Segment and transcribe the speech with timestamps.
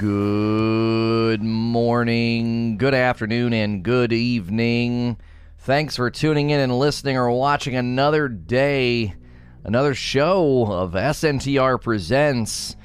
[0.00, 5.18] Good morning, good afternoon, and good evening.
[5.58, 9.14] Thanks for tuning in and listening or watching another day,
[9.62, 12.76] another show of SNTR Presents.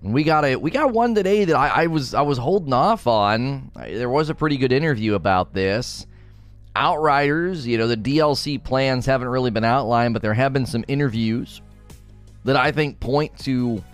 [0.00, 3.06] We got a we got one today that I, I was I was holding off
[3.06, 3.70] on.
[3.76, 6.06] There was a pretty good interview about this.
[6.74, 10.86] Outriders, you know, the DLC plans haven't really been outlined, but there have been some
[10.88, 11.60] interviews
[12.44, 13.84] that I think point to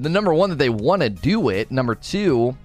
[0.00, 1.70] the number one that they want to do it.
[1.70, 2.56] Number two,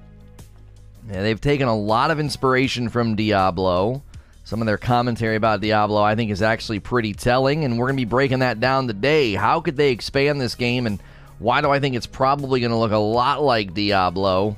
[1.10, 4.02] yeah, they've taken a lot of inspiration from Diablo.
[4.46, 7.98] Some of their commentary about Diablo, I think, is actually pretty telling, and we're going
[7.98, 9.34] to be breaking that down today.
[9.34, 11.02] How could they expand this game, and
[11.40, 14.56] why do I think it's probably going to look a lot like Diablo?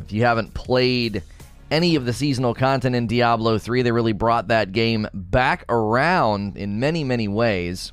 [0.00, 1.22] If you haven't played
[1.70, 6.56] any of the seasonal content in Diablo 3, they really brought that game back around
[6.56, 7.92] in many, many ways.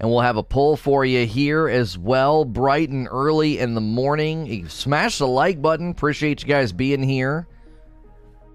[0.00, 3.82] And we'll have a poll for you here as well, bright and early in the
[3.82, 4.46] morning.
[4.46, 5.90] You Smash the like button.
[5.90, 7.46] Appreciate you guys being here.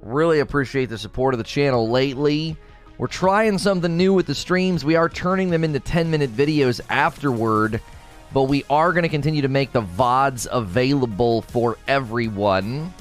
[0.01, 2.57] Really appreciate the support of the channel lately.
[2.97, 4.83] We're trying something new with the streams.
[4.83, 7.79] We are turning them into 10 minute videos afterward,
[8.33, 12.91] but we are going to continue to make the VODs available for everyone.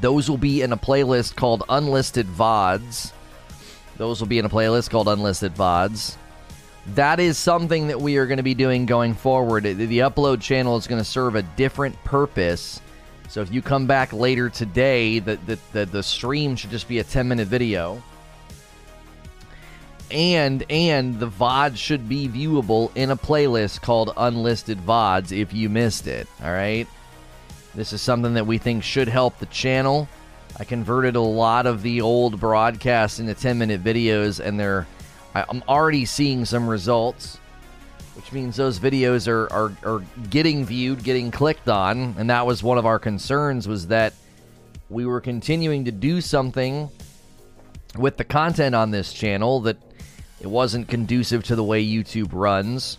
[0.00, 3.12] Those will be in a playlist called Unlisted VODs.
[3.98, 6.16] Those will be in a playlist called Unlisted VODs
[6.94, 9.64] that is something that we are going to be doing going forward.
[9.64, 12.80] The upload channel is going to serve a different purpose.
[13.28, 17.00] So if you come back later today, the, the, the, the stream should just be
[17.00, 18.02] a 10 minute video.
[20.08, 25.68] And and the VOD should be viewable in a playlist called Unlisted VODs if you
[25.68, 26.28] missed it.
[26.44, 26.86] All right.
[27.74, 30.08] This is something that we think should help the channel.
[30.58, 34.86] I converted a lot of the old broadcasts into 10 minute videos, and they're
[35.48, 37.38] I'm already seeing some results,
[38.14, 42.62] which means those videos are, are, are getting viewed, getting clicked on, and that was
[42.62, 44.14] one of our concerns was that
[44.88, 46.88] we were continuing to do something
[47.96, 49.76] with the content on this channel that
[50.40, 52.98] it wasn't conducive to the way YouTube runs.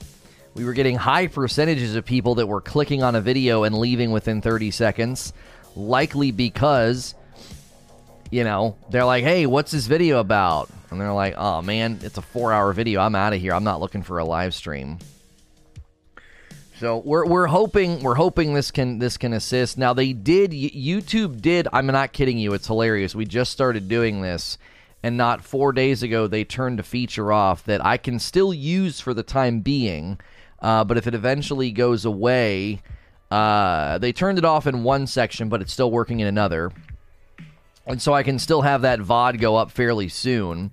[0.54, 4.12] We were getting high percentages of people that were clicking on a video and leaving
[4.12, 5.34] within 30 seconds,
[5.76, 7.14] likely because
[8.32, 12.18] you know, they're like, "Hey, what's this video about?" And they're like, "Oh man, it's
[12.18, 13.02] a 4-hour video.
[13.02, 13.54] I'm out of here.
[13.54, 15.00] I'm not looking for a live stream."
[16.80, 19.80] So we're we're hoping we're hoping this can this can assist.
[19.80, 21.68] Now they did YouTube did.
[21.74, 22.54] I'm not kidding you.
[22.54, 23.16] It's hilarious.
[23.16, 24.60] We just started doing this,
[25.02, 29.00] and not four days ago they turned a feature off that I can still use
[29.00, 30.20] for the time being.
[30.60, 32.82] Uh, but if it eventually goes away,
[33.32, 36.72] uh, they turned it off in one section, but it's still working in another
[37.88, 40.72] and so I can still have that VOD go up fairly soon.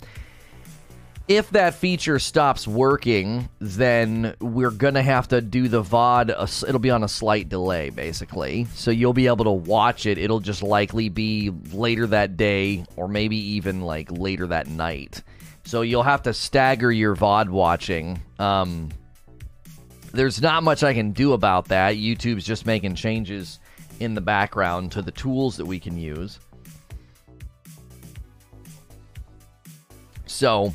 [1.26, 6.68] If that feature stops working, then we're going to have to do the VOD.
[6.68, 8.66] It'll be on a slight delay, basically.
[8.74, 10.18] So you'll be able to watch it.
[10.18, 15.22] It'll just likely be later that day or maybe even like later that night.
[15.64, 18.20] So you'll have to stagger your VOD watching.
[18.38, 18.90] Um,
[20.12, 21.94] there's not much I can do about that.
[21.94, 23.60] YouTube's just making changes
[23.98, 26.38] in the background to the tools that we can use.
[30.34, 30.74] So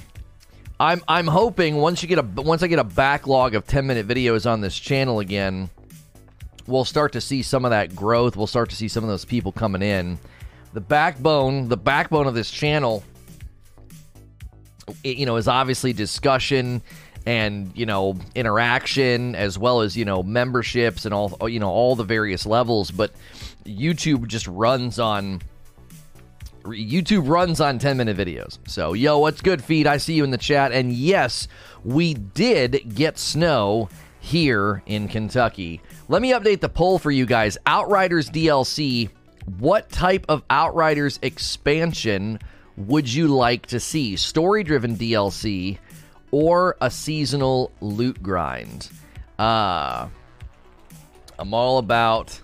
[0.80, 4.08] I'm I'm hoping once you get a once I get a backlog of 10 minute
[4.08, 5.70] videos on this channel again,
[6.66, 8.38] we'll start to see some of that growth.
[8.38, 10.18] We'll start to see some of those people coming in.
[10.72, 13.03] The backbone, the backbone of this channel,
[15.03, 16.81] you know, is obviously discussion
[17.25, 21.98] and you know interaction as well as you know memberships and all you know all
[21.98, 22.92] the various levels.
[22.92, 23.12] But
[23.66, 25.42] YouTube just runs on
[26.69, 28.59] YouTube runs on 10 minute videos.
[28.68, 29.88] So, yo, what's good, feed?
[29.88, 30.72] I see you in the chat.
[30.72, 31.47] And yes,
[31.84, 35.81] we did get snow here in Kentucky.
[36.07, 37.57] Let me update the poll for you guys.
[37.66, 39.09] Outriders DLC,
[39.57, 42.40] what type of Outriders expansion
[42.78, 44.16] would you like to see?
[44.16, 45.78] Story driven DLC
[46.31, 48.90] or a seasonal loot grind?
[49.38, 50.07] Uh,
[51.38, 52.39] I'm all about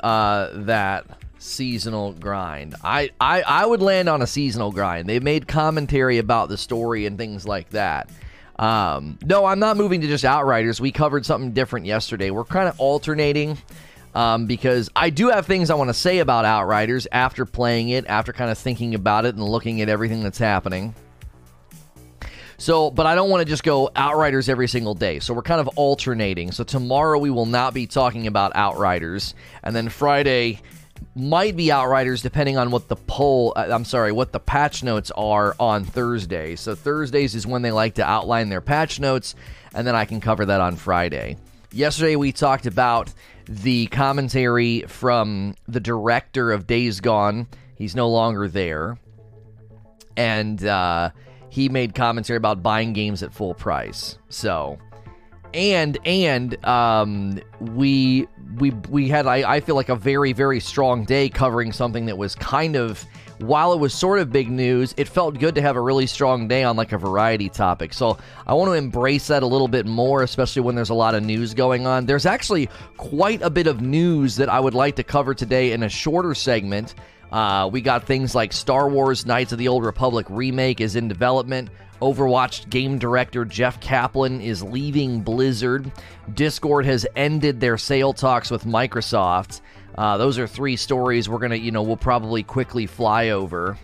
[0.00, 1.06] uh, that
[1.40, 2.76] seasonal grind.
[2.84, 5.08] I, I I would land on a seasonal grind.
[5.08, 8.10] They've made commentary about the story and things like that.
[8.58, 10.80] Um, no, I'm not moving to just Outriders.
[10.80, 12.30] We covered something different yesterday.
[12.30, 13.56] We're kind of alternating
[14.14, 18.06] um, because I do have things I want to say about Outriders after playing it,
[18.06, 20.94] after kind of thinking about it and looking at everything that's happening.
[22.58, 25.20] So, but I don't want to just go Outriders every single day.
[25.20, 26.52] So we're kind of alternating.
[26.52, 30.60] So tomorrow we will not be talking about Outriders, and then Friday
[31.14, 35.10] might be Outriders depending on what the poll, uh, I'm sorry, what the patch notes
[35.12, 36.56] are on Thursday.
[36.56, 39.34] So Thursdays is when they like to outline their patch notes,
[39.74, 41.36] and then I can cover that on Friday.
[41.72, 43.12] Yesterday we talked about
[43.46, 47.48] the commentary from the director of Days Gone.
[47.76, 48.98] He's no longer there.
[50.16, 51.10] And uh,
[51.48, 54.18] he made commentary about buying games at full price.
[54.28, 54.78] So,
[55.54, 58.26] and and um, we
[58.56, 62.18] we we had I, I feel like a very very strong day covering something that
[62.18, 63.04] was kind of
[63.40, 66.46] while it was sort of big news, it felt good to have a really strong
[66.46, 67.94] day on like a variety topic.
[67.94, 71.14] So I want to embrace that a little bit more, especially when there's a lot
[71.14, 72.04] of news going on.
[72.04, 72.68] There's actually
[72.98, 76.34] quite a bit of news that I would like to cover today in a shorter
[76.34, 76.94] segment.
[77.30, 81.08] Uh, we got things like Star Wars Knights of the Old Republic remake is in
[81.08, 81.70] development.
[82.02, 85.90] Overwatch game director Jeff Kaplan is leaving Blizzard.
[86.34, 89.60] Discord has ended their sale talks with Microsoft.
[89.96, 93.76] Uh, those are three stories we're to, you know, we'll probably quickly fly over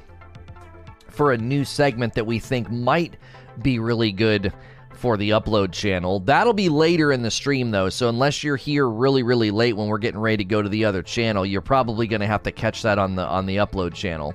[1.09, 3.17] for a new segment that we think might
[3.63, 4.53] be really good
[4.99, 6.21] for the upload channel.
[6.21, 9.89] That'll be later in the stream though, so unless you're here really really late when
[9.89, 12.53] we're getting ready to go to the other channel, you're probably going to have to
[12.53, 14.35] catch that on the on the upload channel.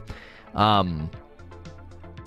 [0.55, 1.09] Um,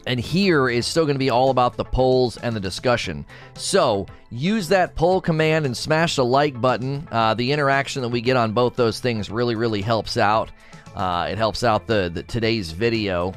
[0.06, 3.24] and here is still going to be all about the polls and the discussion.
[3.54, 7.08] So use that poll command and smash the like button.
[7.10, 10.50] Uh, the interaction that we get on both those things really, really helps out.
[10.94, 13.32] Uh, it helps out the, the today's video.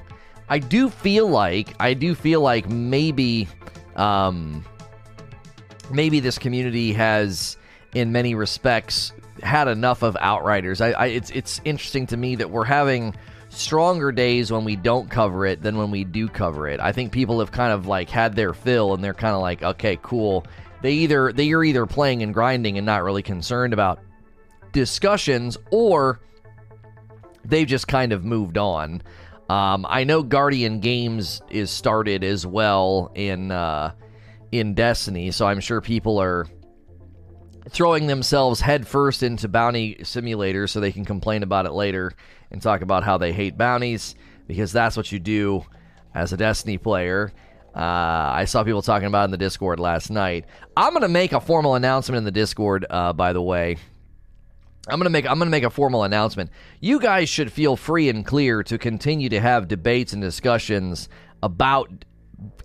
[0.50, 3.48] I do feel like I do feel like maybe
[3.96, 4.64] um,
[5.92, 7.58] maybe this community has,
[7.94, 10.82] in many respects, had enough of outriders.
[10.82, 13.16] I, I it's it's interesting to me that we're having
[13.50, 16.80] stronger days when we don't cover it than when we do cover it.
[16.80, 19.64] I think people have kind of like had their fill and they're kind of like,
[19.64, 20.46] okay, cool.
[20.82, 24.00] They either they are either playing and grinding and not really concerned about
[24.72, 26.20] discussions or
[27.46, 29.02] they've just kind of moved on.
[29.50, 33.94] Um, I know Guardian Games is started as well in uh,
[34.52, 36.48] in Destiny, so I'm sure people are
[37.70, 42.14] throwing themselves headfirst into bounty simulator so they can complain about it later
[42.52, 44.16] and talk about how they hate bounties
[44.48, 45.66] because that's what you do
[46.14, 47.32] as a Destiny player.
[47.76, 50.46] Uh, I saw people talking about in the Discord last night.
[50.76, 52.86] I'm gonna make a formal announcement in the Discord.
[52.90, 53.78] Uh, by the way,
[54.88, 56.50] I'm gonna make I'm gonna make a formal announcement.
[56.80, 61.10] You guys should feel free and clear to continue to have debates and discussions
[61.44, 62.06] about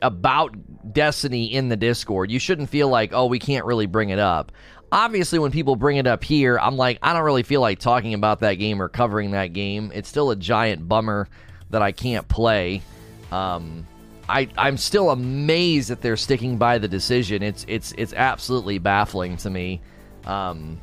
[0.01, 0.55] about
[0.93, 2.31] Destiny in the Discord.
[2.31, 4.53] You shouldn't feel like, oh, we can't really bring it up.
[4.91, 8.13] Obviously when people bring it up here i'm like i don't really feel like talking
[8.13, 9.91] about that game or covering that game.
[9.95, 11.29] It's still a giant bummer
[11.71, 12.83] that i can't play.
[13.31, 13.87] Um,
[14.29, 17.43] I, i'm still amazed that they're sticking by the decision.
[17.43, 19.81] It's it's it's absolutely baffling to me.
[20.27, 20.79] Um,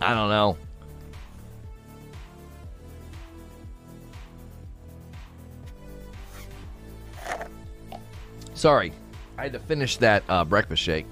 [0.00, 0.56] i don't know
[8.62, 8.92] sorry
[9.38, 11.06] i had to finish that uh, breakfast shake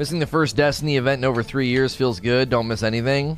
[0.00, 2.48] Missing the first Destiny event in over three years feels good.
[2.48, 3.36] Don't miss anything.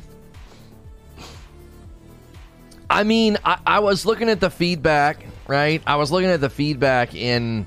[2.89, 5.83] I mean, I, I, was looking at the feedback, right?
[5.85, 7.65] I was looking at the feedback in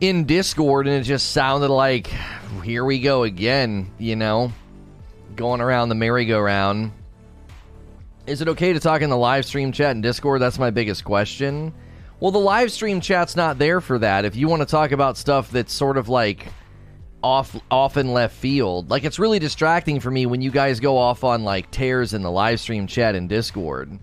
[0.00, 2.10] in Discord, and it just sounded like
[2.64, 3.92] here we go again.
[3.96, 4.52] You know,
[5.36, 6.90] going around the merry-go-round.
[8.26, 10.42] Is it okay to talk in the live stream chat in Discord?
[10.42, 11.72] That's my biggest question.
[12.20, 14.24] Well, the live stream chat's not there for that.
[14.24, 16.48] If you want to talk about stuff that's sort of like
[17.22, 18.90] off off in left field.
[18.90, 22.22] Like it's really distracting for me when you guys go off on like tears in
[22.22, 23.98] the live stream chat and Discord.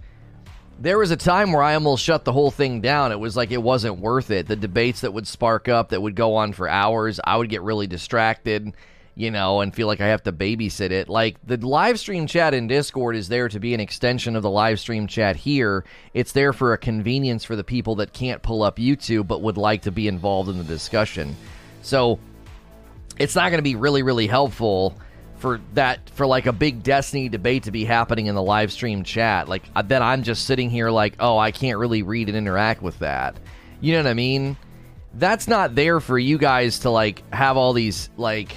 [0.77, 3.13] There was a time where I almost shut the whole thing down.
[3.13, 4.47] It was like it wasn't worth it.
[4.47, 7.61] The debates that would spark up that would go on for hours, I would get
[7.61, 8.73] really distracted,
[9.15, 11.07] you know, and feel like I have to babysit it.
[11.09, 14.49] Like the live stream chat in Discord is there to be an extension of the
[14.49, 15.85] live stream chat here.
[16.13, 19.57] It's there for a convenience for the people that can't pull up YouTube but would
[19.57, 21.35] like to be involved in the discussion.
[21.81, 22.19] So
[23.17, 24.97] it's not going to be really really helpful
[25.37, 29.03] for that for like a big destiny debate to be happening in the live stream
[29.03, 32.81] chat like then i'm just sitting here like oh i can't really read and interact
[32.81, 33.35] with that
[33.81, 34.57] you know what i mean
[35.15, 38.55] that's not there for you guys to like have all these like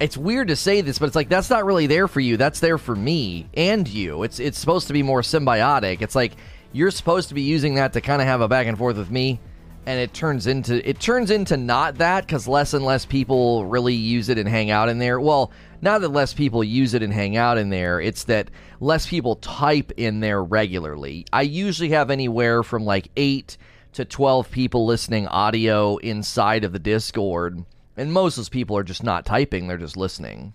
[0.00, 2.36] it's weird to say this but it's like that's not really there for you.
[2.36, 4.22] That's there for me and you.
[4.22, 6.02] It's it's supposed to be more symbiotic.
[6.02, 6.32] It's like
[6.72, 9.10] you're supposed to be using that to kind of have a back and forth with
[9.10, 9.40] me
[9.86, 13.94] and it turns into it turns into not that because less and less people really
[13.94, 15.20] use it and hang out in there.
[15.20, 19.06] Well, not that less people use it and hang out in there, it's that less
[19.06, 21.26] people type in there regularly.
[21.32, 23.56] I usually have anywhere from like eight
[23.92, 27.64] to twelve people listening audio inside of the Discord,
[27.96, 30.54] and most of those people are just not typing; they're just listening.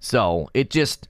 [0.00, 1.08] So it just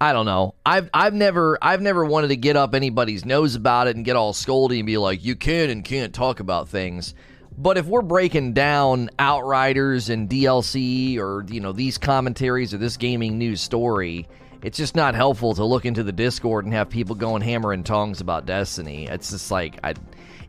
[0.00, 0.54] I don't know.
[0.64, 4.16] I've I've never I've never wanted to get up anybody's nose about it and get
[4.16, 7.14] all scoldy and be like, you can and can't talk about things.
[7.58, 12.96] But if we're breaking down Outriders and DLC or, you know, these commentaries or this
[12.96, 14.26] gaming news story,
[14.62, 17.84] it's just not helpful to look into the Discord and have people going hammer and
[17.84, 19.06] tongs about Destiny.
[19.06, 19.92] It's just like I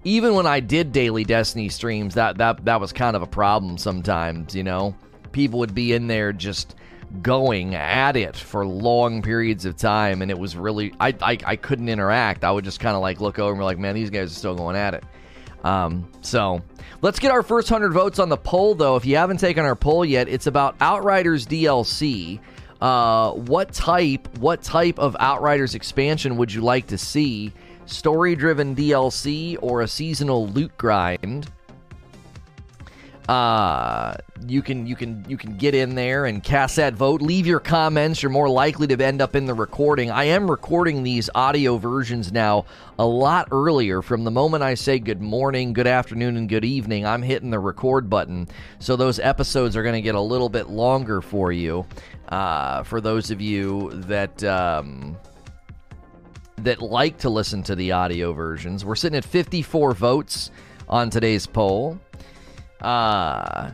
[0.03, 3.77] even when I did daily Destiny streams, that that that was kind of a problem
[3.77, 4.95] sometimes, you know.
[5.31, 6.75] People would be in there just
[7.21, 11.55] going at it for long periods of time and it was really I I, I
[11.55, 12.43] couldn't interact.
[12.43, 14.35] I would just kind of like look over and be like, "Man, these guys are
[14.35, 15.03] still going at it."
[15.63, 16.61] Um, so
[17.01, 18.95] let's get our first 100 votes on the poll, though.
[18.95, 22.39] If you haven't taken our poll yet, it's about Outriders DLC.
[22.79, 27.53] Uh, what type, what type of Outriders expansion would you like to see?
[27.91, 31.47] Story-driven DLC or a seasonal loot grind?
[33.31, 37.21] uh, you can you can you can get in there and cast that vote.
[37.21, 38.21] Leave your comments.
[38.21, 40.11] You're more likely to end up in the recording.
[40.11, 42.65] I am recording these audio versions now
[42.99, 44.01] a lot earlier.
[44.01, 47.59] From the moment I say good morning, good afternoon, and good evening, I'm hitting the
[47.59, 48.49] record button.
[48.79, 51.85] So those episodes are going to get a little bit longer for you.
[52.27, 54.43] Uh, for those of you that.
[54.43, 55.15] Um,
[56.63, 58.85] that like to listen to the audio versions.
[58.85, 60.51] We're sitting at 54 votes
[60.87, 61.99] on today's poll.
[62.79, 63.71] Uh,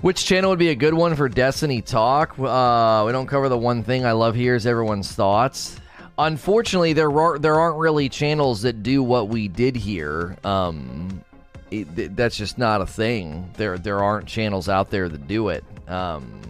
[0.00, 2.38] which channel would be a good one for Destiny Talk?
[2.38, 5.78] Uh, we don't cover the one thing I love here is everyone's thoughts.
[6.16, 10.36] Unfortunately, there are there aren't really channels that do what we did here.
[10.44, 11.22] Um,
[11.70, 13.50] it, that's just not a thing.
[13.56, 15.64] There there aren't channels out there that do it.
[15.86, 16.40] Um,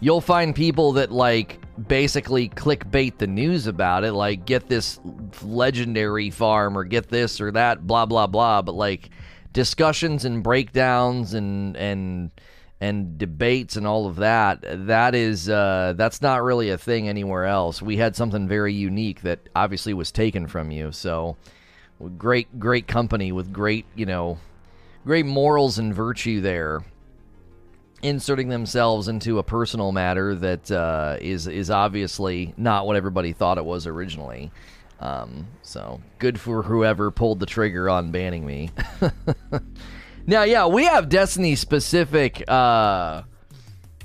[0.00, 5.00] you'll find people that like basically clickbait the news about it, like get this
[5.42, 8.62] legendary farm or get this or that, blah blah blah.
[8.62, 9.10] But like
[9.52, 12.30] discussions and breakdowns and and
[12.80, 17.46] and debates and all of that that is uh, that's not really a thing anywhere
[17.46, 17.80] else.
[17.80, 20.92] We had something very unique that obviously was taken from you.
[20.92, 21.36] So
[22.18, 24.38] great great company with great you know
[25.06, 26.84] great morals and virtue there
[28.04, 33.58] inserting themselves into a personal matter that uh, is is obviously not what everybody thought
[33.58, 34.52] it was originally
[35.00, 38.70] um, so good for whoever pulled the trigger on banning me.
[40.26, 42.42] now, yeah, we have Destiny specific.
[42.48, 43.22] Uh,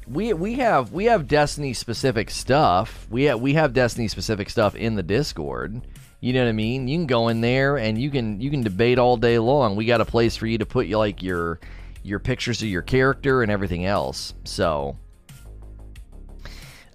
[0.07, 3.07] we we have we have Destiny specific stuff.
[3.09, 5.81] We have, we have Destiny specific stuff in the Discord.
[6.19, 6.89] You know what I mean?
[6.89, 9.77] You can go in there and you can you can debate all day long.
[9.77, 11.61] We got a place for you to put like your
[12.03, 14.33] your pictures of your character and everything else.
[14.43, 14.97] So,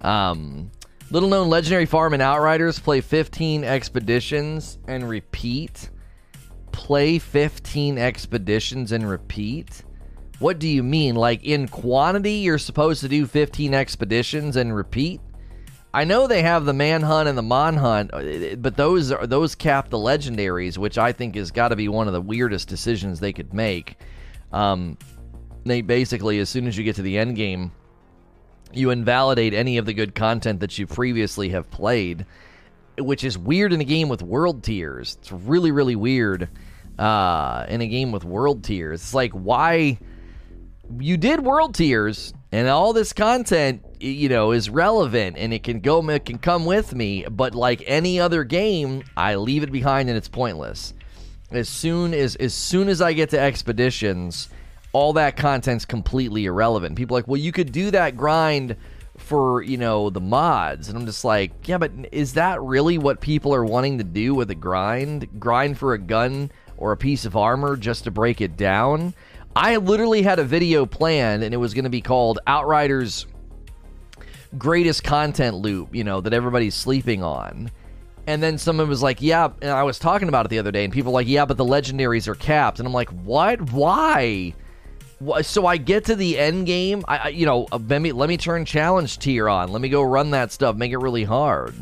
[0.01, 0.71] um,
[1.11, 5.91] Little known legendary farm and Outriders play 15 expeditions and repeat.
[6.73, 9.85] Play 15 expeditions and repeat?
[10.39, 11.15] What do you mean?
[11.15, 15.21] Like in quantity, you're supposed to do 15 expeditions and repeat?
[15.93, 19.91] I know they have the manhunt and the manhunt, uh, but those are those cap
[19.91, 23.33] the legendaries, which I think has got to be one of the weirdest decisions they
[23.33, 23.97] could make.
[24.55, 24.97] Um,
[25.65, 27.73] they basically, as soon as you get to the end game,
[28.73, 32.25] you invalidate any of the good content that you previously have played,
[32.99, 35.17] which is weird in a game with world tiers.
[35.21, 36.49] It's really, really weird
[36.99, 39.03] uh, in a game with world tiers.
[39.03, 39.99] It's like, why
[41.01, 45.81] you did world tiers and all this content, you know, is relevant and it can
[45.81, 50.09] go, it can come with me, but like any other game, I leave it behind
[50.09, 50.95] and it's pointless.
[51.51, 54.49] As soon as as soon as I get to expeditions,
[54.93, 56.97] all that content's completely irrelevant.
[56.97, 58.77] People like, well, you could do that grind
[59.17, 60.89] for you know the mods.
[60.89, 64.35] And i'm just like yeah but is that really what people are wanting to do
[64.35, 65.41] with a grind?
[65.41, 69.15] Grind for a gun or a piece of armor just to break it down?
[69.57, 73.27] I literally had a video planned and it was going to be called outriders
[74.59, 77.71] greatest content loop you know that everybody's sleeping on
[78.27, 80.85] and then someone was like yeah and i was talking about it the other day
[80.85, 84.55] and people were like yeah but the legendaries are capped and i'm like what why
[85.43, 87.05] so I get to the end game.
[87.09, 89.71] I, I, you know, uh, let me let me turn challenge tier on.
[89.73, 90.77] Let me go run that stuff.
[90.77, 91.75] Make it really hard.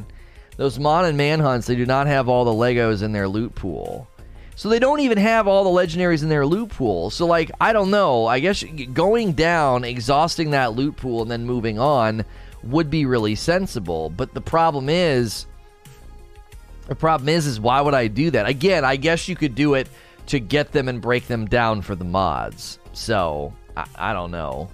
[0.56, 4.06] Those Mon and Manhunts, they do not have all the Legos in their loot pool.
[4.54, 7.08] So they don't even have all the legendaries in their loot pool.
[7.08, 8.26] So like, I don't know.
[8.26, 12.24] I guess going down, exhausting that loot pool, and then moving on
[12.62, 14.10] would be really sensible.
[14.10, 15.46] But the problem is,
[16.86, 18.46] the problem is, is why would I do that?
[18.46, 19.88] Again, I guess you could do it
[20.26, 22.78] to get them and break them down for the mods.
[22.92, 24.68] So, I, I don't know.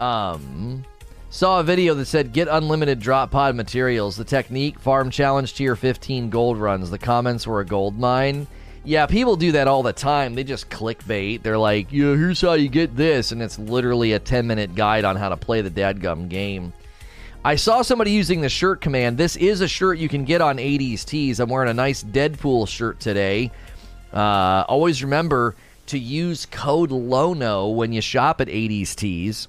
[0.00, 0.84] Um,
[1.30, 4.16] saw a video that said get unlimited drop pod materials.
[4.16, 6.90] The technique, farm challenge tier 15 gold runs.
[6.90, 8.46] The comments were a gold mine.
[8.86, 10.34] Yeah, people do that all the time.
[10.34, 11.42] They just clickbait.
[11.42, 13.32] They're like, yeah, here's how you get this.
[13.32, 16.74] And it's literally a 10 minute guide on how to play the dadgum game.
[17.46, 19.18] I saw somebody using the shirt command.
[19.18, 21.40] This is a shirt you can get on 80s Tees.
[21.40, 23.50] I'm wearing a nice Deadpool shirt today.
[24.14, 25.54] Uh, always remember
[25.88, 29.48] to use code LONO when you shop at 80s Tees.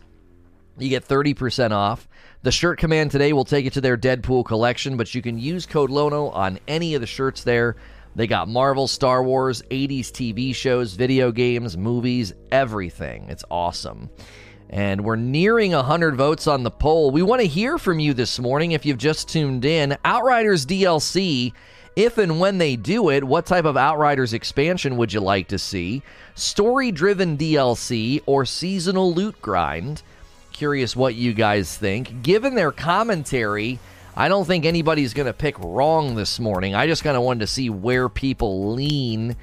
[0.78, 2.06] You get 30% off.
[2.42, 5.66] The shirt command today will take you to their Deadpool collection, but you can use
[5.66, 7.78] code LONO on any of the shirts there.
[8.14, 13.28] They got Marvel, Star Wars, 80s TV shows, video games, movies, everything.
[13.30, 14.10] It's awesome.
[14.70, 17.12] And we're nearing 100 votes on the poll.
[17.12, 19.98] We want to hear from you this morning if you've just tuned in.
[20.04, 21.54] Outriders DLC,
[21.96, 25.60] if and when they do it, what type of Outriders expansion would you like to
[25.60, 26.02] see?
[26.34, 30.02] Story driven DLC or seasonal loot grind?
[30.52, 32.24] Curious what you guys think.
[32.24, 33.80] Given their commentary,
[34.16, 36.74] I don't think anybody's going to pick wrong this morning.
[36.74, 39.36] I just kind of wanted to see where people lean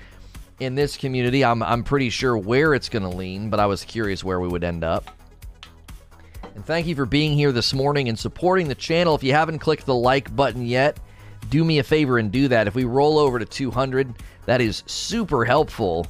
[0.61, 1.45] in this community.
[1.45, 4.49] I'm, I'm pretty sure where it's going to lean, but I was curious where we
[4.49, 5.11] would end up.
[6.55, 9.15] And thank you for being here this morning and supporting the channel.
[9.15, 10.99] If you haven't clicked the like button yet,
[11.49, 12.67] do me a favor and do that.
[12.67, 14.15] If we roll over to 200,
[14.47, 16.07] that is super helpful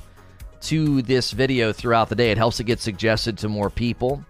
[0.63, 2.31] to this video throughout the day.
[2.31, 4.25] It helps it get suggested to more people.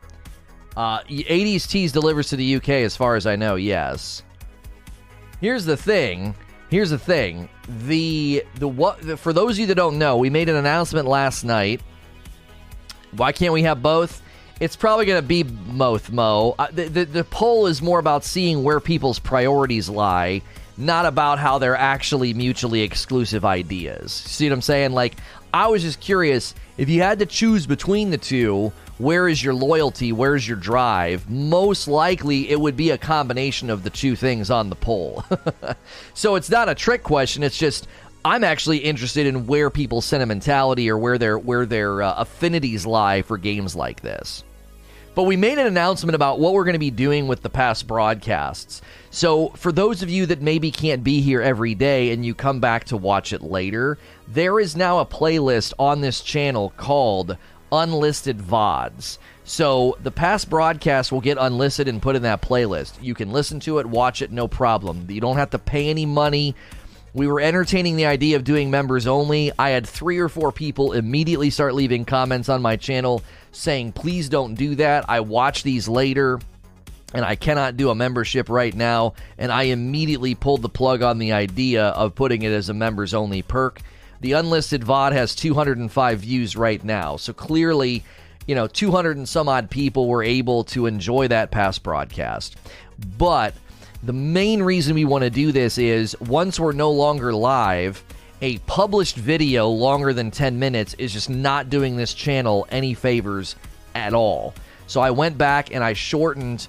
[0.77, 3.57] Uh, 80s Tees delivers to the UK, as far as I know.
[3.57, 4.23] Yes.
[5.41, 6.35] Here's the thing.
[6.73, 7.51] Here's the thing.
[7.87, 11.45] The the what for those of you that don't know, we made an announcement last
[11.45, 11.83] night.
[13.11, 14.23] Why can't we have both?
[14.59, 16.55] It's probably going to be both, Mo.
[16.59, 20.41] Uh, the, the the poll is more about seeing where people's priorities lie,
[20.79, 24.11] not about how they're actually mutually exclusive ideas.
[24.11, 24.93] See what I'm saying?
[24.93, 25.17] Like,
[25.53, 29.55] I was just curious if you had to choose between the two where is your
[29.55, 30.13] loyalty?
[30.13, 31.29] Where's your drive?
[31.29, 35.25] Most likely, it would be a combination of the two things on the poll.
[36.15, 37.43] so it's not a trick question.
[37.43, 37.89] It's just
[38.25, 43.23] I'm actually interested in where people's sentimentality or where their where their uh, affinities lie
[43.23, 44.45] for games like this.
[45.15, 47.87] But we made an announcement about what we're going to be doing with the past
[47.87, 48.81] broadcasts.
[49.11, 52.61] So, for those of you that maybe can't be here every day and you come
[52.61, 57.37] back to watch it later, there is now a playlist on this channel called
[57.73, 59.19] unlisted VODs.
[59.45, 63.03] So the past broadcasts will get unlisted and put in that playlist.
[63.03, 65.07] You can listen to it, watch it, no problem.
[65.11, 66.55] You don't have to pay any money.
[67.15, 69.51] We were entertaining the idea of doing members only.
[69.59, 74.29] I had three or four people immediately start leaving comments on my channel saying, please
[74.29, 75.11] don't do that.
[75.11, 76.41] I watch these later
[77.13, 79.15] and I cannot do a membership right now.
[79.37, 83.13] And I immediately pulled the plug on the idea of putting it as a members
[83.13, 83.81] only perk.
[84.23, 87.17] The unlisted VOD has 205 views right now.
[87.17, 88.05] So clearly,
[88.47, 92.57] you know, 200 and some odd people were able to enjoy that past broadcast.
[93.19, 93.53] But
[94.05, 98.05] the main reason we want to do this is once we're no longer live,
[98.41, 103.57] a published video longer than 10 minutes is just not doing this channel any favors
[103.97, 104.55] at all.
[104.87, 106.69] So I went back and I shortened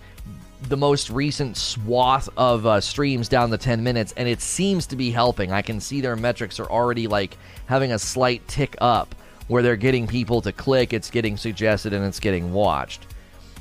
[0.70, 4.96] the most recent swath of uh, streams down the 10 minutes, and it seems to
[4.96, 5.52] be helping.
[5.52, 9.16] I can see their metrics are already like having a slight tick up
[9.48, 13.06] where they're getting people to click, it's getting suggested, and it's getting watched.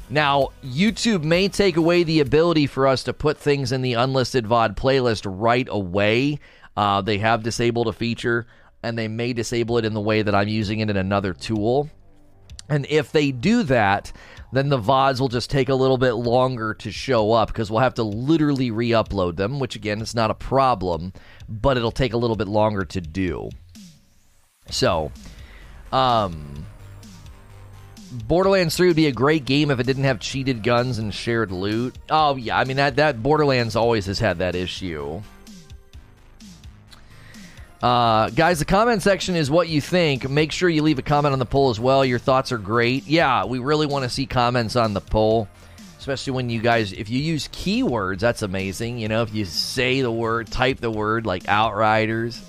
[0.08, 4.44] Now, YouTube may take away the ability for us to put things in the unlisted
[4.44, 6.38] VOD playlist right away.
[6.76, 8.46] Uh, they have disabled a feature,
[8.82, 11.88] and they may disable it in the way that I'm using it in another tool.
[12.68, 14.12] And if they do that,
[14.52, 17.80] then the VODs will just take a little bit longer to show up because we'll
[17.80, 21.12] have to literally re upload them, which again is not a problem,
[21.48, 23.50] but it'll take a little bit longer to do.
[24.70, 25.10] So,
[25.90, 26.66] um,
[28.12, 31.50] Borderlands 3 would be a great game if it didn't have cheated guns and shared
[31.50, 31.96] loot.
[32.10, 35.22] Oh, yeah, I mean, that, that Borderlands always has had that issue.
[37.82, 40.30] Uh, guys, the comment section is what you think.
[40.30, 42.04] Make sure you leave a comment on the poll as well.
[42.04, 43.06] Your thoughts are great.
[43.08, 45.48] Yeah, we really want to see comments on the poll,
[45.98, 48.98] especially when you guys, if you use keywords, that's amazing.
[48.98, 52.40] You know, if you say the word, type the word like Outriders,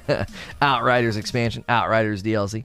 [0.60, 2.64] Outriders expansion, Outriders DLC.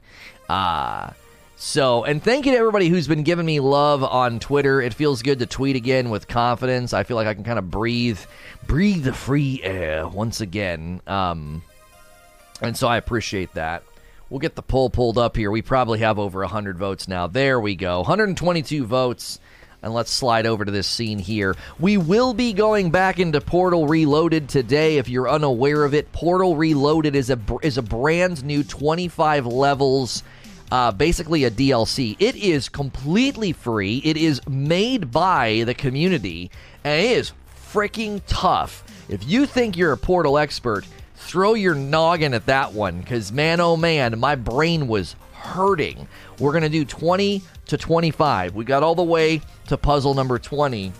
[0.49, 1.11] Uh,
[1.55, 4.81] so, and thank you to everybody who's been giving me love on Twitter.
[4.81, 6.93] It feels good to tweet again with confidence.
[6.93, 8.19] I feel like I can kind of breathe,
[8.65, 11.01] breathe the free air once again.
[11.05, 11.61] Um,
[12.61, 13.83] and so I appreciate that.
[14.29, 15.49] We'll get the poll pulled up here.
[15.49, 17.27] We probably have over 100 votes now.
[17.27, 17.99] There we go.
[17.99, 19.39] 122 votes.
[19.81, 21.55] And let's slide over to this scene here.
[21.79, 24.97] We will be going back into Portal Reloaded today.
[24.97, 30.23] If you're unaware of it, Portal Reloaded is a is a brand new 25 levels,
[30.71, 32.15] uh, basically a DLC.
[32.19, 34.01] It is completely free.
[34.03, 36.49] It is made by the community,
[36.83, 37.31] and it is
[37.71, 38.83] freaking tough.
[39.09, 40.85] If you think you're a Portal expert,
[41.17, 46.07] throw your noggin at that one because, man, oh man, my brain was hurting.
[46.39, 48.55] We're going to do 20 to 25.
[48.55, 50.93] We got all the way to puzzle number 20.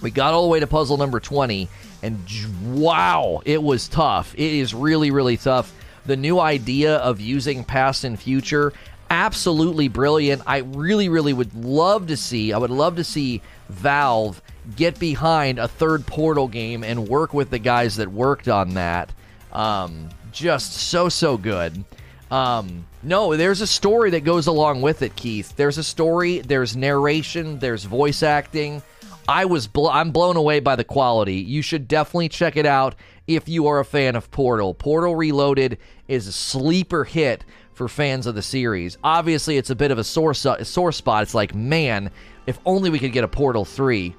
[0.00, 1.68] We got all the way to puzzle number 20,
[2.02, 2.18] and
[2.64, 4.34] wow, it was tough.
[4.34, 5.72] It is really, really tough.
[6.04, 8.72] the new idea of using past and future,
[9.10, 10.42] absolutely brilliant.
[10.46, 12.52] I really, really would love to see.
[12.52, 14.42] I would love to see Valve
[14.76, 19.12] get behind a third Portal game and work with the guys that worked on that.
[19.52, 21.84] Um, just so so good.
[22.30, 25.54] Um, no, there's a story that goes along with it, Keith.
[25.56, 26.40] There's a story.
[26.40, 27.58] There's narration.
[27.58, 28.82] There's voice acting.
[29.28, 31.36] I was bl- I'm blown away by the quality.
[31.36, 32.94] You should definitely check it out
[33.26, 34.74] if you are a fan of Portal.
[34.74, 37.44] Portal Reloaded is a sleeper hit
[37.74, 38.98] for fans of the series.
[39.04, 41.22] Obviously, it's a bit of a sore, a sore spot.
[41.22, 42.10] It's like, man,
[42.46, 44.14] if only we could get a Portal 3.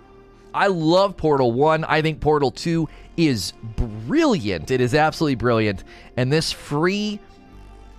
[0.53, 1.83] I love Portal 1.
[1.85, 2.87] I think Portal 2
[3.17, 4.71] is brilliant.
[4.71, 5.83] It is absolutely brilliant.
[6.17, 7.19] And this free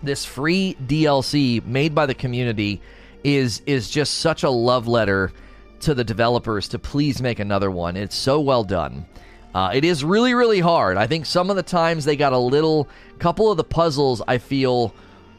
[0.03, 2.81] this free DLC made by the community
[3.23, 5.33] is is just such a love letter
[5.81, 7.97] to the developers to please make another one.
[7.97, 9.07] It's so well done.
[9.55, 10.97] Uh, it is really really hard.
[10.97, 12.89] I think some of the times they got a little
[13.19, 14.95] couple of the puzzles I feel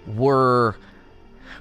[0.07, 0.75] were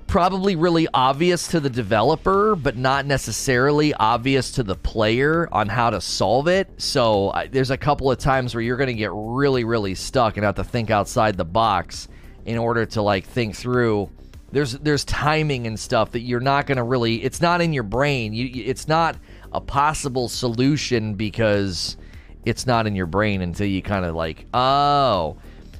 [0.06, 5.90] probably really obvious to the developer, but not necessarily obvious to the player on how
[5.90, 6.68] to solve it.
[6.80, 10.44] So there's a couple of times where you're going to get really, really stuck and
[10.44, 12.08] have to think outside the box
[12.44, 14.10] in order to like think through.
[14.52, 17.22] There's there's timing and stuff that you're not going to really.
[17.24, 18.32] It's not in your brain.
[18.32, 19.16] You, it's not
[19.52, 21.96] a possible solution because
[22.44, 25.36] it's not in your brain until you kind of like oh.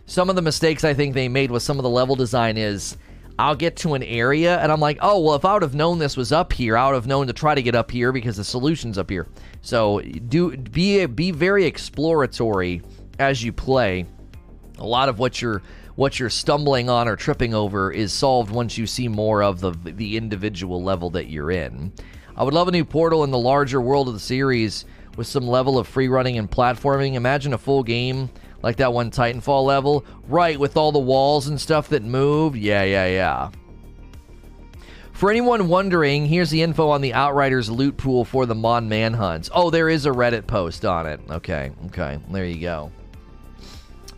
[0.07, 2.99] Some of the mistakes I think they made with some of the level design is
[3.39, 5.99] I'll get to an area and I'm like, oh, well, if I would have known
[5.99, 8.37] this was up here, I would have known to try to get up here because
[8.37, 9.27] the solution's up here.
[9.61, 12.83] So do be be very exploratory
[13.19, 14.07] as you play.
[14.79, 15.63] A lot of what you're
[15.97, 19.73] what you're stumbling on or tripping over is solved once you see more of the
[19.73, 21.93] the individual level that you're in.
[22.37, 24.85] I would love a new portal in the larger world of the series
[25.17, 27.15] with some level of free running and platforming.
[27.15, 28.29] Imagine a full game
[28.65, 30.05] like that one Titanfall level.
[30.27, 32.57] Right, with all the walls and stuff that moved.
[32.57, 33.51] Yeah, yeah, yeah.
[35.13, 39.49] For anyone wondering, here's the info on the Outriders loot pool for the Mon Manhunts.
[39.55, 41.21] Oh, there is a Reddit post on it.
[41.31, 42.19] Okay, okay.
[42.31, 42.91] There you go.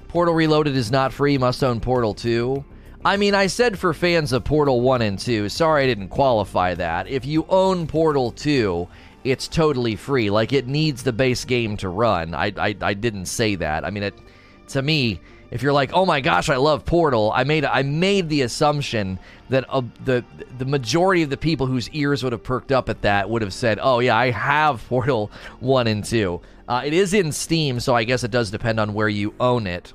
[0.08, 1.36] Portal Reloaded is not free.
[1.36, 2.64] Must own Portal 2.
[3.04, 5.48] I mean, I said for fans of Portal 1 and 2.
[5.48, 7.08] Sorry I didn't qualify that.
[7.08, 8.88] If you own Portal 2,
[9.24, 10.30] it's totally free.
[10.30, 12.34] Like, it needs the base game to run.
[12.34, 13.84] I, I, I didn't say that.
[13.84, 14.14] I mean, it
[14.68, 18.28] to me, if you're like, "Oh my gosh, I love Portal," I made I made
[18.28, 20.24] the assumption that uh, the
[20.58, 23.54] the majority of the people whose ears would have perked up at that would have
[23.54, 26.40] said, "Oh yeah, I have Portal one and two.
[26.68, 29.66] Uh, it is in Steam, so I guess it does depend on where you own
[29.68, 29.92] it.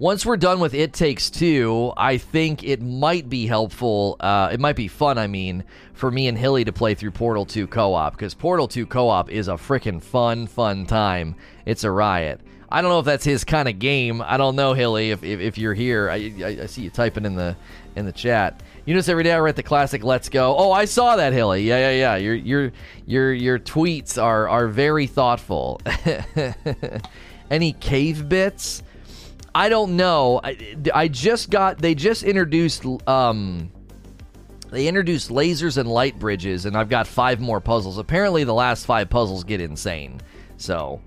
[0.00, 4.16] Once we're done with It Takes Two, I think it might be helpful.
[4.18, 5.62] Uh, it might be fun, I mean,
[5.92, 9.08] for me and Hilly to play through Portal 2 co op, because Portal 2 co
[9.10, 11.36] op is a freaking fun, fun time.
[11.66, 12.40] It's a riot.
[12.72, 14.22] I don't know if that's his kind of game.
[14.22, 15.10] I don't know, Hilly.
[15.10, 17.56] If, if, if you're here, I, I, I, see you typing in the
[17.96, 18.62] in the chat.
[18.86, 21.64] You notice every day I write the classic "Let's Go." Oh, I saw that, Hilly.
[21.64, 22.16] Yeah, yeah, yeah.
[22.16, 22.72] Your your
[23.06, 25.80] your your tweets are are very thoughtful.
[27.50, 28.84] Any cave bits?
[29.52, 30.40] I don't know.
[30.42, 31.78] I, I just got.
[31.78, 32.86] They just introduced.
[33.08, 33.72] Um,
[34.70, 37.98] they introduced lasers and light bridges, and I've got five more puzzles.
[37.98, 40.20] Apparently, the last five puzzles get insane.
[40.56, 41.00] So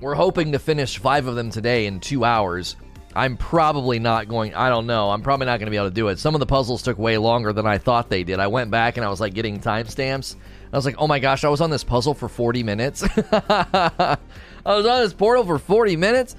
[0.00, 2.76] we're hoping to finish five of them today in two hours.
[3.14, 5.10] I'm probably not going, I don't know.
[5.10, 6.18] I'm probably not going to be able to do it.
[6.18, 8.40] Some of the puzzles took way longer than I thought they did.
[8.40, 10.36] I went back and I was like getting timestamps.
[10.70, 13.02] I was like, oh my gosh, I was on this puzzle for 40 minutes.
[13.32, 14.18] I
[14.66, 16.36] was on this portal for 40 minutes.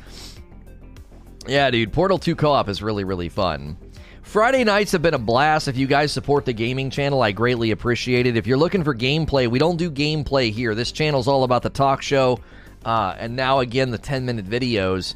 [1.47, 3.77] Yeah, dude, Portal 2 co op is really, really fun.
[4.21, 5.67] Friday nights have been a blast.
[5.67, 8.35] If you guys support the gaming channel, I greatly appreciate it.
[8.35, 10.75] If you're looking for gameplay, we don't do gameplay here.
[10.75, 12.39] This channel's all about the talk show
[12.87, 15.13] uh, and now again the 10 minute videos.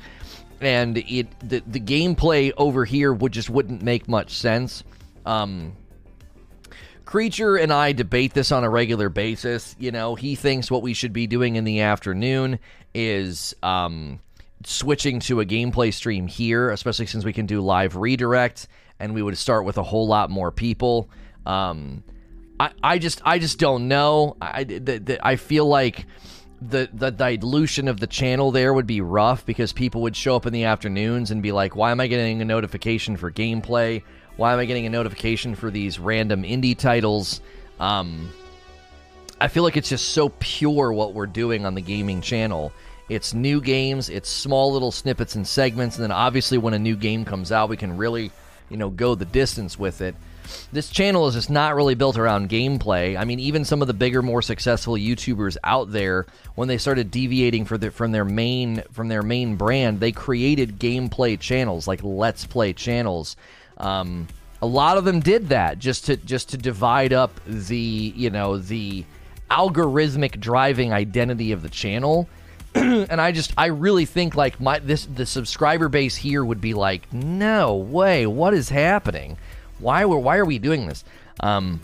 [0.60, 4.84] And it the, the gameplay over here would just wouldn't make much sense.
[5.26, 5.78] Um,
[7.06, 9.76] creature and i debate this on a regular basis.
[9.80, 12.60] You know he thinks what we should be doing in the afternoon
[12.94, 14.20] is um,
[14.66, 18.68] switching to a gameplay stream here especially since we can do live redirect
[19.00, 21.10] and we would start with a whole lot more people.
[21.46, 22.04] Um,
[22.60, 24.36] I, I just i just don't know.
[24.42, 26.06] I the, the, i feel like
[26.62, 30.46] the the dilution of the channel there would be rough because people would show up
[30.46, 34.04] in the afternoons and be like, "Why am I getting a notification for gameplay?
[34.38, 37.42] Why am I getting a notification for these random indie titles?"
[37.80, 38.30] Um,
[39.40, 42.72] I feel like it's just so pure what we're doing on the gaming channel.
[43.10, 46.96] It's new games, it's small little snippets and segments, and then obviously when a new
[46.96, 48.32] game comes out, we can really,
[48.70, 50.16] you know, go the distance with it.
[50.72, 53.18] This channel is just not really built around gameplay.
[53.18, 56.26] I mean, even some of the bigger, more successful YouTubers out there,
[56.56, 61.40] when they started deviating the, from their main from their main brand, they created gameplay
[61.40, 63.36] channels like Let's Play channels.
[63.78, 64.28] Um,
[64.62, 68.58] a lot of them did that just to just to divide up the you know
[68.58, 69.06] the
[69.50, 72.30] algorithmic driving identity of the channel.
[72.76, 76.74] and I just I really think like my this the subscriber base here would be
[76.74, 79.38] like, no way, what is happening?
[79.82, 81.04] Why were why are we doing this?
[81.40, 81.82] Um,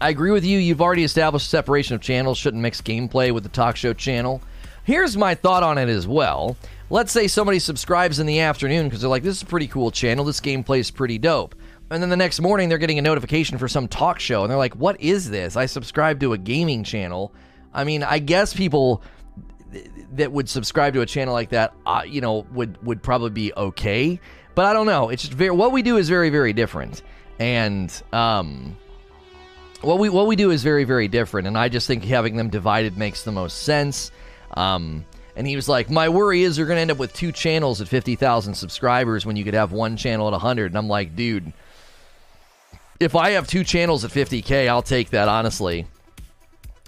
[0.00, 0.58] I agree with you.
[0.58, 2.38] You've already established separation of channels.
[2.38, 4.40] Shouldn't mix gameplay with the talk show channel.
[4.84, 6.56] Here's my thought on it as well.
[6.90, 9.90] Let's say somebody subscribes in the afternoon because they're like, this is a pretty cool
[9.90, 10.24] channel.
[10.24, 11.54] This gameplay is pretty dope.
[11.90, 14.58] And then the next morning, they're getting a notification for some talk show, and they're
[14.58, 15.56] like, what is this?
[15.56, 17.34] I subscribe to a gaming channel.
[17.72, 19.02] I mean, I guess people
[20.12, 23.52] that would subscribe to a channel like that, uh, you know, would would probably be
[23.54, 24.20] okay.
[24.58, 25.08] But I don't know.
[25.08, 27.02] It's very what we do is very very different,
[27.38, 28.76] and um,
[29.82, 31.46] what we what we do is very very different.
[31.46, 34.10] And I just think having them divided makes the most sense.
[34.56, 35.04] Um,
[35.36, 37.80] and he was like, "My worry is you're going to end up with two channels
[37.80, 40.72] at fifty thousand subscribers when you could have one channel at hundred.
[40.72, 41.52] And I'm like, dude.
[42.98, 45.86] If I have two channels at 50k, I'll take that honestly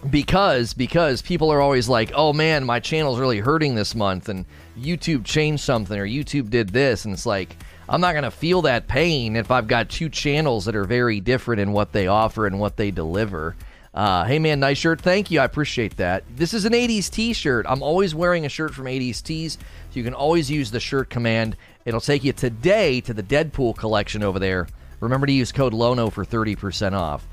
[0.08, 4.46] because because people are always like oh man my channel's really hurting this month and
[4.78, 7.54] youtube changed something or youtube did this and it's like
[7.88, 11.20] i'm not going to feel that pain if i've got two channels that are very
[11.20, 13.56] different in what they offer and what they deliver.
[13.92, 15.00] Uh, hey man nice shirt.
[15.00, 15.40] Thank you.
[15.40, 16.22] I appreciate that.
[16.36, 17.66] This is an 80s t-shirt.
[17.68, 21.10] I'm always wearing a shirt from 80s tees so you can always use the shirt
[21.10, 21.56] command.
[21.84, 24.68] It'll take you today to the deadpool collection over there.
[25.00, 27.26] Remember to use code lono for 30% off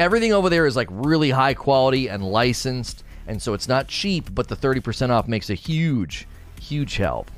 [0.00, 4.34] everything over there is like really high quality and licensed, and so it's not cheap,
[4.34, 6.26] but the 30% off makes a huge,
[6.60, 7.30] huge help.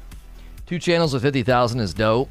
[0.67, 2.31] Two channels with 50,000 is dope.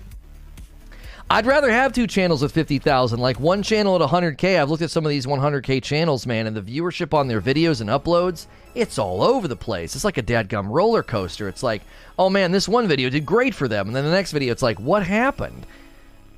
[1.29, 3.19] I'd rather have two channels with 50,000.
[3.19, 4.59] Like one channel at 100K.
[4.59, 7.79] I've looked at some of these 100K channels, man, and the viewership on their videos
[7.79, 9.95] and uploads, it's all over the place.
[9.95, 11.47] It's like a dadgum roller coaster.
[11.47, 11.83] It's like,
[12.17, 13.87] oh man, this one video did great for them.
[13.87, 15.65] And then the next video, it's like, what happened?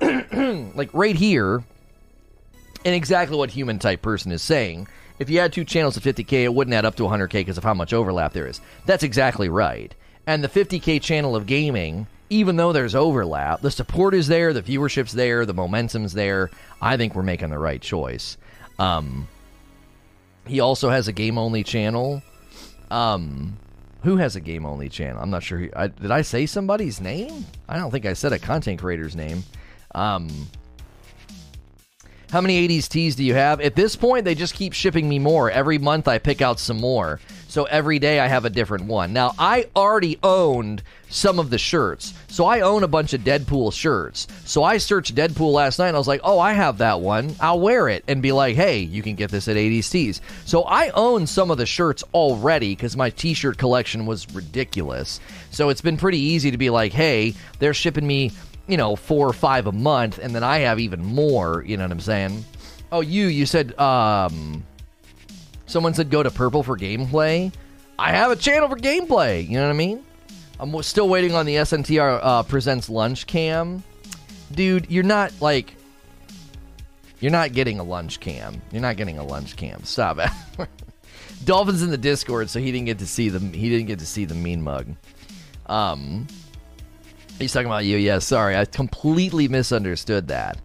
[0.00, 1.64] like right here,
[2.84, 4.88] and exactly what human type person is saying.
[5.18, 7.64] If you had two channels of 50K, it wouldn't add up to 100K because of
[7.64, 8.60] how much overlap there is.
[8.84, 9.94] That's exactly right.
[10.26, 14.62] And the 50K channel of gaming, even though there's overlap, the support is there, the
[14.62, 16.50] viewership's there, the momentum's there.
[16.82, 18.36] I think we're making the right choice.
[18.78, 19.28] Um,
[20.46, 22.22] he also has a game only channel.
[22.90, 23.56] Um,
[24.02, 25.22] who has a game only channel?
[25.22, 25.68] I'm not sure.
[25.74, 27.46] I, did I say somebody's name?
[27.68, 29.44] I don't think I said a content creator's name.
[29.94, 30.28] Um,
[32.34, 33.60] how many 80s tees do you have?
[33.60, 35.52] At this point, they just keep shipping me more.
[35.52, 37.20] Every month, I pick out some more.
[37.46, 39.12] So every day, I have a different one.
[39.12, 42.12] Now, I already owned some of the shirts.
[42.26, 44.26] So I own a bunch of Deadpool shirts.
[44.46, 47.36] So I searched Deadpool last night and I was like, oh, I have that one.
[47.38, 50.20] I'll wear it and be like, hey, you can get this at 80s Tees.
[50.44, 55.20] So I own some of the shirts already because my t shirt collection was ridiculous.
[55.52, 58.32] So it's been pretty easy to be like, hey, they're shipping me
[58.66, 61.62] you know, four or five a month, and then I have even more.
[61.66, 62.44] You know what I'm saying?
[62.92, 64.64] Oh, you, you said, um,
[65.66, 67.52] someone said go to Purple for gameplay.
[67.98, 69.46] I have a channel for gameplay.
[69.46, 70.04] You know what I mean?
[70.58, 73.82] I'm still waiting on the SNTR uh, presents lunch cam.
[74.52, 75.76] Dude, you're not like,
[77.20, 78.62] you're not getting a lunch cam.
[78.70, 79.82] You're not getting a lunch cam.
[79.84, 80.30] Stop it.
[81.44, 84.06] Dolphins in the Discord, so he didn't get to see the he didn't get to
[84.06, 84.86] see the mean mug.
[85.66, 86.26] Um,
[87.38, 87.96] He's talking about you.
[87.96, 88.56] Yeah, sorry.
[88.56, 90.58] I completely misunderstood that.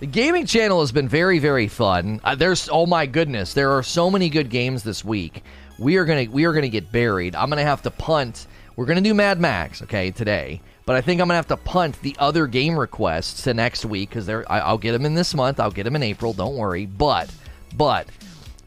[0.00, 2.20] The gaming channel has been very, very fun.
[2.22, 5.42] Uh, there's oh my goodness, there are so many good games this week.
[5.78, 7.34] We are gonna we are gonna get buried.
[7.34, 8.46] I'm gonna have to punt.
[8.74, 10.60] We're gonna do Mad Max, okay, today.
[10.84, 14.10] But I think I'm gonna have to punt the other game requests to next week
[14.10, 15.60] because they're I'll get them in this month.
[15.60, 16.34] I'll get them in April.
[16.34, 16.84] Don't worry.
[16.84, 17.32] But
[17.74, 18.06] but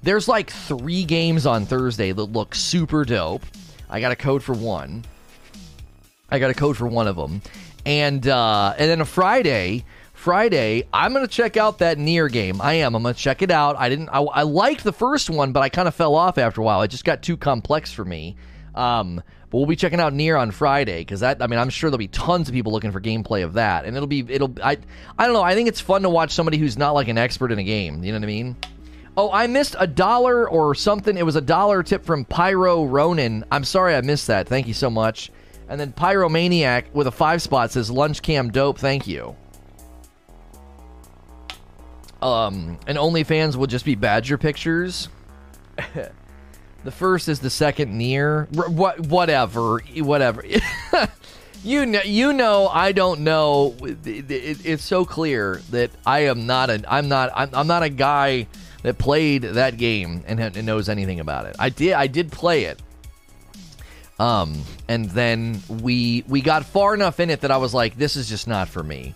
[0.02, 3.43] there's like three games on Thursday that look super dope.
[3.89, 5.04] I got a code for one.
[6.32, 7.42] I got a code for one of them,
[7.86, 9.86] and uh, and then a Friday.
[10.13, 12.60] Friday, I'm gonna check out that NieR game.
[12.60, 12.94] I am.
[12.94, 13.78] I'm gonna check it out.
[13.78, 14.10] I didn't.
[14.10, 16.82] I, I liked the first one, but I kind of fell off after a while.
[16.82, 18.36] It just got too complex for me.
[18.76, 21.42] Um, but we'll be checking out NieR on Friday because that.
[21.42, 23.96] I mean, I'm sure there'll be tons of people looking for gameplay of that, and
[23.96, 24.26] it'll be.
[24.28, 24.54] It'll.
[24.62, 24.78] I.
[25.18, 25.42] I don't know.
[25.42, 28.04] I think it's fun to watch somebody who's not like an expert in a game.
[28.04, 28.58] You know what I mean?
[29.18, 31.18] Oh, I missed a dollar or something.
[31.18, 33.44] It was a dollar tip from Pyro Ronin.
[33.52, 34.48] I'm sorry I missed that.
[34.48, 35.32] Thank you so much.
[35.69, 38.79] And then Pyromaniac with a five spot says lunch cam dope.
[38.79, 39.36] Thank you.
[42.21, 45.08] Um, and OnlyFans will just be Badger pictures.
[46.84, 48.51] the first is the second NieR.
[48.69, 50.43] what, whatever, whatever.
[51.62, 53.75] You know, you know, I don't know.
[53.82, 56.82] It, it, it's so clear that I am not a.
[56.88, 57.32] I'm not.
[57.36, 58.47] I'm, I'm not a guy
[58.84, 61.58] that played that game and, and knows anything about it.
[61.60, 61.93] I did.
[61.93, 62.82] I did play it.
[64.19, 68.15] Um, and then we we got far enough in it that I was like, this
[68.15, 69.13] is just not for me.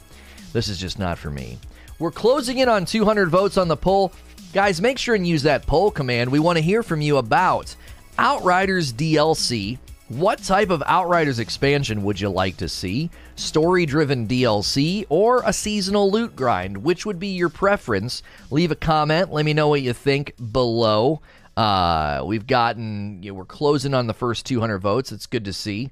[0.53, 1.57] This is just not for me.
[1.99, 4.13] We're closing in on 200 votes on the poll.
[4.53, 6.31] Guys, make sure and use that poll command.
[6.31, 7.75] We want to hear from you about
[8.17, 13.09] Outriders DLC what type of Outriders expansion would you like to see?
[13.35, 16.77] Story driven DLC or a seasonal loot grind?
[16.77, 18.21] Which would be your preference?
[18.51, 19.31] Leave a comment.
[19.31, 21.21] Let me know what you think below.
[21.55, 25.11] Uh, we've gotten, you know, we're closing on the first 200 votes.
[25.11, 25.91] It's good to see.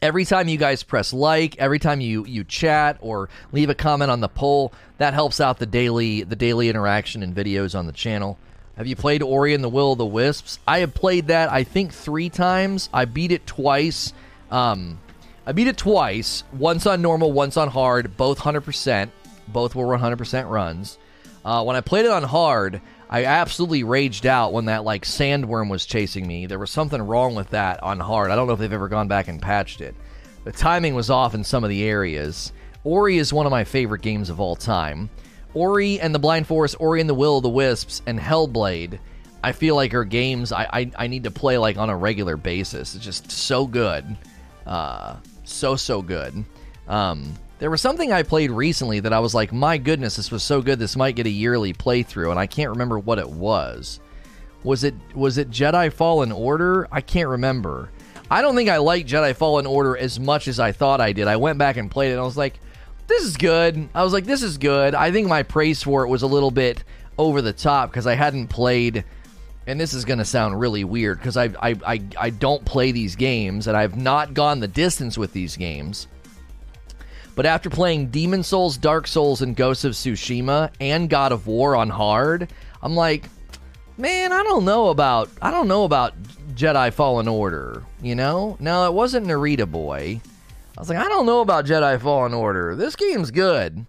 [0.00, 4.12] Every time you guys press like, every time you you chat or leave a comment
[4.12, 7.92] on the poll, that helps out the daily the daily interaction and videos on the
[7.92, 8.38] channel.
[8.76, 10.60] Have you played Ori and the Will of the Wisps?
[10.66, 12.88] I have played that, I think, three times.
[12.94, 14.12] I beat it twice.
[14.52, 15.00] Um,
[15.44, 16.44] I beat it twice.
[16.52, 18.16] Once on normal, once on hard.
[18.16, 19.10] Both 100%.
[19.48, 20.96] Both were 100% runs.
[21.44, 22.80] Uh, when I played it on hard,
[23.10, 26.46] I absolutely raged out when that like sandworm was chasing me.
[26.46, 28.30] There was something wrong with that on hard.
[28.30, 29.94] I don't know if they've ever gone back and patched it.
[30.44, 32.52] The timing was off in some of the areas.
[32.84, 35.10] Ori is one of my favorite games of all time.
[35.54, 38.98] Ori and the Blind Forest, Ori and the Will of the Wisps, and Hellblade,
[39.42, 42.36] I feel like are games I, I, I need to play like on a regular
[42.36, 42.94] basis.
[42.94, 44.16] It's just so good.
[44.66, 46.44] Uh, so, so good.
[46.86, 50.42] Um, there was something I played recently that I was like, my goodness, this was
[50.42, 50.78] so good.
[50.78, 54.00] This might get a yearly playthrough, and I can't remember what it was.
[54.64, 56.88] Was it was it Jedi Fallen Order?
[56.90, 57.90] I can't remember.
[58.30, 61.28] I don't think I liked Jedi Fallen Order as much as I thought I did.
[61.28, 62.60] I went back and played it, and I was like,
[63.06, 63.88] this is good.
[63.94, 64.94] I was like, this is good.
[64.94, 66.84] I think my praise for it was a little bit
[67.16, 69.04] over the top because I hadn't played,
[69.66, 72.92] and this is going to sound really weird because I, I, I, I don't play
[72.92, 76.06] these games and I've not gone the distance with these games.
[77.38, 81.76] But after playing Demon Souls, Dark Souls, and Ghosts of Tsushima and God of War
[81.76, 82.50] on hard,
[82.82, 83.30] I'm like,
[83.96, 86.20] man, I don't know about I don't know about
[86.56, 87.84] Jedi Fallen Order.
[88.02, 90.20] You know, now it wasn't Narita Boy.
[90.76, 92.74] I was like, I don't know about Jedi Fallen Order.
[92.74, 93.86] This game's good.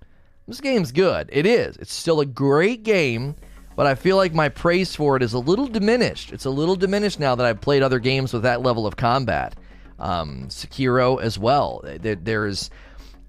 [0.47, 1.27] This game's good.
[1.33, 1.75] It is.
[1.77, 3.35] It's still a great game,
[3.75, 6.31] but I feel like my praise for it is a little diminished.
[6.31, 9.55] It's a little diminished now that I've played other games with that level of combat.
[9.97, 11.83] Um, Sekiro as well.
[11.83, 12.69] There's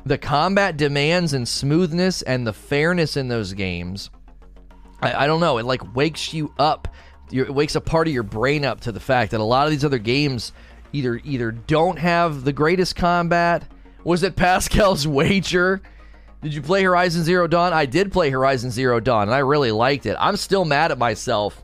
[0.05, 4.11] the combat demands and smoothness and the fairness in those games.
[5.03, 5.59] I, I don't know.
[5.59, 6.89] It like wakes you up.
[7.33, 9.71] It wakes a part of your brain up to the fact that a lot of
[9.71, 10.53] these other games
[10.93, 13.71] either either don't have the greatest combat.
[14.05, 15.81] Was it Pascal's wager?
[16.43, 17.73] Did you play Horizon Zero Dawn?
[17.73, 20.17] I did play Horizon Zero Dawn, and I really liked it.
[20.19, 21.63] I'm still mad at myself.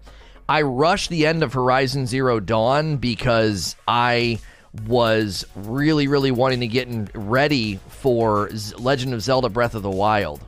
[0.48, 4.38] I rushed the end of Horizon Zero Dawn because I
[4.86, 9.90] was really, really wanting to get in, ready for Legend of Zelda Breath of the
[9.90, 10.40] Wild.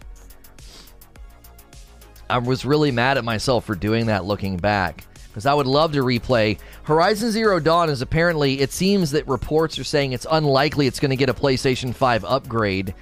[2.30, 5.92] I was really mad at myself for doing that looking back because I would love
[5.92, 6.58] to replay.
[6.82, 11.10] Horizon Zero Dawn is apparently, it seems that reports are saying it's unlikely it's going
[11.10, 12.94] to get a PlayStation 5 upgrade,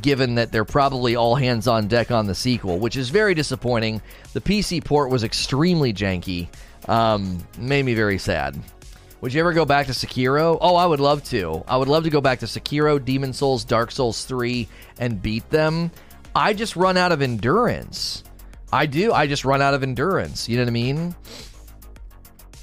[0.00, 4.00] given that they're probably all hands on deck on the sequel, which is very disappointing.
[4.32, 6.48] The PC port was extremely janky,
[6.88, 8.58] um, made me very sad.
[9.20, 10.56] Would you ever go back to Sekiro?
[10.60, 11.62] Oh, I would love to.
[11.68, 14.66] I would love to go back to Sekiro, Demon Souls, Dark Souls 3,
[14.98, 15.90] and beat them.
[16.34, 18.24] I just run out of endurance.
[18.72, 19.12] I do.
[19.12, 20.48] I just run out of endurance.
[20.48, 21.14] You know what I mean?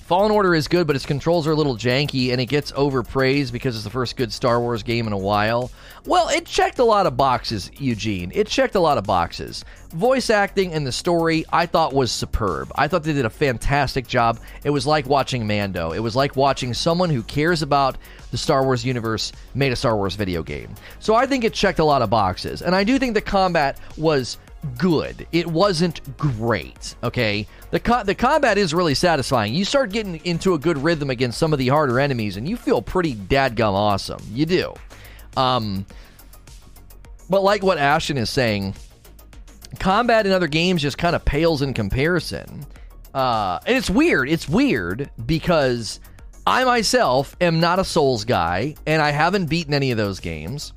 [0.08, 3.52] Fallen Order is good, but its controls are a little janky and it gets overpraised
[3.52, 5.70] because it's the first good Star Wars game in a while.
[6.06, 8.32] Well, it checked a lot of boxes, Eugene.
[8.34, 9.66] It checked a lot of boxes.
[9.90, 12.72] Voice acting and the story I thought was superb.
[12.76, 14.40] I thought they did a fantastic job.
[14.64, 15.92] It was like watching Mando.
[15.92, 17.98] It was like watching someone who cares about
[18.32, 20.74] the Star Wars universe made a Star Wars video game.
[21.00, 22.62] So I think it checked a lot of boxes.
[22.62, 24.38] And I do think the combat was
[24.78, 25.28] good.
[25.32, 27.48] It wasn't great, okay?
[27.70, 29.54] The co- the combat is really satisfying.
[29.54, 32.56] You start getting into a good rhythm against some of the harder enemies, and you
[32.56, 34.22] feel pretty dadgum awesome.
[34.32, 34.74] You do.
[35.36, 35.86] Um,
[37.30, 38.74] but like what Ashton is saying,
[39.80, 42.66] combat in other games just kind of pales in comparison.
[43.14, 44.30] Uh, and it's weird.
[44.30, 46.00] It's weird because
[46.46, 50.72] I myself am not a Souls guy, and I haven't beaten any of those games.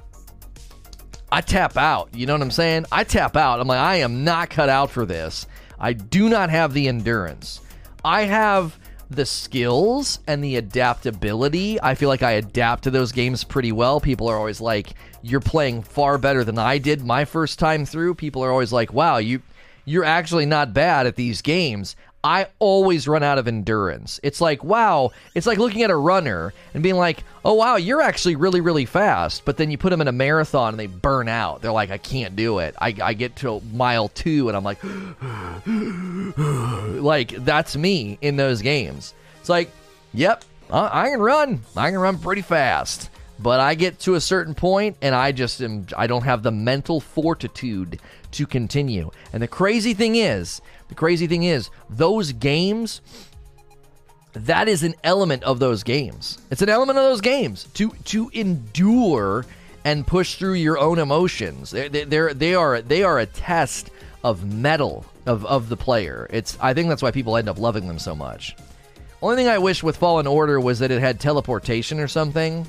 [1.31, 2.13] I tap out.
[2.13, 2.87] You know what I'm saying?
[2.91, 3.61] I tap out.
[3.61, 5.47] I'm like, I am not cut out for this.
[5.81, 7.61] I do not have the endurance.
[8.05, 8.79] I have
[9.11, 11.81] the skills and the adaptability.
[11.83, 14.01] I feel like I adapt to those games pretty well.
[14.01, 14.91] People are always like,
[15.23, 18.93] "You're playing far better than I did my first time through." People are always like,
[18.93, 19.43] "Wow, you
[19.85, 24.21] you're actually not bad at these games." I always run out of endurance.
[24.23, 28.03] It's like, wow, it's like looking at a runner and being like, oh, wow, you're
[28.03, 29.47] actually really, really fast.
[29.47, 31.63] But then you put them in a marathon and they burn out.
[31.63, 32.75] They're like, I can't do it.
[32.79, 34.85] I, I get to mile two and I'm like,
[37.03, 39.15] like, that's me in those games.
[39.41, 39.71] It's like,
[40.13, 41.63] yep, uh, I can run.
[41.75, 43.09] I can run pretty fast.
[43.39, 46.51] But I get to a certain point and I just am, I don't have the
[46.51, 47.99] mental fortitude
[48.33, 49.11] to continue.
[49.33, 50.61] And the crazy thing is,
[50.91, 53.01] the crazy thing is, those games,
[54.33, 56.39] that is an element of those games.
[56.51, 59.47] It's an element of those games to to endure
[59.85, 61.71] and push through your own emotions.
[61.71, 63.91] They're, they're they are they are a test
[64.25, 66.27] of mettle of of the player.
[66.31, 68.57] It's I think that's why people end up loving them so much.
[69.23, 72.67] Only thing I wish with Fallen Order was that it had teleportation or something.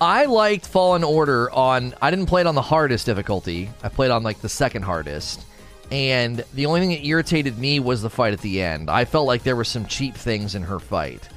[0.00, 1.92] I liked Fallen Order on.
[2.00, 3.68] I didn't play it on the hardest difficulty.
[3.82, 5.44] I played on like the second hardest.
[5.90, 8.90] And the only thing that irritated me was the fight at the end.
[8.90, 11.28] I felt like there were some cheap things in her fight.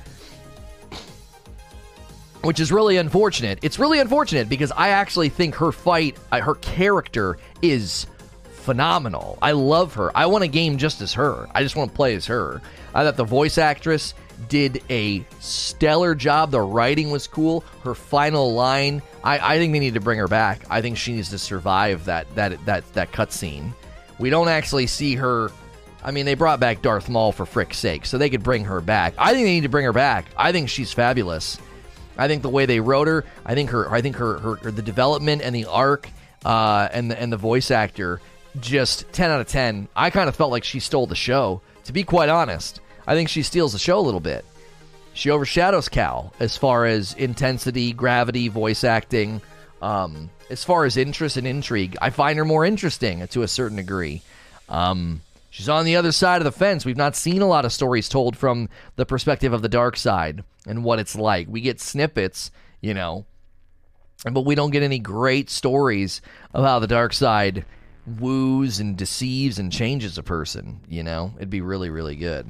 [2.41, 3.59] Which is really unfortunate.
[3.61, 8.07] It's really unfortunate because I actually think her fight, uh, her character is
[8.43, 9.37] phenomenal.
[9.41, 10.15] I love her.
[10.15, 11.47] I want a game just as her.
[11.53, 12.61] I just want to play as her.
[12.93, 14.13] I thought the voice actress
[14.47, 16.51] did a stellar job.
[16.51, 17.63] The writing was cool.
[17.83, 20.61] Her final line, I, I think they need to bring her back.
[20.69, 23.73] I think she needs to survive that that that that cutscene.
[24.19, 25.51] We don't actually see her.
[26.03, 28.81] I mean, they brought back Darth Maul for frick's sake, so they could bring her
[28.81, 29.13] back.
[29.17, 30.25] I think they need to bring her back.
[30.37, 31.57] I think she's fabulous.
[32.17, 34.71] I think the way they wrote her, I think her, I think her, her, her
[34.71, 36.09] the development and the arc,
[36.45, 38.21] uh, and the and the voice actor,
[38.59, 39.87] just ten out of ten.
[39.95, 41.61] I kind of felt like she stole the show.
[41.85, 44.45] To be quite honest, I think she steals the show a little bit.
[45.13, 49.41] She overshadows Cal as far as intensity, gravity, voice acting.
[49.81, 53.77] Um, as far as interest and intrigue, I find her more interesting to a certain
[53.77, 54.21] degree.
[54.67, 56.85] Um, she's on the other side of the fence.
[56.85, 60.43] We've not seen a lot of stories told from the perspective of the dark side
[60.67, 61.47] and what it's like.
[61.49, 62.51] We get snippets,
[62.81, 63.25] you know,
[64.29, 66.21] but we don't get any great stories
[66.53, 67.65] of how the dark side
[68.19, 70.81] woos and deceives and changes a person.
[70.89, 72.47] You know, it'd be really, really good.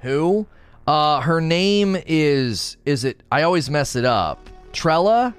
[0.00, 0.46] Who?
[0.86, 3.22] Uh, her name is is it?
[3.30, 4.48] I always mess it up.
[4.72, 5.34] Trella.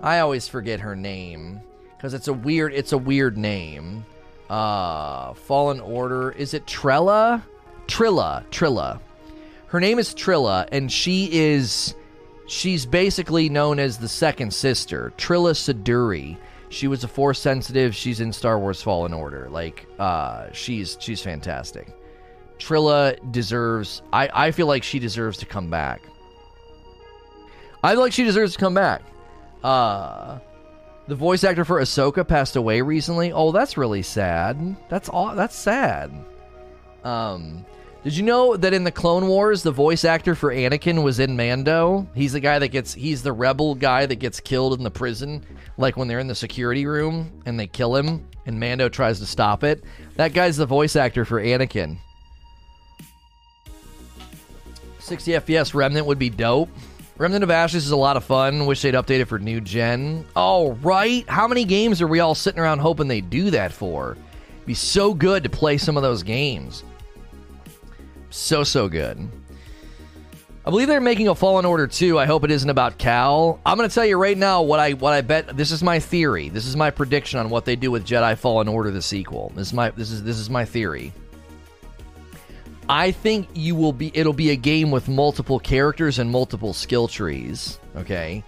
[0.00, 1.60] I always forget her name
[1.96, 2.72] because it's a weird.
[2.72, 4.04] It's a weird name.
[4.48, 6.30] Uh, Fallen Order.
[6.32, 7.44] Is it Trella?
[7.86, 8.44] Trilla.
[8.50, 9.00] Trilla.
[9.66, 11.94] Her name is Trilla, and she is.
[12.46, 16.38] She's basically known as the second sister, Trilla Siduri.
[16.70, 17.94] She was a force sensitive.
[17.94, 19.48] She's in Star Wars Fallen Order.
[19.50, 21.88] Like, uh, she's she's fantastic.
[22.58, 24.02] Trilla deserves.
[24.12, 26.02] I, I feel like she deserves to come back.
[27.82, 29.02] I feel like she deserves to come back.
[29.62, 30.38] Uh,
[31.08, 33.32] the voice actor for Ahsoka passed away recently.
[33.32, 34.76] Oh, that's really sad.
[34.88, 35.34] That's all.
[35.34, 36.12] That's sad.
[37.02, 37.64] Um,
[38.04, 41.36] did you know that in the Clone Wars, the voice actor for Anakin was in
[41.36, 42.06] Mando?
[42.14, 42.94] He's the guy that gets.
[42.94, 45.44] He's the rebel guy that gets killed in the prison,
[45.78, 49.26] like when they're in the security room and they kill him, and Mando tries to
[49.26, 49.82] stop it.
[50.16, 51.98] That guy's the voice actor for Anakin.
[55.00, 56.68] 60 FPS Remnant would be dope.
[57.18, 58.66] Remnant of Ashes is a lot of fun.
[58.66, 60.24] Wish they'd update it for new gen.
[60.36, 61.28] All right.
[61.28, 64.16] How many games are we all sitting around hoping they do that for?
[64.66, 66.84] Be so good to play some of those games.
[68.30, 69.28] So, so good.
[70.64, 72.18] I believe they're making a Fallen Order 2.
[72.18, 73.58] I hope it isn't about Cal.
[73.66, 75.98] I'm going to tell you right now what I what I bet this is my
[75.98, 76.50] theory.
[76.50, 79.50] This is my prediction on what they do with Jedi Fallen Order the sequel.
[79.56, 81.12] This is my this is this is my theory.
[82.88, 87.06] I think you will be it'll be a game with multiple characters and multiple skill
[87.06, 88.42] trees, okay?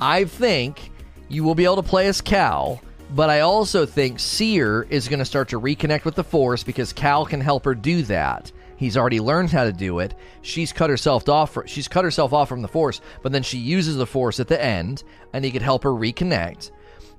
[0.00, 0.90] I think
[1.28, 2.80] you will be able to play as Cal,
[3.14, 6.92] but I also think Cere is going to start to reconnect with the Force because
[6.92, 8.52] Cal can help her do that.
[8.76, 10.14] He's already learned how to do it.
[10.42, 11.58] She's cut herself off.
[11.66, 14.62] She's cut herself off from the Force, but then she uses the Force at the
[14.62, 16.70] end, and he could help her reconnect.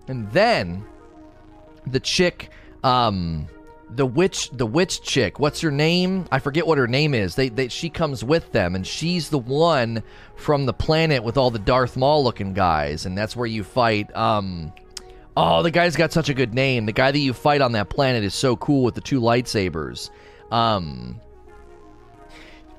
[0.08, 0.86] And then
[1.86, 2.52] the chick,
[2.84, 3.48] um,
[3.90, 5.40] the witch the witch chick.
[5.40, 6.26] What's her name?
[6.32, 7.36] I forget what her name is.
[7.36, 10.04] They, they she comes with them and she's the one
[10.36, 14.16] from the planet with all the darth maul looking guys and that's where you fight
[14.16, 14.72] um
[15.36, 16.86] oh the guy's got such a good name.
[16.86, 20.10] The guy that you fight on that planet is so cool with the two lightsabers.
[20.52, 21.20] Um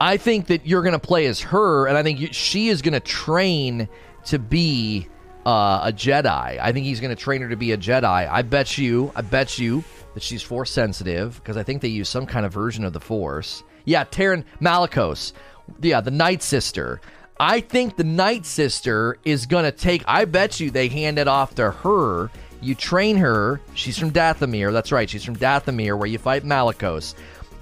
[0.01, 3.01] i think that you're gonna play as her and i think you, she is gonna
[3.01, 3.87] train
[4.25, 5.07] to be
[5.47, 8.77] uh, a jedi i think he's gonna train her to be a jedi i bet
[8.79, 9.83] you i bet you
[10.15, 13.01] that she's force sensitive because I think they use some kind of version of the
[13.01, 13.63] force.
[13.85, 15.33] Yeah, Taron Malicos.
[15.81, 17.01] Yeah, the Night Sister.
[17.39, 21.29] I think the Night Sister is going to take, I bet you they hand it
[21.29, 22.31] off to her.
[22.61, 23.61] You train her.
[23.75, 24.73] She's from Dathomir.
[24.73, 25.09] That's right.
[25.09, 27.15] She's from Dathomir, where you fight Malicos.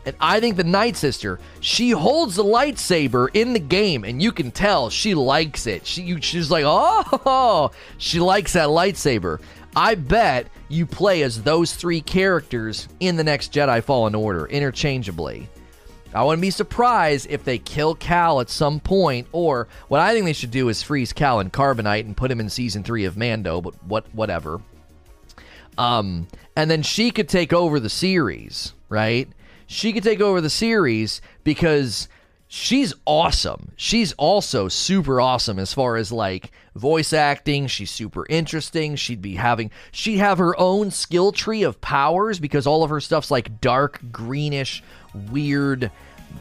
[0.09, 4.33] And I think the Night Sister, she holds the lightsaber in the game, and you
[4.33, 5.87] can tell she likes it.
[5.87, 9.39] She, she's like, oh, she likes that lightsaber.
[9.77, 15.47] I bet you play as those three characters in the next Jedi Fallen Order interchangeably.
[16.15, 20.25] I wouldn't be surprised if they kill Cal at some point, or what I think
[20.25, 23.19] they should do is freeze Cal in Carbonite and put him in season three of
[23.19, 23.61] Mando.
[23.61, 24.63] But what, whatever.
[25.77, 29.29] Um, and then she could take over the series, right?
[29.71, 32.09] She could take over the series because
[32.49, 33.73] she's awesome.
[33.77, 37.66] She's also super awesome as far as like voice acting.
[37.66, 38.97] She's super interesting.
[38.97, 42.99] She'd be having she'd have her own skill tree of powers because all of her
[42.99, 44.83] stuff's like dark greenish,
[45.31, 45.91] weird,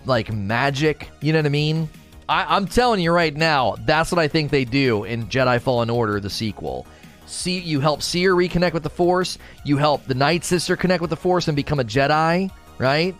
[0.05, 1.09] like magic.
[1.19, 1.89] You know what I mean?
[2.30, 5.89] I, am telling you right now, that's what I think they do in Jedi Fallen
[5.89, 6.88] Order, the sequel.
[7.25, 9.38] See, you help Cere reconnect with the Force.
[9.65, 13.15] You help the Night Sister connect with the Force and become a Jedi, right?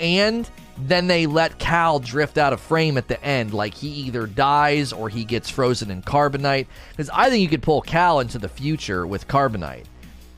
[0.00, 4.26] And then they let Cal drift out of frame at the end, like he either
[4.26, 6.66] dies or he gets frozen in carbonite.
[6.90, 9.84] Because I think you could pull Cal into the future with carbonite.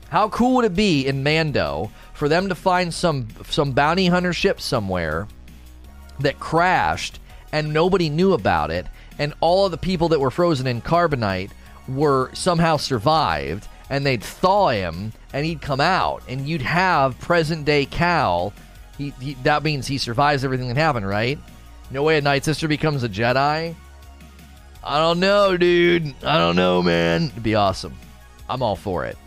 [0.09, 4.31] How cool would it be in Mando for them to find some some bounty hunter
[4.31, 5.27] ship somewhere
[6.19, 7.19] that crashed
[7.51, 8.85] and nobody knew about it,
[9.19, 11.51] and all of the people that were frozen in carbonite
[11.87, 17.65] were somehow survived, and they'd thaw him and he'd come out, and you'd have present
[17.65, 18.53] day Cal
[18.97, 21.37] he, he, that means he survives everything that happened, right?
[21.91, 23.75] No way a Night Sister becomes a Jedi.
[24.83, 26.13] I don't know, dude.
[26.23, 27.25] I don't know, man.
[27.25, 27.93] It'd be awesome.
[28.49, 29.17] I'm all for it.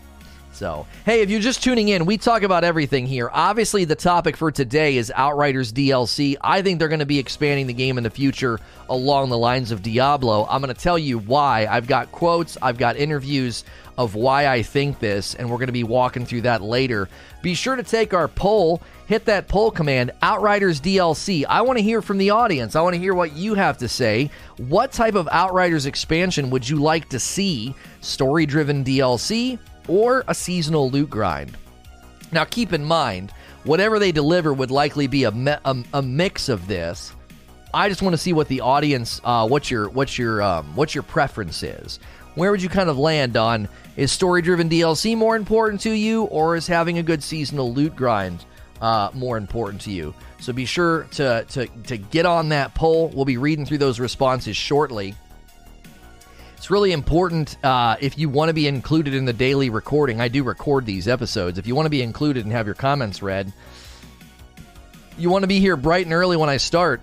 [0.53, 3.31] So, hey, if you're just tuning in, we talk about everything here.
[3.33, 6.37] Obviously, the topic for today is Outriders DLC.
[6.41, 8.59] I think they're going to be expanding the game in the future
[8.91, 10.47] along the lines of Diablo.
[10.51, 11.67] I'm going to tell you why.
[11.67, 13.65] I've got quotes, I've got interviews
[14.01, 17.07] of why I think this, and we're going to be walking through that later.
[17.43, 21.45] Be sure to take our poll hit that poll command, Outriders DLC.
[21.47, 22.77] I want to hear from the audience.
[22.77, 24.31] I want to hear what you have to say.
[24.57, 27.75] What type of Outriders expansion would you like to see?
[28.01, 31.59] Story driven DLC or a seasonal loot grind?
[32.33, 33.33] Now, keep in mind,
[33.65, 37.13] whatever they deliver would likely be a, me- a, a mix of this.
[37.75, 40.95] I just want to see what the audience, uh, what your what your um, what
[40.95, 42.01] your preference is.
[42.35, 46.25] Where would you kind of land on is story driven DLC more important to you,
[46.25, 48.45] or is having a good seasonal loot grind
[48.81, 50.15] uh, more important to you.
[50.41, 53.09] So be sure to, to, to get on that poll.
[53.09, 55.15] We'll be reading through those responses shortly.
[56.57, 60.21] It's really important uh, if you want to be included in the daily recording.
[60.21, 61.59] I do record these episodes.
[61.59, 63.53] If you want to be included and have your comments read,
[65.19, 67.03] you want to be here bright and early when I start.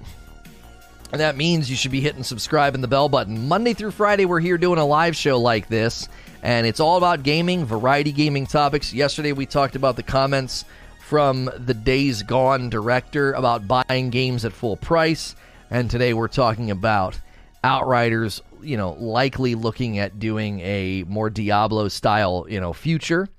[1.11, 3.47] And that means you should be hitting subscribe and the bell button.
[3.47, 6.09] Monday through Friday, we're here doing a live show like this,
[6.43, 8.93] and it's all about gaming, variety gaming topics.
[8.93, 10.65] Yesterday, we talked about the comments
[11.07, 15.35] from the Days Gone director about buying games at full price.
[15.69, 17.17] And today we're talking about
[17.63, 23.29] Outriders, you know, likely looking at doing a more Diablo style, you know, future.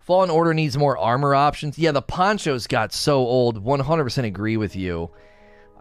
[0.00, 1.78] Fallen Order needs more armor options.
[1.78, 3.64] Yeah, the ponchos got so old.
[3.64, 5.10] 100% agree with you.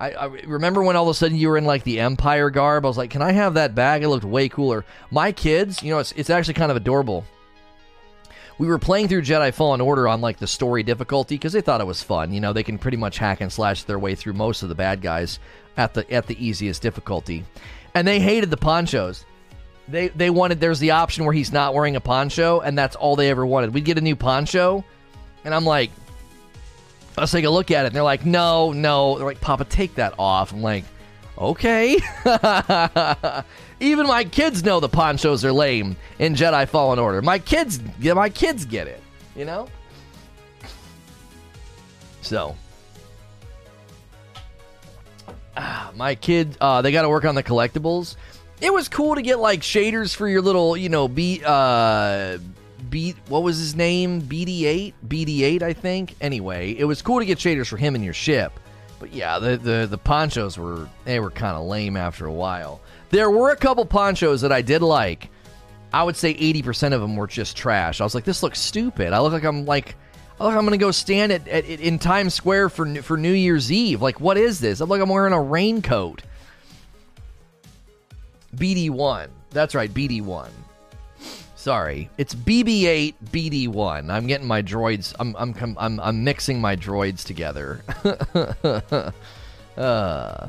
[0.02, 2.86] I, I, remember when all of a sudden you were in like the Empire garb.
[2.86, 4.04] I was like, can I have that bag?
[4.04, 4.84] It looked way cooler.
[5.12, 7.26] My kids, you know, it's, it's actually kind of adorable
[8.62, 11.82] we were playing through Jedi Fallen Order on like the story difficulty because they thought
[11.82, 12.32] it was fun.
[12.32, 14.76] You know, they can pretty much hack and slash their way through most of the
[14.76, 15.40] bad guys
[15.78, 17.44] at the at the easiest difficulty,
[17.96, 19.26] and they hated the ponchos.
[19.88, 23.16] They they wanted there's the option where he's not wearing a poncho, and that's all
[23.16, 23.74] they ever wanted.
[23.74, 24.86] We'd get a new poncho,
[25.44, 25.90] and I'm like,
[27.18, 27.88] let's take a look at it.
[27.88, 29.18] And they're like, no, no.
[29.18, 30.54] They're like, Papa, take that off.
[30.54, 30.86] I'm like,
[31.38, 31.98] okay.
[33.80, 37.22] Even my kids know the ponchos are lame in Jedi Fallen Order.
[37.22, 39.02] My kids, my kids get it.
[39.36, 39.68] You know.
[42.22, 42.56] So,
[45.58, 48.16] ah, my kid, uh, they got to work on the collectibles.
[48.62, 52.38] It was cool to get like shaders for your little, you know, be uh,
[52.90, 53.16] beat.
[53.28, 54.22] What was his name?
[54.22, 56.16] BD8, BD8, I think.
[56.22, 58.60] Anyway, it was cool to get shaders for him and your ship.
[59.00, 62.82] But yeah, the the, the ponchos were they were kind of lame after a while.
[63.10, 65.30] There were a couple ponchos that I did like.
[65.94, 68.00] I would say 80% of them were just trash.
[68.00, 69.12] I was like, this looks stupid.
[69.12, 69.96] I look like I'm like,
[70.40, 73.34] I look like I'm to go stand at, at, in Times Square for for New
[73.34, 74.02] Year's Eve.
[74.02, 74.80] Like, what is this?
[74.82, 76.24] I'm like I'm wearing a raincoat.
[78.56, 79.30] BD1.
[79.50, 80.50] That's right, BD1.
[81.62, 84.10] Sorry, it's BB8 BD1.
[84.10, 85.14] I'm getting my droids.
[85.20, 87.84] I'm I'm I'm I'm mixing my droids together.
[89.78, 90.48] uh.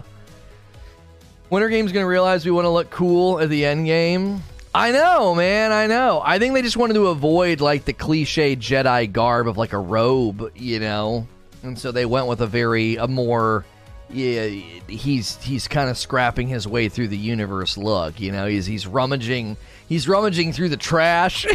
[1.50, 4.42] Winter Game's gonna realize we want to look cool at the end game.
[4.74, 5.70] I know, man.
[5.70, 6.22] I know.
[6.24, 9.78] I think they just wanted to avoid like the cliche Jedi garb of like a
[9.78, 11.26] robe, you know.
[11.62, 13.66] and so they went with a very a more
[14.08, 14.46] yeah
[14.88, 18.86] he's he's kind of scrapping his way through the universe look you know he's he's
[18.86, 19.56] rummaging
[19.92, 21.46] he's rummaging through the trash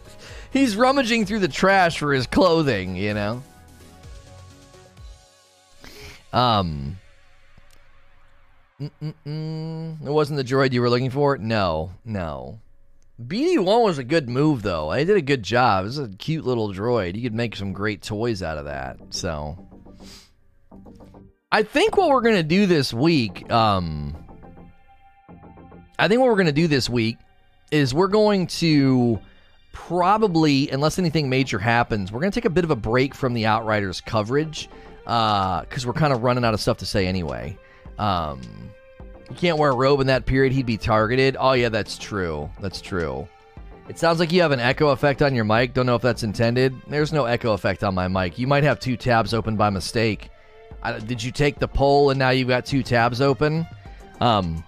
[0.52, 3.42] he's rummaging through the trash for his clothing you know
[6.32, 6.96] um
[8.80, 10.06] Mm-mm-mm.
[10.06, 11.36] It wasn't the droid you were looking for?
[11.36, 12.60] No, no.
[13.22, 14.88] BD1 was a good move, though.
[14.88, 15.84] I did a good job.
[15.84, 17.14] It was a cute little droid.
[17.14, 18.98] You could make some great toys out of that.
[19.10, 19.68] So,
[21.52, 24.16] I think what we're going to do this week, um,
[25.98, 27.18] I think what we're going to do this week
[27.70, 29.20] is we're going to
[29.72, 33.34] probably, unless anything major happens, we're going to take a bit of a break from
[33.34, 34.68] the Outriders coverage
[35.04, 37.56] because uh, we're kind of running out of stuff to say anyway.
[37.98, 38.40] Um,
[39.28, 41.36] you can't wear a robe in that period, he'd be targeted.
[41.38, 42.50] Oh, yeah, that's true.
[42.60, 43.28] That's true.
[43.88, 45.74] It sounds like you have an echo effect on your mic.
[45.74, 46.74] Don't know if that's intended.
[46.86, 48.38] There's no echo effect on my mic.
[48.38, 50.30] You might have two tabs open by mistake.
[50.82, 53.66] I, did you take the poll and now you've got two tabs open?
[54.20, 54.62] Um,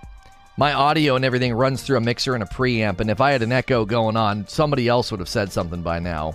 [0.57, 3.43] my audio and everything runs through a mixer and a preamp, and if I had
[3.43, 6.35] an echo going on, somebody else would have said something by now.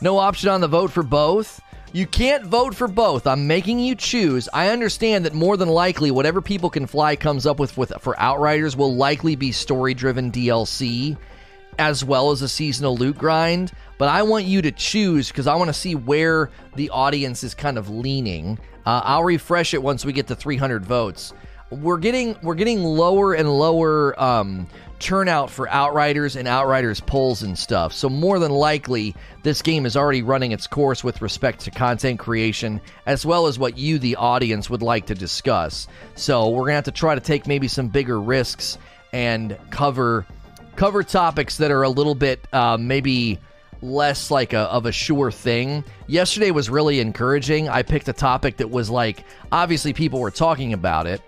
[0.00, 1.60] No option on the vote for both.
[1.92, 3.26] You can't vote for both.
[3.26, 4.48] I'm making you choose.
[4.52, 8.18] I understand that more than likely, whatever People Can Fly comes up with, with for
[8.18, 11.16] Outriders will likely be story driven DLC
[11.78, 13.72] as well as a seasonal loot grind.
[13.98, 17.54] But I want you to choose because I want to see where the audience is
[17.54, 18.58] kind of leaning.
[18.86, 21.32] Uh, I'll refresh it once we get to 300 votes.
[21.70, 24.66] We're getting we're getting lower and lower um,
[25.00, 27.92] turnout for Outriders and Outriders polls and stuff.
[27.92, 32.20] So, more than likely, this game is already running its course with respect to content
[32.20, 35.88] creation, as well as what you, the audience, would like to discuss.
[36.14, 38.78] So, we're to have to try to take maybe some bigger risks
[39.12, 40.26] and cover
[40.76, 43.38] cover topics that are a little bit uh, maybe
[43.82, 45.84] less like a, of a sure thing.
[46.06, 47.68] Yesterday was really encouraging.
[47.68, 51.22] I picked a topic that was like obviously people were talking about it.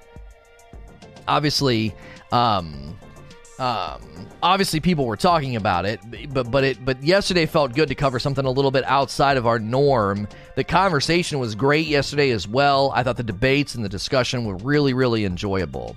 [1.29, 1.95] Obviously,
[2.31, 2.99] um,
[3.59, 4.01] um,
[4.43, 6.01] obviously, people were talking about it,
[6.33, 9.47] but but it but yesterday felt good to cover something a little bit outside of
[9.47, 10.27] our norm.
[10.57, 12.91] The conversation was great yesterday as well.
[12.95, 15.97] I thought the debates and the discussion were really really enjoyable.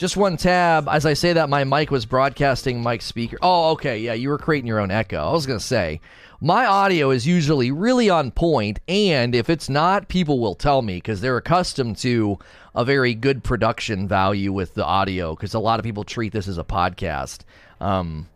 [0.00, 0.88] Just one tab.
[0.88, 3.36] As I say that, my mic was broadcasting mic speaker.
[3.42, 5.22] Oh, okay, yeah, you were creating your own echo.
[5.22, 6.00] I was gonna say
[6.40, 10.94] my audio is usually really on point, and if it's not, people will tell me
[10.94, 12.38] because they're accustomed to
[12.74, 16.48] a very good production value with the audio because a lot of people treat this
[16.48, 17.40] as a podcast.
[17.78, 18.26] Um,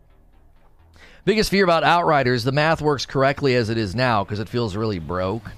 [1.23, 4.75] biggest fear about Outriders the math works correctly as it is now because it feels
[4.75, 5.49] really broke.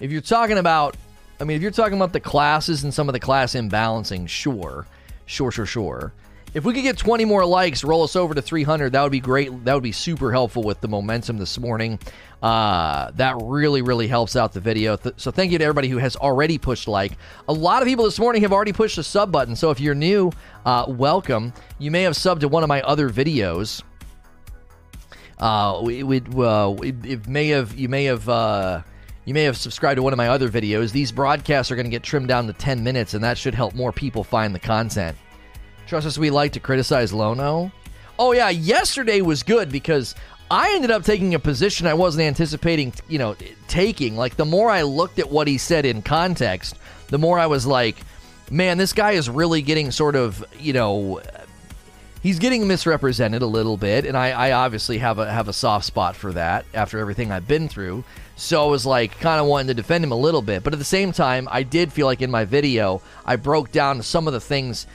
[0.00, 0.98] If you're talking about,
[1.40, 4.86] I mean, if you're talking about the classes and some of the class imbalancing, sure,
[5.26, 6.12] sure, sure, sure.
[6.54, 9.20] If we could get 20 more likes, roll us over to 300, that would be
[9.20, 9.64] great.
[9.66, 11.98] That would be super helpful with the momentum this morning.
[12.42, 14.96] Uh, that really, really helps out the video.
[14.96, 17.12] Th- so thank you to everybody who has already pushed like.
[17.48, 19.54] A lot of people this morning have already pushed the sub button.
[19.54, 20.32] So if you're new,
[20.64, 21.52] uh, welcome.
[21.78, 23.82] You may have subbed to one of my other videos.
[25.38, 28.80] Uh, it may have you may have uh,
[29.26, 30.92] you may have subscribed to one of my other videos.
[30.92, 33.74] These broadcasts are going to get trimmed down to 10 minutes, and that should help
[33.74, 35.18] more people find the content.
[35.86, 37.70] Trust us, we like to criticize Lono.
[38.18, 40.14] Oh yeah, yesterday was good because
[40.50, 43.36] I ended up taking a position I wasn't anticipating, you know,
[43.68, 44.16] taking.
[44.16, 46.76] Like the more I looked at what he said in context,
[47.08, 47.96] the more I was like,
[48.50, 51.20] man, this guy is really getting sort of, you know,
[52.22, 55.84] he's getting misrepresented a little bit, and I, I obviously have a have a soft
[55.84, 58.04] spot for that after everything I've been through.
[58.38, 60.78] So I was like kind of wanting to defend him a little bit, but at
[60.78, 64.34] the same time, I did feel like in my video I broke down some of
[64.34, 64.86] the things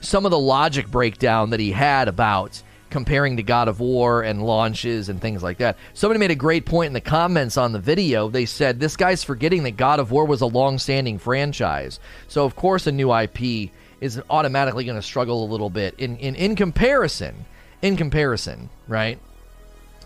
[0.00, 4.44] some of the logic breakdown that he had about comparing to God of War and
[4.44, 5.76] launches and things like that.
[5.94, 8.28] Somebody made a great point in the comments on the video.
[8.28, 12.00] They said this guy's forgetting that God of War was a long-standing franchise.
[12.28, 13.70] So of course a new IP
[14.00, 17.44] is automatically going to struggle a little bit in, in in comparison.
[17.80, 19.20] In comparison, right?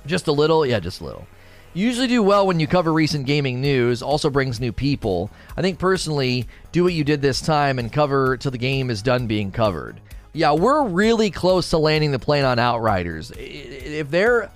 [0.04, 1.26] Just a little, yeah, just a little.
[1.74, 5.30] You usually do well when you cover recent gaming news, also brings new people.
[5.56, 9.00] I think personally, do what you did this time and cover till the game is
[9.00, 9.98] done being covered.
[10.34, 13.32] Yeah, we're really close to landing the plane on Outriders.
[13.36, 14.50] If they're.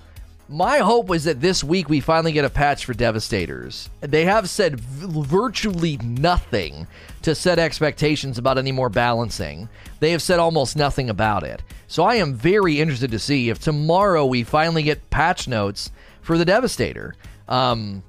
[0.49, 3.91] My hope was that this week we finally get a patch for Devastators.
[4.01, 6.87] They have said v- virtually nothing
[7.23, 9.69] to set expectations about any more balancing.
[9.99, 11.65] They have said almost nothing about it.
[11.89, 15.91] So I am very interested to see if tomorrow we finally get patch notes
[16.27, 17.15] for the Devastator.
[17.49, 18.03] Um,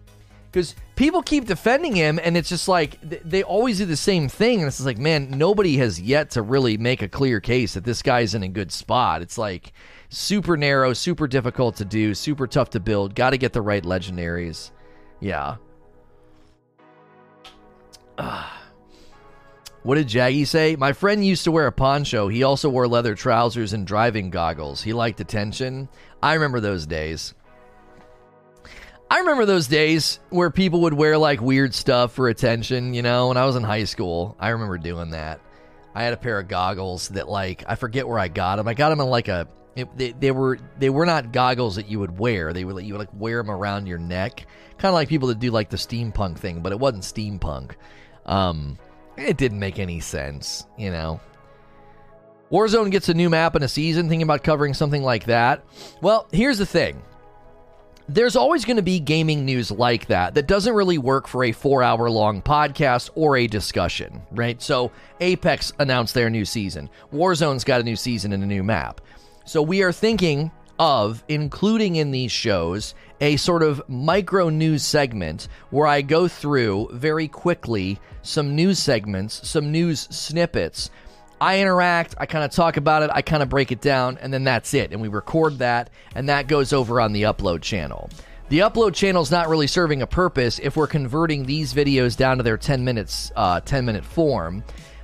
[0.51, 4.59] because people keep defending him, and it's just like they always do the same thing,
[4.59, 8.01] and it's like, man, nobody has yet to really make a clear case that this
[8.01, 9.21] guy's in a good spot.
[9.21, 9.71] It's like
[10.09, 13.13] super narrow, super difficult to do, super tough to build.
[13.13, 14.71] Got to get the right legendaries.
[15.19, 15.57] Yeah.
[19.83, 20.75] What did Jaggy say?
[20.75, 22.27] My friend used to wear a poncho.
[22.27, 24.81] He also wore leather trousers and driving goggles.
[24.81, 25.87] He liked attention.
[26.21, 27.33] I remember those days.
[29.09, 33.29] I remember those days where people would wear like weird stuff for attention, you know,
[33.29, 34.35] when I was in high school.
[34.39, 35.39] I remember doing that.
[35.95, 38.67] I had a pair of goggles that like I forget where I got them.
[38.67, 41.87] I got them in like a it, they, they were they were not goggles that
[41.87, 42.51] you would wear.
[42.51, 44.45] They were you would like wear them around your neck,
[44.77, 47.75] kind of like people that do like the steampunk thing, but it wasn't steampunk.
[48.25, 48.77] Um,
[49.15, 51.21] it didn't make any sense, you know.
[52.51, 54.09] Warzone gets a new map in a season.
[54.09, 55.63] Thinking about covering something like that.
[56.01, 57.01] Well, here's the thing
[58.09, 61.51] there's always going to be gaming news like that that doesn't really work for a
[61.51, 64.61] four hour long podcast or a discussion, right?
[64.61, 69.01] So, Apex announced their new season, Warzone's got a new season and a new map.
[69.45, 75.47] So, we are thinking of including in these shows a sort of micro news segment
[75.71, 80.91] where I go through very quickly some news segments, some news snippets
[81.39, 84.33] I interact, I kind of talk about it, I kind of break it down, and
[84.33, 84.91] then that's it.
[84.91, 88.09] And we record that, and that goes over on the upload channel.
[88.49, 92.37] The upload channel is not really serving a purpose if we're converting these videos down
[92.37, 94.63] to their 10 minutes, uh, 10 minute form.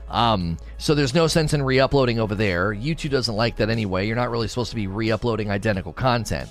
[0.09, 2.73] Um, so there's no sense in re-uploading over there.
[2.73, 4.07] YouTube doesn't like that anyway.
[4.07, 6.49] You're not really supposed to be re-uploading identical content.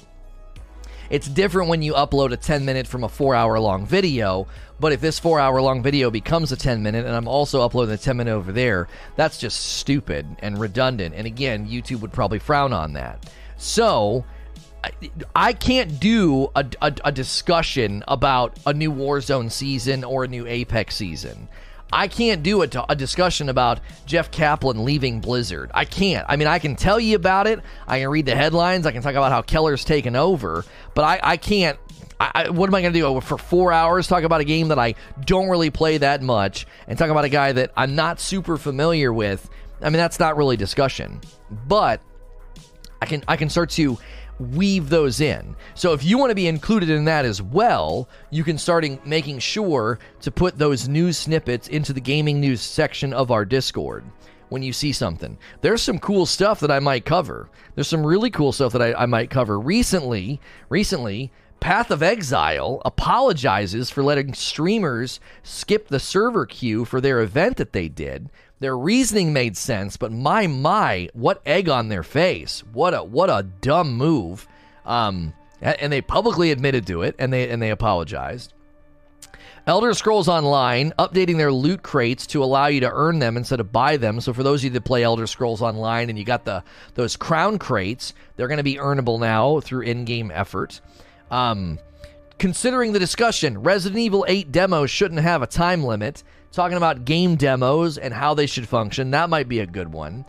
[1.13, 4.47] It's different when you upload a 10 minute from a four hour long video,
[4.81, 7.93] but if this four hour long video becomes a 10 minute and I'm also uploading
[7.95, 11.15] a 10 minute over there, that's just stupid and redundant.
[11.15, 13.31] And again, YouTube would probably frown on that.
[13.59, 14.25] So,
[15.37, 20.47] I can't do a, a, a, discussion about a new Warzone season or a new
[20.47, 21.49] Apex season.
[21.93, 25.71] I can't do a, a discussion about Jeff Kaplan leaving Blizzard.
[25.75, 26.25] I can't.
[26.29, 27.61] I mean, I can tell you about it.
[27.87, 28.87] I can read the headlines.
[28.87, 30.65] I can talk about how Keller's taken over,
[30.95, 31.79] but I, I can't.
[32.19, 34.07] I, what am I going to do oh, for four hours?
[34.07, 37.29] Talk about a game that I don't really play that much, and talk about a
[37.29, 39.51] guy that I'm not super familiar with.
[39.81, 41.21] I mean, that's not really discussion,
[41.67, 42.01] but
[43.03, 43.99] I can I can start to
[44.43, 45.57] weave those in.
[45.75, 49.39] So if you want to be included in that as well, you can start making
[49.39, 54.05] sure to put those news snippets into the gaming news section of our Discord
[54.49, 55.39] when you see something.
[55.63, 57.49] There's some cool stuff that I might cover.
[57.75, 59.59] There's some really cool stuff that I, I might cover.
[59.59, 67.21] Recently, recently, Path of Exile apologizes for letting streamers skip the server queue for their
[67.21, 68.31] event that they did.
[68.63, 72.63] Their reasoning made sense, but my my, what egg on their face!
[72.73, 74.47] What a what a dumb move.
[74.87, 78.53] Um, and they publicly admitted to it, and they and they apologized.
[79.67, 83.73] Elder Scrolls Online updating their loot crates to allow you to earn them instead of
[83.73, 84.21] buy them.
[84.21, 86.63] So for those of you that play Elder Scrolls Online and you got the
[86.95, 90.81] those crown crates, they're going to be earnable now through in-game effort.
[91.33, 91.81] Um,
[92.39, 96.23] considering the discussion, Resident Evil 8 demos shouldn't have a time limit
[96.53, 99.11] talking about game demos and how they should function.
[99.11, 100.25] That might be a good one.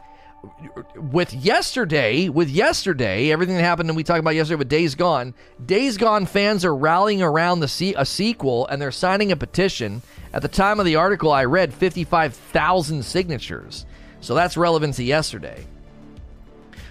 [0.95, 5.34] With yesterday, with yesterday, everything that happened and we talked about yesterday with Days Gone,
[5.65, 10.01] Days Gone fans are rallying around the se- a sequel and they're signing a petition.
[10.34, 13.86] At the time of the article, I read 55,000 signatures.
[14.19, 15.65] So that's relevant to yesterday.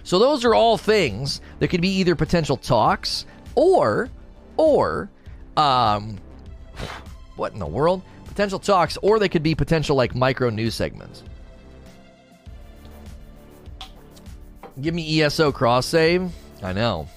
[0.05, 4.09] So those are all things that could be either potential talks or,
[4.57, 5.11] or,
[5.57, 6.18] um,
[7.37, 8.03] what in the world?
[8.33, 11.22] Potential talks, or they could be potential like micro news segments.
[14.80, 16.30] Give me ESO cross save.
[16.62, 17.09] I know.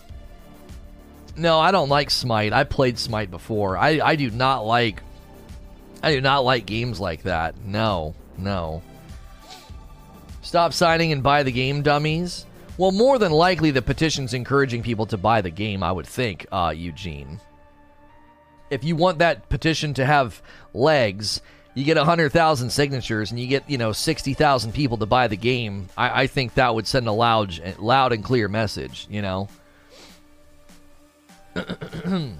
[1.38, 2.52] No, I don't like Smite.
[2.52, 3.78] I played Smite before.
[3.78, 5.02] I, I do not like
[6.04, 7.58] I do not like games like that.
[7.64, 8.84] No, no.
[10.42, 12.46] Stop signing and buy the game, dummies.
[12.78, 15.82] Well, more than likely, the petition's encouraging people to buy the game.
[15.82, 17.40] I would think, uh, Eugene
[18.70, 20.42] if you want that petition to have
[20.76, 21.42] legs,
[21.74, 25.90] you get 100,000 signatures and you get, you know, 60,000 people to buy the game,
[25.98, 29.50] I, I, think that would send a loud, loud and clear message, you know?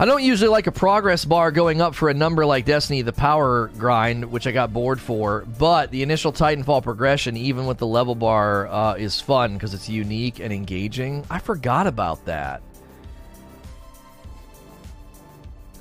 [0.00, 3.12] I don't usually like a progress bar going up for a number like Destiny, the
[3.12, 7.86] power grind, which I got bored for, but the initial Titanfall progression, even with the
[7.86, 11.26] level bar, uh, is fun because it's unique and engaging.
[11.28, 12.62] I forgot about that.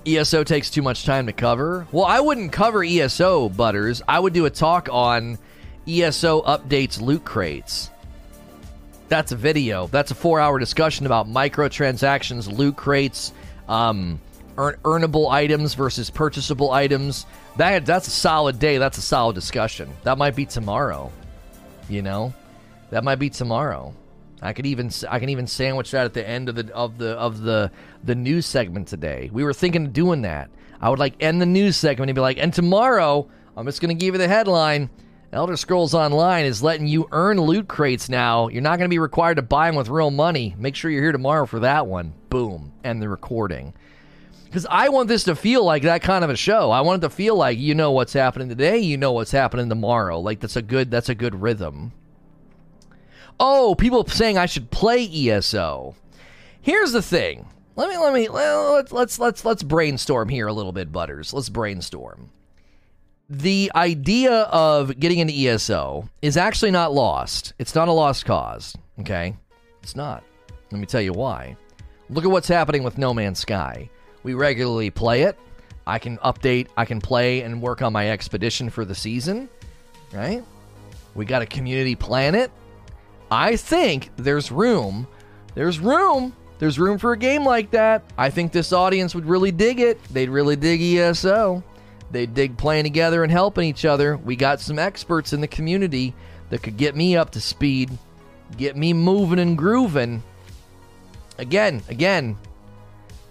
[0.05, 1.87] ESO takes too much time to cover.
[1.91, 4.01] Well, I wouldn't cover ESO, Butters.
[4.07, 5.37] I would do a talk on
[5.87, 7.89] ESO updates loot crates.
[9.07, 9.87] That's a video.
[9.87, 13.33] That's a four hour discussion about microtransactions, loot crates,
[13.67, 14.19] um,
[14.57, 17.25] earn- earnable items versus purchasable items.
[17.57, 18.77] That That's a solid day.
[18.77, 19.89] That's a solid discussion.
[20.03, 21.11] That might be tomorrow.
[21.89, 22.33] You know?
[22.91, 23.93] That might be tomorrow.
[24.41, 27.11] I could even I can even sandwich that at the end of the of the
[27.11, 27.71] of the
[28.03, 29.29] the news segment today.
[29.33, 30.49] We were thinking of doing that.
[30.81, 33.27] I would like end the news segment and be like, and tomorrow,
[33.57, 34.89] I'm just going to give you the headline.
[35.31, 38.47] Elder Scrolls Online is letting you earn loot crates now.
[38.47, 40.55] You're not going to be required to buy them with real money.
[40.57, 42.13] Make sure you're here tomorrow for that one.
[42.29, 42.71] Boom.
[42.83, 43.73] End the recording.
[44.45, 46.71] Because I want this to feel like that kind of a show.
[46.71, 49.69] I want it to feel like you know what's happening today, you know what's happening
[49.69, 50.19] tomorrow.
[50.19, 51.91] Like that's a good that's a good rhythm.
[53.39, 55.95] Oh, people saying I should play ESO.
[56.61, 57.47] Here's the thing.
[57.75, 61.33] Let me let me let's let's let's let's brainstorm here a little bit, Butters.
[61.33, 62.29] Let's brainstorm.
[63.29, 67.53] The idea of getting an ESO is actually not lost.
[67.59, 68.75] It's not a lost cause.
[68.99, 69.35] Okay,
[69.81, 70.23] it's not.
[70.71, 71.55] Let me tell you why.
[72.09, 73.89] Look at what's happening with No Man's Sky.
[74.23, 75.37] We regularly play it.
[75.87, 79.49] I can update, I can play and work on my expedition for the season,
[80.11, 80.43] right?
[81.15, 82.51] We got a community planet.
[83.31, 85.07] I think there's room.
[85.55, 88.03] There's room there's room for a game like that.
[88.17, 90.01] I think this audience would really dig it.
[90.13, 91.63] They'd really dig ESO.
[92.11, 94.17] They'd dig playing together and helping each other.
[94.17, 96.13] We got some experts in the community
[96.49, 97.97] that could get me up to speed,
[98.57, 100.21] get me moving and grooving.
[101.37, 102.37] Again, again,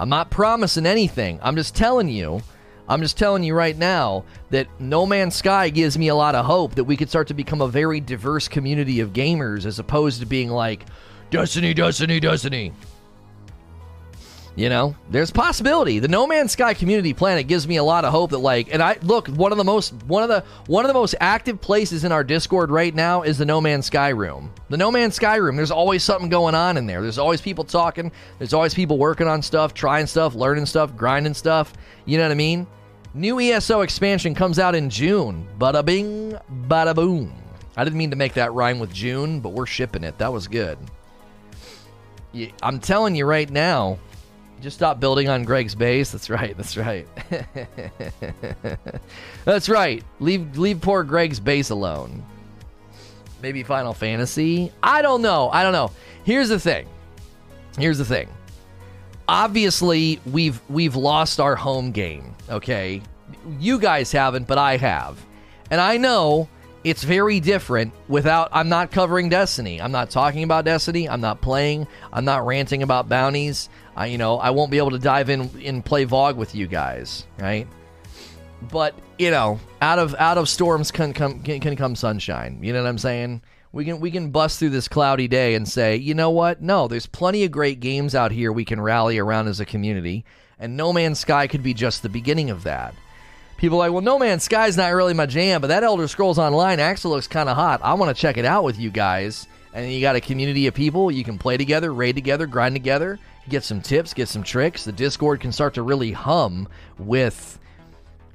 [0.00, 1.38] I'm not promising anything.
[1.42, 2.40] I'm just telling you.
[2.88, 6.46] I'm just telling you right now that No Man's Sky gives me a lot of
[6.46, 10.20] hope that we could start to become a very diverse community of gamers as opposed
[10.20, 10.86] to being like,
[11.30, 12.72] Destiny, Destiny, Destiny.
[14.58, 16.00] You know, there's possibility.
[16.00, 18.82] The No Man's Sky community planet gives me a lot of hope that like and
[18.82, 22.02] I look, one of the most one of the one of the most active places
[22.02, 24.50] in our Discord right now is the No Man's Sky room.
[24.68, 27.02] The No Man's Sky room, there's always something going on in there.
[27.02, 31.34] There's always people talking, there's always people working on stuff, trying stuff, learning stuff, grinding
[31.34, 31.72] stuff.
[32.04, 32.66] You know what I mean?
[33.14, 35.48] New ESO expansion comes out in June.
[35.58, 36.36] Bada bing,
[36.68, 37.32] bada boom.
[37.76, 40.18] I didn't mean to make that rhyme with June, but we're shipping it.
[40.18, 40.78] That was good.
[42.62, 43.98] I'm telling you right now,
[44.60, 46.10] just stop building on Greg's base.
[46.10, 46.56] That's right.
[46.56, 47.06] That's right.
[49.44, 50.04] that's right.
[50.20, 52.24] Leave leave poor Greg's base alone.
[53.40, 54.72] Maybe Final Fantasy.
[54.82, 55.48] I don't know.
[55.50, 55.92] I don't know.
[56.24, 56.88] Here's the thing.
[57.78, 58.28] Here's the thing.
[59.28, 62.34] Obviously, we've we've lost our home game.
[62.48, 63.02] Okay,
[63.58, 65.24] you guys haven't, but I have,
[65.70, 66.48] and I know
[66.84, 69.80] it's very different without I'm not covering Destiny.
[69.80, 71.08] I'm not talking about Destiny.
[71.08, 71.86] I'm not playing.
[72.12, 73.68] I'm not ranting about bounties.
[73.96, 76.66] I you know, I won't be able to dive in and play VoG with you
[76.66, 77.66] guys, right?
[78.70, 82.60] But, you know, out of out of storms can come can, can come sunshine.
[82.62, 83.42] You know what I'm saying?
[83.78, 86.60] We can we can bust through this cloudy day and say, "You know what?
[86.60, 90.24] No, there's plenty of great games out here we can rally around as a community."
[90.58, 92.92] And No Man's Sky could be just the beginning of that
[93.58, 96.80] people like, well, No Man's Sky's not really my jam, but that Elder Scrolls Online
[96.80, 97.80] actually looks kind of hot.
[97.82, 99.46] I want to check it out with you guys.
[99.74, 103.18] And you got a community of people you can play together, raid together, grind together,
[103.48, 104.84] get some tips, get some tricks.
[104.84, 106.68] The Discord can start to really hum
[106.98, 107.58] with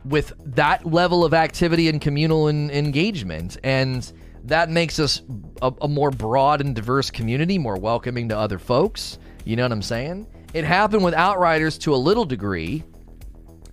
[0.05, 4.11] with that level of activity and communal in, engagement, and
[4.43, 5.21] that makes us
[5.61, 9.19] a, a more broad and diverse community, more welcoming to other folks.
[9.45, 10.27] You know what I'm saying?
[10.53, 12.83] It happened with Outriders to a little degree,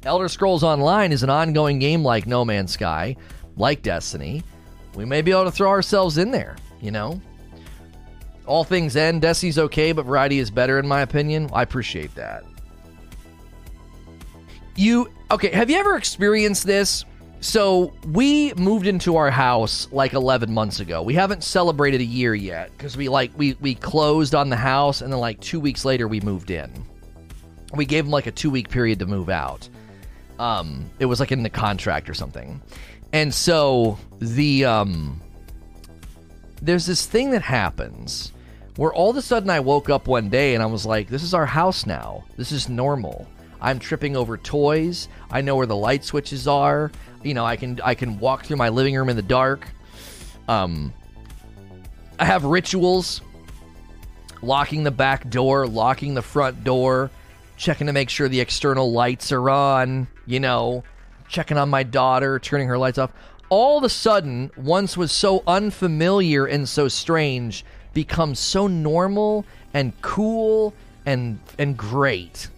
[0.04, 3.16] Elder Scrolls Online is an ongoing game like No Man's Sky,
[3.56, 4.42] like Destiny.
[4.94, 7.20] We may be able to throw ourselves in there, you know?
[8.46, 11.50] All things end, Destiny's okay, but variety is better, in my opinion.
[11.52, 12.44] I appreciate that.
[14.74, 17.04] You, okay, have you ever experienced this?
[17.42, 21.02] So, we moved into our house like 11 months ago.
[21.02, 25.00] We haven't celebrated a year yet because we like we we closed on the house
[25.00, 26.70] and then like 2 weeks later we moved in.
[27.74, 29.68] We gave them like a 2 week period to move out.
[30.38, 32.60] Um, it was like in the contract or something.
[33.12, 35.20] And so the um,
[36.60, 38.32] there's this thing that happens
[38.76, 41.22] where all of a sudden I woke up one day and I was like, this
[41.22, 42.24] is our house now.
[42.36, 43.26] This is normal.
[43.60, 45.08] I'm tripping over toys.
[45.30, 46.90] I know where the light switches are.
[47.22, 49.66] You know, I can I can walk through my living room in the dark.
[50.48, 50.92] Um,
[52.18, 53.20] I have rituals.
[54.42, 57.10] Locking the back door, locking the front door,
[57.58, 60.82] checking to make sure the external lights are on, you know,
[61.28, 63.12] checking on my daughter, turning her lights off.
[63.50, 69.44] All of a sudden, once was so unfamiliar and so strange, becomes so normal
[69.74, 70.72] and cool
[71.04, 72.48] and and great.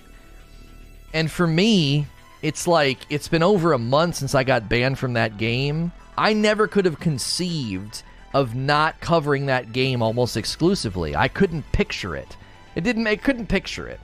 [1.13, 2.07] And for me,
[2.43, 5.93] it's like it's been over a month since I got banned from that game.
[6.19, 8.03] I never could have conceived
[8.35, 11.15] of not covering that game almost exclusively.
[11.17, 12.37] I couldn't picture it.
[12.75, 14.01] It didn't I couldn't picture it.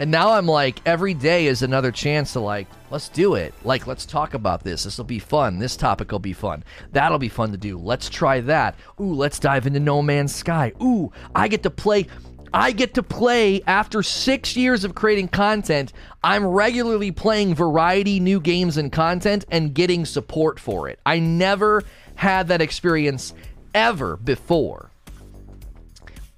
[0.00, 3.52] And now I'm like, every day is another chance to like, let's do it.
[3.64, 4.84] Like, let's talk about this.
[4.84, 5.58] This will be fun.
[5.58, 6.62] This topic will be fun.
[6.92, 7.76] That'll be fun to do.
[7.78, 8.76] Let's try that.
[9.00, 10.72] Ooh, let's dive into No Man's Sky.
[10.80, 12.06] Ooh, I get to play.
[12.52, 15.92] I get to play after six years of creating content.
[16.22, 20.98] I'm regularly playing variety new games and content and getting support for it.
[21.04, 21.82] I never
[22.14, 23.34] had that experience
[23.74, 24.90] ever before.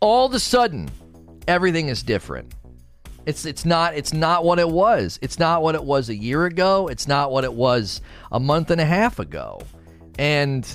[0.00, 0.90] All of a sudden,
[1.46, 2.52] everything is different.
[3.26, 5.18] It's it's not it's not what it was.
[5.22, 6.88] It's not what it was a year ago.
[6.88, 8.00] It's not what it was
[8.32, 9.61] a month and a half ago.
[10.18, 10.66] And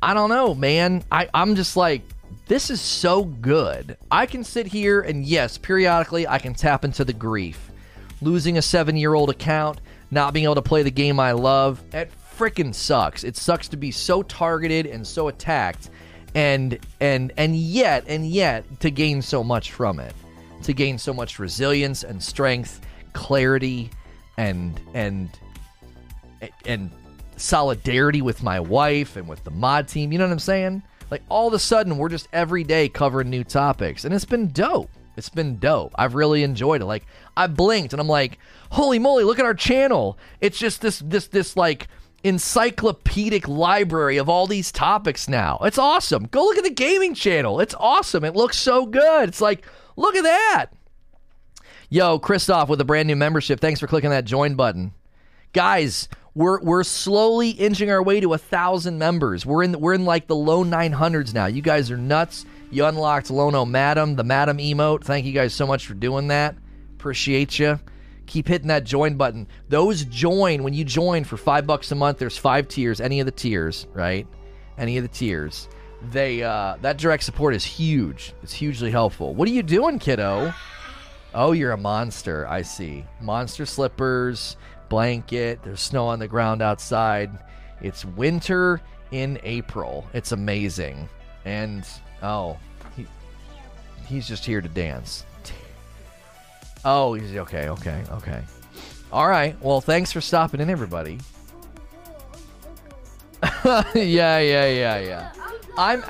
[0.00, 1.02] I don't know, man.
[1.10, 2.02] I, I'm just like,
[2.48, 3.98] this is so good.
[4.10, 7.70] I can sit here and yes, periodically I can tap into the grief.
[8.22, 9.80] Losing a seven year old account,
[10.10, 13.22] not being able to play the game I love, it freaking sucks.
[13.22, 15.90] It sucks to be so targeted and so attacked
[16.34, 20.14] and and and yet and yet to gain so much from it.
[20.62, 22.80] To gain so much resilience and strength,
[23.12, 23.90] clarity
[24.38, 25.28] and and
[26.64, 26.90] and
[27.36, 30.12] solidarity with my wife and with the mod team.
[30.12, 30.82] You know what I'm saying?
[31.10, 34.48] Like all of a sudden, we're just every day covering new topics, and it's been
[34.48, 34.90] dope.
[35.16, 35.92] It's been dope.
[35.96, 36.86] I've really enjoyed it.
[36.86, 37.04] Like
[37.36, 38.38] I blinked and I'm like,
[38.70, 40.16] holy moly, look at our channel.
[40.40, 41.88] It's just this this this like
[42.22, 45.58] encyclopedic library of all these topics now.
[45.62, 46.26] It's awesome.
[46.26, 47.60] Go look at the gaming channel.
[47.60, 48.24] It's awesome.
[48.24, 49.28] It looks so good.
[49.28, 50.66] It's like, look at that.
[51.90, 53.60] Yo, Christoph with a brand new membership.
[53.60, 54.92] Thanks for clicking that join button.
[55.52, 59.44] Guys, we're we're slowly inching our way to a thousand members.
[59.44, 61.46] We're in we're in like the low 900s now.
[61.46, 62.46] You guys are nuts.
[62.70, 65.02] You unlocked Lono Madam, the Madam emote.
[65.02, 66.54] Thank you guys so much for doing that.
[66.94, 67.80] Appreciate you.
[68.26, 69.48] Keep hitting that join button.
[69.68, 72.18] Those join when you join for five bucks a month.
[72.18, 73.00] There's five tiers.
[73.00, 74.24] Any of the tiers, right?
[74.76, 75.68] Any of the tiers.
[76.12, 78.32] They uh, that direct support is huge.
[78.44, 79.34] It's hugely helpful.
[79.34, 80.54] What are you doing, kiddo?
[81.34, 82.46] Oh, you're a monster.
[82.46, 83.04] I see.
[83.20, 84.56] Monster slippers
[84.88, 85.60] blanket.
[85.62, 87.30] There's snow on the ground outside.
[87.80, 88.80] It's winter
[89.10, 90.06] in April.
[90.12, 91.08] It's amazing.
[91.44, 91.86] And
[92.22, 92.58] oh,
[92.96, 93.06] he,
[94.06, 95.24] he's just here to dance.
[96.84, 98.40] Oh, he's okay, okay, okay.
[99.12, 99.60] All right.
[99.60, 101.18] Well, thanks for stopping in, everybody.
[103.64, 105.32] yeah, yeah, yeah, yeah.
[105.76, 106.04] I'm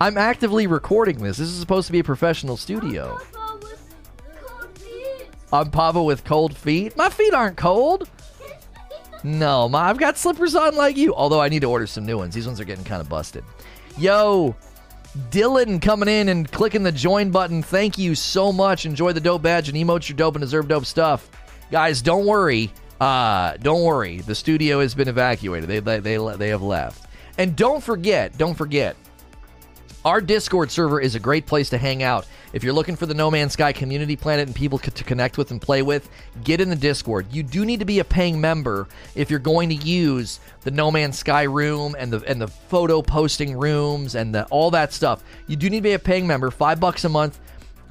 [0.00, 1.38] I'm actively recording this.
[1.38, 3.18] This is supposed to be a professional studio.
[5.52, 6.96] I'm Papa with cold feet.
[6.96, 8.08] My feet aren't cold.
[9.22, 11.14] No, ma, I've got slippers on like you.
[11.14, 12.34] Although I need to order some new ones.
[12.34, 13.44] These ones are getting kind of busted.
[13.98, 14.54] Yo,
[15.30, 17.62] Dylan coming in and clicking the join button.
[17.62, 18.86] Thank you so much.
[18.86, 20.08] Enjoy the dope badge and emotes.
[20.08, 21.30] You're dope and deserve dope stuff.
[21.70, 22.70] Guys, don't worry.
[23.00, 24.20] Uh, don't worry.
[24.20, 25.68] The studio has been evacuated.
[25.68, 27.06] They, they, they, they have left.
[27.38, 28.96] And don't forget, don't forget,
[30.06, 32.28] our Discord server is a great place to hang out.
[32.52, 35.50] If you're looking for the No Man's Sky community planet and people to connect with
[35.50, 36.08] and play with,
[36.44, 37.26] get in the Discord.
[37.32, 38.86] You do need to be a paying member
[39.16, 43.02] if you're going to use the No Man's Sky room and the and the photo
[43.02, 45.24] posting rooms and the, all that stuff.
[45.48, 47.40] You do need to be a paying member, five bucks a month.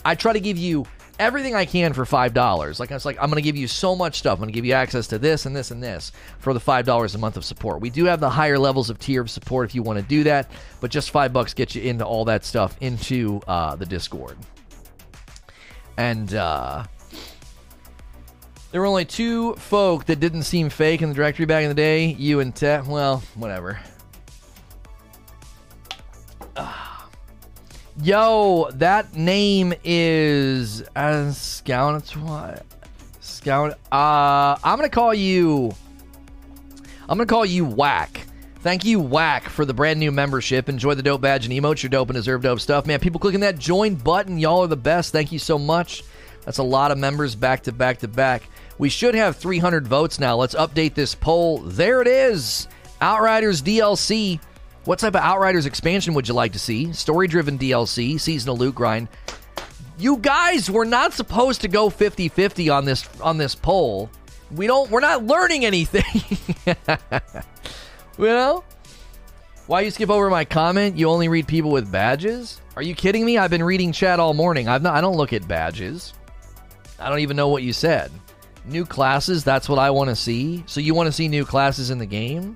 [0.05, 0.85] I try to give you
[1.19, 2.79] everything I can for five dollars.
[2.79, 4.33] Like I was like, I'm going to give you so much stuff.
[4.33, 6.85] I'm going to give you access to this and this and this for the five
[6.85, 7.81] dollars a month of support.
[7.81, 10.23] We do have the higher levels of tier of support if you want to do
[10.23, 10.51] that,
[10.81, 14.37] but just five bucks gets you into all that stuff into uh, the Discord.
[15.97, 16.83] And uh,
[18.71, 21.75] there were only two folk that didn't seem fake in the directory back in the
[21.75, 22.07] day.
[22.07, 22.87] You and Ted.
[22.87, 23.79] Well, whatever.
[28.03, 32.13] Yo, that name is uh, Scout.
[33.21, 33.71] Scout.
[33.89, 35.73] Uh, I'm gonna call you.
[37.07, 38.25] I'm gonna call you Whack.
[38.59, 40.67] Thank you, Whack, for the brand new membership.
[40.67, 41.83] Enjoy the dope badge and emotes.
[41.83, 42.99] You're dope and deserve dope stuff, man.
[42.99, 45.13] People clicking that join button, y'all are the best.
[45.13, 46.03] Thank you so much.
[46.43, 48.49] That's a lot of members back to back to back.
[48.77, 50.35] We should have 300 votes now.
[50.35, 51.59] Let's update this poll.
[51.59, 52.67] There it is.
[52.99, 54.41] Outriders DLC
[54.85, 56.93] what type of Outriders expansion would you like to see?
[56.93, 59.07] Story driven DLC, seasonal loot grind.
[59.97, 64.09] You guys were not supposed to go 50-50 on this on this poll.
[64.51, 66.03] We don't we're not learning anything.
[68.17, 68.63] well,
[69.67, 70.97] why you skip over my comment?
[70.97, 72.61] You only read people with badges?
[72.75, 73.37] Are you kidding me?
[73.37, 74.67] I've been reading chat all morning.
[74.67, 76.13] I've not I don't look at badges.
[76.99, 78.11] I don't even know what you said.
[78.65, 80.63] New classes, that's what I want to see.
[80.67, 82.55] So you want to see new classes in the game?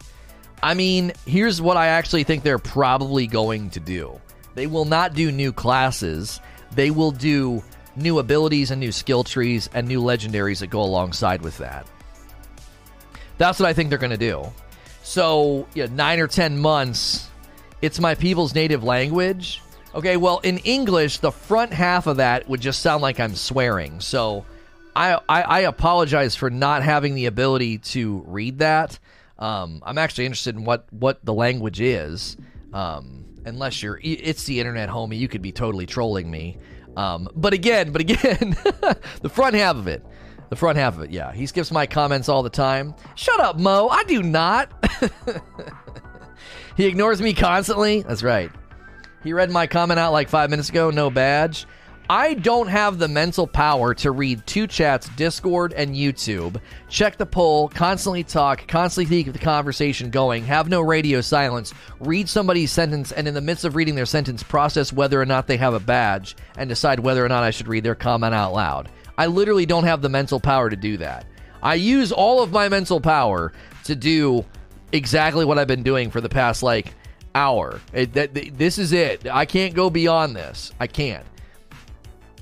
[0.62, 4.20] I mean, here's what I actually think they're probably going to do
[4.56, 6.42] they will not do new classes,
[6.72, 7.64] they will do
[7.96, 11.88] new abilities and new skill trees and new legendaries that go alongside with that.
[13.38, 14.52] That's what I think they're going to do.
[15.02, 17.30] So, yeah, nine or 10 months,
[17.82, 19.62] it's my people's native language.
[19.96, 24.02] Okay, well, in English, the front half of that would just sound like I'm swearing.
[24.02, 24.46] So,
[24.96, 29.00] I, I, I apologize for not having the ability to read that.
[29.40, 32.38] Um, I'm actually interested in what what the language is.
[32.74, 35.18] Um, unless you're, it's the internet, homie.
[35.18, 36.58] You could be totally trolling me.
[36.96, 38.58] Um, but again, but again,
[39.22, 40.06] the front half of it.
[40.50, 41.32] The front half of it, yeah.
[41.32, 42.96] He skips my comments all the time.
[43.16, 43.88] Shut up, Mo.
[43.88, 44.72] I do not.
[46.76, 48.02] he ignores me constantly.
[48.02, 48.52] That's right.
[49.24, 50.90] He read my comment out like five minutes ago.
[50.90, 51.68] No badge.
[52.12, 57.26] I don't have the mental power to read two chats, Discord and YouTube, check the
[57.28, 63.12] poll, constantly talk, constantly keep the conversation going, have no radio silence, read somebody's sentence,
[63.12, 65.80] and in the midst of reading their sentence, process whether or not they have a
[65.80, 68.90] badge and decide whether or not I should read their comment out loud.
[69.16, 71.28] I literally don't have the mental power to do that.
[71.62, 73.54] I use all of my mental power
[73.84, 74.44] to do
[74.92, 76.96] exactly what I've been doing for the past like
[77.36, 77.80] hour.
[77.94, 79.28] It, this is it.
[79.28, 80.72] I can't go beyond this.
[80.80, 81.24] I can't.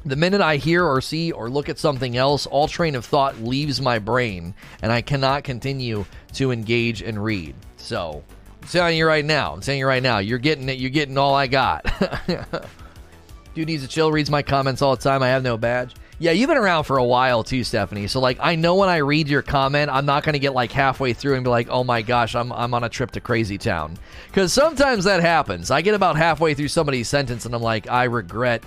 [0.07, 3.41] The minute I hear or see or look at something else, all train of thought
[3.41, 6.05] leaves my brain, and I cannot continue
[6.35, 7.55] to engage and read.
[7.75, 8.23] So,
[8.61, 10.77] I'm telling you right now, I'm telling you right now, you're getting it.
[10.77, 11.85] You're getting all I got.
[13.53, 14.09] Dude needs to chill.
[14.09, 15.21] Reads my comments all the time.
[15.21, 15.93] I have no badge.
[16.19, 18.07] Yeah, you've been around for a while too, Stephanie.
[18.07, 20.71] So like, I know when I read your comment, I'm not going to get like
[20.71, 23.57] halfway through and be like, "Oh my gosh, I'm I'm on a trip to Crazy
[23.57, 23.97] Town,"
[24.27, 25.69] because sometimes that happens.
[25.69, 28.63] I get about halfway through somebody's sentence and I'm like, I regret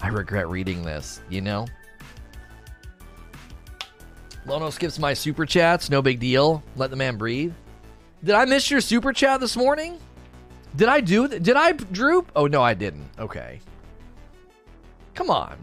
[0.00, 1.66] I regret reading this, you know?
[4.46, 6.62] Lono skips my super chats, no big deal.
[6.76, 7.52] Let the man breathe.
[8.24, 9.98] Did I miss your super chat this morning?
[10.76, 12.32] Did I do th- Did I droop?
[12.34, 13.08] Oh no, I didn't.
[13.18, 13.60] Okay.
[15.14, 15.56] Come on.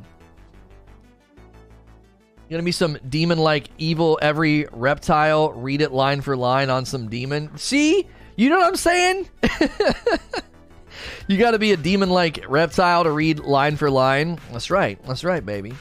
[2.47, 6.86] You're Gonna be some demon like evil every reptile, read it line for line on
[6.86, 7.57] some demon.
[7.57, 8.07] See?
[8.36, 9.29] You know what I'm saying?
[11.28, 14.39] you got to be a demon like reptile to read line for line.
[14.52, 15.00] That's right.
[15.06, 15.74] That's right, baby.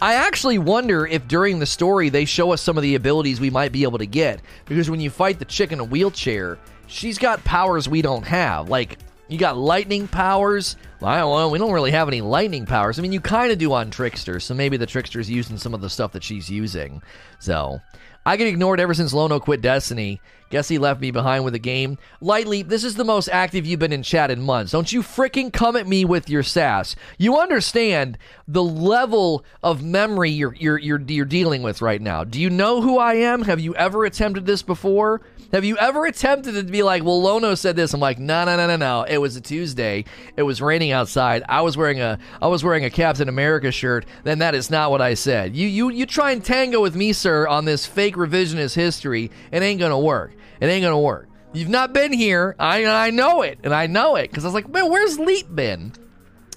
[0.00, 3.50] I actually wonder if during the story they show us some of the abilities we
[3.50, 4.40] might be able to get.
[4.66, 8.68] Because when you fight the chick in a wheelchair, she's got powers we don't have.
[8.68, 10.76] Like, you got lightning powers.
[11.02, 12.98] I don't know, we don't really have any lightning powers.
[12.98, 15.80] I mean, you kind of do on Trickster, so maybe the Trickster's using some of
[15.80, 17.02] the stuff that she's using.
[17.40, 17.80] So,
[18.24, 20.20] I get ignored ever since Lono quit Destiny.
[20.50, 21.98] Guess he left me behind with the game.
[22.20, 24.72] Lightly, this is the most active you've been in chat in months.
[24.72, 26.96] Don't you freaking come at me with your sass.
[27.18, 32.24] You understand the level of memory you're, you're, you're, you're dealing with right now.
[32.24, 33.42] Do you know who I am?
[33.42, 35.20] Have you ever attempted this before?
[35.52, 37.94] Have you ever attempted to be like, well, Lono said this?
[37.94, 39.02] I'm like, no, no, no, no, no.
[39.04, 40.04] It was a Tuesday.
[40.36, 41.42] It was raining outside.
[41.48, 44.04] I was wearing a I was wearing a Captain America shirt.
[44.24, 45.56] Then that is not what I said.
[45.56, 49.30] You you you try and tango with me, sir, on this fake revisionist history.
[49.50, 50.32] It ain't gonna work.
[50.60, 51.28] It ain't gonna work.
[51.52, 52.54] You've not been here.
[52.58, 55.54] I I know it, and I know it because I was like, man, where's Leap
[55.54, 55.92] been?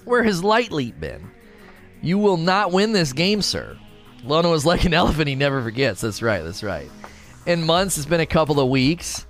[0.04, 1.30] Where has Light Leap been?
[2.02, 3.78] You will not win this game, sir.
[4.24, 6.00] Lono is like an elephant; he never forgets.
[6.00, 6.42] That's right.
[6.42, 6.90] That's right
[7.46, 7.96] in months.
[7.98, 9.26] It's been a couple of weeks.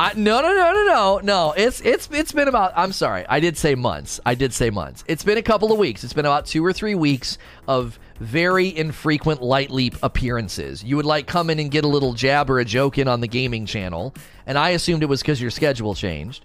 [0.00, 1.54] I, no, no, no, no, no, no.
[1.56, 2.72] It's it's it's been about.
[2.76, 3.26] I'm sorry.
[3.28, 4.20] I did say months.
[4.24, 5.02] I did say months.
[5.08, 6.04] It's been a couple of weeks.
[6.04, 10.82] It's been about two or three weeks of very infrequent light leap appearances.
[10.82, 13.20] You would like come in and get a little jab or a joke in on
[13.20, 14.14] the gaming channel,
[14.46, 16.44] and I assumed it was because your schedule changed.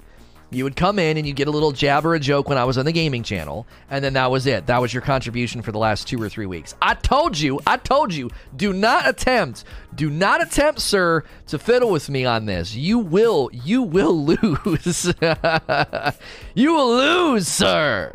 [0.53, 2.63] You would come in and you'd get a little jab or a joke when I
[2.63, 4.67] was on the gaming channel, and then that was it.
[4.67, 6.75] That was your contribution for the last two or three weeks.
[6.81, 9.63] I told you, I told you, do not attempt,
[9.95, 12.75] do not attempt, sir, to fiddle with me on this.
[12.75, 15.13] You will, you will lose.
[16.55, 18.13] you will lose, sir.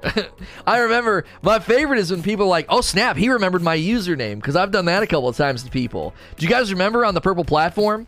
[0.67, 4.37] I remember my favorite is when people are like, oh snap, he remembered my username
[4.37, 6.15] because I've done that a couple of times to people.
[6.37, 8.07] Do you guys remember on the purple platform?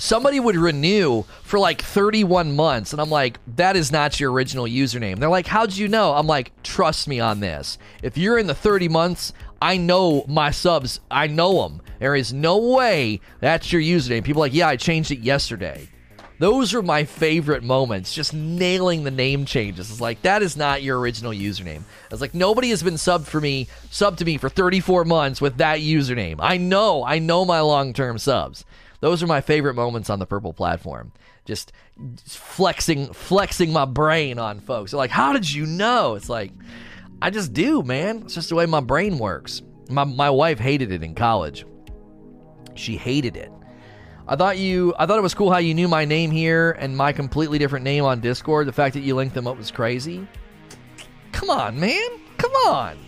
[0.00, 4.64] Somebody would renew for like 31 months and i'm like that is not your original
[4.64, 5.18] username.
[5.18, 6.14] They're like how'd you know?
[6.14, 7.78] I'm like trust me on this.
[8.02, 12.32] If you're in the 30 months i know my subs i know them there is
[12.32, 14.24] no way that's your username.
[14.24, 15.88] People like yeah i changed it yesterday.
[16.38, 19.90] Those are my favorite moments just nailing the name changes.
[19.90, 21.82] It's like that is not your original username.
[22.10, 25.58] It's like nobody has been subbed for me subbed to me for 34 months with
[25.58, 26.36] that username.
[26.40, 28.64] I know i know my long-term subs
[29.00, 31.12] those are my favorite moments on the purple platform.
[31.44, 31.72] Just
[32.24, 34.90] flexing flexing my brain on folks.
[34.90, 36.52] They're like, "How did you know?" It's like,
[37.22, 38.22] I just do, man.
[38.24, 39.62] It's just the way my brain works.
[39.88, 41.64] My my wife hated it in college.
[42.74, 43.50] She hated it.
[44.28, 46.96] I thought you I thought it was cool how you knew my name here and
[46.96, 48.68] my completely different name on Discord.
[48.68, 50.26] The fact that you linked them up was crazy.
[51.32, 52.08] Come on, man.
[52.38, 52.98] Come on.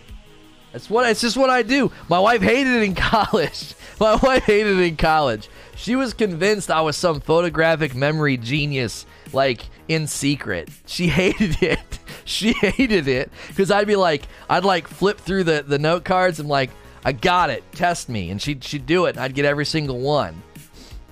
[0.73, 1.93] That's what it's just what I do.
[2.09, 3.74] My wife hated it in college.
[4.01, 5.48] My wife hated it in college.
[5.77, 10.69] She was convinced I was some photographic memory genius, like in secret.
[10.86, 11.81] She hated it.
[12.24, 16.39] She hated it because I'd be like, I'd like flip through the, the note cards
[16.39, 16.70] and like,
[17.05, 17.65] I got it.
[17.73, 19.16] Test me, and she'd she'd do it.
[19.16, 20.40] and I'd get every single one,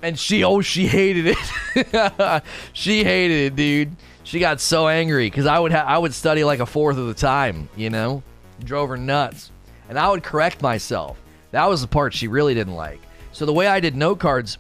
[0.03, 2.43] and she oh she hated it.
[2.73, 3.97] she hated it, dude.
[4.23, 7.09] She got so angry because I would ha- I would study like a fourth of
[7.09, 8.23] the time, you know.
[8.62, 9.51] drove her nuts.
[9.89, 11.20] And I would correct myself.
[11.51, 13.01] That was the part she really didn't like.
[13.32, 14.59] So the way I did note cards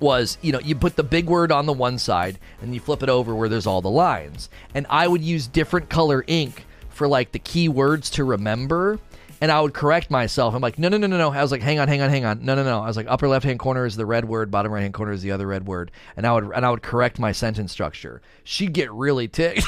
[0.00, 3.02] was, you know, you put the big word on the one side and you flip
[3.02, 4.48] it over where there's all the lines.
[4.74, 8.98] And I would use different color ink for like the key words to remember.
[9.40, 10.54] And I would correct myself.
[10.54, 11.32] I'm like, no, no, no, no, no.
[11.32, 12.44] I was like, hang on, hang on, hang on.
[12.44, 12.80] No, no, no.
[12.80, 15.12] I was like, upper left hand corner is the red word, bottom right hand corner
[15.12, 15.90] is the other red word.
[16.16, 18.22] And I would and I would correct my sentence structure.
[18.44, 19.66] She'd get really ticked.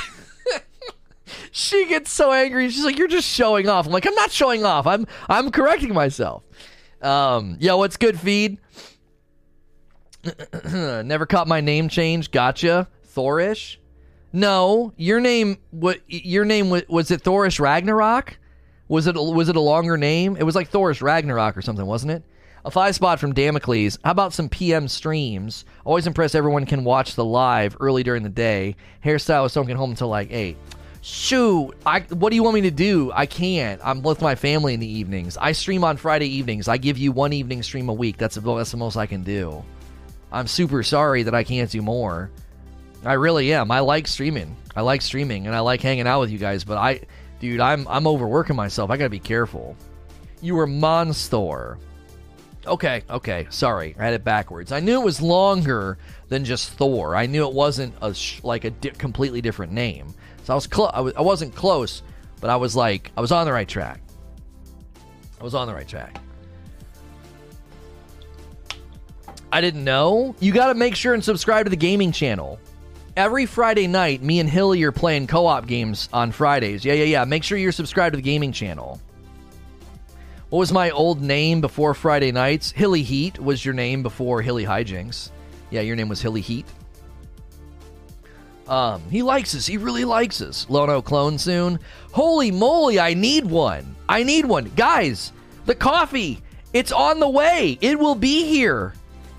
[1.51, 2.71] she gets so angry.
[2.71, 4.87] She's like, "You're just showing off." I'm like, "I'm not showing off.
[4.87, 6.43] I'm I'm correcting myself."
[7.03, 8.59] Um, yo, what's good, feed?
[10.65, 12.31] Never caught my name change.
[12.31, 13.77] Gotcha, Thorish.
[14.33, 15.59] No, your name.
[15.71, 17.11] What your name was?
[17.11, 18.39] It Thorish Ragnarok?
[18.89, 20.37] Was it was it a longer name?
[20.37, 22.23] It was like Thorish Ragnarok or something, wasn't it?
[22.65, 23.97] A five spot from Damocles.
[24.03, 25.65] How about some PM streams?
[25.85, 28.75] Always impressed everyone can watch the live early during the day.
[29.05, 30.57] Hairstylists don't get home until like eight.
[31.09, 33.13] Shoot, I what do you want me to do?
[33.15, 33.81] I can't.
[33.85, 35.37] I'm with my family in the evenings.
[35.37, 36.67] I stream on Friday evenings.
[36.67, 38.17] I give you one evening stream a week.
[38.17, 39.65] That's the, that's the most I can do.
[40.33, 42.33] I'm super sorry that I can't do more.
[43.05, 43.71] I really am.
[43.71, 44.57] I like streaming.
[44.75, 47.03] I like streaming and I like hanging out with you guys, but I
[47.39, 48.91] dude, I'm I'm overworking myself.
[48.91, 49.77] I got to be careful.
[50.43, 51.79] You were Monster.
[52.67, 53.47] Okay, okay.
[53.51, 54.73] Sorry, I had it backwards.
[54.73, 55.99] I knew it was longer
[56.31, 57.15] than just Thor.
[57.15, 60.13] I knew it wasn't a sh- like a di- completely different name.
[60.47, 60.91] So I was close.
[60.95, 62.05] I, w- I wasn't close,
[62.41, 64.01] but I was like I was on the right track.
[65.41, 66.21] I was on the right track.
[69.51, 70.37] I didn't know.
[70.39, 72.61] You got to make sure and subscribe to the gaming channel.
[73.17, 76.85] Every Friday night, me and Hilly are playing co-op games on Fridays.
[76.85, 77.25] Yeah, yeah, yeah.
[77.25, 79.01] Make sure you're subscribed to the gaming channel.
[80.51, 82.71] What was my old name before Friday nights?
[82.71, 85.31] Hilly Heat was your name before Hilly Hijinks.
[85.71, 86.67] Yeah, your name was Hilly Heat.
[88.69, 89.67] Um, he likes us.
[89.67, 90.67] He really likes us.
[90.69, 91.79] Lono clone soon.
[92.13, 93.95] Holy moly, I need one.
[94.09, 94.73] I need one.
[94.77, 95.33] Guys,
[95.67, 97.79] the coffee, it's on the way.
[97.81, 98.93] It will be here.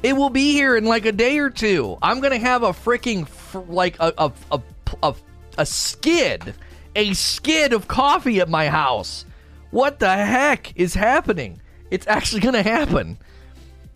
[0.04, 1.98] It will be here in like a day or two.
[2.02, 4.62] I'm going to have a freaking, fr- like, a, a, a,
[5.04, 5.16] a,
[5.58, 6.54] a skid,
[6.96, 9.26] a skid of coffee at my house.
[9.72, 11.62] What the heck is happening?
[11.92, 13.18] It's actually going to happen.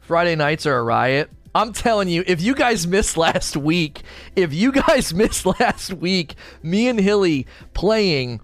[0.02, 1.30] Friday nights are a riot.
[1.53, 4.03] I'm telling you, if you guys missed last week,
[4.36, 8.40] if you guys missed last week, me and Hilly playing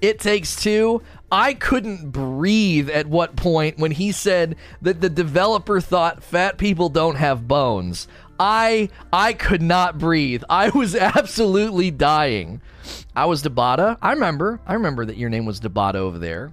[0.00, 5.80] It Takes Two, I couldn't breathe at what point when he said that the developer
[5.80, 8.06] thought fat people don't have bones.
[8.38, 10.42] I I could not breathe.
[10.48, 12.60] I was absolutely dying.
[13.14, 13.98] I was Debata.
[14.02, 14.60] I remember.
[14.66, 16.52] I remember that your name was Debata over there.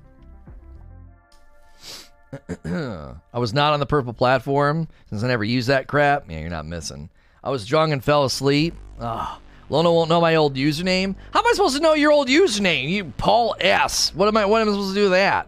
[2.66, 6.30] I was not on the purple platform since I never used that crap.
[6.30, 7.10] Yeah, you're not missing.
[7.44, 8.76] I was drunk and fell asleep.
[9.00, 9.40] Ah,
[9.70, 11.16] Lona won't know my old username.
[11.32, 12.90] How am I supposed to know your old username?
[12.90, 14.14] You Paul S.
[14.14, 14.46] What am I?
[14.46, 15.48] What am I supposed to do with that?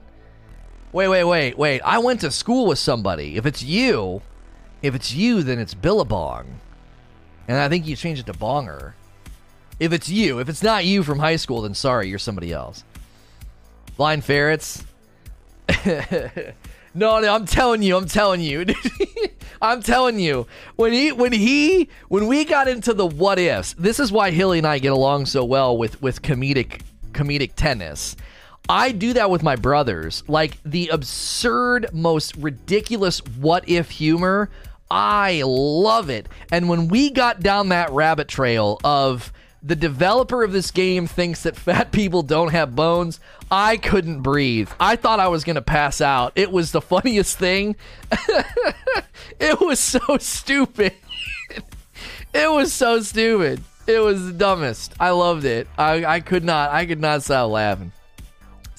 [0.92, 1.82] Wait, wait, wait, wait.
[1.82, 3.38] I went to school with somebody.
[3.38, 4.22] If it's you,
[4.82, 6.60] if it's you, then it's Billabong,
[7.48, 8.94] and I think you changed it to Bonger.
[9.80, 12.84] If it's you, if it's not you from high school, then sorry, you're somebody else.
[13.98, 14.84] Blind ferrets.
[16.94, 18.66] no, no, I'm telling you, I'm telling you.
[19.62, 20.48] I'm telling you.
[20.76, 24.58] When he when he when we got into the what ifs, this is why Hilly
[24.58, 26.82] and I get along so well with with comedic
[27.12, 28.16] comedic tennis.
[28.70, 30.24] I do that with my brothers.
[30.28, 34.50] Like the absurd, most ridiculous what if humor.
[34.90, 36.28] I love it.
[36.52, 39.32] And when we got down that rabbit trail of
[39.64, 43.20] the developer of this game thinks that fat people don't have bones.
[43.50, 44.70] I couldn't breathe.
[44.80, 46.34] I thought I was going to pass out.
[46.36, 47.76] It was the funniest thing.
[49.40, 50.94] it was so stupid.
[52.34, 53.62] it was so stupid.
[53.88, 54.94] It was the dumbest.
[55.00, 55.68] I loved it.
[55.78, 56.72] I, I could not.
[56.72, 57.92] I could not stop laughing.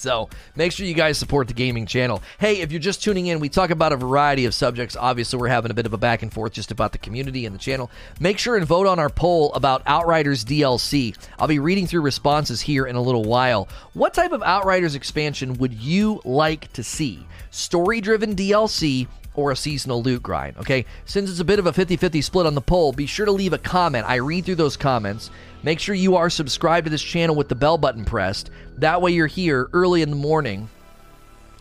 [0.03, 2.23] So make sure you guys support the gaming channel.
[2.41, 4.97] Hey, if you're just tuning in, we talk about a variety of subjects.
[4.97, 7.55] Obviously, we're having a bit of a back and forth just about the community and
[7.55, 7.89] the channel.
[8.19, 11.17] Make sure and vote on our poll about Outriders DLC.
[11.39, 13.69] I'll be reading through responses here in a little while.
[13.93, 17.25] What type of Outriders expansion would you like to see?
[17.53, 20.57] Story driven DLC or a seasonal loot grind.
[20.59, 23.27] Okay, since it's a bit of a 50 50 split on the poll, be sure
[23.27, 24.09] to leave a comment.
[24.09, 25.31] I read through those comments.
[25.63, 28.51] Make sure you are subscribed to this channel with the bell button pressed.
[28.79, 30.69] That way, you're here early in the morning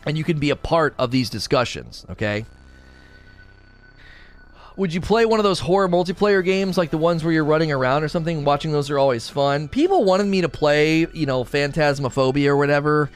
[0.05, 2.05] and you can be a part of these discussions.
[2.09, 2.45] Okay.
[4.77, 7.71] Would you play one of those horror multiplayer games like the ones where you're running
[7.71, 8.43] around or something?
[8.45, 9.67] Watching those are always fun.
[9.67, 13.11] People wanted me to play, you know, Phantasmophobia or whatever.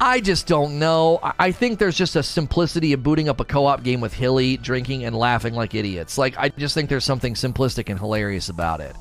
[0.00, 1.18] I just don't know.
[1.22, 4.58] I think there's just a simplicity of booting up a co op game with Hilly,
[4.58, 6.18] drinking, and laughing like idiots.
[6.18, 8.94] Like, I just think there's something simplistic and hilarious about it.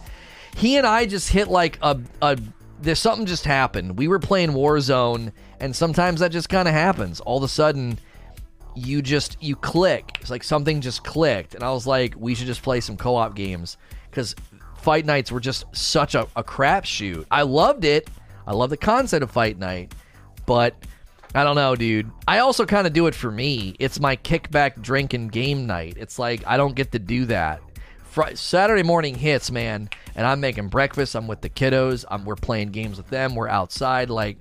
[0.56, 2.38] He and I just hit like a, a
[2.82, 3.98] there's something just happened.
[3.98, 7.20] We were playing Warzone, and sometimes that just kind of happens.
[7.20, 8.00] All of a sudden,
[8.76, 10.18] you just you click.
[10.22, 13.36] It's like something just clicked, and I was like, we should just play some co-op
[13.36, 13.78] games
[14.10, 14.36] because
[14.78, 17.26] fight nights were just such a, a crapshoot.
[17.32, 18.10] I loved it.
[18.46, 19.94] I love the concept of fight night,
[20.46, 20.76] but
[21.36, 22.10] I don't know, dude.
[22.28, 23.76] I also kind of do it for me.
[23.80, 25.96] It's my kickback drinking game night.
[25.98, 27.62] It's like I don't get to do that.
[28.34, 31.16] Saturday morning hits, man, and I'm making breakfast.
[31.16, 32.04] I'm with the kiddos.
[32.10, 33.36] I'm, we're playing games with them.
[33.36, 34.38] We're outside, like.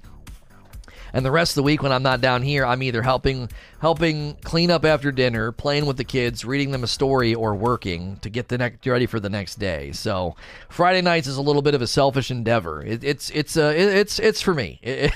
[1.12, 3.48] And the rest of the week when I'm not down here, I'm either helping
[3.81, 8.16] helping clean up after dinner, playing with the kids, reading them a story, or working
[8.16, 9.93] to get the next ready for the next day.
[9.93, 10.35] So
[10.69, 12.82] Friday nights is a little bit of a selfish endeavor.
[12.82, 14.81] It, it's it's uh, it, it's it's for me.
[14.82, 15.12] It,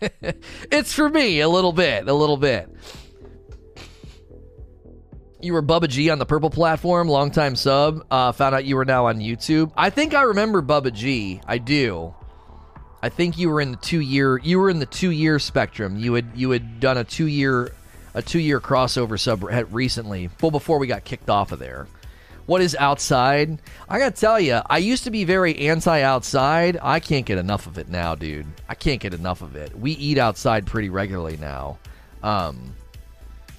[0.72, 2.74] it's for me a little bit, a little bit.
[5.40, 8.04] You were Bubba G on the Purple platform, longtime sub.
[8.10, 9.70] Uh, found out you were now on YouTube.
[9.76, 11.40] I think I remember Bubba G.
[11.46, 12.12] I do.
[13.00, 14.38] I think you were in the two year.
[14.38, 15.96] You were in the two year spectrum.
[15.96, 17.72] You had you had done a two year
[18.14, 20.28] a two year crossover sub recently.
[20.42, 21.86] Well, before we got kicked off of there.
[22.46, 23.60] What is outside?
[23.88, 26.78] I gotta tell you, I used to be very anti outside.
[26.82, 28.46] I can't get enough of it now, dude.
[28.68, 29.78] I can't get enough of it.
[29.78, 31.78] We eat outside pretty regularly now.
[32.24, 32.74] Um,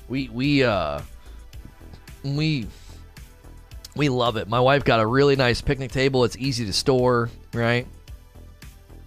[0.10, 1.01] we we uh
[2.23, 2.67] we
[3.95, 4.47] we love it.
[4.47, 6.23] My wife got a really nice picnic table.
[6.23, 7.87] It's easy to store, right?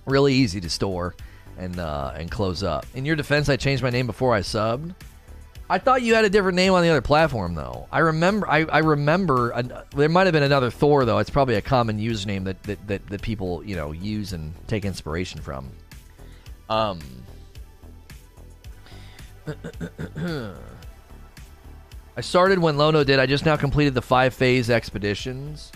[0.06, 1.14] Really easy to store
[1.56, 2.86] and uh, and close up.
[2.94, 4.94] In your defense, I changed my name before I subbed.
[5.70, 7.88] I thought you had a different name on the other platform, though.
[7.90, 8.46] I remember.
[8.48, 9.62] I, I remember.
[9.96, 11.18] There might have been another Thor, though.
[11.18, 14.84] It's probably a common username that, that, that, that people you know use and take
[14.84, 15.70] inspiration from.
[16.68, 17.00] Um.
[22.16, 23.18] I started when Lono did.
[23.18, 25.72] I just now completed the five phase expeditions.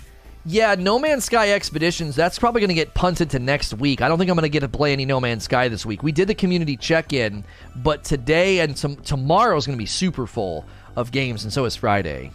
[0.48, 4.00] Yeah, No Man's Sky Expeditions, that's probably going to get punted to next week.
[4.00, 6.04] I don't think I'm going to get to play any No Man's Sky this week.
[6.04, 7.44] We did the community check in,
[7.76, 10.64] but today and some, tomorrow is going to be super full
[10.94, 12.30] of games, and so is Friday.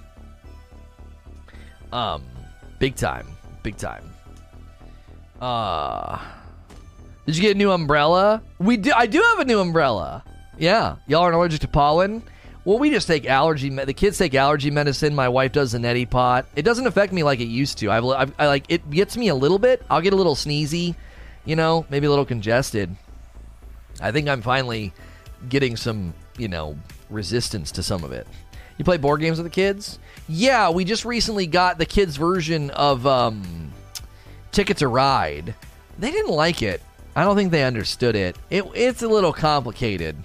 [1.94, 2.24] Um,
[2.80, 3.28] big time.
[3.64, 4.04] Big time.
[5.40, 6.20] Uh,
[7.26, 8.42] did you get a new umbrella?
[8.60, 8.92] We do.
[8.94, 10.24] I do have a new umbrella.
[10.58, 10.98] Yeah.
[11.08, 12.24] Y'all aren't allergic to pollen?
[12.64, 13.70] Well, we just take allergy.
[13.70, 15.16] the kids take allergy medicine.
[15.16, 16.46] My wife does the neti pot.
[16.56, 17.90] It doesn't affect me like it used to.
[17.90, 19.82] I've, I've, I like it gets me a little bit.
[19.90, 20.96] I'll get a little sneezy,
[21.44, 22.96] you know, maybe a little congested.
[24.00, 24.94] I think I'm finally
[25.50, 26.78] getting some, you know,
[27.10, 28.28] resistance to some of it.
[28.78, 30.00] You play board games with the kids?
[30.30, 33.74] Yeah, we just recently got the kids' version of um,
[34.52, 35.56] Ticket to Ride.
[35.98, 36.82] They didn't like it.
[37.16, 38.38] I don't think they understood it.
[38.50, 40.16] it it's a little complicated.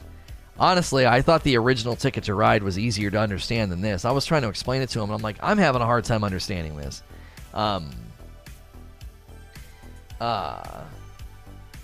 [0.58, 4.04] Honestly, I thought the original Ticket to Ride was easier to understand than this.
[4.04, 6.04] I was trying to explain it to him, and I'm like, I'm having a hard
[6.04, 7.02] time understanding this.
[7.52, 7.90] Um,
[10.20, 10.82] uh,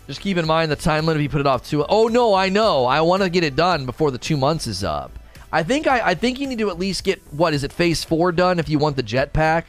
[0.06, 1.84] just keep in mind the time limit if you put it off too.
[1.88, 2.86] Oh no, I know.
[2.86, 5.18] I want to get it done before the two months is up.
[5.52, 8.02] I think I, I think you need to at least get what is it phase
[8.02, 9.64] four done if you want the jetpack.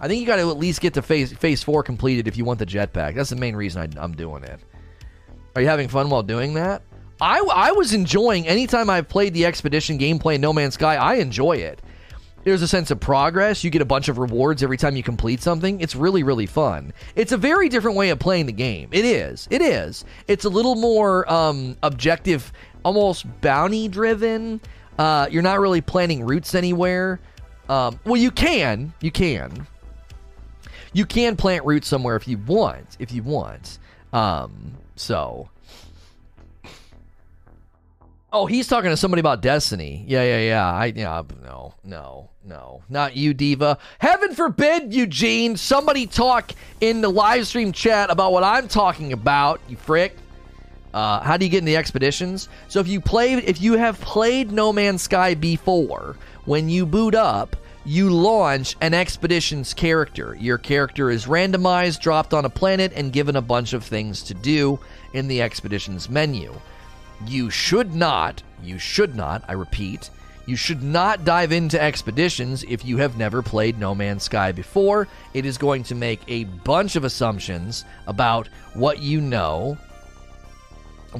[0.00, 2.44] I think you got to at least get to phase phase four completed if you
[2.44, 3.14] want the jetpack.
[3.14, 4.60] That's the main reason I, I'm doing it.
[5.54, 6.82] Are you having fun while doing that?
[7.20, 11.14] I, I was enjoying anytime I've played the expedition gameplay in No Man's Sky, I
[11.14, 11.80] enjoy it.
[12.44, 13.64] There's a sense of progress.
[13.64, 15.80] You get a bunch of rewards every time you complete something.
[15.80, 16.92] It's really, really fun.
[17.16, 18.88] It's a very different way of playing the game.
[18.92, 19.48] It is.
[19.50, 20.04] It is.
[20.28, 22.52] It's a little more um, objective,
[22.84, 24.60] almost bounty driven.
[24.96, 27.18] Uh, you're not really planning routes anywhere.
[27.68, 28.92] Um, well, you can.
[29.00, 29.66] You can.
[30.92, 32.96] You can plant roots somewhere if you want.
[33.00, 33.80] If you want.
[34.12, 35.48] Um, so
[38.32, 40.04] Oh, he's talking to somebody about Destiny.
[40.06, 40.72] Yeah, yeah, yeah.
[40.72, 42.82] I yeah, no, no, no.
[42.88, 43.78] Not you, Diva.
[43.98, 46.50] Heaven forbid, Eugene, somebody talk
[46.80, 50.16] in the live stream chat about what I'm talking about, you frick.
[50.92, 52.48] Uh, how do you get in the expeditions?
[52.68, 56.16] So if you played if you have played No Man's Sky before,
[56.46, 57.54] when you boot up,
[57.84, 60.36] you launch an expeditions character.
[60.40, 64.34] Your character is randomized, dropped on a planet, and given a bunch of things to
[64.34, 64.80] do
[65.12, 66.52] in the expeditions menu.
[67.26, 70.10] You should not, you should not, I repeat,
[70.46, 75.08] you should not dive into expeditions if you have never played No Man's Sky before.
[75.34, 79.76] It is going to make a bunch of assumptions about what you know,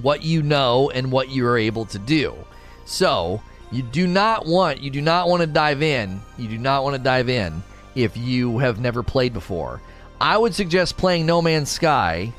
[0.02, 2.36] what you know, and what you are able to do.
[2.84, 3.42] So,
[3.72, 6.20] you do not want you do not want to dive in.
[6.38, 7.64] You do not want to dive in
[7.96, 9.82] if you have never played before.
[10.20, 12.32] I would suggest playing No Man's Sky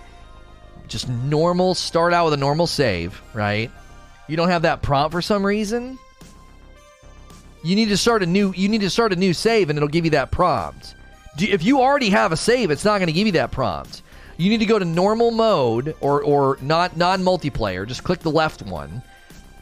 [0.87, 3.71] just normal, start out with a normal save, right?
[4.27, 5.97] You don't have that prompt for some reason.
[7.63, 9.89] You need to start a new you need to start a new save and it'll
[9.89, 10.95] give you that prompt.
[11.39, 14.01] If you already have a save, it's not going to give you that prompt.
[14.37, 17.87] You need to go to normal mode or or not non multiplayer.
[17.87, 19.01] Just click the left one,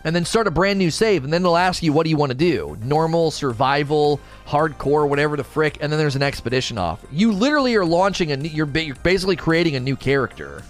[0.03, 1.23] and then start a brand new save.
[1.23, 5.37] And then it'll ask you what do you want to do: normal, survival, hardcore, whatever
[5.37, 5.77] the frick.
[5.79, 7.03] And then there's an expedition off.
[7.11, 8.35] You literally are launching a.
[8.35, 10.61] You're you're basically creating a new character.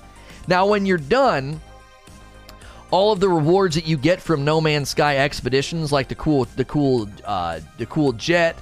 [0.48, 1.60] Now, when you're done,
[2.92, 6.46] all of the rewards that you get from No Man's Sky expeditions, like the cool,
[6.56, 8.56] the cool, uh, the cool jet,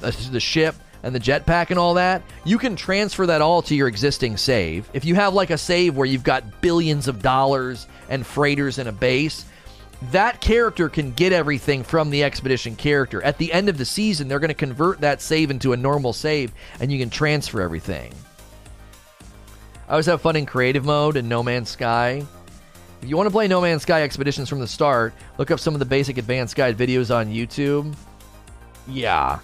[0.00, 3.74] the, the ship, and the jetpack and all that, you can transfer that all to
[3.74, 4.88] your existing save.
[4.92, 8.86] If you have like a save where you've got billions of dollars and freighters in
[8.86, 9.46] a base,
[10.10, 13.22] that character can get everything from the expedition character.
[13.22, 16.12] At the end of the season, they're going to convert that save into a normal
[16.12, 18.12] save and you can transfer everything.
[19.90, 22.24] I always have fun in creative mode in No Man's Sky.
[23.02, 25.74] If you want to play No Man's Sky Expeditions from the start, look up some
[25.74, 27.92] of the basic advanced guide videos on YouTube.
[28.86, 29.40] Yeah.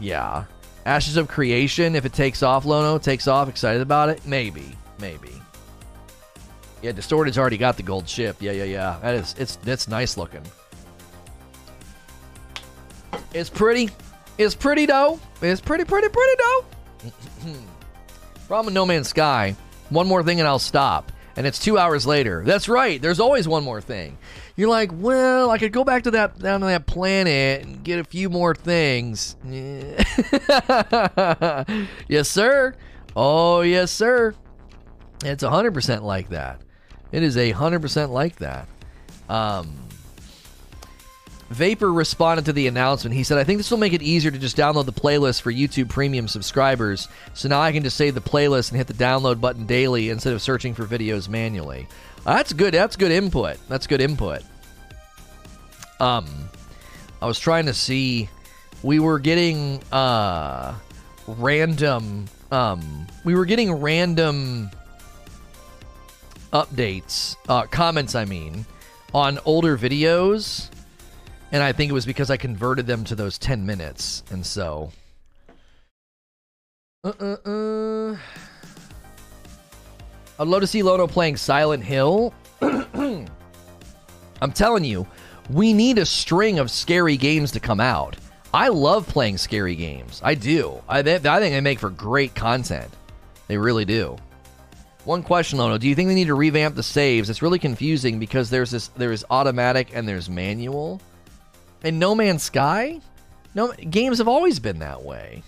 [0.00, 0.44] Yeah.
[0.86, 4.24] Ashes of Creation, if it takes off, Lono, takes off, excited about it?
[4.24, 4.78] Maybe.
[4.98, 5.30] Maybe.
[6.80, 8.36] Yeah, Distorted's already got the gold ship.
[8.40, 8.98] Yeah, yeah, yeah.
[9.02, 10.42] That is it's that's nice looking.
[13.34, 13.90] It's pretty.
[14.38, 15.20] It's pretty though.
[15.42, 17.52] It's pretty, pretty, pretty though.
[18.50, 19.54] Problem with No Man's Sky.
[19.90, 21.12] One more thing and I'll stop.
[21.36, 22.42] And it's two hours later.
[22.44, 23.00] That's right.
[23.00, 24.18] There's always one more thing.
[24.56, 28.00] You're like, well, I could go back to that down to that planet and get
[28.00, 29.36] a few more things.
[32.08, 32.74] yes, sir.
[33.14, 34.34] Oh, yes, sir.
[35.24, 36.60] It's 100% like that.
[37.12, 38.66] It is a 100% like that.
[39.28, 39.79] Um,
[41.50, 43.14] Vapor responded to the announcement.
[43.14, 45.52] He said, I think this will make it easier to just download the playlist for
[45.52, 47.08] YouTube Premium subscribers.
[47.34, 50.32] So now I can just save the playlist and hit the download button daily instead
[50.32, 51.88] of searching for videos manually.
[52.24, 52.72] That's good.
[52.72, 53.58] That's good input.
[53.68, 54.42] That's good input.
[55.98, 56.26] Um,
[57.20, 58.28] I was trying to see.
[58.82, 60.74] We were getting uh
[61.26, 62.26] random.
[62.52, 64.70] Um, we were getting random
[66.52, 68.14] updates, uh, comments.
[68.14, 68.64] I mean,
[69.12, 70.70] on older videos
[71.52, 74.22] and I think it was because I converted them to those 10 minutes.
[74.30, 74.92] And so.
[77.02, 78.16] Uh uh uh.
[80.38, 82.32] I'd love to see Lono playing Silent Hill.
[82.62, 83.26] I'm
[84.54, 85.06] telling you,
[85.50, 88.16] we need a string of scary games to come out.
[88.52, 90.20] I love playing scary games.
[90.24, 90.82] I do.
[90.88, 92.90] I, they, I think they make for great content.
[93.48, 94.16] They really do.
[95.04, 95.78] One question, Lono.
[95.78, 97.30] Do you think they need to revamp the saves?
[97.30, 101.00] It's really confusing because there's this there is automatic and there's manual.
[101.82, 103.00] In No Man's Sky,
[103.54, 105.42] no games have always been that way.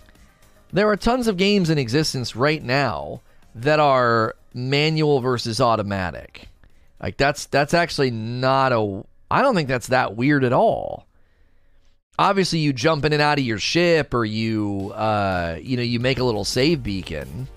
[0.72, 3.20] There are tons of games in existence right now
[3.54, 6.48] that are manual versus automatic.
[7.00, 11.06] Like that's that's actually not a I don't think that's that weird at all.
[12.18, 16.00] Obviously you jump in and out of your ship or you uh you know you
[16.00, 17.48] make a little save beacon.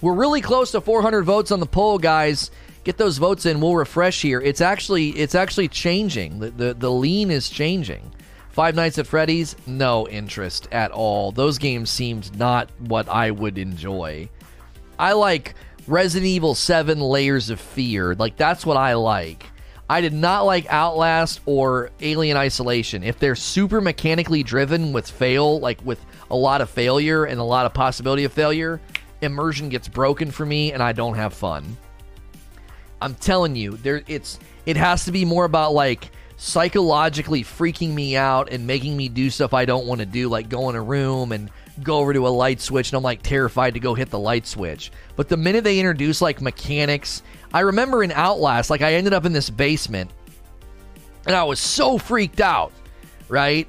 [0.00, 2.50] We're really close to 400 votes on the poll guys.
[2.82, 3.60] Get those votes in.
[3.60, 4.40] We'll refresh here.
[4.40, 6.40] It's actually it's actually changing.
[6.40, 8.12] The the, the lean is changing.
[8.54, 11.32] Five Nights at Freddy's, no interest at all.
[11.32, 14.28] Those games seemed not what I would enjoy.
[14.96, 15.56] I like
[15.88, 18.14] Resident Evil 7 Layers of Fear.
[18.14, 19.44] Like, that's what I like.
[19.90, 23.02] I did not like Outlast or Alien Isolation.
[23.02, 25.98] If they're super mechanically driven with fail, like with
[26.30, 28.80] a lot of failure and a lot of possibility of failure,
[29.20, 31.76] immersion gets broken for me and I don't have fun.
[33.02, 38.16] I'm telling you, there it's it has to be more about like psychologically freaking me
[38.16, 40.82] out and making me do stuff I don't want to do, like go in a
[40.82, 41.50] room and
[41.82, 44.46] go over to a light switch, and I'm like terrified to go hit the light
[44.46, 44.92] switch.
[45.16, 49.24] But the minute they introduce like mechanics, I remember in Outlast, like I ended up
[49.24, 50.10] in this basement
[51.26, 52.72] and I was so freaked out,
[53.28, 53.66] right?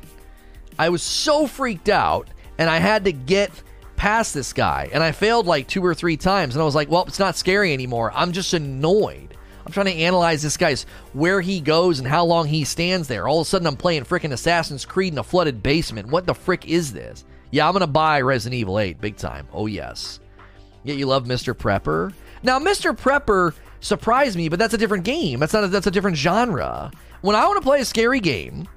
[0.78, 2.28] I was so freaked out,
[2.58, 3.52] and I had to get
[3.96, 6.90] past this guy, and I failed like two or three times, and I was like,
[6.90, 8.12] well, it's not scary anymore.
[8.14, 9.35] I'm just annoyed.
[9.66, 13.28] I'm trying to analyze this guy's where he goes and how long he stands there.
[13.28, 16.10] All of a sudden, I'm playing freaking Assassin's Creed in a flooded basement.
[16.10, 17.26] What the frick is this?
[17.52, 19.48] Yeah, I'm gonna buy Resident Evil 8 big time.
[19.54, 20.20] Oh yes.
[20.84, 21.54] Yet you love Mr.
[21.56, 22.14] Prepper.
[22.44, 22.96] Now, Mr.
[22.96, 25.40] Prepper surprised me, but that's a different game.
[25.40, 25.64] That's not.
[25.64, 26.92] A, that's a different genre.
[27.22, 28.68] When I want to play a scary game,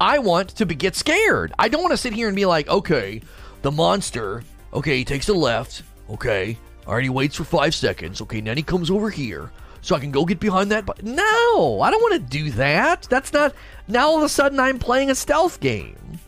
[0.00, 1.52] I want to be, get scared.
[1.58, 3.20] I don't want to sit here and be like, okay,
[3.60, 4.42] the monster.
[4.72, 5.82] Okay, he takes a left.
[6.08, 6.56] Okay,
[7.00, 8.22] he waits for five seconds.
[8.22, 9.50] Okay, then he comes over here
[9.84, 10.86] so I can go get behind that.
[10.86, 13.02] But no, I don't want to do that.
[13.10, 13.54] That's not.
[13.86, 16.18] Now all of a sudden I'm playing a stealth game.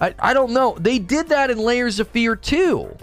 [0.00, 0.76] I, I don't know.
[0.78, 2.96] They did that in Layers of Fear too.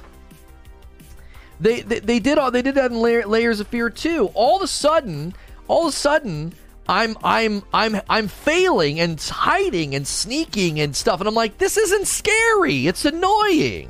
[1.62, 4.30] They, they, they did all they did that in Layers of Fear too.
[4.34, 5.34] All of a sudden,
[5.70, 6.54] all of a sudden,
[6.90, 11.78] I'm I'm I'm I'm failing and hiding and sneaking and stuff, and I'm like, this
[11.78, 12.88] isn't scary.
[12.88, 13.90] It's annoying.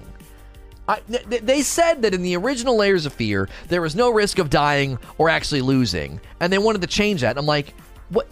[0.88, 4.40] I, th- they said that in the original Layers of Fear, there was no risk
[4.40, 7.38] of dying or actually losing, and they wanted to change that.
[7.38, 7.74] I'm like,
[8.10, 8.28] what?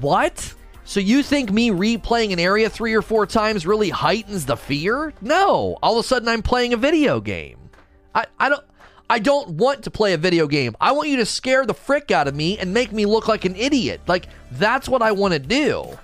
[0.00, 0.54] What?
[0.84, 5.12] So you think me replaying an area three or four times really heightens the fear?
[5.20, 5.78] No.
[5.82, 7.58] All of a sudden, I'm playing a video game.
[8.12, 8.64] I, I don't.
[9.08, 10.76] I don't want to play a video game.
[10.80, 13.44] I want you to scare the frick out of me and make me look like
[13.44, 14.00] an idiot.
[14.06, 15.98] Like, that's what I want to do.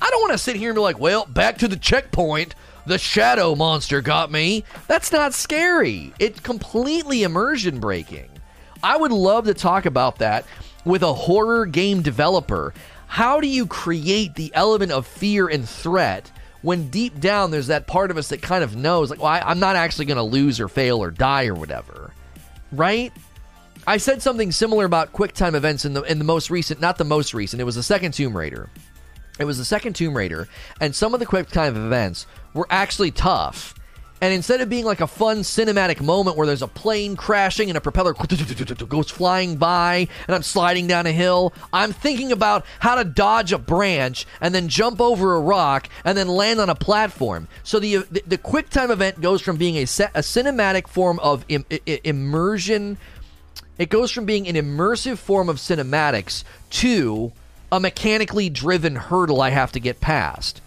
[0.00, 2.56] I don't want to sit here and be like, well, back to the checkpoint.
[2.86, 4.64] The shadow monster got me.
[4.88, 6.12] That's not scary.
[6.18, 8.28] It's completely immersion breaking.
[8.82, 10.44] I would love to talk about that
[10.84, 12.74] with a horror game developer.
[13.06, 16.30] How do you create the element of fear and threat
[16.62, 19.50] when deep down there's that part of us that kind of knows, like, well, I,
[19.50, 22.12] am not actually going to lose or fail or die or whatever,
[22.70, 23.12] right?
[23.86, 27.04] I said something similar about QuickTime events in the in the most recent, not the
[27.04, 27.60] most recent.
[27.60, 28.70] It was the second Tomb Raider.
[29.40, 30.48] It was the second Tomb Raider,
[30.80, 33.74] and some of the QuickTime events were actually tough.
[34.22, 37.76] And instead of being like a fun cinematic moment where there's a plane crashing and
[37.76, 42.94] a propeller goes flying by and I'm sliding down a hill, I'm thinking about how
[42.94, 46.76] to dodge a branch and then jump over a rock and then land on a
[46.76, 47.48] platform.
[47.64, 51.44] So the the, the QuickTime event goes from being a, set, a cinematic form of
[51.48, 51.66] Im-
[52.04, 52.98] immersion.
[53.76, 57.32] It goes from being an immersive form of cinematics to
[57.72, 60.60] a mechanically driven hurdle I have to get past.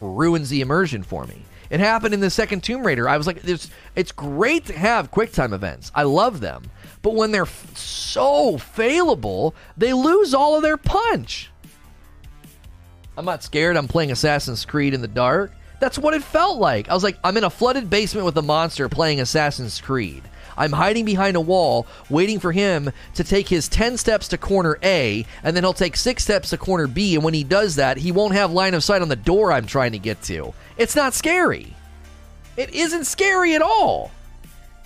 [0.00, 1.42] Ruins the immersion for me.
[1.70, 3.08] It happened in the second Tomb Raider.
[3.08, 5.92] I was like, it's, it's great to have QuickTime events.
[5.94, 6.64] I love them.
[7.02, 11.50] But when they're f- so failable, they lose all of their punch.
[13.16, 13.76] I'm not scared.
[13.76, 15.52] I'm playing Assassin's Creed in the dark.
[15.78, 16.88] That's what it felt like.
[16.88, 20.22] I was like, I'm in a flooded basement with a monster playing Assassin's Creed.
[20.60, 24.78] I'm hiding behind a wall, waiting for him to take his 10 steps to corner
[24.82, 27.96] A, and then he'll take 6 steps to corner B, and when he does that,
[27.96, 30.52] he won't have line of sight on the door I'm trying to get to.
[30.76, 31.74] It's not scary.
[32.58, 34.10] It isn't scary at all.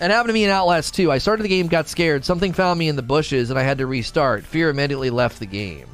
[0.01, 1.11] It happened to me in Outlast 2.
[1.11, 3.79] I started the game, got scared, something found me in the bushes, and I had
[3.79, 4.45] to restart.
[4.45, 5.89] Fear immediately left the game.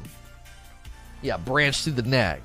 [1.23, 2.41] Yeah, branch through the neck.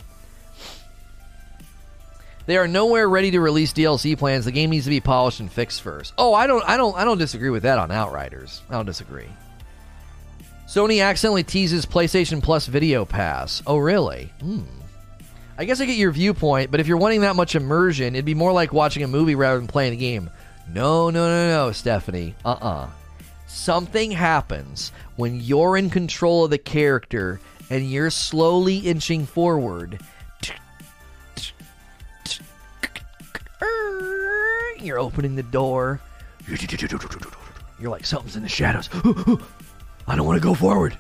[2.47, 4.45] They are nowhere ready to release DLC plans.
[4.45, 6.15] The game needs to be polished and fixed first.
[6.17, 8.63] Oh, I don't I don't I don't disagree with that on Outriders.
[8.71, 9.29] I don't disagree.
[10.67, 13.63] Sony accidentally teases PlayStation Plus Video Pass.
[13.67, 14.33] Oh, really?
[14.41, 14.63] Hmm.
[15.59, 18.35] I guess I get your viewpoint, but if you're wanting that much immersion, it'd be
[18.35, 20.29] more like watching a movie rather than playing a game.
[20.69, 22.35] No, no, no, no, Stephanie.
[22.45, 22.69] Uh uh-uh.
[22.69, 22.91] uh.
[23.47, 27.41] Something happens when you're in control of the character
[27.71, 30.01] and you're slowly inching forward
[34.87, 36.01] You're opening the door.
[37.81, 38.89] You're like, something's in the shadows.
[40.07, 40.97] I don't want to go forward.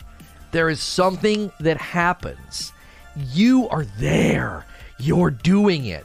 [0.50, 2.72] There is something that happens.
[3.14, 4.66] You are there.
[4.98, 6.04] You're doing it.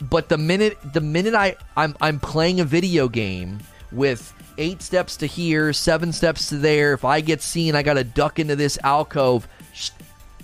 [0.00, 3.58] But the minute the minute I I'm I'm playing a video game
[3.90, 6.92] with eight steps to here, seven steps to there.
[6.92, 9.48] If I get seen, I gotta duck into this alcove.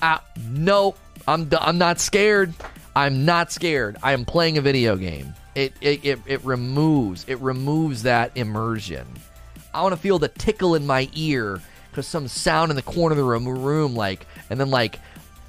[0.01, 0.95] Ah, no,
[1.29, 2.55] I'm I'm not scared.
[2.97, 3.97] I'm not scared.
[4.03, 5.35] I am playing a video game.
[5.55, 9.07] It it, it, it removes it removes that immersion.
[9.75, 11.61] I want to feel the tickle in my ear
[11.91, 14.99] because some sound in the corner of the room, room like and then like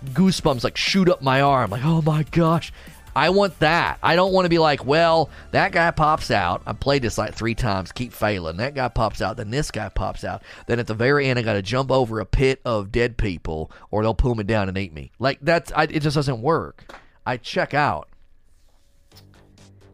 [0.06, 2.74] goosebumps like shoot up my arm like oh my gosh
[3.16, 4.00] I want that.
[4.02, 6.64] I don't want to be like, well, that guy pops out.
[6.66, 8.58] I played this like three times, keep failing.
[8.58, 10.42] That guy pops out, then this guy pops out.
[10.66, 13.72] Then at the very end, I got to jump over a pit of dead people,
[13.92, 15.12] or they'll pull me down and eat me.
[15.20, 16.92] Like that's, I, it just doesn't work.
[17.26, 18.10] I check out.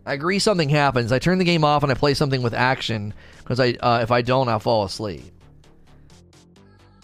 [0.10, 1.11] I agree something happens.
[1.11, 4.10] I turn the game off and I play something with action because I uh, if
[4.10, 5.31] I don't, I'll fall asleep.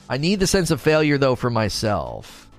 [0.09, 2.49] I need the sense of failure though for myself.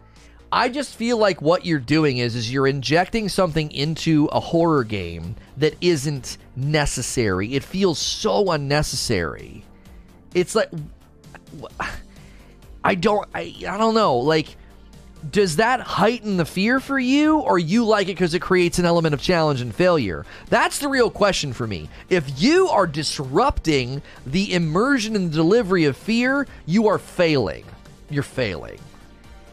[0.53, 4.85] I just feel like what you're doing is is you're injecting something into a horror
[4.85, 7.55] game that isn't necessary.
[7.55, 9.65] It feels so unnecessary.
[10.33, 10.71] It's like
[12.85, 14.57] I don't I, I don't know, like
[15.31, 18.85] does that heighten the fear for you or you like it because it creates an
[18.85, 24.03] element of challenge and failure that's the real question for me if you are disrupting
[24.27, 27.65] the immersion and delivery of fear you are failing
[28.11, 28.79] you're failing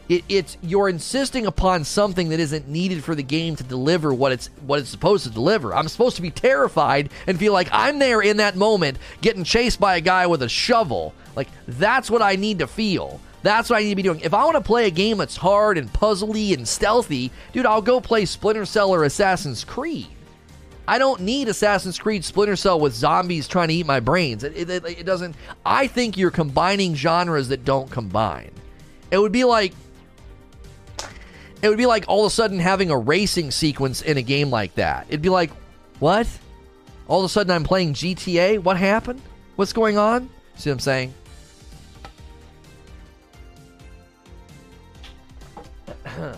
[0.08, 4.32] it, it's you're insisting upon something that isn't needed for the game to deliver what
[4.32, 5.74] it's what it's supposed to deliver.
[5.74, 9.80] I'm supposed to be terrified and feel like I'm there in that moment getting chased
[9.80, 11.14] by a guy with a shovel.
[11.34, 13.20] Like that's what I need to feel.
[13.44, 14.20] That's what I need to be doing.
[14.20, 17.82] If I want to play a game that's hard and puzzly and stealthy, dude, I'll
[17.82, 20.06] go play Splinter Cell or Assassin's Creed.
[20.88, 24.44] I don't need Assassin's Creed Splinter Cell with zombies trying to eat my brains.
[24.44, 25.36] It, it, it, doesn't.
[25.64, 28.50] I think you're combining genres that don't combine.
[29.10, 29.74] It would be like.
[31.60, 34.48] It would be like all of a sudden having a racing sequence in a game
[34.48, 35.04] like that.
[35.08, 35.50] It'd be like,
[35.98, 36.26] what?
[37.08, 38.58] All of a sudden, I'm playing GTA.
[38.58, 39.20] What happened?
[39.56, 40.30] What's going on?
[40.56, 41.14] See what I'm saying?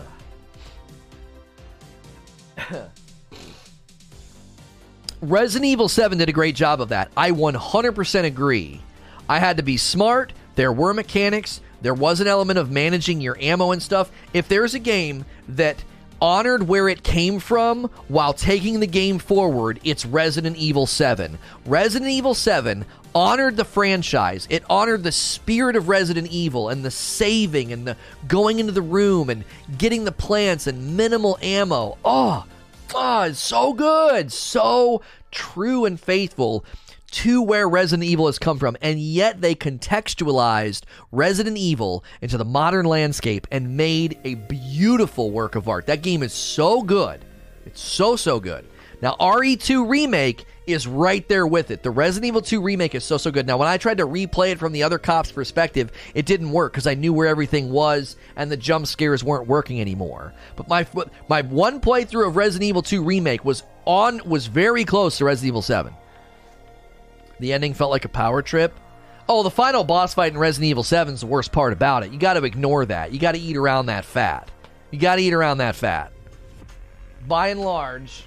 [5.21, 7.11] Resident Evil 7 did a great job of that.
[7.17, 8.81] I 100% agree.
[9.29, 10.33] I had to be smart.
[10.55, 11.61] There were mechanics.
[11.81, 14.11] There was an element of managing your ammo and stuff.
[14.33, 15.83] If there's a game that
[16.19, 21.37] honored where it came from while taking the game forward, it's Resident Evil 7.
[21.65, 24.47] Resident Evil 7 honored the franchise.
[24.49, 27.97] It honored the spirit of Resident Evil and the saving and the
[28.27, 29.43] going into the room and
[29.77, 31.97] getting the plants and minimal ammo.
[32.05, 32.45] Oh,
[32.93, 34.31] oh it's so good.
[34.31, 35.01] So
[35.31, 36.65] true and faithful
[37.09, 42.45] to where Resident Evil has come from, and yet they contextualized Resident Evil into the
[42.45, 45.85] modern landscape and made a beautiful work of art.
[45.87, 47.23] That game is so good.
[47.65, 48.65] It's so, so good.
[49.01, 51.81] Now, RE2 Remake is right there with it.
[51.81, 53.47] The Resident Evil 2 Remake is so, so good.
[53.47, 56.73] Now, when I tried to replay it from the other cop's perspective, it didn't work
[56.73, 60.33] because I knew where everything was and the jump scares weren't working anymore.
[60.55, 60.85] But my
[61.29, 65.47] my one playthrough of Resident Evil 2 Remake was on was very close to Resident
[65.47, 65.93] Evil 7.
[67.39, 68.77] The ending felt like a power trip.
[69.29, 72.11] Oh, the final boss fight in Resident Evil 7 is the worst part about it.
[72.11, 73.11] You got to ignore that.
[73.11, 74.49] You got to eat around that fat.
[74.91, 76.11] You got to eat around that fat.
[77.27, 78.25] By and large,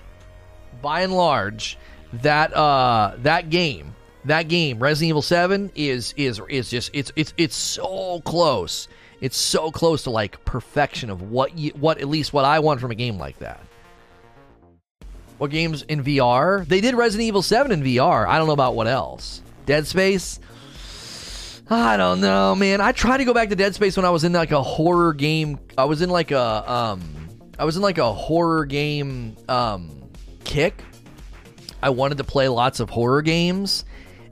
[0.82, 1.78] by and large,
[2.14, 7.32] that uh that game, that game, Resident Evil 7 is is is just it's it's
[7.36, 8.88] it's so close.
[9.20, 12.80] It's so close to like perfection of what you what at least what I want
[12.80, 13.60] from a game like that.
[15.38, 16.66] What games in VR?
[16.66, 18.26] They did Resident Evil 7 in VR.
[18.26, 19.40] I don't know about what else.
[19.64, 20.38] Dead Space?
[21.70, 22.80] I don't know, man.
[22.80, 25.14] I tried to go back to Dead Space when I was in like a horror
[25.14, 25.58] game.
[25.78, 27.00] I was in like a um
[27.58, 30.10] I was in like a horror game um
[30.44, 30.82] kick.
[31.82, 33.84] I wanted to play lots of horror games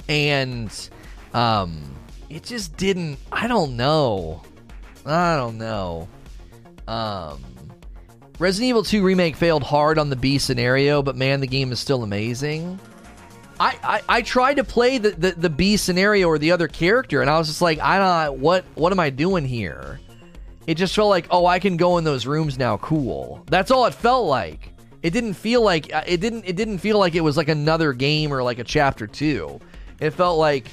[0.08, 0.70] and
[1.34, 1.82] um
[2.30, 4.42] it just didn't I don't know.
[5.06, 6.08] I don't know.
[6.86, 7.42] Um
[8.38, 11.80] Resident Evil 2 Remake failed hard on the B scenario, but man, the game is
[11.80, 12.78] still amazing.
[13.60, 17.20] I, I, I tried to play the, the, the B scenario or the other character,
[17.20, 19.98] and I was just like, I don't what what am I doing here?
[20.68, 22.76] It just felt like, oh, I can go in those rooms now.
[22.76, 23.42] Cool.
[23.46, 24.72] That's all it felt like.
[25.02, 27.92] It didn't feel like uh, it didn't it didn't feel like it was like another
[27.92, 29.60] game or like a chapter two.
[30.00, 30.68] It felt like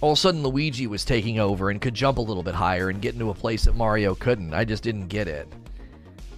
[0.00, 2.88] all of a sudden Luigi was taking over and could jump a little bit higher
[2.88, 4.54] and get into a place that Mario couldn't.
[4.54, 5.46] I just didn't get it.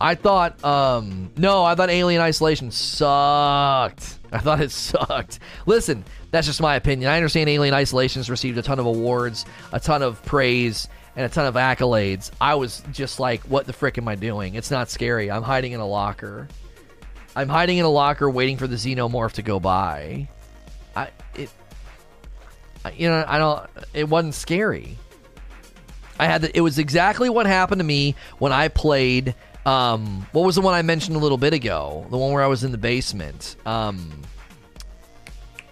[0.01, 4.19] I thought, um, no, I thought Alien Isolation sucked.
[4.33, 5.39] I thought it sucked.
[5.65, 7.09] Listen, that's just my opinion.
[7.09, 11.25] I understand Alien Isolation has received a ton of awards, a ton of praise, and
[11.25, 12.33] a ton of accolades.
[12.41, 14.57] I was just like, what the frick am I doing?
[14.57, 15.31] It's not scary.
[15.31, 16.49] I'm hiding in a locker.
[17.35, 20.29] I'm hiding in a locker waiting for the xenomorph to go by.
[20.95, 21.51] I, it,
[22.95, 24.99] you know, I don't, it wasn't scary.
[26.19, 29.35] I had, the, it was exactly what happened to me when I played
[29.65, 32.07] um, what was the one I mentioned a little bit ago?
[32.11, 33.57] The one where I was in the basement.
[33.65, 34.23] Um,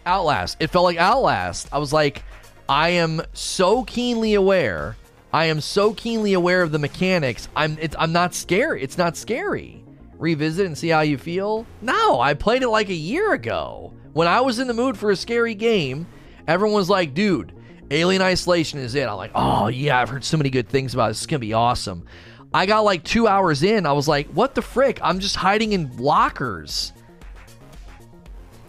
[0.07, 0.57] Outlast.
[0.61, 1.69] It felt like Outlast.
[1.73, 2.23] I was like,
[2.69, 4.97] I am so keenly aware.
[5.33, 7.49] I am so keenly aware of the mechanics.
[7.55, 7.79] I'm.
[7.81, 8.83] It's, I'm not scary.
[8.83, 9.80] It's not scary.
[10.21, 11.67] Revisit and see how you feel.
[11.81, 15.11] No, I played it like a year ago when I was in the mood for
[15.11, 16.07] a scary game.
[16.47, 17.53] Everyone was like, "Dude,
[17.91, 21.09] Alien Isolation is it." I'm like, "Oh yeah, I've heard so many good things about
[21.09, 21.11] it.
[21.13, 22.07] It's gonna be awesome."
[22.53, 23.87] I got like two hours in.
[23.87, 24.99] I was like, what the frick?
[25.03, 26.93] I'm just hiding in lockers.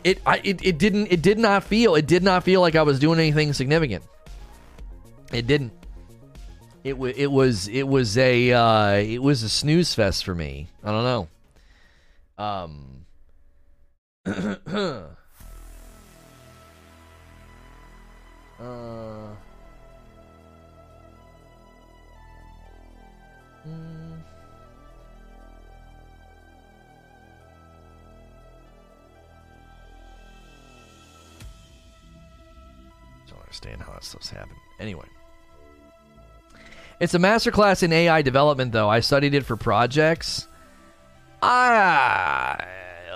[0.04, 2.82] It, I, it, it didn't it did not feel it did not feel like I
[2.82, 4.04] was doing anything significant.
[5.32, 5.74] It didn't.
[6.84, 10.68] It was it was it was a uh, it was a snooze fest for me.
[10.84, 11.28] I don't know.
[12.38, 13.06] Um.
[14.26, 15.04] uh.
[33.28, 34.58] Don't understand how that stuff's happened.
[34.80, 35.06] Anyway.
[37.00, 38.88] It's a masterclass in AI development, though.
[38.88, 40.48] I studied it for projects.
[41.42, 42.58] Ah,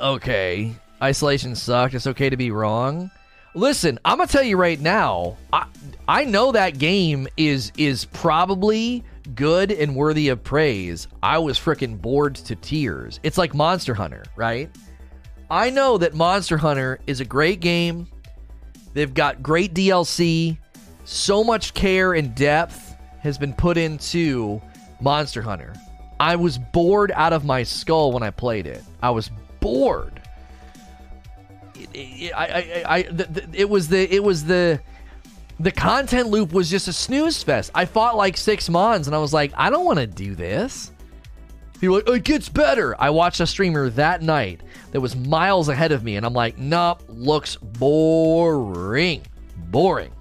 [0.01, 0.73] okay.
[1.01, 1.93] Isolation sucked.
[1.93, 3.11] It's okay to be wrong.
[3.53, 5.37] Listen, I'm gonna tell you right now.
[5.53, 5.65] I
[6.07, 9.03] I know that game is is probably
[9.33, 13.19] good and worthy of praise, I was freaking bored to tears.
[13.23, 14.69] It's like Monster Hunter, right?
[15.49, 18.07] I know that Monster Hunter is a great game.
[18.93, 20.57] They've got great DLC.
[21.05, 24.61] So much care and depth has been put into
[25.01, 25.73] Monster Hunter.
[26.19, 28.83] I was bored out of my skull when I played it.
[29.01, 29.29] I was
[29.59, 30.21] bored.
[31.93, 34.79] it, I, I, I the, the, it was the it was the
[35.59, 37.71] the content loop was just a snooze fest.
[37.73, 40.91] I fought like six mons and I was like, I don't want to do this.
[41.81, 42.99] Like, it gets better.
[42.99, 44.61] I watched a streamer that night
[44.91, 49.21] that was miles ahead of me, and I'm like, nope, looks boring.
[49.57, 50.11] Boring.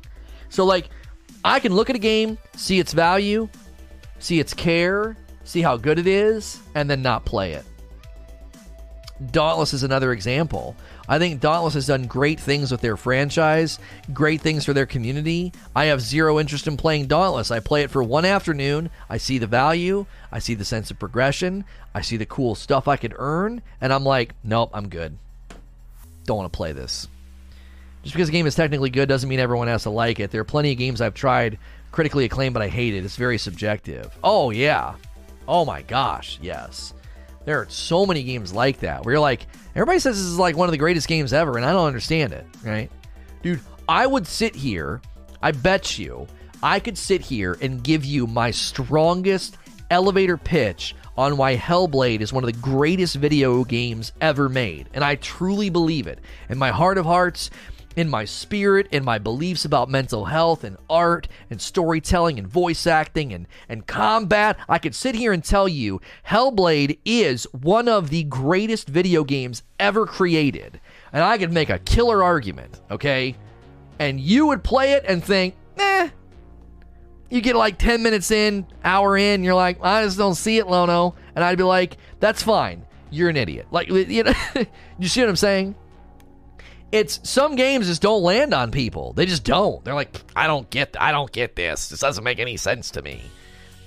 [0.49, 0.91] So, like,
[1.45, 3.49] I can look at a game, see its value,
[4.19, 7.65] see its care, see how good it is, and then not play it.
[9.31, 10.75] Dauntless is another example.
[11.09, 13.79] I think Dauntless has done great things with their franchise,
[14.13, 15.53] great things for their community.
[15.77, 17.51] I have zero interest in playing Dauntless.
[17.51, 18.91] I play it for one afternoon.
[19.09, 21.65] I see the value, I see the sense of progression,
[21.95, 25.17] I see the cool stuff I could earn, and I'm like, nope, I'm good.
[26.25, 27.07] Don't want to play this.
[28.03, 30.31] Just because a game is technically good doesn't mean everyone has to like it.
[30.31, 31.59] There are plenty of games I've tried
[31.93, 33.05] critically acclaimed, but I hate it.
[33.05, 34.17] It's very subjective.
[34.25, 34.95] Oh, yeah.
[35.47, 36.95] Oh my gosh, yes.
[37.45, 40.57] There are so many games like that where you're like, everybody says this is like
[40.57, 42.91] one of the greatest games ever, and I don't understand it, right?
[43.43, 45.03] Dude, I would sit here,
[45.43, 46.27] I bet you,
[46.63, 49.59] I could sit here and give you my strongest
[49.91, 54.89] elevator pitch on why Hellblade is one of the greatest video games ever made.
[54.95, 56.21] And I truly believe it.
[56.49, 57.51] In my heart of hearts,
[57.97, 62.87] in my spirit, in my beliefs about mental health and art and storytelling and voice
[62.87, 68.11] acting and, and combat, I could sit here and tell you Hellblade is one of
[68.11, 70.81] the greatest video games ever created.
[71.13, 73.37] And I could make a killer argument, okay?
[73.99, 76.09] And you would play it and think, eh.
[77.31, 80.67] You get like 10 minutes in, hour in, you're like, I just don't see it,
[80.67, 81.15] Lono.
[81.35, 82.85] And I'd be like, that's fine.
[83.11, 83.67] You're an idiot.
[83.71, 84.33] Like, you know,
[84.99, 85.75] you see what I'm saying?
[86.95, 89.15] It's some games just don't land on people.
[89.15, 89.85] They just don't.
[89.85, 91.89] They're like, I don't get, I don't get this.
[91.89, 93.21] This doesn't make any sense to me.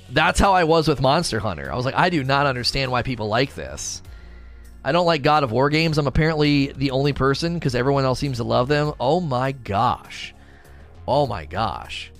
[0.09, 1.71] That's how I was with Monster Hunter.
[1.71, 4.01] I was like, I do not understand why people like this.
[4.83, 5.97] I don't like God of War games.
[5.97, 8.91] I'm apparently the only person because everyone else seems to love them.
[8.99, 10.33] Oh my gosh.
[11.07, 12.11] Oh my gosh.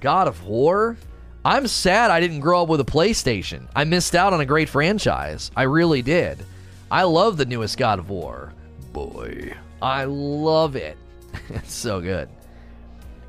[0.00, 0.98] God of War?
[1.42, 3.66] I'm sad I didn't grow up with a PlayStation.
[3.74, 5.50] I missed out on a great franchise.
[5.56, 6.44] I really did.
[6.90, 8.52] I love the newest God of War.
[8.92, 9.54] Boy.
[9.84, 10.96] I love it.
[11.50, 12.30] it's so good.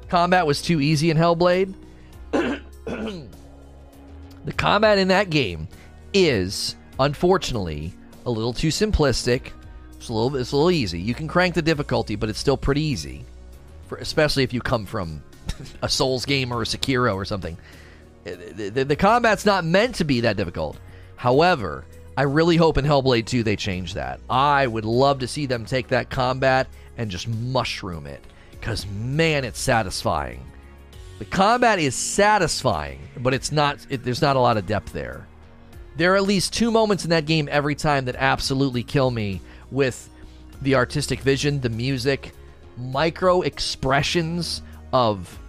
[0.07, 1.73] Combat was too easy in Hellblade.
[2.31, 3.27] the
[4.55, 5.67] combat in that game
[6.13, 7.93] is, unfortunately,
[8.25, 9.51] a little too simplistic.
[9.97, 10.97] It's a little, it's a little easy.
[10.97, 13.25] You can crank the difficulty, but it's still pretty easy,
[13.87, 15.21] for, especially if you come from
[15.81, 17.57] a Souls game or a Sekiro or something.
[18.23, 20.77] The, the, the combat's not meant to be that difficult.
[21.17, 21.83] However,
[22.17, 24.21] I really hope in Hellblade 2 they change that.
[24.29, 26.67] I would love to see them take that combat
[26.97, 28.23] and just mushroom it.
[28.51, 30.45] Because, man, it's satisfying.
[31.19, 33.85] The combat is satisfying, but it's not.
[33.89, 35.27] It, there's not a lot of depth there.
[35.97, 39.39] There are at least two moments in that game every time that absolutely kill me
[39.71, 40.09] with
[40.61, 42.33] the artistic vision, the music,
[42.77, 44.61] micro expressions
[44.91, 45.39] of.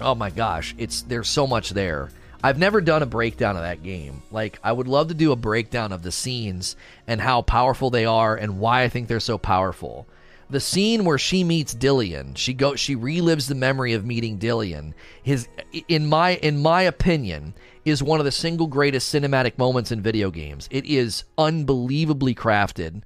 [0.00, 2.10] Oh my gosh, it's there's so much there.
[2.42, 4.22] I've never done a breakdown of that game.
[4.30, 8.04] Like, I would love to do a breakdown of the scenes and how powerful they
[8.04, 10.06] are and why I think they're so powerful.
[10.50, 14.92] The scene where she meets Dillion, she go she relives the memory of meeting Dillion.
[15.22, 15.48] His
[15.88, 17.54] in my in my opinion
[17.86, 20.68] is one of the single greatest cinematic moments in video games.
[20.70, 23.02] It is unbelievably crafted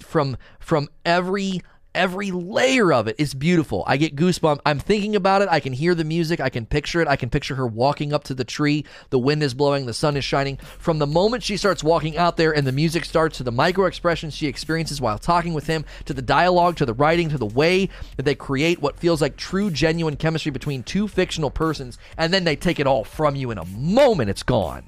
[0.00, 1.62] from from every
[1.96, 3.82] every layer of it is beautiful.
[3.86, 4.60] I get goosebumps.
[4.64, 5.48] I'm thinking about it.
[5.50, 6.38] I can hear the music.
[6.38, 7.08] I can picture it.
[7.08, 8.84] I can picture her walking up to the tree.
[9.10, 9.86] The wind is blowing.
[9.86, 10.58] The sun is shining.
[10.78, 13.86] From the moment she starts walking out there and the music starts to the micro
[13.86, 17.46] expressions she experiences while talking with him, to the dialogue, to the writing, to the
[17.46, 22.32] way that they create what feels like true, genuine chemistry between two fictional persons, and
[22.32, 24.30] then they take it all from you in a moment.
[24.30, 24.84] It's gone.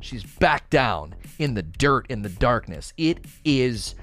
[0.00, 2.92] She's back down in the dirt, in the darkness.
[2.96, 3.94] It is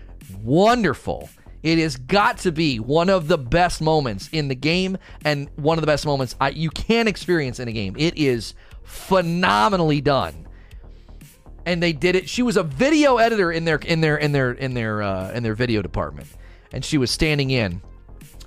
[0.41, 1.29] wonderful.
[1.65, 5.79] It has got to be one of the best moments in the game and one
[5.79, 7.95] of the best moments I, you can experience in a game.
[7.97, 10.47] It is phenomenally done.
[11.65, 12.29] And they did it.
[12.29, 15.41] She was a video editor in their in their in their in their uh, in
[15.41, 16.27] their video department,
[16.71, 17.81] and she was standing in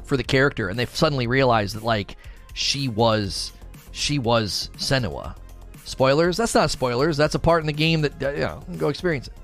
[0.04, 2.16] for the character, and they suddenly realized that like
[2.54, 3.50] she was
[3.90, 5.34] she was Senua.
[5.82, 6.36] Spoilers?
[6.36, 7.16] That's not spoilers.
[7.16, 8.62] That's a part in the game that uh, you know.
[8.76, 9.34] Go experience it.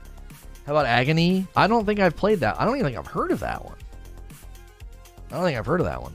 [0.67, 1.47] How about Agony?
[1.55, 2.61] I don't think I've played that.
[2.61, 3.77] I don't even think I've heard of that one.
[5.31, 6.15] I don't think I've heard of that one.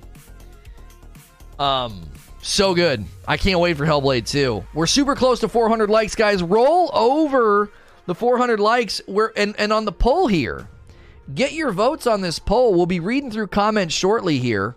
[1.59, 2.09] Um,
[2.41, 3.05] so good.
[3.27, 4.65] I can't wait for Hellblade 2.
[4.73, 6.41] We're super close to 400 likes, guys.
[6.41, 7.71] Roll over
[8.05, 9.01] the 400 likes.
[9.07, 10.67] We're and and on the poll here.
[11.35, 12.73] Get your votes on this poll.
[12.73, 14.76] We'll be reading through comments shortly here.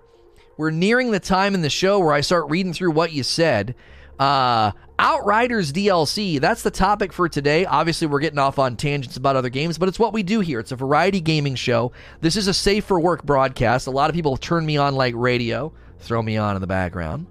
[0.59, 3.75] We're nearing the time in the show where I start reading through what you said.
[4.19, 4.73] Uh,
[5.03, 7.65] Outriders DLC, that's the topic for today.
[7.65, 10.61] Obviously, we're getting off on tangents about other games, but it's what we do here.
[10.61, 11.91] It's a variety gaming show.
[12.21, 13.89] This is a safe for work broadcast.
[13.89, 17.27] A lot of people turn me on like radio, throw me on in the background.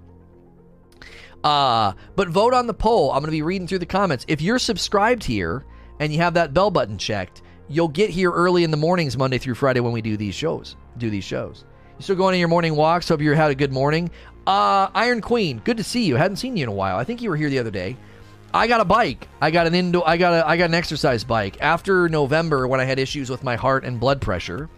[1.42, 3.10] Uh, but vote on the poll.
[3.10, 4.26] I'm going to be reading through the comments.
[4.28, 5.64] If you're subscribed here
[5.98, 7.40] and you have that bell button checked,
[7.70, 10.76] you'll get here early in the mornings, Monday through Friday, when we do these shows.
[10.98, 11.64] Do these shows.
[11.98, 13.08] You still going on your morning walks?
[13.08, 14.10] Hope you had a good morning.
[14.46, 16.16] Uh, Iron Queen, good to see you.
[16.16, 16.96] Hadn't seen you in a while.
[16.96, 17.96] I think you were here the other day.
[18.54, 19.28] I got a bike.
[19.40, 20.06] I got an indoor.
[20.06, 20.46] I got a.
[20.46, 21.56] I got an exercise bike.
[21.60, 24.68] After November, when I had issues with my heart and blood pressure,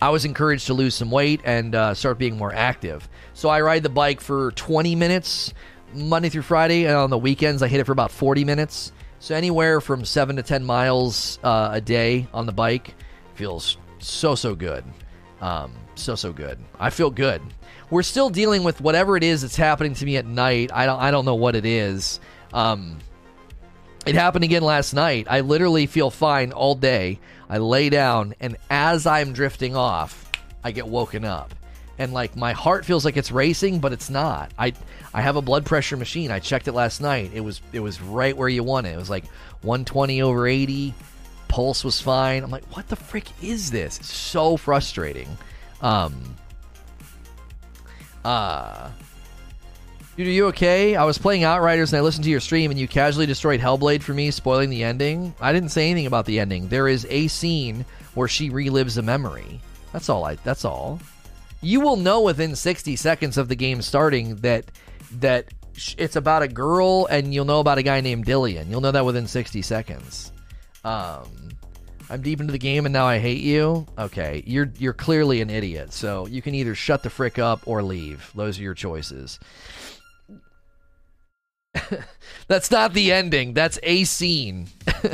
[0.00, 3.08] I was encouraged to lose some weight and uh, start being more active.
[3.32, 5.54] So I ride the bike for 20 minutes
[5.94, 8.92] Monday through Friday, and on the weekends I hit it for about 40 minutes.
[9.20, 12.94] So anywhere from seven to 10 miles uh, a day on the bike
[13.34, 14.84] feels so so good.
[15.44, 16.58] Um, so so good.
[16.80, 17.42] I feel good.
[17.90, 20.70] We're still dealing with whatever it is that's happening to me at night.
[20.72, 22.18] I don't I don't know what it is.
[22.54, 22.96] Um,
[24.06, 25.26] it happened again last night.
[25.28, 27.20] I literally feel fine all day.
[27.46, 30.32] I lay down, and as I'm drifting off,
[30.64, 31.54] I get woken up.
[31.98, 34.50] And like my heart feels like it's racing, but it's not.
[34.58, 34.72] I
[35.12, 36.30] I have a blood pressure machine.
[36.30, 37.32] I checked it last night.
[37.34, 38.94] It was it was right where you want it.
[38.94, 39.26] It was like
[39.60, 40.94] 120 over 80.
[41.54, 42.42] Pulse was fine.
[42.42, 44.00] I'm like, what the frick is this?
[44.00, 45.28] It's so frustrating.
[45.80, 46.34] Um,
[48.24, 48.90] uh,
[50.16, 50.96] Dude, are you okay?
[50.96, 54.02] I was playing Outriders and I listened to your stream and you casually destroyed Hellblade
[54.02, 55.32] for me, spoiling the ending.
[55.40, 56.66] I didn't say anything about the ending.
[56.66, 59.60] There is a scene where she relives a memory.
[59.92, 60.98] That's all I that's all.
[61.60, 64.72] You will know within 60 seconds of the game starting that
[65.20, 65.54] that
[65.96, 68.68] it's about a girl and you'll know about a guy named Dillion.
[68.68, 70.32] You'll know that within 60 seconds.
[70.84, 71.28] Um
[72.10, 73.86] I'm deep into the game and now I hate you.
[73.98, 75.92] Okay, you're you're clearly an idiot.
[75.92, 78.30] So you can either shut the frick up or leave.
[78.34, 79.40] Those are your choices.
[82.46, 83.54] That's not the ending.
[83.54, 84.68] That's a scene.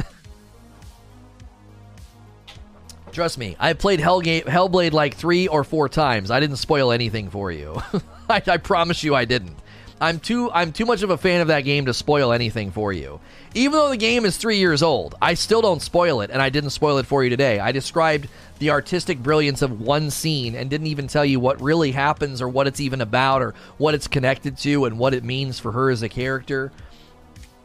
[3.12, 6.30] Trust me, I played Hellgate, Hellblade like three or four times.
[6.30, 7.82] I didn't spoil anything for you.
[8.28, 9.56] I, I promise you, I didn't.
[10.00, 12.92] I'm too I'm too much of a fan of that game to spoil anything for
[12.92, 13.20] you.
[13.54, 16.48] Even though the game is three years old, I still don't spoil it, and I
[16.48, 17.60] didn't spoil it for you today.
[17.60, 18.28] I described
[18.60, 22.48] the artistic brilliance of one scene and didn't even tell you what really happens or
[22.48, 25.90] what it's even about or what it's connected to and what it means for her
[25.90, 26.72] as a character.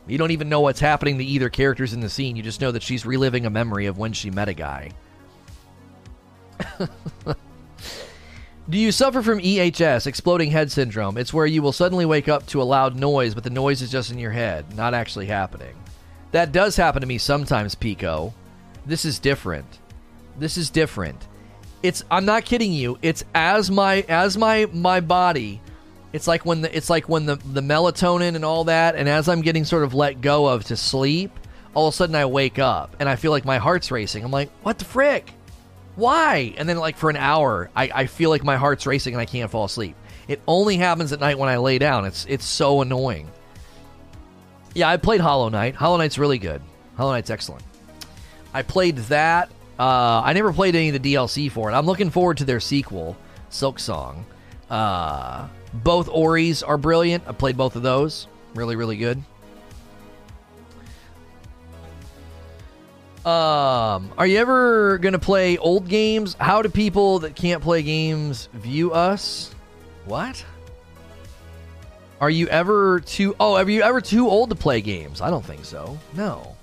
[0.08, 2.36] You don't even know what's happening to either characters in the scene.
[2.36, 4.92] You just know that she's reliving a memory of when she met a guy.
[8.68, 11.18] Do you suffer from EHS, exploding head syndrome?
[11.18, 13.92] It's where you will suddenly wake up to a loud noise, but the noise is
[13.92, 15.76] just in your head, not actually happening.
[16.32, 18.34] That does happen to me sometimes, Pico.
[18.86, 19.80] This is different.
[20.40, 21.28] This is different.
[21.84, 22.98] It's I'm not kidding you.
[23.04, 25.62] It's as my as my my body
[26.16, 29.28] it's like when the it's like when the the melatonin and all that and as
[29.28, 31.30] I'm getting sort of let go of to sleep,
[31.74, 34.24] all of a sudden I wake up and I feel like my heart's racing.
[34.24, 35.34] I'm like, "What the frick?"
[35.96, 36.54] Why?
[36.58, 39.26] And then, like, for an hour, I, I feel like my heart's racing and I
[39.26, 39.96] can't fall asleep.
[40.28, 42.06] It only happens at night when I lay down.
[42.06, 43.30] It's it's so annoying.
[44.74, 45.76] Yeah, I played Hollow Knight.
[45.76, 46.62] Hollow Knight's really good.
[46.98, 47.64] Hollow Knight's excellent.
[48.54, 49.50] I played that.
[49.78, 51.74] Uh, I never played any of the DLC for it.
[51.74, 53.16] I'm looking forward to their sequel,
[53.50, 54.24] Silksong.
[54.70, 57.24] Uh, both Oris are brilliant.
[57.28, 58.28] I played both of those.
[58.54, 59.22] Really, really good.
[63.26, 66.36] Um, are you ever gonna play old games?
[66.40, 69.54] How do people that can't play games view us?
[70.06, 70.46] What?
[72.22, 73.36] Are you ever too?
[73.40, 75.22] Oh, are you ever too old to play games?
[75.22, 75.98] I don't think so.
[76.14, 76.56] No.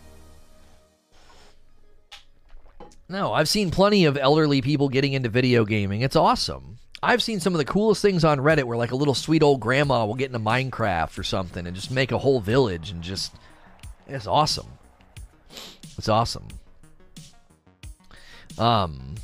[3.08, 6.02] No, I've seen plenty of elderly people getting into video gaming.
[6.02, 6.78] It's awesome.
[7.02, 9.58] I've seen some of the coolest things on Reddit where like a little sweet old
[9.58, 13.34] grandma will get into Minecraft or something and just make a whole village and just
[14.06, 14.68] it's awesome.
[15.98, 16.48] It's awesome.
[18.58, 19.14] Um,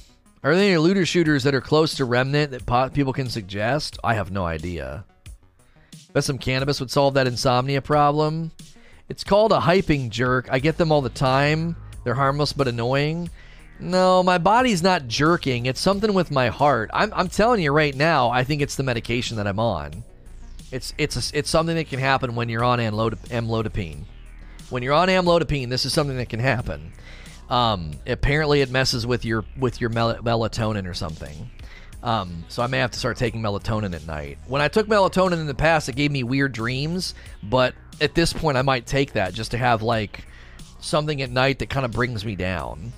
[0.43, 3.99] are there any looter shooters that are close to Remnant that people can suggest?
[4.05, 5.05] I have no idea.
[6.13, 8.53] Bet some cannabis would solve that insomnia problem.
[9.09, 10.49] It's called a hypnic jerk.
[10.51, 11.77] I get them all the time.
[12.05, 13.31] They're harmless but annoying.
[13.81, 15.67] No, my body's not jerking.
[15.67, 16.91] It's something with my heart.
[16.93, 18.31] I'm, I'm telling you right now.
[18.31, 20.03] I think it's the medication that I'm on.
[20.71, 24.05] It's it's a, it's something that can happen when you're on amlodipine.
[24.71, 26.93] When you're on amlodipine, this is something that can happen.
[27.49, 31.51] Um, apparently, it messes with your with your mel- melatonin or something.
[32.03, 34.39] Um, so I may have to start taking melatonin at night.
[34.47, 37.15] When I took melatonin in the past, it gave me weird dreams.
[37.43, 40.25] But at this point, I might take that just to have like
[40.81, 42.93] something at night that kind of brings me down.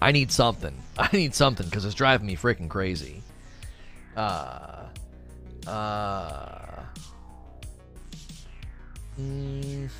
[0.00, 0.74] I need something.
[0.98, 3.22] I need something because it's driving me freaking crazy.
[4.16, 4.84] Uh,
[5.66, 6.82] uh,
[9.20, 9.90] Mm-mm.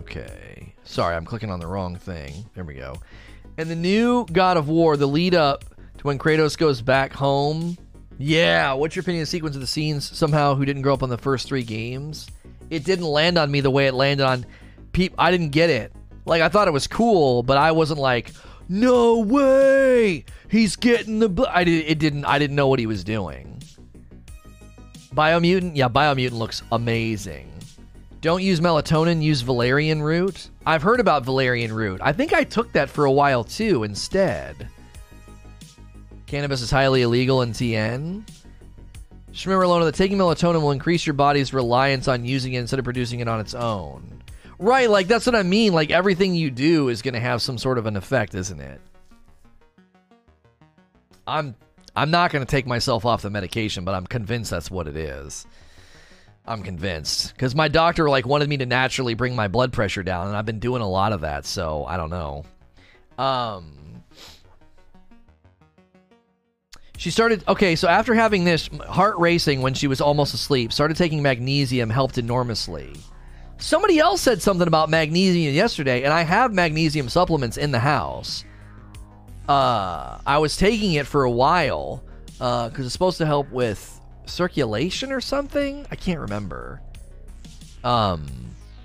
[0.00, 0.74] Okay.
[0.84, 2.44] Sorry, I'm clicking on the wrong thing.
[2.54, 2.96] There we go.
[3.58, 5.64] And the new God of War, the lead up
[5.98, 7.76] to when Kratos goes back home.
[8.18, 11.02] Yeah, what's your opinion of the sequence of the scenes somehow who didn't grow up
[11.02, 12.28] on the first three games?
[12.68, 14.44] It didn't land on me the way it landed on
[14.92, 15.16] people.
[15.18, 15.92] I didn't get it.
[16.26, 18.32] Like, I thought it was cool, but I wasn't like,
[18.68, 21.28] no way, he's getting the.
[21.28, 21.46] Bl-.
[21.48, 21.86] I did.
[21.86, 22.24] It didn't.
[22.24, 23.49] I didn't know what he was doing.
[25.14, 27.50] Biomutant, yeah, Biomutant looks amazing.
[28.20, 30.50] Don't use melatonin, use valerian root.
[30.66, 32.00] I've heard about valerian root.
[32.02, 34.68] I think I took that for a while too instead.
[36.26, 38.24] Cannabis is highly illegal in TN.
[39.32, 42.78] Just remember, Lona, that taking melatonin will increase your body's reliance on using it instead
[42.78, 44.22] of producing it on its own.
[44.58, 45.72] Right, like that's what I mean.
[45.72, 48.80] Like everything you do is going to have some sort of an effect, isn't it?
[51.26, 51.54] I'm
[51.94, 54.96] I'm not going to take myself off the medication, but I'm convinced that's what it
[54.96, 55.46] is.
[56.46, 60.28] I'm convinced because my doctor like wanted me to naturally bring my blood pressure down,
[60.28, 61.44] and I've been doing a lot of that.
[61.44, 62.44] So I don't know.
[63.18, 64.02] Um,
[66.96, 67.76] she started okay.
[67.76, 72.18] So after having this heart racing when she was almost asleep, started taking magnesium, helped
[72.18, 72.94] enormously.
[73.58, 78.44] Somebody else said something about magnesium yesterday, and I have magnesium supplements in the house.
[79.48, 82.02] Uh, I was taking it for a while
[82.32, 85.86] because uh, it's supposed to help with circulation or something.
[85.90, 86.80] I can't remember.
[87.82, 88.26] Um,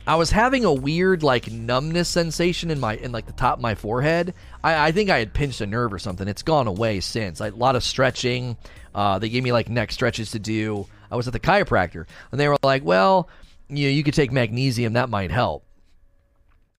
[0.07, 3.61] I was having a weird like numbness sensation in my in like the top of
[3.61, 4.33] my forehead.
[4.63, 6.27] I, I think I had pinched a nerve or something.
[6.27, 7.41] It's gone away since.
[7.41, 8.57] I, a lot of stretching.
[8.93, 10.87] Uh, they gave me like neck stretches to do.
[11.09, 13.29] I was at the chiropractor, and they were like, "Well,
[13.67, 14.93] you know, you could take magnesium.
[14.93, 15.65] That might help."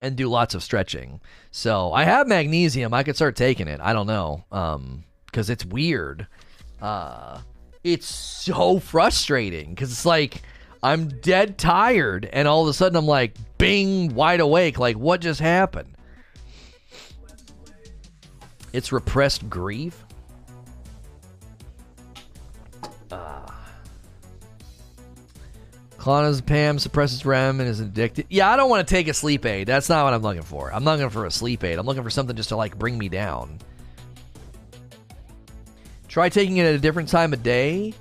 [0.05, 1.19] And do lots of stretching.
[1.51, 2.93] So I have magnesium.
[2.93, 3.79] I could start taking it.
[3.81, 6.27] I don't know, um, because it's weird.
[6.81, 7.39] Uh,
[7.83, 10.43] it's so frustrating because it's like
[10.83, 14.77] I'm dead tired, and all of a sudden I'm like, bing, wide awake.
[14.77, 15.97] Like, what just happened?
[18.71, 20.03] It's repressed grief.
[26.05, 28.27] Clonazepam suppresses REM and is addicted.
[28.29, 29.65] Yeah, I don't want to take a sleep aid.
[29.65, 30.71] That's not what I'm looking for.
[30.71, 31.79] I'm not looking for a sleep aid.
[31.79, 33.57] I'm looking for something just to like bring me down.
[36.07, 37.95] Try taking it at a different time of day.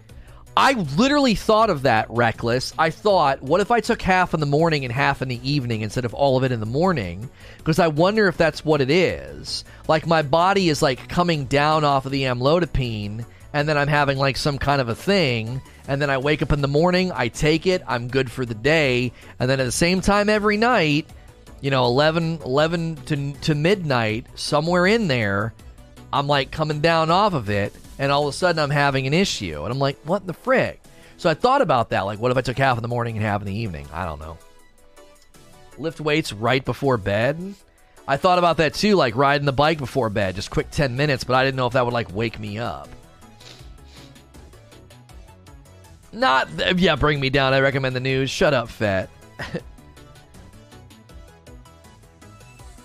[0.55, 2.74] I literally thought of that, reckless.
[2.78, 5.81] I thought, what if I took half in the morning and half in the evening
[5.81, 7.31] instead of all of it in the morning?
[7.56, 9.64] Because I wonder if that's what it is.
[9.89, 13.24] Like my body is like coming down off of the amlodipine,
[13.55, 16.52] and then I'm having like some kind of a thing, and then I wake up
[16.52, 19.73] in the morning, I take it, I'm good for the day, and then at the
[19.73, 21.06] same time every night,
[21.61, 25.55] you know, 11, 11 to, to midnight, somewhere in there,
[26.12, 29.15] I'm like coming down off of it, and all of a sudden I'm having an
[29.15, 29.62] issue.
[29.62, 30.81] And I'm like, what the frick?
[31.16, 32.02] So I thought about that.
[32.02, 33.86] Like, what if I took half in the morning and half in the evening?
[33.93, 34.39] I don't know.
[35.78, 37.55] Lift weights right before bed.
[38.06, 41.24] I thought about that too, like riding the bike before bed, just quick 10 minutes,
[41.24, 42.89] but I didn't know if that would like wake me up.
[46.15, 47.53] Not, yeah, bring me down.
[47.53, 48.31] I recommend the news.
[48.31, 49.11] Shut up, fat.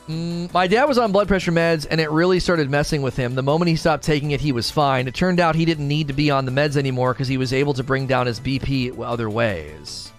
[0.08, 3.36] mm, my dad was on blood pressure meds, and it really started messing with him.
[3.36, 5.08] The moment he stopped taking it, he was fine.
[5.08, 7.54] It turned out he didn't need to be on the meds anymore because he was
[7.54, 10.12] able to bring down his BP other ways.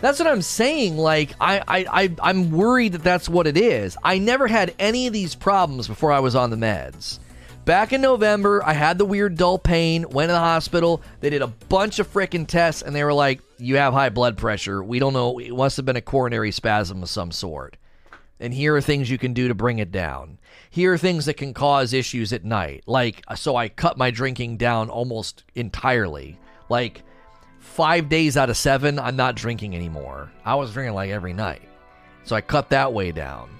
[0.00, 0.96] That's what I'm saying.
[0.98, 3.96] Like, I, I, I, I'm worried that that's what it is.
[4.02, 7.18] I never had any of these problems before I was on the meds.
[7.66, 11.02] Back in November, I had the weird dull pain, went to the hospital.
[11.18, 14.36] They did a bunch of freaking tests, and they were like, You have high blood
[14.36, 14.84] pressure.
[14.84, 15.40] We don't know.
[15.40, 17.76] It must have been a coronary spasm of some sort.
[18.38, 20.38] And here are things you can do to bring it down.
[20.70, 22.84] Here are things that can cause issues at night.
[22.86, 26.38] Like, so I cut my drinking down almost entirely.
[26.68, 27.02] Like,
[27.58, 30.30] five days out of seven, I'm not drinking anymore.
[30.44, 31.62] I was drinking like every night.
[32.22, 33.50] So I cut that way down.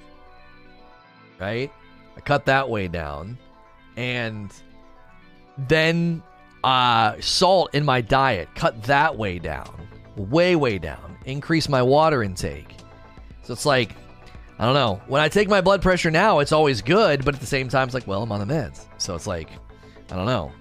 [1.41, 1.73] Right?
[2.17, 3.37] I cut that way down
[3.97, 4.53] and
[5.57, 6.23] then
[6.65, 12.23] uh, salt in my diet, cut that way down, way, way down, increase my water
[12.23, 12.75] intake.
[13.43, 13.95] So it's like,
[14.59, 15.01] I don't know.
[15.07, 17.85] When I take my blood pressure now, it's always good, but at the same time,
[17.85, 18.87] it's like, well, I'm on the meds.
[18.99, 19.51] So it's like,
[20.11, 20.53] I don't know.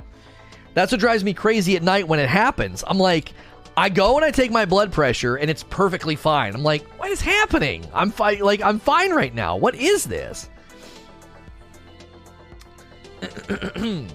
[0.74, 2.84] That's what drives me crazy at night when it happens.
[2.86, 3.32] I'm like,
[3.78, 6.54] I go and I take my blood pressure and it's perfectly fine.
[6.54, 7.86] I'm like, what is happening?
[7.94, 8.40] I'm fine.
[8.40, 9.56] Like, I'm fine right now.
[9.56, 10.50] What is this?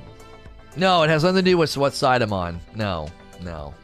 [0.77, 2.61] no, it has nothing to do with what side I'm on.
[2.75, 3.09] No,
[3.43, 3.75] no.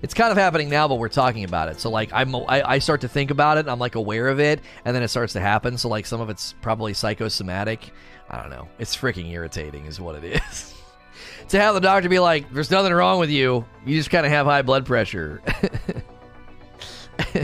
[0.00, 1.80] It's kind of happening now, but we're talking about it.
[1.80, 3.68] So like I'm, I, I start to think about it.
[3.68, 5.76] I'm like aware of it, and then it starts to happen.
[5.76, 7.92] So like some of it's probably psychosomatic.
[8.30, 8.68] I don't know.
[8.78, 10.74] It's freaking irritating, is what it is.
[11.48, 13.64] to have the doctor be like, "There's nothing wrong with you.
[13.84, 15.42] You just kind of have high blood pressure."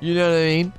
[0.00, 0.72] you know what I mean?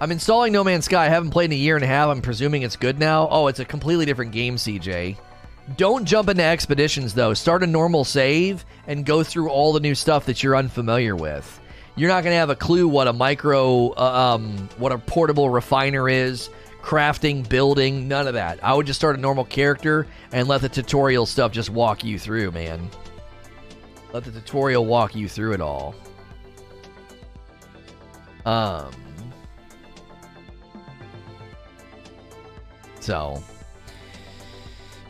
[0.00, 1.06] I'm installing No Man's Sky.
[1.06, 2.08] I haven't played in a year and a half.
[2.08, 3.28] I'm presuming it's good now.
[3.30, 5.16] Oh, it's a completely different game, CJ.
[5.76, 7.34] Don't jump into expeditions though.
[7.34, 11.60] Start a normal save and go through all the new stuff that you're unfamiliar with.
[11.96, 15.50] You're not going to have a clue what a micro, uh, um, what a portable
[15.50, 16.48] refiner is,
[16.80, 18.62] crafting, building, none of that.
[18.62, 22.20] I would just start a normal character and let the tutorial stuff just walk you
[22.20, 22.88] through, man.
[24.12, 25.96] Let the tutorial walk you through it all.
[28.46, 28.92] Um.
[33.08, 33.42] So,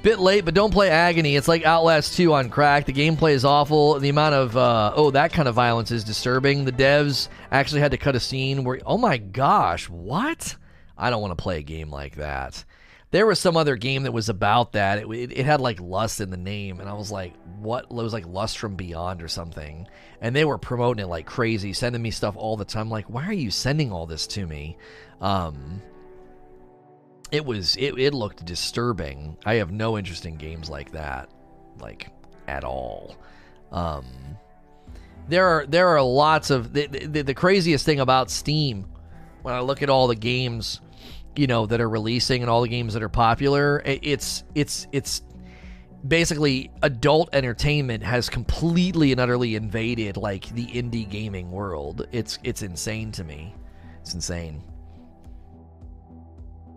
[0.05, 1.35] bit late, but don't play Agony.
[1.35, 2.87] It's like Outlast 2 on crack.
[2.87, 3.99] The gameplay is awful.
[3.99, 6.65] The amount of uh, oh that kind of violence is disturbing.
[6.65, 10.55] The devs actually had to cut a scene where oh my gosh, what?
[10.97, 12.65] I don't want to play a game like that.
[13.11, 15.01] There was some other game that was about that.
[15.01, 17.87] It, it, it had like lust in the name, and I was like, what?
[17.87, 19.89] It was like Lust from Beyond or something.
[20.21, 22.91] And they were promoting it like crazy, sending me stuff all the time.
[22.91, 24.79] like, why are you sending all this to me?
[25.21, 25.83] Um,
[27.31, 29.37] it was it, it looked disturbing.
[29.45, 31.31] I have no interest in games like that,
[31.81, 32.11] like
[32.47, 33.17] at all.
[33.71, 34.07] Um,
[35.29, 38.87] there are there are lots of the, the, the craziest thing about Steam
[39.43, 40.81] when I look at all the games,
[41.37, 43.83] you know, that are releasing and all the games that are popular.
[43.85, 45.23] It's it's it's
[46.07, 52.07] basically adult entertainment has completely and utterly invaded like the indie gaming world.
[52.13, 53.55] It's it's insane to me.
[54.01, 54.63] It's insane.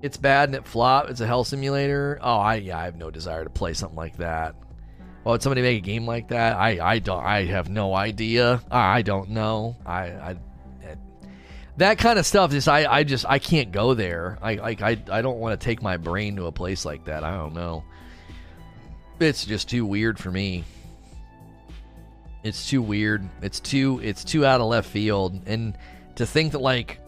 [0.01, 1.09] It's bad and it flop.
[1.09, 2.17] It's a hell simulator.
[2.21, 4.55] Oh, I yeah, I have no desire to play something like that.
[5.25, 6.57] Oh, would somebody make a game like that?
[6.57, 7.23] I I don't.
[7.23, 8.61] I have no idea.
[8.71, 9.75] I don't know.
[9.85, 10.35] I I
[10.83, 10.95] eh.
[11.77, 12.49] that kind of stuff.
[12.51, 14.39] Just I I just I can't go there.
[14.41, 17.23] I like I I don't want to take my brain to a place like that.
[17.23, 17.83] I don't know.
[19.19, 20.63] It's just too weird for me.
[22.43, 23.29] It's too weird.
[23.43, 25.39] It's too it's too out of left field.
[25.45, 25.77] And
[26.15, 26.99] to think that like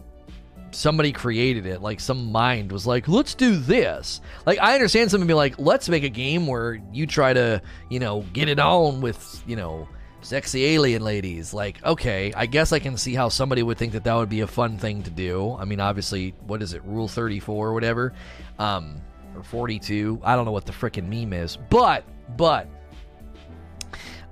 [0.74, 1.80] somebody created it.
[1.82, 4.20] Like some mind was like, let's do this.
[4.46, 8.00] Like I understand somebody be like, let's make a game where you try to, you
[8.00, 9.88] know, get it on with, you know,
[10.20, 11.54] sexy alien ladies.
[11.54, 14.40] Like, okay, I guess I can see how somebody would think that that would be
[14.40, 15.54] a fun thing to do.
[15.54, 18.12] I mean, obviously, what is it, Rule 34 or whatever,
[18.58, 19.00] um,
[19.34, 20.20] or 42?
[20.24, 22.04] I don't know what the freaking meme is, but,
[22.36, 22.68] but,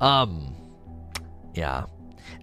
[0.00, 0.54] um,
[1.54, 1.84] yeah.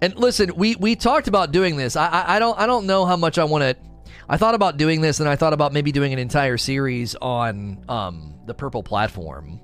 [0.02, 1.96] And listen, we we talked about doing this.
[1.96, 3.89] I I, I don't I don't know how much I want to
[4.30, 7.84] I thought about doing this, and I thought about maybe doing an entire series on
[7.90, 9.60] um, the Purple platform.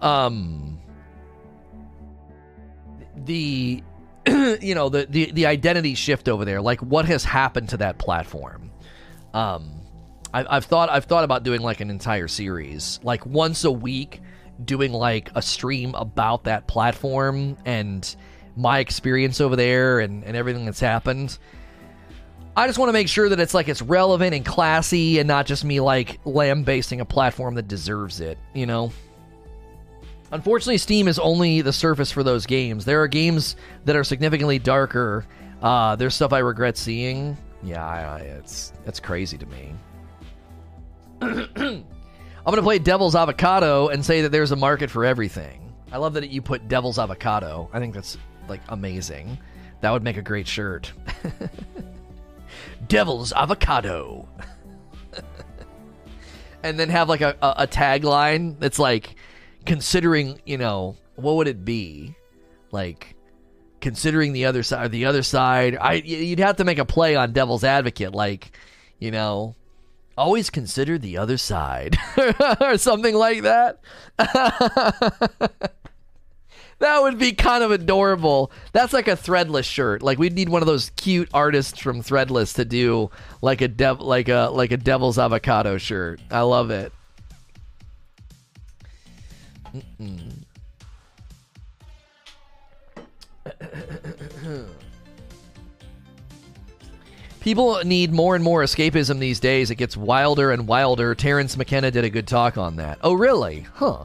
[0.00, 0.78] Um,
[3.16, 3.82] the
[4.26, 7.98] you know the, the the identity shift over there, like what has happened to that
[7.98, 8.70] platform.
[9.34, 9.80] Um,
[10.32, 14.20] I, I've thought I've thought about doing like an entire series, like once a week,
[14.64, 18.14] doing like a stream about that platform and
[18.56, 21.36] my experience over there and, and everything that's happened.
[22.56, 25.44] I just want to make sure that it's like it's relevant and classy and not
[25.44, 28.90] just me like lambasting a platform that deserves it, you know?
[30.32, 32.86] Unfortunately, Steam is only the surface for those games.
[32.86, 35.26] There are games that are significantly darker.
[35.60, 37.36] Uh, there's stuff I regret seeing.
[37.62, 39.74] Yeah, I, I, it's it's crazy to me.
[41.20, 41.84] I'm
[42.44, 45.72] gonna play Devil's Avocado and say that there's a market for everything.
[45.92, 47.68] I love that you put Devil's Avocado.
[47.72, 48.16] I think that's
[48.48, 49.38] like amazing.
[49.82, 50.92] That would make a great shirt.
[52.86, 54.28] devil's avocado.
[56.62, 59.16] and then have like a, a, a tagline that's like,
[59.64, 62.14] considering, you know, what would it be?
[62.70, 63.16] Like,
[63.80, 67.32] considering the other side, the other side, I you'd have to make a play on
[67.32, 68.56] devil's advocate, like,
[68.98, 69.54] you know,
[70.16, 71.96] always consider the other side
[72.60, 73.80] or something like that.
[76.78, 78.50] That would be kind of adorable.
[78.72, 80.02] That's like a threadless shirt.
[80.02, 84.00] Like we'd need one of those cute artists from Threadless to do like a dev
[84.00, 86.20] like a like a devil's avocado shirt.
[86.30, 86.92] I love it.
[97.40, 99.70] People need more and more escapism these days.
[99.70, 101.14] It gets wilder and wilder.
[101.14, 102.98] Terence McKenna did a good talk on that.
[103.02, 103.66] Oh, really?
[103.74, 104.04] Huh.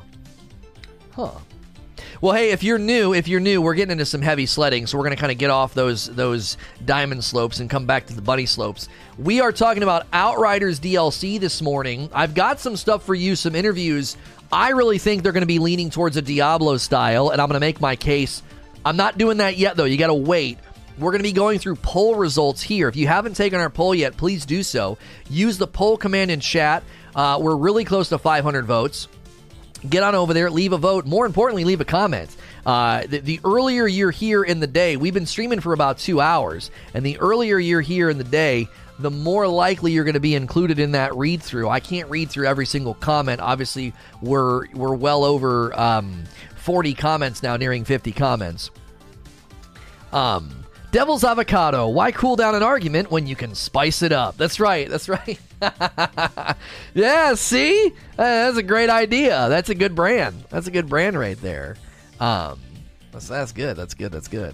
[1.13, 1.31] Huh.
[2.21, 4.95] Well, hey, if you're new, if you're new, we're getting into some heavy sledding, so
[4.95, 8.13] we're going to kind of get off those those diamond slopes and come back to
[8.13, 8.89] the bunny slopes.
[9.17, 12.11] We are talking about Outriders DLC this morning.
[12.13, 14.17] I've got some stuff for you, some interviews.
[14.53, 17.59] I really think they're going to be leaning towards a Diablo style, and I'm going
[17.59, 18.43] to make my case.
[18.85, 19.85] I'm not doing that yet, though.
[19.85, 20.59] You got to wait.
[20.99, 22.87] we're going to be going through poll results here.
[22.87, 24.99] If you haven't taken our poll yet, please do so.
[25.27, 26.83] Use the poll command in chat.
[27.15, 29.07] Uh, we're really close to 500 votes.
[29.89, 31.05] Get on over there, leave a vote.
[31.05, 32.35] More importantly, leave a comment.
[32.65, 36.21] Uh, the, the, earlier you're here in the day, we've been streaming for about two
[36.21, 38.67] hours, and the earlier you're here in the day,
[38.99, 41.67] the more likely you're going to be included in that read through.
[41.67, 43.41] I can't read through every single comment.
[43.41, 46.25] Obviously, we're we're well over um,
[46.57, 48.69] 40 comments now, nearing 50 comments.
[50.13, 50.60] Um,
[50.91, 51.87] Devil's avocado.
[51.87, 54.35] Why cool down an argument when you can spice it up?
[54.37, 54.89] That's right.
[54.89, 55.39] That's right.
[56.93, 57.87] yeah, see?
[57.87, 59.47] Uh, that's a great idea.
[59.47, 60.43] That's a good brand.
[60.49, 61.77] That's a good brand right there.
[62.19, 62.59] Um,
[63.13, 63.77] that's, that's good.
[63.77, 64.11] That's good.
[64.11, 64.53] That's good.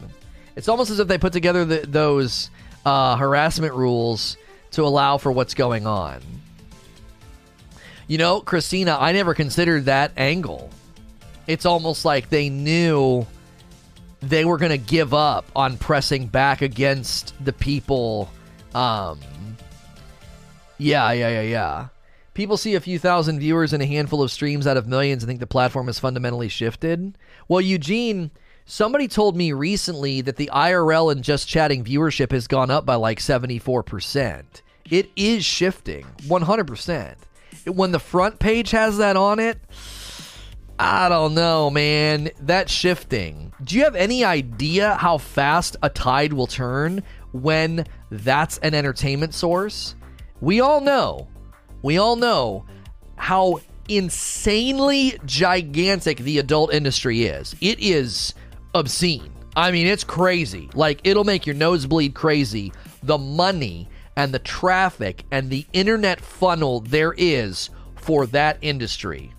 [0.56, 2.52] It's almost as if they put together the, those
[2.86, 4.38] uh, harassment rules
[4.72, 6.22] to allow for what's going on.
[8.08, 10.70] You know, Christina, I never considered that angle.
[11.48, 13.26] It's almost like they knew
[14.30, 18.30] they were going to give up on pressing back against the people.
[18.76, 19.20] Um,
[20.78, 21.88] yeah, yeah, yeah, yeah.
[22.34, 25.28] People see a few thousand viewers and a handful of streams out of millions and
[25.28, 27.18] think the platform has fundamentally shifted.
[27.48, 28.30] Well, Eugene,
[28.66, 32.96] somebody told me recently that the IRL and just chatting viewership has gone up by
[32.96, 34.44] like 74%.
[34.90, 37.16] It is shifting 100%.
[37.66, 39.58] When the front page has that on it,
[40.80, 42.30] I don't know, man.
[42.40, 43.52] That's shifting.
[43.64, 49.34] Do you have any idea how fast a tide will turn when that's an entertainment
[49.34, 49.96] source?
[50.40, 51.28] We all know.
[51.82, 52.66] We all know
[53.16, 57.56] how insanely gigantic the adult industry is.
[57.60, 58.36] It is
[58.76, 59.32] obscene.
[59.56, 60.70] I mean, it's crazy.
[60.76, 62.72] Like, it'll make your nose bleed crazy.
[63.02, 69.34] The money and the traffic and the internet funnel there is for that industry.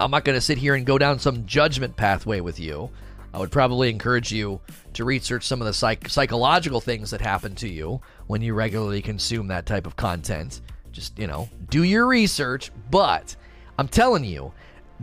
[0.00, 2.90] I'm not going to sit here and go down some judgment pathway with you.
[3.34, 4.60] I would probably encourage you
[4.94, 9.02] to research some of the psych- psychological things that happen to you when you regularly
[9.02, 10.62] consume that type of content.
[10.90, 13.36] Just, you know, do your research, but
[13.78, 14.52] I'm telling you,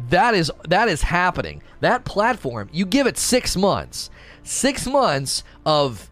[0.09, 1.61] that is that is happening.
[1.79, 4.09] That platform, you give it 6 months.
[4.43, 6.09] 6 months of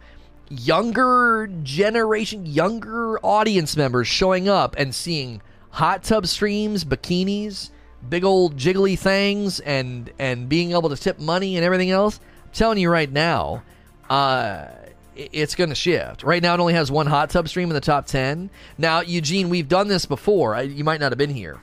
[0.50, 5.42] younger generation, younger audience members showing up and seeing
[5.72, 7.72] hot tub streams, bikinis,
[8.10, 12.52] big old jiggly things and and being able to tip money and everything else, I'm
[12.54, 13.64] telling you right now,
[14.10, 14.68] uh,
[15.16, 16.24] it's going to shift.
[16.24, 18.50] Right now, it only has one hot tub stream in the top 10.
[18.78, 20.62] Now, Eugene, we've done this before.
[20.62, 21.60] You might not have been here.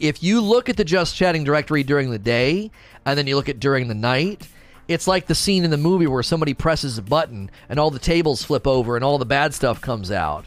[0.00, 2.72] If you look at the Just Chatting directory during the day
[3.06, 4.48] and then you look at during the night,
[4.88, 8.00] it's like the scene in the movie where somebody presses a button and all the
[8.00, 10.46] tables flip over and all the bad stuff comes out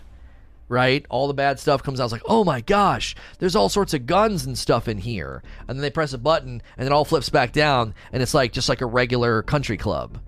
[0.67, 1.05] right?
[1.09, 2.05] All the bad stuff comes out.
[2.05, 5.43] It's like, oh my gosh, there's all sorts of guns and stuff in here.
[5.67, 8.51] And then they press a button and it all flips back down and it's like
[8.51, 10.19] just like a regular country club.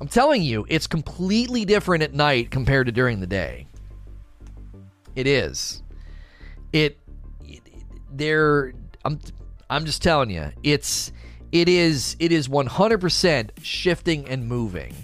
[0.00, 3.68] I'm telling you, it's completely different at night compared to during the day.
[5.14, 5.82] It is.
[6.72, 6.98] It,
[7.44, 7.62] it
[8.10, 8.72] there
[9.04, 9.20] I'm
[9.70, 11.12] I'm just telling you, it's
[11.52, 14.94] it is it is 100% shifting and moving.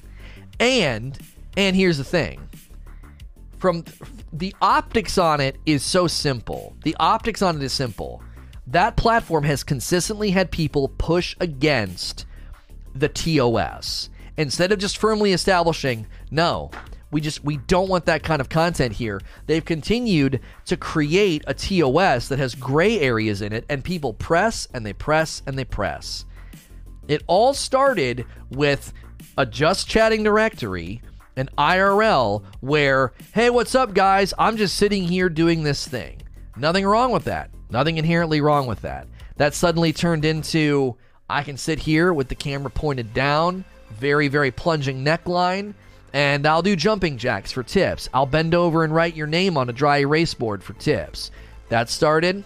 [0.59, 1.19] And
[1.57, 2.49] and here's the thing.
[3.59, 3.85] From
[4.33, 6.77] the optics on it is so simple.
[6.85, 8.23] The optics on it is simple.
[8.67, 12.27] That platform has consistently had people push against
[12.95, 16.71] the TOS instead of just firmly establishing, no,
[17.11, 19.21] we just we don't want that kind of content here.
[19.47, 24.69] They've continued to create a TOS that has gray areas in it and people press
[24.75, 26.27] and they press and they press.
[27.07, 28.93] It all started with
[29.39, 31.01] a just chatting directory
[31.39, 34.35] an IRL where, hey, what's up, guys?
[34.39, 36.23] I'm just sitting here doing this thing.
[36.57, 37.51] Nothing wrong with that.
[37.71, 39.07] Nothing inherently wrong with that.
[39.37, 40.97] That suddenly turned into
[41.31, 45.75] I can sit here with the camera pointed down, very, very plunging neckline,
[46.13, 48.09] and I'll do jumping jacks for tips.
[48.15, 51.31] I'll bend over and write your name on a dry erase board for tips.
[51.69, 52.45] That started.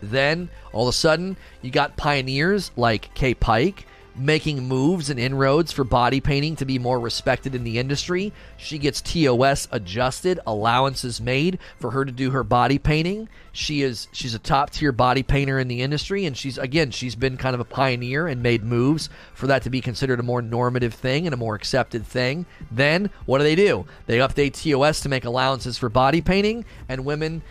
[0.00, 5.72] Then, all of a sudden, you got pioneers like Kay Pike making moves and inroads
[5.72, 8.32] for body painting to be more respected in the industry.
[8.56, 13.28] She gets TOS adjusted, allowances made for her to do her body painting.
[13.52, 17.14] She is she's a top tier body painter in the industry and she's again, she's
[17.14, 20.42] been kind of a pioneer and made moves for that to be considered a more
[20.42, 22.46] normative thing and a more accepted thing.
[22.70, 23.86] Then what do they do?
[24.06, 27.42] They update TOS to make allowances for body painting and women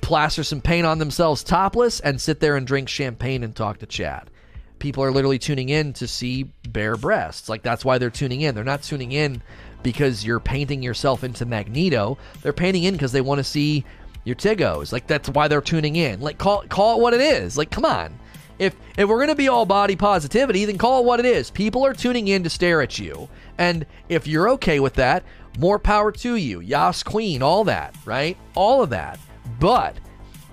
[0.00, 3.86] plaster some paint on themselves topless and sit there and drink champagne and talk to
[3.86, 4.30] Chad
[4.78, 7.48] people are literally tuning in to see bare breasts.
[7.48, 8.54] Like that's why they're tuning in.
[8.54, 9.42] They're not tuning in
[9.82, 12.18] because you're painting yourself into Magneto.
[12.42, 13.84] They're painting in because they want to see
[14.24, 14.92] your tigos.
[14.92, 16.20] Like that's why they're tuning in.
[16.20, 17.56] Like call call it what it is.
[17.56, 18.18] Like come on.
[18.58, 21.50] if if we're gonna be all body positivity, then call it what it is.
[21.50, 23.28] People are tuning in to stare at you,
[23.58, 25.24] and if you're okay with that,
[25.58, 26.60] more power to you.
[26.60, 28.36] Yas Queen, all that, right?
[28.54, 29.18] All of that.
[29.60, 29.96] But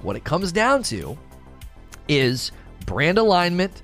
[0.02, 1.18] what it comes down to
[2.08, 2.52] is
[2.86, 3.82] brand alignment,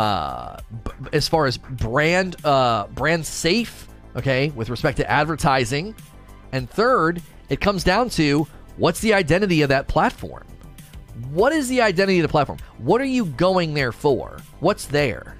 [0.00, 3.86] uh, b- as far as brand uh, brand safe,
[4.16, 5.94] okay, with respect to advertising,
[6.52, 7.20] and third,
[7.50, 8.46] it comes down to
[8.78, 10.46] what's the identity of that platform.
[11.28, 12.58] What is the identity of the platform?
[12.78, 14.38] What are you going there for?
[14.60, 15.36] What's there?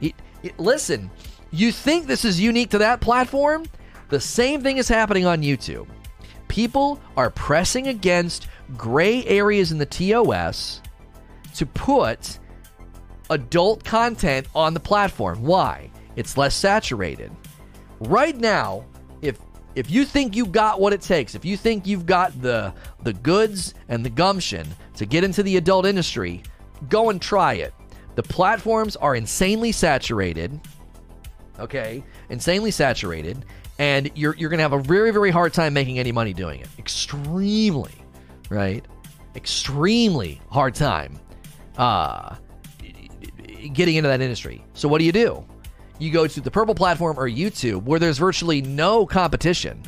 [0.00, 1.08] It, it, listen,
[1.52, 3.66] you think this is unique to that platform?
[4.08, 5.86] The same thing is happening on YouTube.
[6.48, 10.82] People are pressing against gray areas in the TOS
[11.54, 12.40] to put
[13.30, 15.42] adult content on the platform.
[15.42, 15.90] Why?
[16.16, 17.30] It's less saturated.
[18.00, 18.84] Right now,
[19.22, 19.38] if
[19.74, 22.72] if you think you got what it takes, if you think you've got the
[23.02, 26.42] the goods and the gumption to get into the adult industry,
[26.88, 27.74] go and try it.
[28.14, 30.58] The platforms are insanely saturated.
[31.58, 32.02] Okay?
[32.30, 33.44] Insanely saturated
[33.78, 36.60] and you're you're going to have a very very hard time making any money doing
[36.60, 36.68] it.
[36.78, 37.92] Extremely,
[38.48, 38.84] right?
[39.34, 41.18] Extremely hard time
[41.78, 42.34] uh
[43.72, 44.64] getting into that industry.
[44.74, 45.44] So what do you do?
[45.98, 49.82] You go to the Purple platform or YouTube where there's virtually no competition.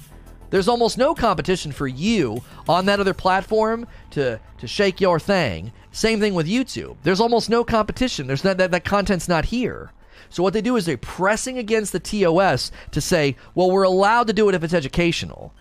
[0.50, 5.72] There's almost no competition for you on that other platform to to shake your thing.
[5.92, 6.96] Same thing with YouTube.
[7.02, 8.26] There's almost no competition.
[8.26, 9.92] There's not that that content's not here.
[10.30, 14.26] So what they do is they're pressing against the TOS to say, well, we're allowed
[14.26, 15.54] to do it if it's educational.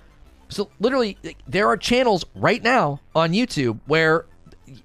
[0.49, 1.17] So literally,
[1.47, 4.25] there are channels right now on YouTube where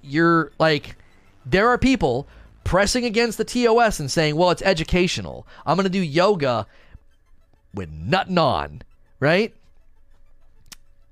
[0.03, 0.97] you're like,
[1.45, 2.27] there are people
[2.65, 5.47] pressing against the TOS and saying, well, it's educational.
[5.67, 6.67] I'm going to do yoga
[7.75, 8.83] with nothing on,
[9.21, 9.55] right?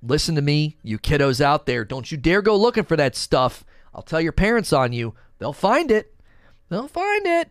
[0.03, 1.85] Listen to me, you kiddos out there.
[1.85, 3.65] Don't you dare go looking for that stuff.
[3.95, 5.15] I'll tell your parents on you.
[5.39, 6.15] They'll find it.
[6.69, 7.51] They'll find it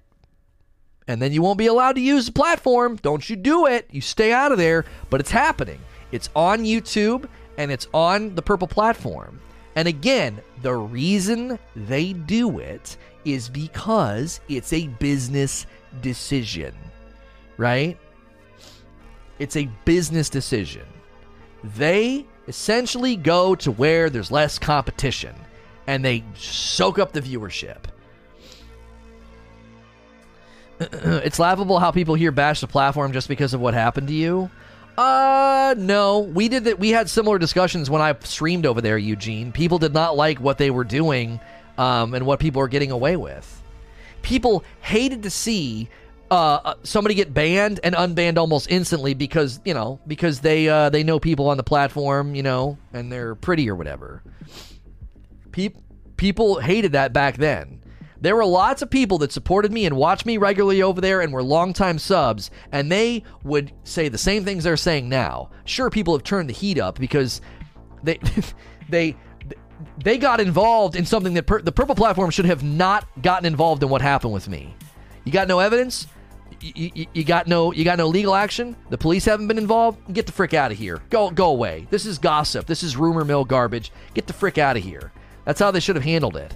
[1.09, 2.97] and then you won't be allowed to use the platform.
[2.97, 3.87] Don't you do it.
[3.89, 4.85] You stay out of there.
[5.09, 5.79] But it's happening.
[6.11, 7.27] It's on YouTube
[7.57, 9.41] and it's on the Purple platform.
[9.75, 15.65] And again, the reason they do it is because it's a business
[16.01, 16.75] decision,
[17.57, 17.97] right?
[19.39, 20.85] It's a business decision.
[21.63, 25.35] They essentially go to where there's less competition
[25.87, 27.77] and they soak up the viewership.
[30.79, 34.49] it's laughable how people here bash the platform just because of what happened to you.
[34.97, 36.19] Uh, no.
[36.19, 36.79] We did that.
[36.79, 39.51] We had similar discussions when I streamed over there, Eugene.
[39.51, 41.39] People did not like what they were doing
[41.79, 43.63] um, and what people are getting away with.
[44.21, 45.89] People hated to see
[46.29, 50.89] uh, uh, somebody get banned and unbanned almost instantly because you know because they uh,
[50.89, 54.21] they know people on the platform, you know, and they're pretty or whatever.
[55.51, 55.73] Pe-
[56.17, 57.81] people hated that back then.
[58.21, 61.31] There were lots of people that supported me and watched me regularly over there and
[61.31, 65.49] were longtime subs, and they would say the same things they're saying now.
[65.63, 67.39] Sure, people have turned the heat up because
[68.03, 68.19] they
[68.89, 69.15] they
[70.03, 73.83] they got involved in something that per- the purple platform should have not gotten involved
[73.83, 74.73] in what happened with me.
[75.23, 76.07] You got no evidence?
[76.61, 78.75] You, you, you, got no you got no legal action.
[78.89, 80.13] The police haven't been involved.
[80.13, 81.01] Get the frick out of here.
[81.09, 81.87] Go go away.
[81.89, 82.65] This is gossip.
[82.65, 83.91] This is rumor mill garbage.
[84.13, 85.11] Get the frick out of here.
[85.45, 86.55] That's how they should have handled it.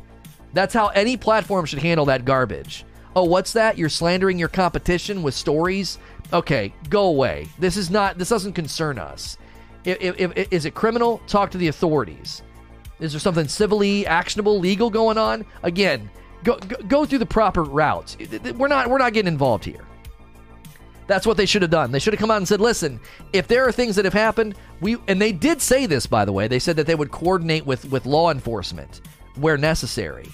[0.54, 2.86] That's how any platform should handle that garbage.
[3.16, 3.78] Oh, what's that?
[3.78, 6.00] You're slandering your competition with stories?
[6.32, 7.48] Okay, go away.
[7.60, 8.18] This is not.
[8.18, 9.38] This doesn't concern us.
[9.86, 11.22] If, if, if, is it criminal?
[11.28, 12.42] Talk to the authorities.
[13.04, 15.46] Is there something civilly actionable, legal going on?
[15.62, 16.10] Again,
[16.46, 18.16] go, go, go through the proper routes.
[18.56, 19.86] We're not we're not getting involved here.
[21.06, 21.92] That's what they should have done.
[21.92, 23.02] They should have come out and said, "Listen,
[23.34, 26.32] if there are things that have happened, we and they did say this by the
[26.32, 26.48] way.
[26.48, 29.02] They said that they would coordinate with with law enforcement
[29.36, 30.30] where necessary."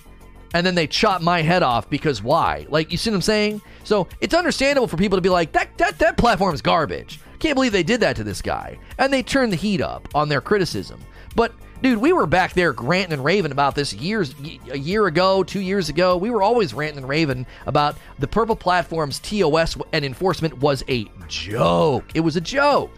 [0.54, 2.66] and then they chop my head off because why?
[2.70, 3.62] Like, you see what I'm saying?
[3.84, 7.20] So it's understandable for people to be like, that that that platform is garbage.
[7.40, 10.28] Can't believe they did that to this guy, and they turned the heat up on
[10.28, 11.00] their criticism.
[11.36, 14.34] But dude, we were back there ranting and raving about this years
[14.72, 16.18] a year ago, two years ago.
[16.18, 21.06] We were always ranting and raving about the purple platform's TOS and enforcement was a
[21.28, 22.06] joke.
[22.14, 22.92] It was a joke.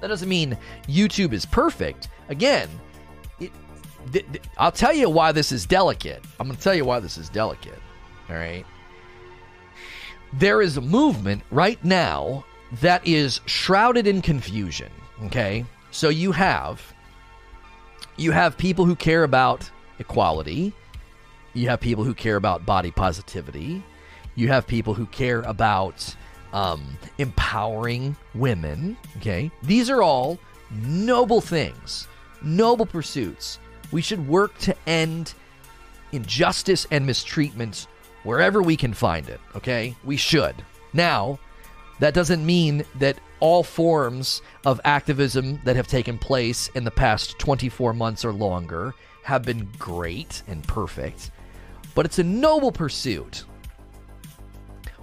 [0.00, 0.58] That doesn't mean
[0.88, 2.08] YouTube is perfect.
[2.28, 2.68] Again,
[3.38, 3.52] th-
[4.10, 6.22] th- I'll tell you why this is delicate.
[6.40, 7.78] I'm going to tell you why this is delicate.
[8.28, 8.66] All right.
[10.32, 12.44] There is a movement right now
[12.80, 14.90] that is shrouded in confusion.
[15.26, 15.64] Okay.
[15.92, 16.82] So you have
[18.16, 20.72] you have people who care about equality.
[21.54, 23.82] You have people who care about body positivity.
[24.34, 26.14] You have people who care about
[26.52, 28.96] um, empowering women.
[29.18, 29.50] Okay.
[29.62, 30.38] These are all
[30.70, 32.08] noble things,
[32.42, 33.58] noble pursuits
[33.92, 35.34] we should work to end
[36.10, 37.86] injustice and mistreatment
[38.24, 39.94] wherever we can find it, okay?
[40.04, 40.54] We should.
[40.92, 41.38] Now,
[42.02, 47.38] that doesn't mean that all forms of activism that have taken place in the past
[47.38, 48.92] 24 months or longer
[49.22, 51.30] have been great and perfect,
[51.94, 53.44] but it's a noble pursuit.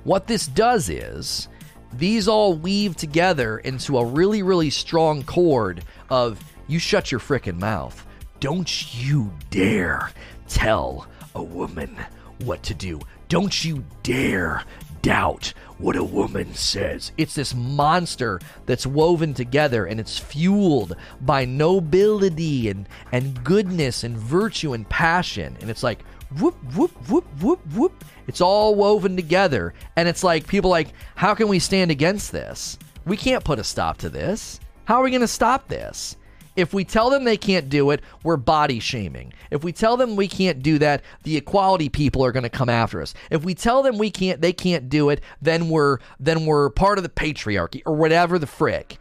[0.03, 1.47] What this does is
[1.93, 7.59] these all weave together into a really, really strong cord of you shut your frickin'
[7.59, 8.05] mouth.
[8.41, 10.11] Don't you dare
[10.49, 11.95] tell a woman
[12.43, 12.99] what to do.
[13.29, 14.65] Don't you dare
[15.01, 17.11] doubt what a woman says.
[17.17, 24.17] It's this monster that's woven together and it's fueled by nobility and, and goodness and
[24.17, 25.57] virtue and passion.
[25.61, 26.03] And it's like
[26.37, 28.05] whoop, whoop, whoop, whoop, whoop.
[28.27, 29.73] It's all woven together.
[29.95, 32.77] And it's like people like, how can we stand against this?
[33.05, 34.59] We can't put a stop to this.
[34.85, 36.17] How are we going to stop this?
[36.59, 39.31] If we tell them they can't do it, we're body shaming.
[39.49, 42.67] If we tell them we can't do that, the equality people are going to come
[42.67, 43.13] after us.
[43.31, 46.97] If we tell them we can't they can't do it, then we're then we're part
[46.97, 48.97] of the patriarchy or whatever the frick.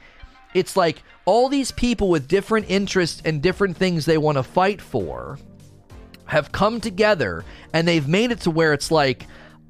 [0.54, 4.80] It's like all these people with different interests and different things they want to fight
[4.80, 5.38] for
[6.26, 9.24] have come together and they've made it to where it's like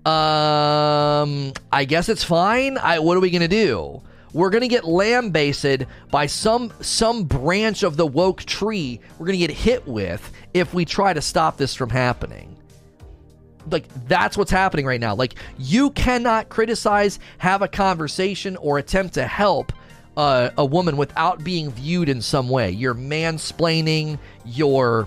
[0.06, 2.77] um I guess it's fine.
[2.77, 4.02] I what are we going to do?
[4.32, 9.38] We're going to get lambasted by some some branch of the woke tree we're going
[9.38, 12.56] to get hit with if we try to stop this from happening.
[13.70, 15.14] Like that's what's happening right now.
[15.14, 19.72] Like you cannot criticize have a conversation or attempt to help
[20.16, 22.70] uh, a woman without being viewed in some way.
[22.70, 25.06] You're mansplaining you're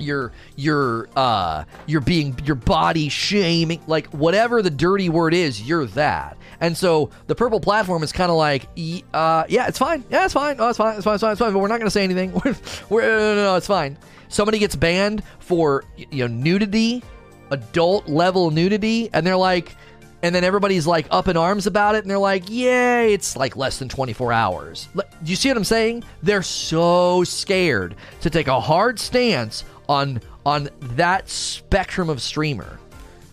[0.00, 5.86] you're you're uh you're being your body shaming like whatever the dirty word is you're
[5.86, 8.68] that and so the purple platform is kind of like,
[9.14, 10.04] uh, yeah, it's fine.
[10.10, 10.56] Yeah, it's fine.
[10.58, 10.96] Oh, it's fine.
[10.96, 11.14] It's fine.
[11.14, 11.32] It's fine.
[11.32, 11.52] It's fine.
[11.52, 12.32] But we're not going to say anything.
[12.90, 13.96] We're, no, no, no, it's fine.
[14.28, 17.02] Somebody gets banned for you know nudity,
[17.50, 19.74] adult level nudity, and they're like,
[20.22, 23.56] and then everybody's like up in arms about it, and they're like, yay, it's like
[23.56, 24.88] less than 24 hours.
[24.94, 26.04] Do you see what I'm saying?
[26.22, 32.78] They're so scared to take a hard stance on on that spectrum of streamer.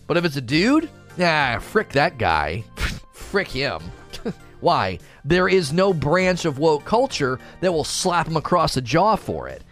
[0.06, 2.64] But if it's a dude, nah, frick that guy.
[3.28, 3.80] frick him.
[4.60, 4.98] Why?
[5.24, 9.48] There is no branch of woke culture that will slap him across the jaw for
[9.48, 9.62] it.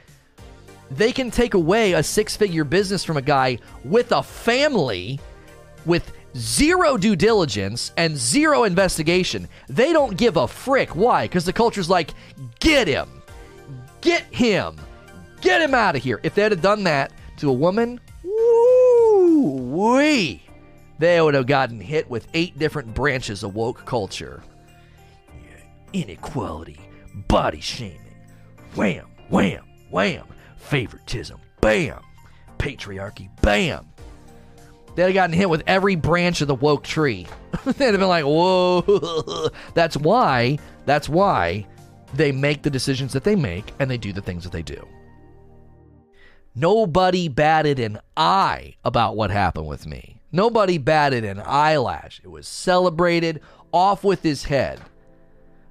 [0.90, 5.18] They can take away a six figure business from a guy with a family
[5.84, 9.48] with zero due diligence and zero investigation.
[9.68, 10.94] They don't give a frick.
[10.94, 11.24] Why?
[11.24, 12.10] Because the culture's like,
[12.60, 13.22] get him,
[14.00, 14.76] get him,
[15.40, 16.20] get him out of here.
[16.22, 20.45] If they'd have done that to a woman, woo wee
[20.98, 24.42] they would have gotten hit with eight different branches of woke culture
[25.92, 26.78] inequality,
[27.28, 28.14] body shaming,
[28.74, 30.26] wham, wham, wham,
[30.58, 32.00] favoritism, bam,
[32.58, 33.86] patriarchy, bam.
[34.94, 37.26] They'd have gotten hit with every branch of the woke tree.
[37.64, 39.50] They'd have been like, whoa.
[39.74, 41.66] that's why, that's why
[42.14, 44.86] they make the decisions that they make and they do the things that they do.
[46.54, 50.15] Nobody batted an eye about what happened with me.
[50.32, 52.20] Nobody batted an eyelash.
[52.24, 53.40] It was celebrated
[53.72, 54.80] off with his head.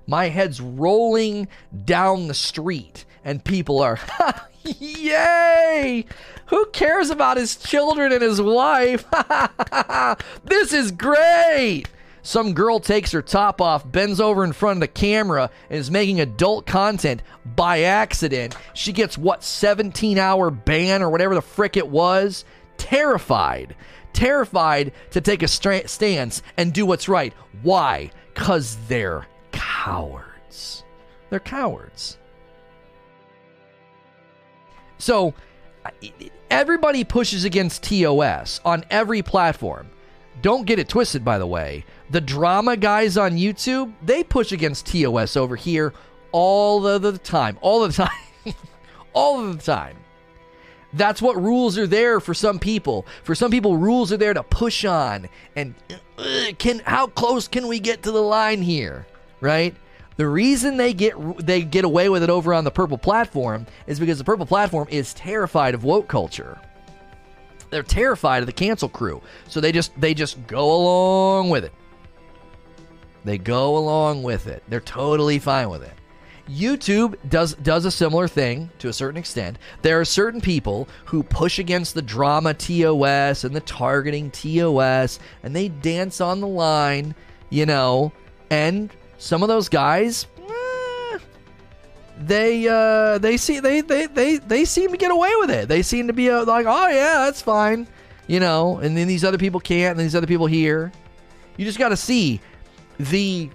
[0.07, 1.48] My head's rolling
[1.84, 3.99] down the street, and people are,
[4.64, 6.06] yay!
[6.48, 9.06] Who cares about his children and his wife?
[10.44, 11.86] this is great!
[12.22, 15.91] Some girl takes her top off, bends over in front of the camera, and is
[15.91, 17.22] making adult content
[17.56, 18.56] by accident.
[18.73, 22.45] She gets what, 17 hour ban or whatever the frick it was?
[22.77, 23.76] Terrified
[24.16, 27.34] terrified to take a stra- stance and do what's right.
[27.62, 28.10] Why?
[28.34, 30.84] Because they're cowards.
[31.30, 32.18] They're cowards.
[34.98, 35.34] So,
[36.50, 39.90] everybody pushes against TOS on every platform.
[40.42, 41.86] Don't get it twisted, by the way.
[42.10, 45.94] The drama guys on YouTube, they push against TOS over here
[46.32, 47.58] all of the time.
[47.62, 48.56] All of the time.
[49.14, 49.98] all of the time.
[50.96, 53.06] That's what rules are there for some people.
[53.24, 55.76] For some people, rules are there to push on and
[56.58, 59.06] can how close can we get to the line here,
[59.42, 59.76] right?
[60.18, 64.00] The reason they get they get away with it over on the purple platform is
[64.00, 66.58] because the purple platform is terrified of woke culture.
[67.70, 71.74] They're terrified of the cancel crew, so they just they just go along with it.
[73.26, 74.64] They go along with it.
[74.70, 75.95] They're totally fine with it.
[76.50, 79.58] YouTube does does a similar thing to a certain extent.
[79.82, 85.56] There are certain people who push against the drama TOS and the targeting TOS and
[85.56, 87.16] they dance on the line,
[87.50, 88.12] you know,
[88.50, 91.18] and some of those guys eh,
[92.20, 95.68] they uh, they see they, they they they seem to get away with it.
[95.68, 97.88] They seem to be uh, like, oh yeah, that's fine,
[98.28, 98.78] you know.
[98.78, 100.92] And then these other people can't, and these other people here.
[101.58, 102.40] You just got to see
[103.00, 103.50] the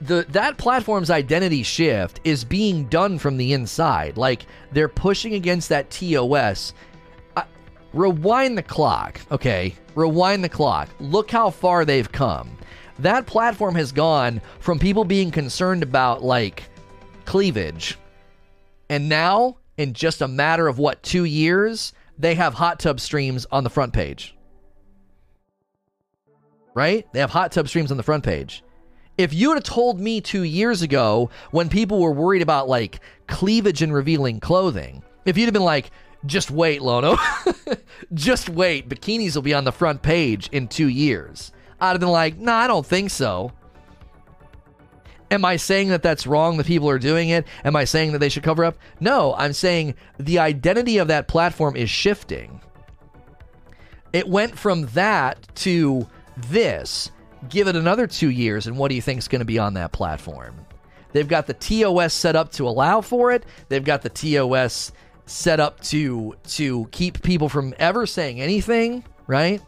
[0.00, 4.16] the that platform's identity shift is being done from the inside.
[4.16, 6.74] Like they're pushing against that TOS.
[7.36, 7.44] Uh,
[7.92, 9.74] rewind the clock, okay?
[9.94, 10.88] Rewind the clock.
[11.00, 12.50] Look how far they've come.
[12.98, 16.64] That platform has gone from people being concerned about like
[17.24, 17.98] cleavage,
[18.88, 23.46] and now in just a matter of what two years, they have hot tub streams
[23.50, 24.34] on the front page.
[26.74, 27.06] Right?
[27.12, 28.62] They have hot tub streams on the front page.
[29.18, 33.00] If you would have told me two years ago when people were worried about like
[33.26, 35.90] cleavage and revealing clothing, if you'd have been like,
[36.26, 37.16] just wait, Lono,
[38.14, 42.08] just wait, bikinis will be on the front page in two years, I'd have been
[42.08, 43.52] like, nah, I don't think so.
[45.30, 47.46] Am I saying that that's wrong that people are doing it?
[47.64, 48.78] Am I saying that they should cover up?
[49.00, 52.60] No, I'm saying the identity of that platform is shifting.
[54.12, 56.06] It went from that to
[56.36, 57.10] this
[57.48, 59.74] give it another two years, and what do you think is going to be on
[59.74, 60.54] that platform?
[61.12, 63.44] They've got the TOS set up to allow for it.
[63.68, 64.92] They've got the TOS
[65.26, 69.60] set up to to keep people from ever saying anything, right?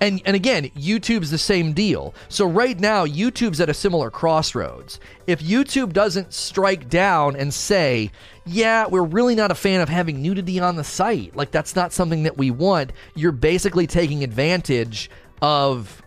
[0.00, 2.14] And and again, YouTube's the same deal.
[2.28, 4.98] So right now, YouTube's at a similar crossroads.
[5.26, 8.10] If YouTube doesn't strike down and say,
[8.44, 11.36] "Yeah, we're really not a fan of having nudity on the site.
[11.36, 15.10] Like that's not something that we want." You're basically taking advantage
[15.44, 16.02] of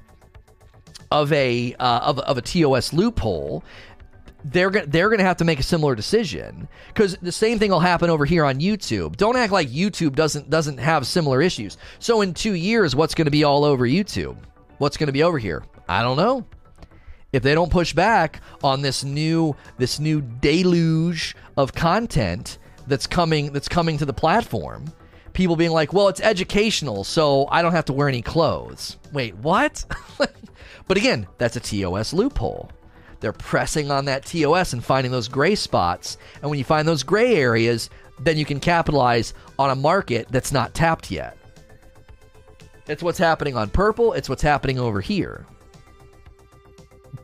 [1.12, 3.64] of a uh, of, of a TOS loophole,
[4.44, 7.80] they're gonna they're gonna have to make a similar decision because the same thing will
[7.80, 9.16] happen over here on YouTube.
[9.16, 11.78] Don't act like YouTube doesn't doesn't have similar issues.
[12.00, 14.38] So in two years, what's going to be all over YouTube?
[14.80, 15.64] What's going to be over here?
[15.88, 16.44] I don't know.
[17.32, 22.58] If they don't push back on this new this new deluge of content
[22.88, 24.86] that's coming that's coming to the platform,
[25.38, 28.98] people being like, well, it's educational, so I don't have to wear any clothes.
[29.14, 29.86] Wait, what?
[30.88, 32.72] but again, that's a TOS loophole.
[33.20, 36.18] They're pressing on that TOS and finding those gray spots.
[36.42, 40.52] And when you find those gray areas, then you can capitalize on a market that's
[40.52, 41.38] not tapped yet.
[42.88, 45.46] It's what's happening on purple, it's what's happening over here.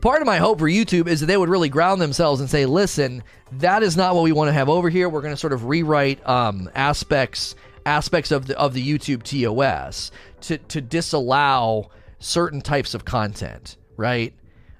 [0.00, 2.64] Part of my hope for YouTube is that they would really ground themselves and say,
[2.64, 5.08] listen, that is not what we want to have over here.
[5.08, 10.10] We're going to sort of rewrite um, aspects aspects of the of the YouTube TOS
[10.42, 14.34] to to disallow certain types of content, right?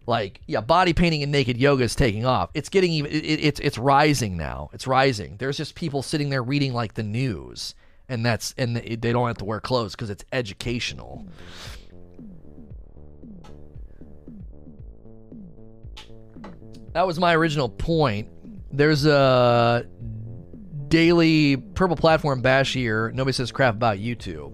[0.07, 2.51] Like yeah, body painting and naked yoga is taking off.
[2.55, 4.71] It's getting even it, it's it's rising now.
[4.73, 5.37] It's rising.
[5.39, 7.75] There's just people sitting there reading like the news,
[8.09, 11.27] and that's and they don't have to wear clothes because it's educational.
[16.93, 18.29] That was my original point.
[18.71, 19.87] There's a
[20.89, 23.11] daily purple platform bash here.
[23.13, 24.53] Nobody says crap about YouTube.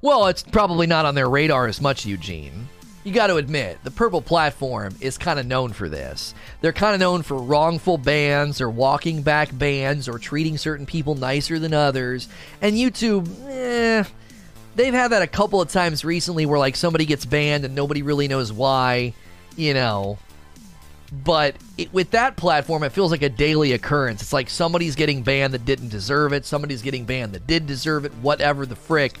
[0.00, 2.68] Well, it's probably not on their radar as much, Eugene.
[3.04, 6.34] You got to admit, the purple platform is kind of known for this.
[6.60, 11.14] They're kind of known for wrongful bans or walking back bans or treating certain people
[11.14, 12.28] nicer than others.
[12.60, 14.04] And YouTube, eh,
[14.76, 18.02] they've had that a couple of times recently where like somebody gets banned and nobody
[18.02, 19.14] really knows why,
[19.56, 20.18] you know.
[21.12, 24.22] But it, with that platform, it feels like a daily occurrence.
[24.22, 26.44] It's like somebody's getting banned that didn't deserve it.
[26.44, 28.12] Somebody's getting banned that did deserve it.
[28.20, 29.18] Whatever the frick.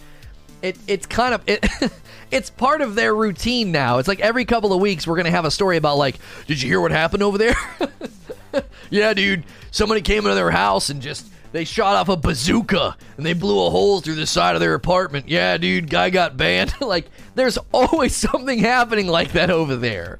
[0.60, 1.66] It, it's kind of it,
[2.30, 3.98] it's part of their routine now.
[3.98, 6.16] It's like every couple of weeks we're gonna have a story about like,
[6.46, 7.56] did you hear what happened over there?
[8.90, 9.44] yeah, dude.
[9.70, 13.66] Somebody came into their house and just they shot off a bazooka and they blew
[13.66, 15.28] a hole through the side of their apartment.
[15.28, 16.74] Yeah, dude, guy got banned.
[16.80, 20.18] like, there's always something happening like that over there.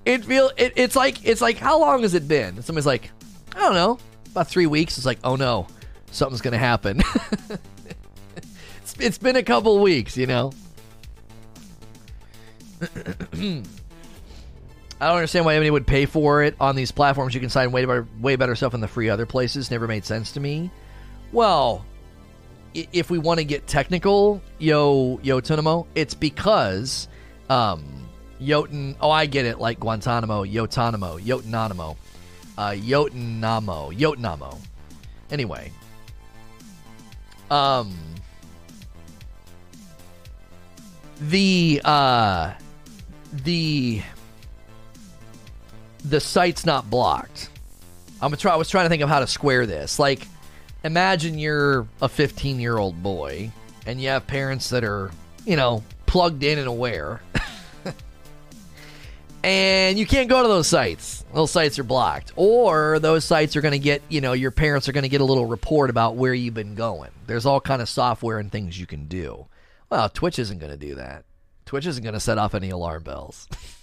[0.05, 2.61] it feel it, it's like it's like how long has it been?
[2.61, 3.11] somebody's like,
[3.55, 3.97] I don't know,
[4.29, 4.97] about three weeks.
[4.97, 5.67] It's like, oh no,
[6.11, 7.01] something's gonna happen.
[8.37, 10.51] it's, it's been a couple weeks, you know.
[15.01, 17.33] I don't understand why anybody would pay for it on these platforms.
[17.33, 19.71] You can sign way better, way better stuff in the free other places.
[19.71, 20.69] Never made sense to me.
[21.31, 21.83] Well,
[22.73, 27.07] if we want to get technical, yo yo Tunamo, it's because
[27.49, 27.83] um
[28.41, 31.95] Jotun oh I get it like Guantanamo, Yotanamo, Yotanamo,
[32.57, 34.57] uh Yotanamo, Yotanamo.
[35.29, 35.71] Anyway.
[37.49, 37.93] Um
[41.19, 42.53] the uh
[43.31, 44.01] the
[46.03, 47.49] the site's not blocked.
[48.21, 49.99] I'm try I was trying to think of how to square this.
[49.99, 50.27] Like
[50.83, 53.51] imagine you're a 15 year old boy
[53.85, 55.11] and you have parents that are,
[55.45, 57.21] you know, plugged in and aware.
[59.43, 61.25] and you can't go to those sites.
[61.33, 64.89] Those sites are blocked, or those sites are going to get you know your parents
[64.89, 67.11] are going to get a little report about where you've been going.
[67.27, 69.47] There's all kind of software and things you can do.
[69.89, 71.23] Well, Twitch isn't going to do that.
[71.65, 73.47] Twitch isn't going to set off any alarm bells.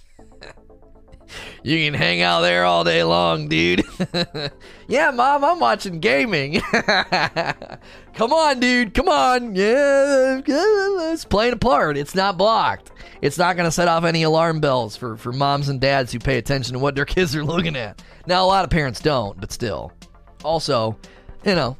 [1.62, 3.82] you can hang out there all day long, dude.
[4.88, 6.60] yeah, mom, I'm watching gaming.
[8.14, 8.94] Come on, dude.
[8.94, 9.54] Come on.
[9.54, 11.96] Yeah, it's playing a part.
[11.96, 12.90] It's not blocked.
[13.20, 16.18] It's not going to set off any alarm bells for, for moms and dads who
[16.18, 18.02] pay attention to what their kids are looking at.
[18.26, 19.92] Now, a lot of parents don't, but still.
[20.44, 20.96] Also,
[21.44, 21.76] you know,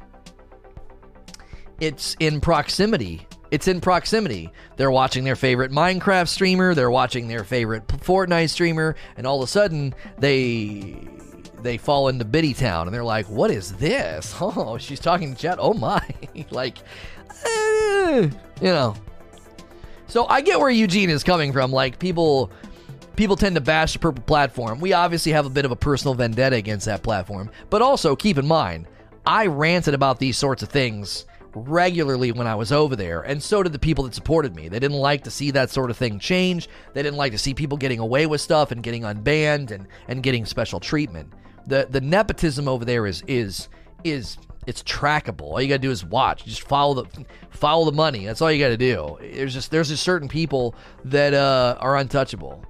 [1.79, 4.51] it's in proximity it's in proximity.
[4.77, 9.47] They're watching their favorite Minecraft streamer, they're watching their favorite Fortnite streamer, and all of
[9.47, 11.07] a sudden they
[11.61, 14.35] they fall into Biddy Town and they're like, "What is this?
[14.41, 15.57] Oh, she's talking to chat.
[15.59, 16.01] Oh my!"
[16.49, 16.77] like,
[17.45, 18.29] eh,
[18.61, 18.95] you know.
[20.07, 21.71] So I get where Eugene is coming from.
[21.71, 22.51] Like people,
[23.15, 24.79] people tend to bash the purple platform.
[24.79, 28.37] We obviously have a bit of a personal vendetta against that platform, but also keep
[28.37, 28.87] in mind,
[29.25, 33.63] I ranted about these sorts of things regularly when I was over there, and so
[33.63, 34.67] did the people that supported me.
[34.67, 36.69] They didn't like to see that sort of thing change.
[36.93, 40.23] They didn't like to see people getting away with stuff and getting unbanned and, and
[40.23, 41.31] getting special treatment.
[41.67, 43.69] The the nepotism over there is is
[44.03, 45.51] is it's trackable.
[45.51, 46.45] All you gotta do is watch.
[46.45, 48.25] Just follow the follow the money.
[48.25, 49.17] That's all you gotta do.
[49.19, 52.63] There's just there's just certain people that uh, are untouchable.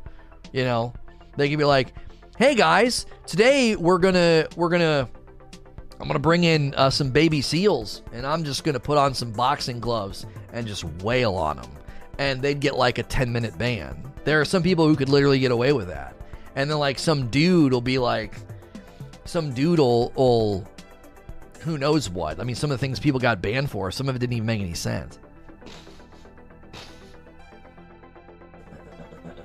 [0.51, 0.93] You know,
[1.37, 1.93] they can be like,
[2.37, 5.09] "Hey guys, today we're gonna we're gonna
[5.99, 9.31] I'm gonna bring in uh, some baby seals, and I'm just gonna put on some
[9.31, 11.69] boxing gloves and just wail on them,
[12.17, 14.01] and they'd get like a 10 minute ban.
[14.23, 16.15] There are some people who could literally get away with that,
[16.55, 18.33] and then like some dude will be like,
[19.25, 20.65] some dude will, will
[21.59, 22.39] who knows what.
[22.39, 24.45] I mean, some of the things people got banned for, some of it didn't even
[24.45, 25.19] make any sense.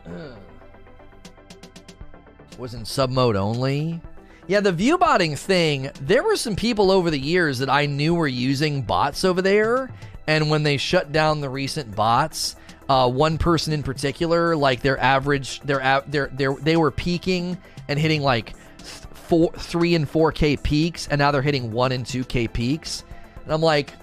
[2.59, 4.01] was in sub mode only.
[4.47, 8.29] Yeah, the viewbotting thing, there were some people over the years that I knew were
[8.29, 9.91] using bots over there.
[10.27, 12.57] And when they shut down the recent bots,
[12.89, 17.57] uh, one person in particular, like their average, their their their they were peaking
[17.89, 22.05] and hitting like four, three and four K peaks, and now they're hitting one and
[22.05, 23.05] two K peaks.
[23.45, 23.95] And I'm like,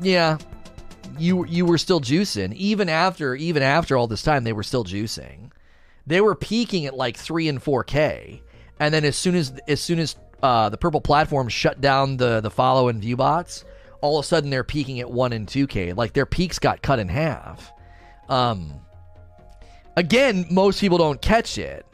[0.00, 0.38] yeah,
[1.18, 4.44] you you were still juicing even after even after all this time.
[4.44, 5.50] They were still juicing.
[6.06, 8.42] They were peaking at like three and four K
[8.80, 12.40] and then as soon as as soon as uh, the purple platform shut down the
[12.40, 13.64] the follow and view bots,
[14.00, 15.92] all of a sudden they're peaking at one and two K.
[15.92, 17.72] Like their peaks got cut in half.
[18.28, 18.74] Um,
[19.96, 21.86] again, most people don't catch it.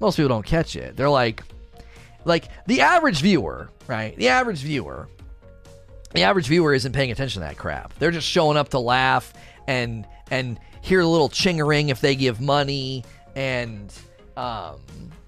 [0.00, 0.96] Most people don't catch it.
[0.96, 1.42] They're like,
[2.24, 4.16] like the average viewer, right?
[4.16, 5.08] The average viewer,
[6.12, 7.96] the average viewer isn't paying attention to that crap.
[7.98, 9.32] They're just showing up to laugh
[9.66, 13.04] and and hear a little chingering if they give money
[13.36, 13.92] and
[14.36, 14.80] um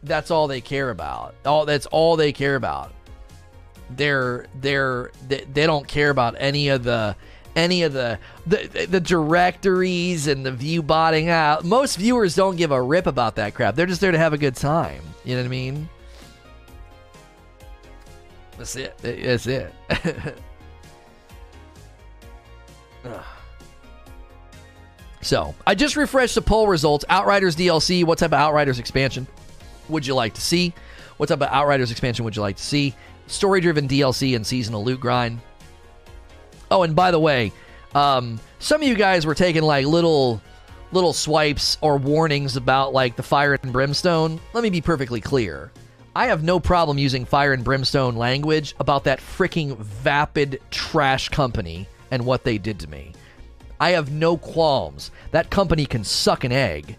[0.04, 1.34] that's all they care about.
[1.44, 2.92] All that's all they care about.
[3.90, 7.16] They're they're they, they don't care about any of the
[7.56, 11.64] any of the the, the directories and the view botting out.
[11.64, 13.74] Most viewers don't give a rip about that crap.
[13.74, 15.02] They're just there to have a good time.
[15.24, 15.88] You know what I mean?
[18.56, 18.96] That's it.
[18.98, 19.72] That's it.
[25.20, 27.04] so, I just refreshed the poll results.
[27.08, 28.04] Outriders DLC.
[28.04, 29.26] What type of Outriders expansion?
[29.88, 30.72] Would you like to see?
[31.16, 32.94] What type of Outriders expansion would you like to see?
[33.26, 35.40] Story driven DLC and seasonal loot grind.
[36.70, 37.52] Oh, and by the way,
[37.94, 40.42] um, some of you guys were taking like little
[40.92, 44.40] little swipes or warnings about like the fire and brimstone.
[44.52, 45.72] Let me be perfectly clear.
[46.16, 51.88] I have no problem using fire and brimstone language about that freaking vapid trash company
[52.12, 53.12] and what they did to me.
[53.80, 55.10] I have no qualms.
[55.32, 56.96] That company can suck an egg.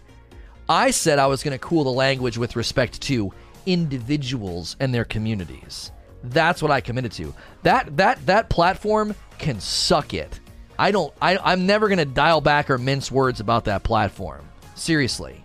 [0.68, 3.32] I said I was going to cool the language with respect to
[3.66, 5.92] individuals and their communities.
[6.24, 7.34] That's what I committed to.
[7.62, 10.40] That that that platform can suck it.
[10.78, 14.48] I don't I I'm never going to dial back or mince words about that platform.
[14.74, 15.44] Seriously.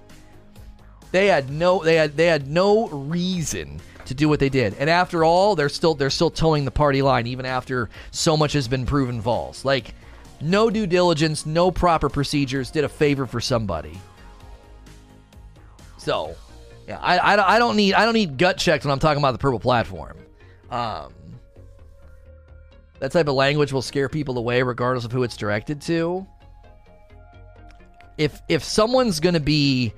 [1.12, 4.76] They had no they had they had no reason to do what they did.
[4.80, 8.54] And after all, they're still they're still toeing the party line even after so much
[8.54, 9.64] has been proven false.
[9.64, 9.94] Like
[10.40, 14.00] no due diligence, no proper procedures, did a favor for somebody.
[16.02, 16.36] So,
[16.88, 19.34] yeah, I, I, I don't need I don't need gut checks when I'm talking about
[19.34, 20.18] the purple platform.
[20.72, 21.14] Um,
[22.98, 26.26] that type of language will scare people away, regardless of who it's directed to.
[28.18, 29.94] If if someone's gonna be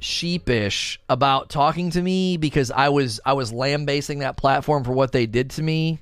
[0.00, 5.12] sheepish about talking to me because I was I was lambasting that platform for what
[5.12, 6.00] they did to me,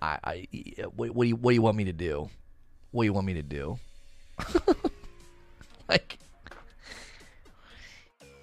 [0.00, 0.48] I, I
[0.94, 2.30] what, what do you what do you want me to do?
[2.92, 3.80] What do you want me to do?
[5.88, 6.20] like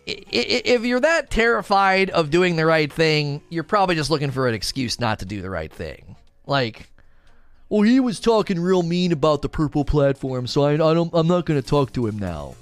[0.06, 4.54] if you're that terrified of doing the right thing, you're probably just looking for an
[4.54, 6.16] excuse not to do the right thing.
[6.46, 6.90] Like,
[7.70, 11.28] well, he was talking real mean about the purple platform, so I, I don't, I'm
[11.28, 12.56] not going to talk to him now.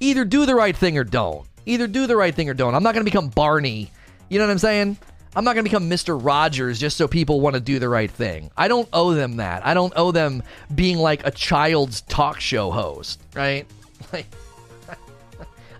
[0.00, 1.46] Either do the right thing or don't.
[1.66, 2.74] Either do the right thing or don't.
[2.74, 3.90] I'm not going to become Barney.
[4.28, 4.96] You know what I'm saying?
[5.36, 6.18] I'm not going to become Mr.
[6.20, 8.50] Rogers just so people want to do the right thing.
[8.56, 9.66] I don't owe them that.
[9.66, 10.42] I don't owe them
[10.74, 13.66] being like a child's talk show host, right?
[14.12, 14.26] Like,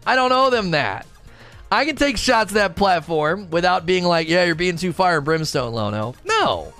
[0.08, 1.06] I don't owe them that.
[1.70, 5.16] I can take shots at that platform without being like, yeah, you're being too fire
[5.18, 6.14] and brimstone, Lono.
[6.24, 6.72] No.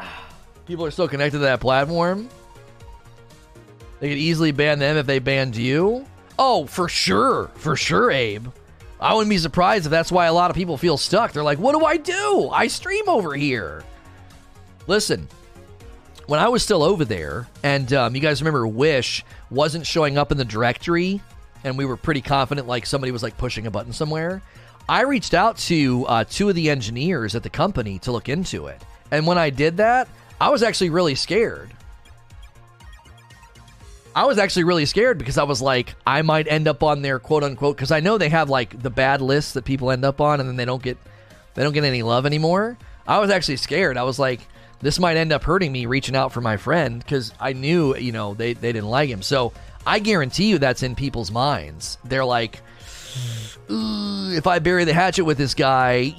[0.66, 2.30] People are still connected to that platform.
[4.00, 6.06] They could easily ban them if they banned you.
[6.38, 7.50] Oh, for sure.
[7.56, 8.46] For sure, Abe.
[8.98, 11.32] I wouldn't be surprised if that's why a lot of people feel stuck.
[11.32, 12.48] They're like, what do I do?
[12.50, 13.84] I stream over here.
[14.86, 15.28] Listen,
[16.26, 20.32] when I was still over there, and um, you guys remember Wish wasn't showing up
[20.32, 21.20] in the directory,
[21.64, 24.42] and we were pretty confident like somebody was like pushing a button somewhere.
[24.88, 28.66] I reached out to uh, two of the engineers at the company to look into
[28.66, 28.80] it.
[29.10, 30.08] And when I did that,
[30.40, 31.72] I was actually really scared.
[34.14, 37.18] I was actually really scared because I was like, I might end up on their
[37.18, 40.20] quote unquote because I know they have like the bad lists that people end up
[40.20, 40.96] on and then they don't get
[41.54, 42.78] they don't get any love anymore.
[43.06, 43.96] I was actually scared.
[43.96, 44.40] I was like,
[44.80, 48.12] this might end up hurting me reaching out for my friend because I knew, you
[48.12, 49.22] know, they, they didn't like him.
[49.22, 49.52] So
[49.86, 51.98] I guarantee you that's in people's minds.
[52.04, 52.60] They're like,
[53.68, 56.14] if I bury the hatchet with this guy,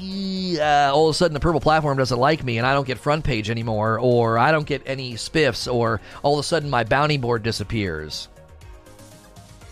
[0.60, 2.98] uh, all of a sudden the purple platform doesn't like me and I don't get
[2.98, 6.84] front page anymore, or I don't get any spiffs, or all of a sudden my
[6.84, 8.28] bounty board disappears.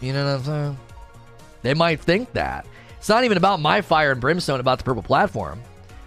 [0.02, 0.78] You know what I'm saying?
[1.64, 2.68] They might think that.
[2.98, 5.62] It's not even about my fire and brimstone about the purple platform.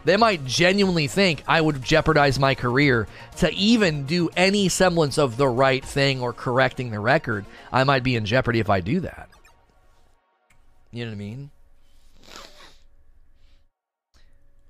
[0.09, 3.07] They might genuinely think I would jeopardize my career
[3.41, 7.45] to even do any semblance of the right thing or correcting the record.
[7.71, 9.29] I might be in jeopardy if I do that.
[10.93, 11.51] You know what I mean?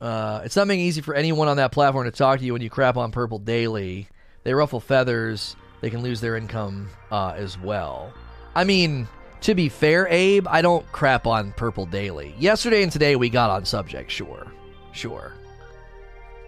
[0.00, 2.62] Uh, it's not being easy for anyone on that platform to talk to you when
[2.62, 4.08] you crap on Purple daily.
[4.42, 5.54] They ruffle feathers.
[5.82, 8.12] They can lose their income uh, as well.
[8.56, 9.06] I mean,
[9.42, 12.34] to be fair, Abe, I don't crap on Purple daily.
[12.40, 14.47] Yesterday and today we got on subject, sure.
[14.92, 15.32] Sure.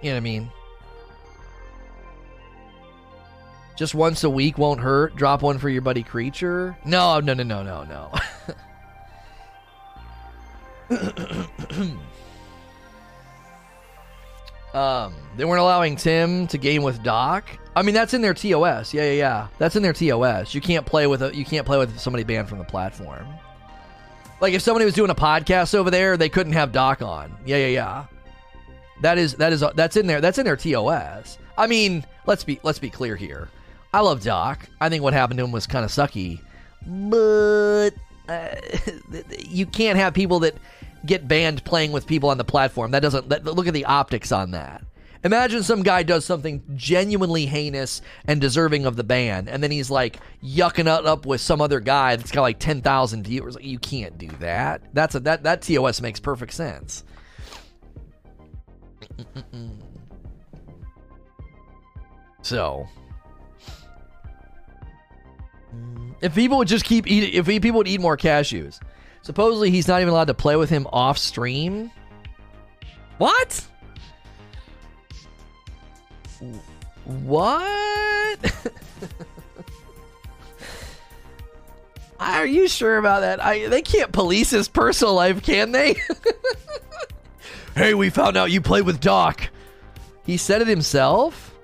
[0.02, 0.50] You know what I mean?
[3.76, 5.16] Just once a week won't hurt.
[5.16, 6.76] Drop one for your buddy Creature.
[6.84, 8.12] No, no, no, no, no,
[10.90, 11.96] no.
[14.72, 17.44] Um, they weren't allowing Tim to game with Doc.
[17.74, 18.94] I mean, that's in their TOS.
[18.94, 19.48] Yeah, yeah, yeah.
[19.58, 20.54] That's in their TOS.
[20.54, 23.26] You can't play with a you can't play with somebody banned from the platform.
[24.40, 27.36] Like if somebody was doing a podcast over there, they couldn't have Doc on.
[27.44, 28.04] Yeah, yeah, yeah.
[29.00, 30.20] That is that is that's in there.
[30.20, 31.38] That's in their TOS.
[31.56, 33.48] I mean, let's be let's be clear here.
[33.92, 34.68] I love Doc.
[34.80, 36.40] I think what happened to him was kind of sucky,
[36.86, 37.90] but
[38.28, 38.54] uh,
[39.38, 40.54] you can't have people that
[41.04, 42.92] get banned playing with people on the platform.
[42.92, 44.84] That doesn't that, look at the optics on that.
[45.22, 49.90] Imagine some guy does something genuinely heinous and deserving of the ban, and then he's
[49.90, 53.56] like yucking it up with some other guy that's got like ten thousand viewers.
[53.60, 54.82] you can't do that.
[54.94, 57.04] That's a that that TOS makes perfect sense.
[62.42, 62.86] So,
[65.74, 68.80] mm, if people would just keep eating, if people would eat more cashews,
[69.22, 71.90] Supposedly, he's not even allowed to play with him off stream.
[73.18, 73.66] What?
[77.04, 78.38] What?
[82.20, 83.42] Are you sure about that?
[83.42, 85.96] I, they can't police his personal life, can they?
[87.74, 89.48] hey, we found out you play with Doc.
[90.24, 91.54] He said it himself?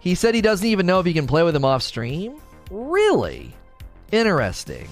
[0.00, 2.40] He said he doesn't even know if he can play with him off stream?
[2.70, 3.54] Really?
[4.12, 4.88] Interesting.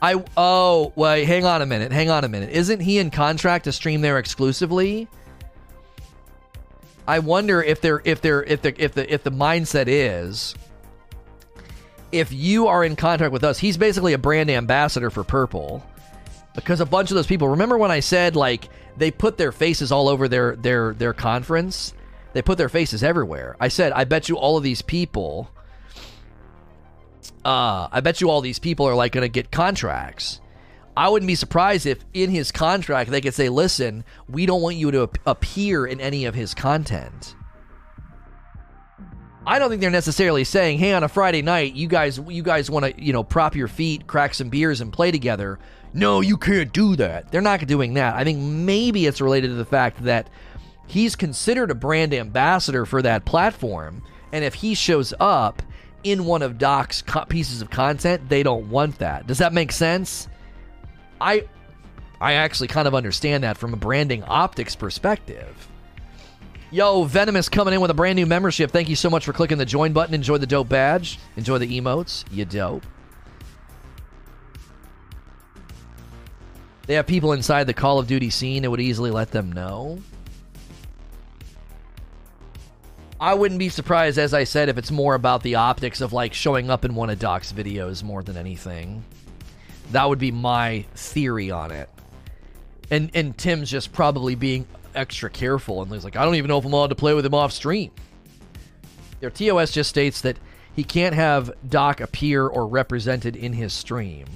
[0.00, 2.50] I oh wait, hang on a minute, hang on a minute.
[2.50, 5.08] Isn't he in contract to stream there exclusively?
[7.08, 10.54] I wonder if they're if they're if the if the if the mindset is
[12.12, 15.84] if you are in contract with us, he's basically a brand ambassador for Purple.
[16.56, 19.92] Because a bunch of those people, remember when I said like they put their faces
[19.92, 21.94] all over their their their conference?
[22.32, 23.56] They put their faces everywhere.
[23.60, 25.50] I said, I bet you all of these people
[27.46, 30.40] uh, I bet you all these people are like going to get contracts.
[30.96, 34.76] I wouldn't be surprised if in his contract they could say, "Listen, we don't want
[34.76, 37.36] you to appear in any of his content."
[39.46, 42.68] I don't think they're necessarily saying, "Hey, on a Friday night, you guys, you guys
[42.68, 45.60] want to, you know, prop your feet, crack some beers, and play together."
[45.96, 47.32] No, you can't do that.
[47.32, 48.14] They're not doing that.
[48.14, 50.28] I think maybe it's related to the fact that
[50.86, 54.02] he's considered a brand ambassador for that platform
[54.32, 55.62] And if he shows up
[56.04, 59.26] in one of Doc's co- pieces of content, they don't want that.
[59.26, 60.28] Does that make sense?
[61.20, 61.46] I
[62.20, 65.68] I actually kind of understand that from a branding optics perspective.
[66.70, 68.70] Yo, Venomous coming in with a brand new membership.
[68.70, 70.14] Thank you so much for clicking the join button.
[70.14, 71.18] Enjoy the dope badge.
[71.36, 72.24] Enjoy the emotes.
[72.30, 72.84] You dope.
[76.86, 79.98] They have people inside the Call of Duty scene that would easily let them know.
[83.18, 86.34] I wouldn't be surprised, as I said, if it's more about the optics of like
[86.34, 89.04] showing up in one of Doc's videos more than anything.
[89.92, 91.88] That would be my theory on it.
[92.90, 96.58] And and Tim's just probably being extra careful and he's like, I don't even know
[96.58, 97.90] if I'm allowed to play with him off stream.
[99.20, 100.38] Their TOS just states that
[100.74, 104.26] he can't have Doc appear or represented in his stream.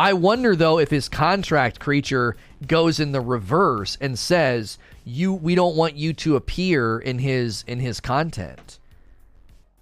[0.00, 2.34] I wonder though if his contract creature
[2.66, 7.64] goes in the reverse and says you we don't want you to appear in his
[7.66, 8.78] in his content.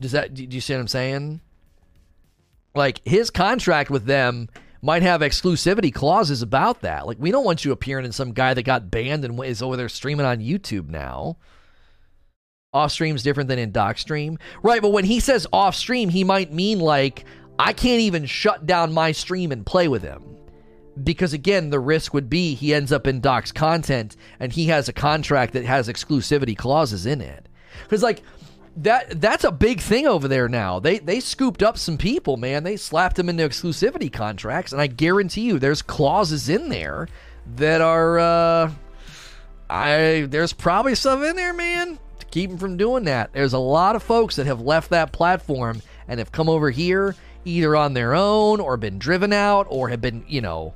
[0.00, 1.40] Does that do you see what I'm saying?
[2.74, 4.48] Like his contract with them
[4.82, 7.06] might have exclusivity clauses about that.
[7.06, 9.76] Like we don't want you appearing in some guy that got banned and is over
[9.76, 11.36] there streaming on YouTube now.
[12.72, 14.36] Off stream's different than in doc stream.
[14.64, 17.24] Right, but when he says off stream, he might mean like
[17.58, 20.22] I can't even shut down my stream and play with him.
[21.02, 24.88] Because again, the risk would be he ends up in Doc's content and he has
[24.88, 27.48] a contract that has exclusivity clauses in it.
[27.84, 28.22] Because like
[28.78, 30.78] that that's a big thing over there now.
[30.80, 32.64] They they scooped up some people, man.
[32.64, 37.08] They slapped them into exclusivity contracts, and I guarantee you there's clauses in there
[37.56, 38.70] that are uh
[39.70, 43.32] I there's probably stuff in there, man, to keep them from doing that.
[43.32, 47.14] There's a lot of folks that have left that platform and have come over here
[47.44, 50.74] either on their own or been driven out or have been, you know,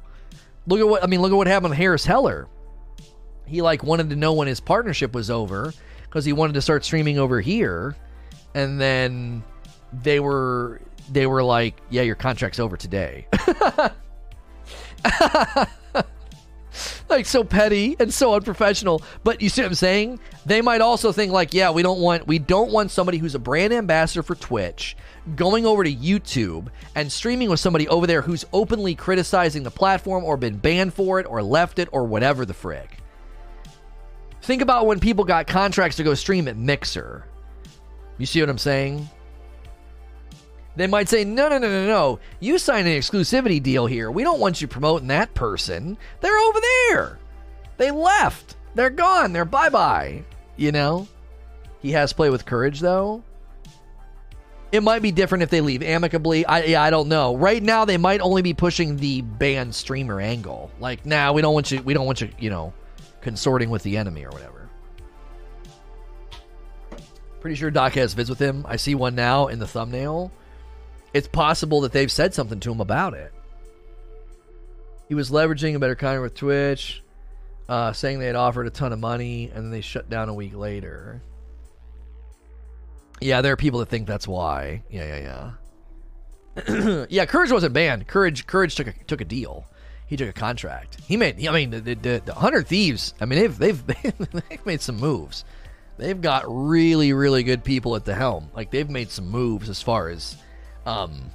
[0.66, 2.48] look at what I mean, look at what happened to Harris Heller.
[3.46, 6.84] He like wanted to know when his partnership was over because he wanted to start
[6.84, 7.96] streaming over here,
[8.54, 9.42] and then
[10.02, 13.26] they were they were like, "Yeah, your contract's over today."
[17.08, 19.02] like so petty and so unprofessional.
[19.24, 20.20] But you see what I'm saying?
[20.46, 23.38] They might also think like, yeah, we don't want we don't want somebody who's a
[23.38, 24.96] brand ambassador for Twitch
[25.36, 30.24] going over to YouTube and streaming with somebody over there who's openly criticizing the platform
[30.24, 32.98] or been banned for it or left it or whatever the frick.
[34.42, 37.24] Think about when people got contracts to go stream at Mixer.
[38.18, 39.08] You see what I'm saying?
[40.74, 42.18] They might say, no, no, no, no, no.
[42.40, 44.10] You signed an exclusivity deal here.
[44.10, 45.98] We don't want you promoting that person.
[46.20, 47.18] They're over there.
[47.76, 48.56] They left.
[48.74, 49.32] They're gone.
[49.32, 50.24] They're bye bye.
[50.56, 51.08] You know?
[51.80, 53.22] He has play with courage, though.
[54.70, 56.46] It might be different if they leave amicably.
[56.46, 57.36] I yeah, I don't know.
[57.36, 60.70] Right now, they might only be pushing the banned streamer angle.
[60.80, 61.82] Like, nah, we don't want you.
[61.82, 62.30] We don't want you.
[62.38, 62.72] You know,
[63.20, 64.70] consorting with the enemy or whatever.
[67.40, 68.64] Pretty sure Doc has vids with him.
[68.66, 70.32] I see one now in the thumbnail.
[71.14, 73.32] It's possible that they've said something to him about it.
[75.08, 77.02] He was leveraging a better contract with Twitch,
[77.68, 80.34] uh, saying they had offered a ton of money, and then they shut down a
[80.34, 81.22] week later.
[83.20, 84.82] Yeah, there are people that think that's why.
[84.90, 85.52] Yeah, yeah,
[86.66, 87.06] yeah.
[87.10, 88.08] yeah, Courage wasn't banned.
[88.08, 89.66] Courage, Courage took a, took a deal.
[90.06, 90.98] He took a contract.
[91.06, 91.46] He made.
[91.46, 93.14] I mean, the, the, the Hundred Thieves.
[93.20, 93.86] I mean, they've they've
[94.48, 95.44] they've made some moves.
[95.96, 98.50] They've got really really good people at the helm.
[98.54, 100.36] Like they've made some moves as far as
[100.86, 101.30] um,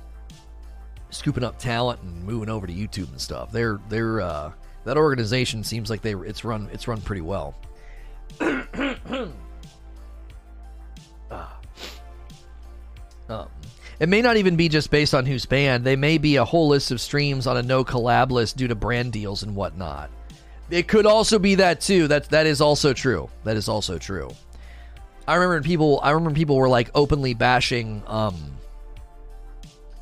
[1.10, 3.52] scooping up talent and moving over to YouTube and stuff.
[3.52, 4.52] They're they're uh,
[4.86, 7.56] that organization seems like they it's run it's run pretty well.
[13.30, 13.50] Um,
[14.00, 15.84] it may not even be just based on who's banned.
[15.84, 18.76] They may be a whole list of streams on a no collab list due to
[18.76, 20.10] brand deals and whatnot.
[20.70, 22.08] It could also be that too.
[22.08, 23.30] That that is also true.
[23.44, 24.30] That is also true.
[25.28, 26.00] I remember people.
[26.04, 28.57] I remember people were like openly bashing um,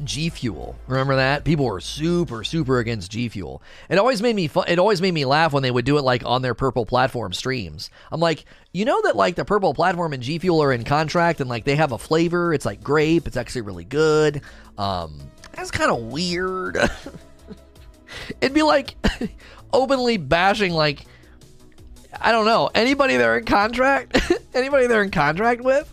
[0.04, 0.76] G Fuel.
[0.88, 1.44] Remember that?
[1.44, 3.62] People were super, super against G Fuel.
[3.90, 4.66] It always made me fun.
[4.68, 7.34] It always made me laugh when they would do it like on their Purple Platform
[7.34, 7.90] streams.
[8.12, 11.40] I'm like, you know that like the Purple Platform and G Fuel are in contract,
[11.40, 12.54] and like they have a flavor.
[12.54, 13.28] It's like grape.
[13.28, 14.42] It's actually really good.
[14.78, 15.20] Um,
[15.54, 16.78] that's kind of weird.
[18.42, 18.96] It'd be like
[19.74, 21.06] openly bashing like
[22.20, 24.20] I don't know anybody they're in contract.
[24.54, 25.92] anybody they're in contract with.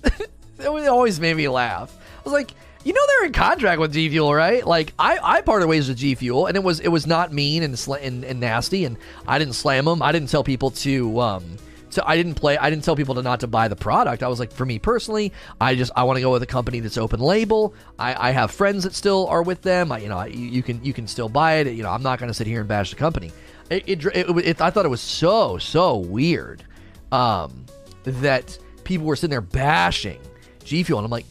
[0.59, 1.95] it always made me laugh.
[2.19, 2.53] I was like
[2.85, 4.67] you know they're in contract with G Fuel, right?
[4.67, 7.63] Like I, I parted ways with G Fuel, and it was it was not mean
[7.63, 8.97] and, sl- and, and nasty, and
[9.27, 10.03] I didn't slam them.
[10.03, 11.57] I didn't tell people to um
[11.93, 12.57] so I didn't play.
[12.57, 14.23] I didn't tell people to not to buy the product.
[14.23, 15.31] I was like, for me personally,
[15.61, 17.75] I just I want to go with a company that's open label.
[17.99, 19.93] I, I have friends that still are with them.
[19.93, 21.67] I, you know, you, can you can still buy it.
[21.75, 23.31] You know, I'm not going to sit here and bash the company.
[23.69, 26.65] It, it, it, it, I thought it was so so weird
[27.13, 27.67] um,
[28.05, 30.21] that people were sitting there bashing
[30.65, 31.27] G Fuel, and I'm like,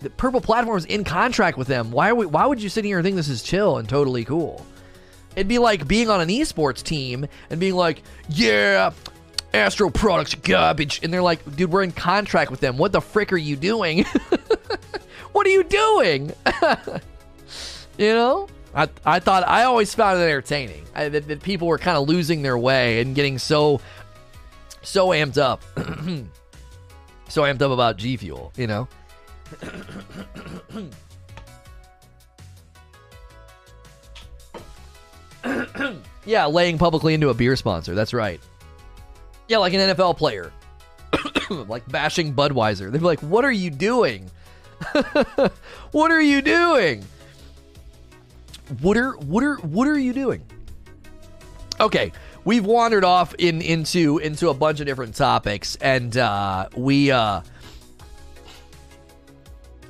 [0.00, 1.90] the Purple Platform's in contract with them.
[1.90, 2.26] Why we?
[2.26, 4.64] Why would you sit here and think this is chill and totally cool?
[5.36, 8.92] It'd be like being on an esports team and being like, yeah,
[9.52, 11.00] Astro Products garbage.
[11.02, 12.76] And they're like, dude, we're in contract with them.
[12.76, 14.04] What the frick are you doing?
[15.32, 16.32] what are you doing?
[17.98, 18.48] you know?
[18.74, 22.08] I, I thought, I always found it entertaining I, that, that people were kind of
[22.08, 23.80] losing their way and getting so,
[24.82, 25.62] so amped up.
[27.28, 28.88] so amped up about G Fuel, you know?
[36.24, 37.94] yeah, laying publicly into a beer sponsor.
[37.94, 38.40] That's right.
[39.48, 40.52] Yeah, like an NFL player.
[41.50, 42.90] like bashing Budweiser.
[42.90, 44.30] They'd be like, "What are you doing?
[45.92, 47.04] what are you doing?
[48.80, 50.42] What are what are what are you doing?"
[51.80, 52.12] Okay,
[52.44, 57.42] we've wandered off in into into a bunch of different topics, and uh, we uh,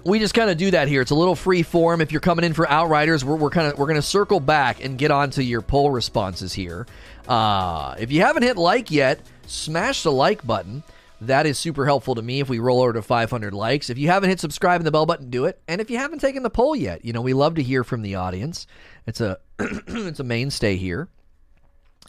[0.04, 1.00] we just kind of do that here.
[1.00, 2.00] It's a little free form.
[2.00, 4.84] If you're coming in for Outriders, we're, we're kind of we're going to circle back
[4.84, 6.86] and get onto your poll responses here.
[7.26, 10.82] Uh, if you haven't hit like yet, smash the like button.
[11.20, 13.88] That is super helpful to me if we roll over to 500 likes.
[13.88, 15.58] If you haven't hit subscribe and the bell button, do it.
[15.66, 18.02] And if you haven't taken the poll yet, you know we love to hear from
[18.02, 18.66] the audience.
[19.06, 21.08] It's a it's a mainstay here.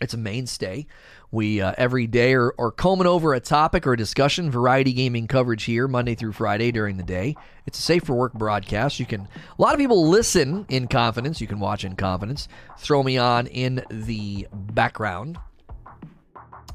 [0.01, 0.87] It's a mainstay.
[1.31, 5.27] We uh, every day are, are combing over a topic or a discussion, variety gaming
[5.27, 7.35] coverage here, Monday through Friday during the day.
[7.65, 8.99] It's a safe for work broadcast.
[8.99, 11.41] You can a lot of people listen in confidence.
[11.41, 12.47] You can watch in confidence.
[12.77, 15.37] Throw me on in the background.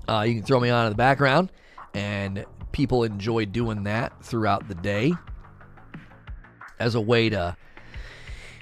[0.08, 1.52] Uh, you can throw me on in the background,
[1.94, 5.12] and people enjoy doing that throughout the day
[6.78, 7.56] as a way to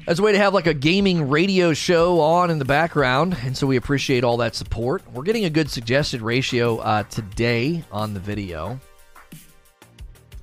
[0.09, 3.37] as a way to have like a gaming radio show on in the background.
[3.45, 5.03] And so we appreciate all that support.
[5.12, 8.81] We're getting a good suggested ratio uh, today on the video.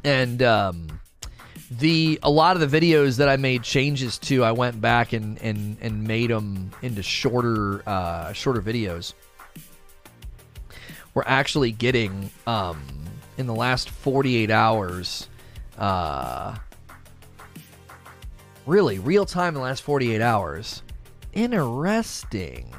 [0.04, 1.00] And um,
[1.72, 5.42] the a lot of the videos that I made changes to, I went back and
[5.42, 9.16] and, and made them into shorter uh, shorter videos.
[11.16, 12.84] We're actually getting um,
[13.40, 15.28] in the last 48 hours.
[15.76, 16.56] Uh,
[18.66, 20.82] Really, real time in the last 48 hours.
[21.34, 22.74] Interesting.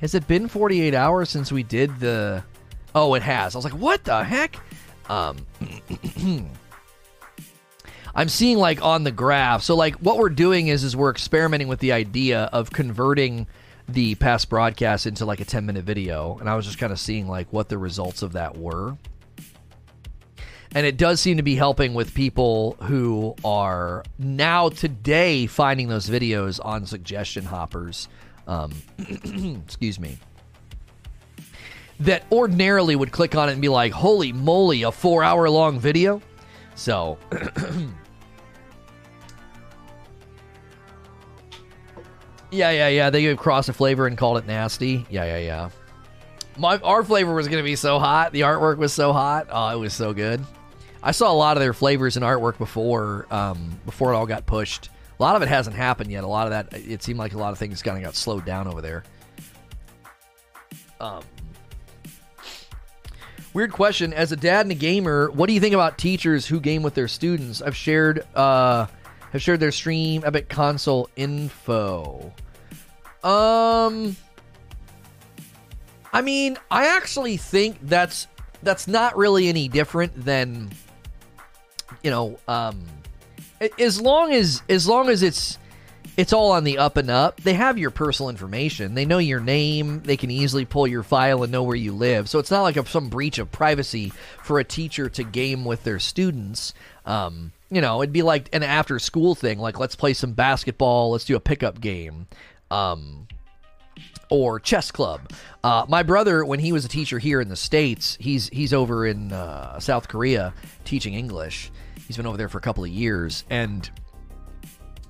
[0.00, 2.42] Has it been 48 hours since we did the.
[2.94, 3.54] Oh, it has.
[3.54, 4.58] I was like, what the heck?
[5.08, 5.46] Um.
[8.16, 9.62] I'm seeing like on the graph.
[9.62, 13.46] So like what we're doing is is we're experimenting with the idea of converting
[13.88, 16.98] the past broadcast into like a 10 minute video and I was just kind of
[16.98, 18.96] seeing like what the results of that were
[20.74, 26.10] and it does seem to be helping with people who are now today finding those
[26.10, 28.08] videos on suggestion hoppers.
[28.48, 28.72] Um,
[29.64, 30.18] excuse me.
[32.00, 36.20] That ordinarily would click on it and be like, "Holy moly, a four-hour long video!"
[36.74, 37.18] So.
[42.50, 43.10] yeah, yeah, yeah.
[43.10, 45.06] They gave cross a flavor and called it nasty.
[45.08, 45.70] Yeah, yeah, yeah.
[46.56, 48.32] My our flavor was gonna be so hot.
[48.32, 49.46] The artwork was so hot.
[49.50, 50.44] Oh, it was so good.
[51.04, 54.46] I saw a lot of their flavors and artwork before um, before it all got
[54.46, 54.88] pushed.
[55.20, 56.24] A lot of it hasn't happened yet.
[56.24, 58.46] A lot of that it seemed like a lot of things kind of got slowed
[58.46, 59.04] down over there.
[60.98, 61.22] Um,
[63.52, 64.14] weird question.
[64.14, 66.94] As a dad and a gamer, what do you think about teachers who game with
[66.94, 67.60] their students?
[67.60, 68.86] I've shared uh,
[69.32, 72.32] have shared their stream Epic console info.
[73.22, 74.16] Um,
[76.14, 78.26] I mean, I actually think that's
[78.62, 80.70] that's not really any different than
[82.04, 82.84] you know, um,
[83.78, 85.58] as long as as long as it's
[86.16, 87.40] it's all on the up and up.
[87.40, 88.94] They have your personal information.
[88.94, 90.02] They know your name.
[90.04, 92.28] They can easily pull your file and know where you live.
[92.28, 95.82] So it's not like a, some breach of privacy for a teacher to game with
[95.82, 96.72] their students.
[97.04, 99.58] Um, you know, it'd be like an after school thing.
[99.58, 101.10] Like let's play some basketball.
[101.10, 102.28] Let's do a pickup game.
[102.70, 103.26] Um,
[104.30, 105.30] or chess club.
[105.62, 109.06] Uh, my brother, when he was a teacher here in the states, he's he's over
[109.06, 111.70] in uh, South Korea teaching English,
[112.06, 113.88] He's been over there for a couple of years, and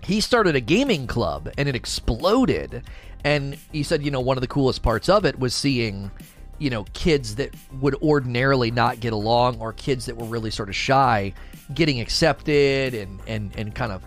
[0.03, 2.83] he started a gaming club, and it exploded.
[3.25, 6.11] And he said, you know, one of the coolest parts of it was seeing,
[6.59, 10.69] you know, kids that would ordinarily not get along, or kids that were really sort
[10.69, 11.33] of shy,
[11.75, 14.05] getting accepted and and and kind of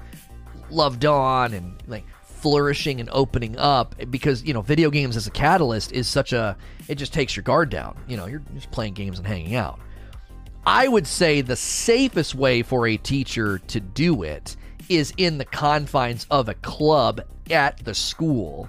[0.69, 5.31] loved on, and like flourishing and opening up because you know video games as a
[5.31, 6.55] catalyst is such a
[6.87, 9.79] it just takes your guard down you know you're just playing games and hanging out
[10.67, 14.57] I would say the safest way for a teacher to do it
[14.89, 18.67] is in the confines of a club at the school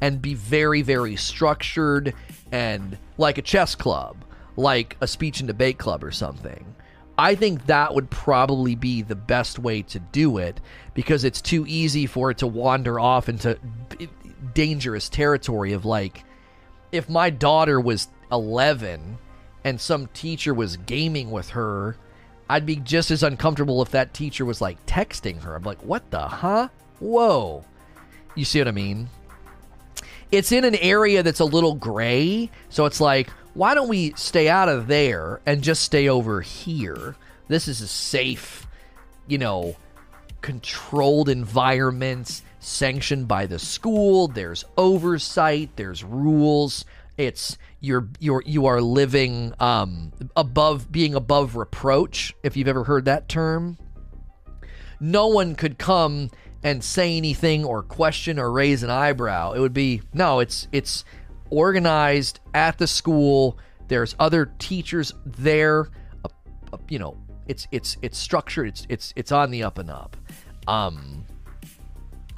[0.00, 2.14] and be very, very structured
[2.52, 6.72] and like a chess club, like a speech and debate club or something.
[7.18, 10.60] I think that would probably be the best way to do it
[10.94, 13.58] because it's too easy for it to wander off into
[14.54, 16.22] dangerous territory of like
[16.92, 19.18] if my daughter was 11
[19.64, 21.96] and some teacher was gaming with her,
[22.48, 25.54] I'd be just as uncomfortable if that teacher was like texting her.
[25.54, 26.68] I'm like, what the huh?
[26.98, 27.64] Whoa.
[28.34, 29.08] You see what I mean?
[30.32, 32.50] It's in an area that's a little gray.
[32.68, 37.16] So it's like, why don't we stay out of there and just stay over here?
[37.48, 38.66] This is a safe,
[39.26, 39.76] you know,
[40.40, 44.28] controlled environment sanctioned by the school.
[44.28, 46.84] There's oversight, there's rules.
[47.16, 52.34] It's you're you're you are living um, above being above reproach.
[52.42, 53.78] If you've ever heard that term,
[55.00, 56.30] no one could come
[56.62, 59.52] and say anything or question or raise an eyebrow.
[59.52, 60.40] It would be no.
[60.40, 61.04] It's it's
[61.48, 63.58] organized at the school.
[63.88, 65.88] There's other teachers there.
[66.24, 66.28] Uh,
[66.72, 68.68] uh, you know, it's it's it's structured.
[68.68, 70.16] It's it's it's on the up and up.
[70.68, 71.24] Um,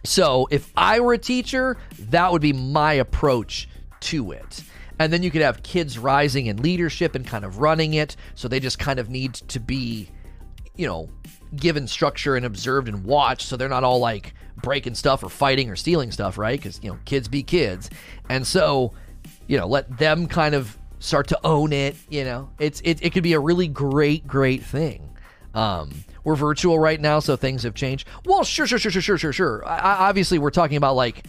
[0.05, 3.69] so if I were a teacher, that would be my approach
[4.01, 4.63] to it.
[5.03, 8.17] And then you could have kids rising in leadership and kind of running it.
[8.35, 10.09] So they just kind of need to be,
[10.77, 11.09] you know,
[11.57, 13.49] given structure and observed and watched.
[13.49, 16.59] So they're not all like breaking stuff or fighting or stealing stuff, right?
[16.59, 17.91] Because, you know, kids be kids.
[18.29, 18.93] And so,
[19.49, 21.97] you know, let them kind of start to own it.
[22.09, 25.09] You know, it's it, it could be a really great, great thing.
[25.55, 28.07] Um, we're virtual right now, so things have changed.
[28.25, 29.67] Well, sure, sure, sure, sure, sure, sure, sure.
[29.67, 31.27] I, obviously, we're talking about like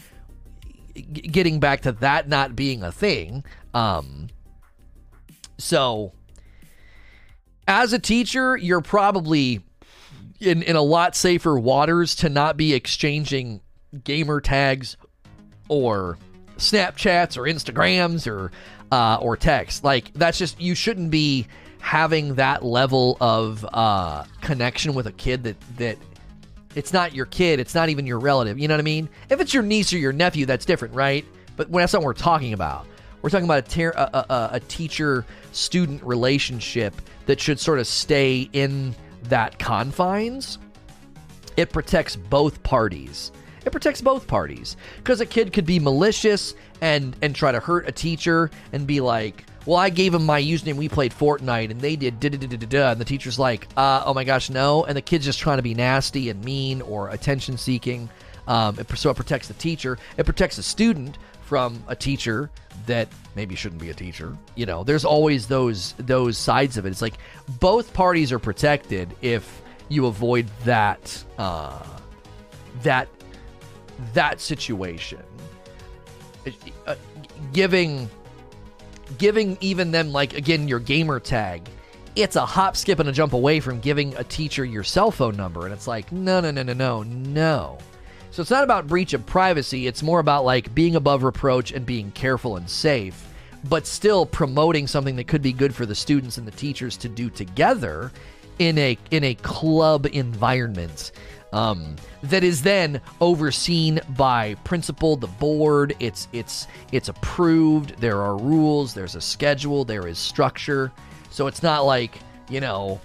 [0.93, 3.43] getting back to that not being a thing.
[3.73, 4.29] Um,
[5.57, 6.11] so,
[7.67, 9.61] as a teacher, you're probably
[10.39, 13.61] in, in a lot safer waters to not be exchanging
[14.03, 14.97] gamer tags
[15.69, 16.17] or
[16.57, 18.51] Snapchats or Instagrams or
[18.91, 19.83] uh, or text.
[19.83, 21.47] Like that's just you shouldn't be
[21.79, 25.97] having that level of uh, connection with a kid that that
[26.75, 28.59] it's not your kid, it's not even your relative.
[28.59, 29.09] You know what I mean?
[29.29, 31.25] If it's your niece or your nephew, that's different, right?
[31.55, 32.87] But that's not what we're talking about.
[33.23, 36.93] We're talking about a, ter- a, a, a teacher student relationship
[37.25, 38.93] that should sort of stay in
[39.23, 40.59] that confines.
[41.55, 43.31] It protects both parties.
[43.65, 47.87] It protects both parties because a kid could be malicious and and try to hurt
[47.87, 50.75] a teacher and be like, "Well, I gave him my username.
[50.75, 53.69] We played Fortnite, and they did da da da da da." And the teacher's like,
[53.77, 56.81] uh, "Oh my gosh, no!" And the kid's just trying to be nasty and mean
[56.81, 58.09] or attention seeking.
[58.49, 59.97] Um, so it protects the teacher.
[60.17, 62.49] It protects the student from a teacher
[62.85, 64.37] that maybe shouldn't be a teacher.
[64.55, 66.89] You know, there's always those those sides of it.
[66.89, 67.15] It's like
[67.59, 71.83] both parties are protected if you avoid that uh,
[72.81, 73.07] that
[74.13, 75.21] that situation.
[76.85, 76.95] Uh,
[77.53, 78.09] giving
[79.17, 81.69] giving even them like again your gamer tag
[82.15, 85.35] it's a hop skip and a jump away from giving a teacher your cell phone
[85.37, 87.77] number and it's like no no no no no no
[88.33, 91.85] so it's not about breach of privacy, it's more about like being above reproach and
[91.85, 93.27] being careful and safe,
[93.65, 97.07] but still promoting something that could be good for the students and the teachers to
[97.07, 98.11] do together
[98.57, 101.11] in a in a club environment.
[101.51, 105.95] Um, that is then overseen by principal, the board.
[105.99, 107.99] It's it's it's approved.
[107.99, 108.95] There are rules.
[108.95, 109.85] There's a schedule.
[109.85, 110.91] There is structure.
[111.29, 112.17] So it's not like
[112.49, 112.99] you know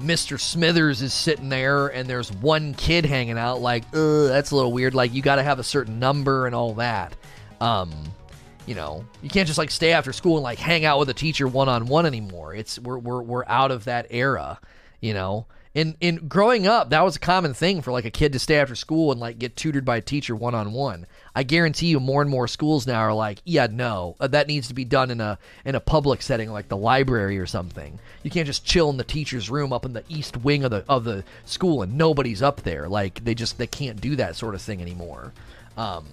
[0.00, 0.38] Mr.
[0.38, 4.94] Smithers is sitting there and there's one kid hanging out, like, that's a little weird.
[4.94, 7.14] Like, you got to have a certain number and all that.
[7.60, 7.92] Um,
[8.66, 11.14] you know, you can't just like stay after school and like hang out with a
[11.14, 12.54] teacher one on one anymore.
[12.54, 14.58] It's we're we're we're out of that era,
[15.00, 18.32] you know in in growing up, that was a common thing for like a kid
[18.32, 21.06] to stay after school and like get tutored by a teacher one on one.
[21.34, 24.68] I guarantee you, more and more schools now are like, yeah, no, uh, that needs
[24.68, 27.98] to be done in a in a public setting like the library or something.
[28.22, 30.82] You can't just chill in the teacher's room up in the east wing of the
[30.88, 32.88] of the school and nobody's up there.
[32.88, 35.34] Like they just they can't do that sort of thing anymore.
[35.76, 36.06] Um,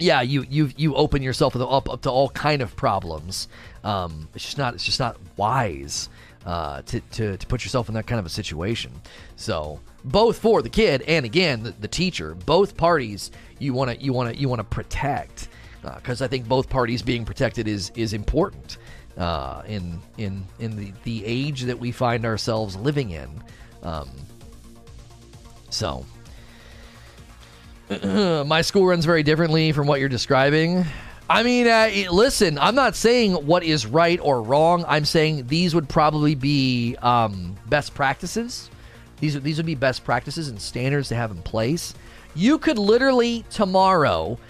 [0.00, 3.46] yeah, you you you open yourself up, up to all kind of problems.
[3.84, 6.08] Um, it's just not it's just not wise
[6.46, 8.92] uh, to, to, to put yourself in that kind of a situation.
[9.36, 14.02] So both for the kid and again the, the teacher, both parties you want to
[14.02, 15.48] you want to you want to protect
[15.96, 18.78] because uh, I think both parties being protected is is important
[19.18, 23.42] uh, in in in the the age that we find ourselves living in.
[23.82, 24.10] Um,
[25.70, 26.04] so.
[28.46, 30.84] my school runs very differently from what you're describing.
[31.30, 34.84] I mean, uh, listen, I'm not saying what is right or wrong.
[34.88, 38.68] I'm saying these would probably be um, best practices.
[39.20, 41.94] These these would be best practices and standards to have in place.
[42.34, 44.40] You could literally tomorrow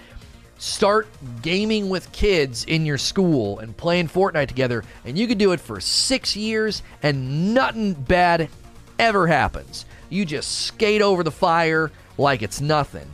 [0.57, 1.07] start
[1.42, 5.60] gaming with kids in your school and playing Fortnite together, and you could do it
[5.60, 8.49] for six years and nothing bad
[8.99, 9.84] ever happens.
[10.09, 13.09] You just skate over the fire like it's nothing.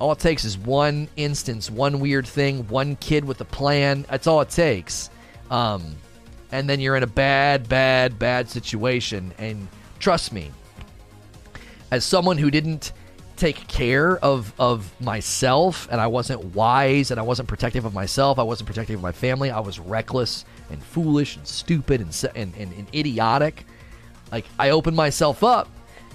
[0.00, 4.06] All it takes is one instance, one weird thing, one kid with a plan.
[4.08, 5.10] That's all it takes.
[5.50, 5.94] Um,
[6.50, 9.32] and then you're in a bad, bad, bad situation.
[9.38, 10.50] And trust me,
[11.90, 12.92] as someone who didn't
[13.36, 18.38] take care of of myself and I wasn't wise and I wasn't protective of myself,
[18.38, 22.54] I wasn't protective of my family, I was reckless and foolish and stupid and and,
[22.56, 23.66] and, and idiotic.
[24.32, 25.68] Like I opened myself up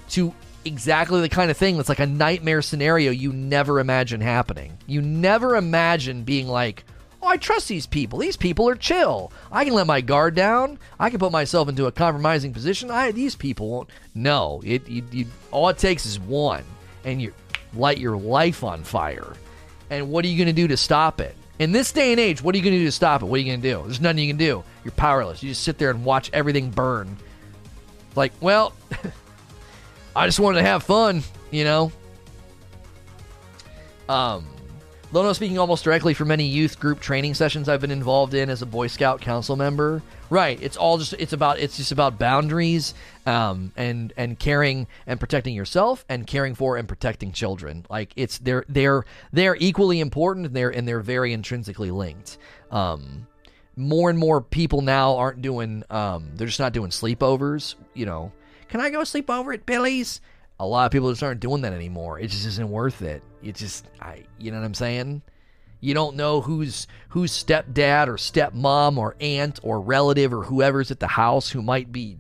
[0.10, 0.34] to
[0.66, 4.78] exactly the kind of thing that's like a nightmare scenario you never imagine happening.
[4.88, 6.84] You never imagine being like,
[7.22, 8.20] oh, I trust these people.
[8.20, 9.32] These people are chill.
[9.52, 10.80] I can let my guard down.
[11.00, 12.92] I can put myself into a compromising position.
[12.92, 13.90] I these people won't.
[14.14, 16.64] No, it you, you, all it takes is one,
[17.04, 17.34] and you
[17.74, 19.34] light your life on fire.
[19.90, 21.36] And what are you going to do to stop it?
[21.60, 23.26] In this day and age, what are you going to do to stop it?
[23.26, 23.84] What are you going to do?
[23.84, 24.64] There's nothing you can do.
[24.84, 25.42] You're powerless.
[25.42, 27.16] You just sit there and watch everything burn.
[28.16, 28.74] Like, well.
[30.16, 31.92] I just wanted to have fun, you know.
[34.08, 34.46] Um,
[35.12, 38.62] Lono speaking almost directly for many youth group training sessions I've been involved in as
[38.62, 40.02] a Boy Scout council member.
[40.30, 42.96] Right, it's all just it's about it's just about boundaries,
[43.26, 47.86] um, and and caring and protecting yourself and caring for and protecting children.
[47.90, 50.48] Like it's they're they're they're equally important.
[50.48, 52.38] And they're and they're very intrinsically linked.
[52.72, 53.28] Um,
[53.76, 57.76] more and more people now aren't doing um, they're just not doing sleepovers.
[57.94, 58.32] You know,
[58.76, 60.20] can I go sleep over at Billy's?
[60.60, 62.20] A lot of people just aren't doing that anymore.
[62.20, 63.24] It just isn't worth it.
[63.42, 65.22] It just, I, you know what I'm saying?
[65.80, 71.00] You don't know who's who's stepdad or stepmom or aunt or relative or whoever's at
[71.00, 72.18] the house who might be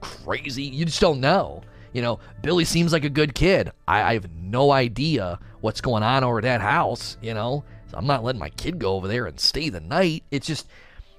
[0.00, 0.64] crazy.
[0.64, 1.62] You just don't know.
[1.92, 3.70] You know, Billy seems like a good kid.
[3.86, 7.18] I, I have no idea what's going on over at that house.
[7.22, 10.24] You know, so I'm not letting my kid go over there and stay the night.
[10.32, 10.66] It's just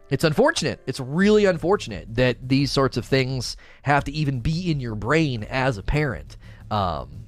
[0.10, 0.80] it's unfortunate.
[0.86, 5.44] It's really unfortunate that these sorts of things have to even be in your brain
[5.44, 6.38] as a parent.
[6.70, 7.26] Um,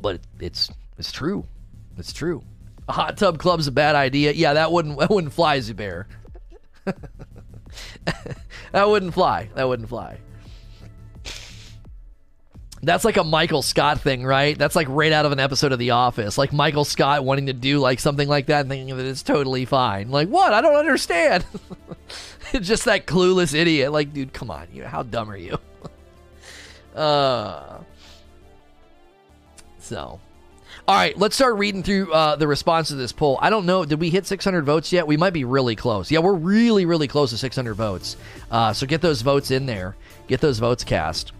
[0.00, 1.46] but it's it's true.
[1.96, 2.42] It's true.
[2.88, 4.32] A hot tub club's a bad idea.
[4.32, 6.06] Yeah, that wouldn't that wouldn't fly, Zubair.
[8.72, 9.48] that wouldn't fly.
[9.54, 10.18] That wouldn't fly.
[12.82, 14.56] That's like a Michael Scott thing, right?
[14.56, 16.36] That's like right out of an episode of The Office.
[16.36, 19.64] Like Michael Scott wanting to do like something like that and thinking that it's totally
[19.64, 20.10] fine.
[20.10, 20.52] Like, what?
[20.52, 21.44] I don't understand.
[22.52, 23.92] it's just that clueless idiot.
[23.92, 24.68] Like, dude, come on.
[24.72, 25.58] You know, how dumb are you?
[26.94, 27.78] uh
[29.78, 30.20] so
[30.88, 33.40] all right, let's start reading through uh, the response to this poll.
[33.42, 33.84] I don't know.
[33.84, 35.04] Did we hit 600 votes yet?
[35.08, 36.12] We might be really close.
[36.12, 38.16] Yeah, we're really, really close to 600 votes.
[38.52, 39.96] Uh, so get those votes in there.
[40.28, 41.32] Get those votes cast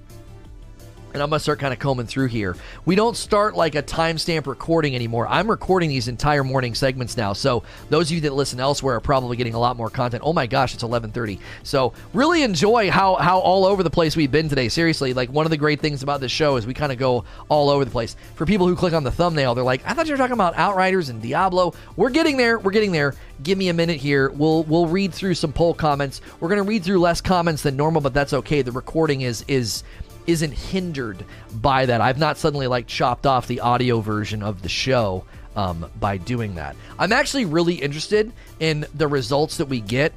[1.16, 2.56] and I'm going to start kind of combing through here.
[2.84, 5.26] We don't start like a timestamp recording anymore.
[5.26, 7.32] I'm recording these entire morning segments now.
[7.32, 10.22] So those of you that listen elsewhere are probably getting a lot more content.
[10.26, 11.38] Oh my gosh, it's 11:30.
[11.62, 14.68] So really enjoy how how all over the place we've been today.
[14.68, 17.24] Seriously, like one of the great things about this show is we kind of go
[17.48, 18.14] all over the place.
[18.34, 20.54] For people who click on the thumbnail, they're like, "I thought you were talking about
[20.58, 22.58] Outriders and Diablo." We're getting there.
[22.58, 23.14] We're getting there.
[23.42, 24.28] Give me a minute here.
[24.30, 26.20] We'll we'll read through some poll comments.
[26.40, 28.60] We're going to read through less comments than normal, but that's okay.
[28.60, 29.82] The recording is is
[30.26, 31.24] isn't hindered
[31.54, 32.00] by that.
[32.00, 35.24] I've not suddenly like chopped off the audio version of the show
[35.54, 36.76] um, by doing that.
[36.98, 40.12] I'm actually really interested in the results that we get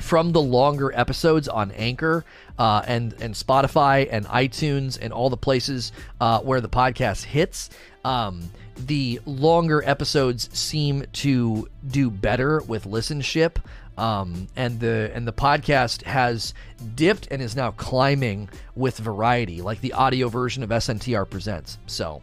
[0.00, 2.24] from the longer episodes on Anchor
[2.58, 7.70] uh, and and Spotify and iTunes and all the places uh, where the podcast hits.
[8.04, 13.56] Um, the longer episodes seem to do better with listenership
[13.96, 16.54] um, and the and the podcast has
[16.94, 21.78] dipped and is now climbing with variety, like the audio version of SNTR presents.
[21.86, 22.22] So,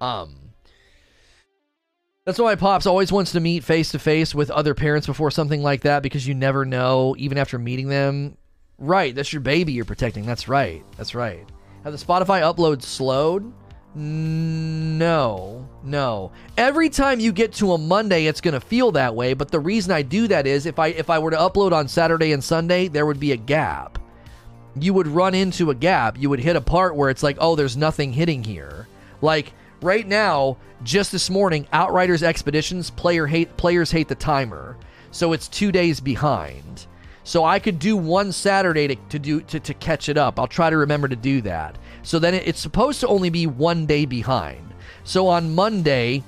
[0.00, 0.34] um,
[2.24, 5.62] that's why Pops always wants to meet face to face with other parents before something
[5.62, 8.36] like that because you never know, even after meeting them.
[8.78, 10.26] Right, that's your baby you're protecting.
[10.26, 10.84] That's right.
[10.96, 11.46] That's right.
[11.84, 13.52] Have the Spotify upload slowed?
[13.94, 16.32] No, no.
[16.56, 19.34] Every time you get to a Monday, it's going to feel that way.
[19.34, 21.88] But the reason I do that is if I if I were to upload on
[21.88, 23.98] Saturday and Sunday, there would be a gap.
[24.74, 26.18] You would run into a gap.
[26.18, 28.88] You would hit a part where it's like, oh, there's nothing hitting here.
[29.20, 34.78] Like right now, just this morning, Outriders Expeditions player hate players hate the timer,
[35.10, 36.86] so it's two days behind.
[37.24, 40.38] So I could do one Saturday to, to do to, to catch it up.
[40.38, 41.76] I'll try to remember to do that.
[42.02, 44.72] So then it's supposed to only be one day behind.
[45.04, 46.22] So on Monday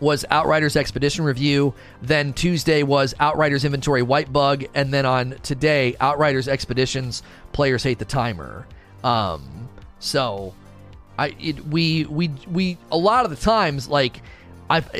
[0.00, 1.74] was Outriders Expedition Review.
[2.02, 4.64] Then Tuesday was Outriders Inventory Wipe Bug.
[4.74, 8.66] And then on today, Outriders Expeditions Players Hate the Timer.
[9.04, 9.68] Um,
[9.98, 10.54] so
[11.18, 14.22] I it, we we we a lot of the times like
[14.68, 14.90] I've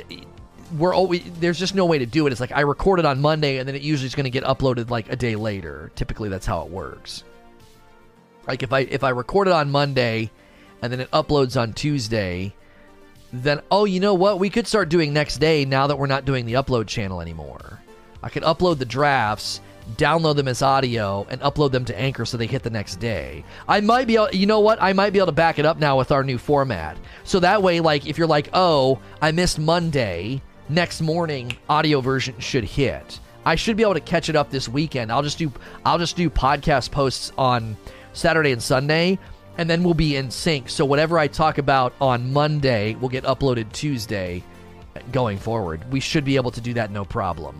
[0.76, 2.32] we're always there's just no way to do it.
[2.32, 4.44] It's like I record it on Monday and then it usually is going to get
[4.44, 5.90] uploaded like a day later.
[5.96, 7.24] Typically, that's how it works.
[8.50, 10.28] Like if I if I record it on Monday
[10.82, 12.52] and then it uploads on Tuesday,
[13.32, 14.40] then oh, you know what?
[14.40, 17.78] We could start doing next day now that we're not doing the upload channel anymore.
[18.24, 19.60] I could upload the drafts,
[19.92, 23.44] download them as audio, and upload them to Anchor so they hit the next day.
[23.68, 24.82] I might be able, you know what?
[24.82, 26.98] I might be able to back it up now with our new format.
[27.22, 32.34] So that way, like, if you're like, oh, I missed Monday, next morning audio version
[32.40, 33.20] should hit.
[33.44, 35.10] I should be able to catch it up this weekend.
[35.10, 35.52] I'll just do
[35.84, 37.76] I'll just do podcast posts on
[38.20, 39.18] Saturday and Sunday
[39.58, 40.68] and then we'll be in sync.
[40.68, 44.42] So whatever I talk about on Monday will get uploaded Tuesday
[45.12, 45.90] going forward.
[45.92, 47.58] We should be able to do that no problem.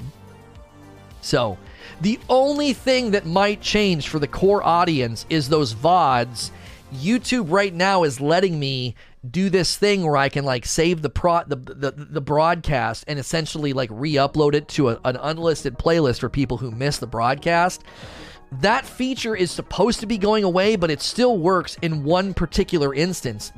[1.23, 1.59] So,
[2.01, 6.51] the only thing that might change for the core audience is those VODs.
[6.95, 8.95] YouTube right now is letting me
[9.31, 13.19] do this thing where I can like save the pro the the, the broadcast and
[13.19, 17.85] essentially like re-upload it to a, an unlisted playlist for people who miss the broadcast.
[18.53, 22.93] That feature is supposed to be going away, but it still works in one particular
[22.93, 23.53] instance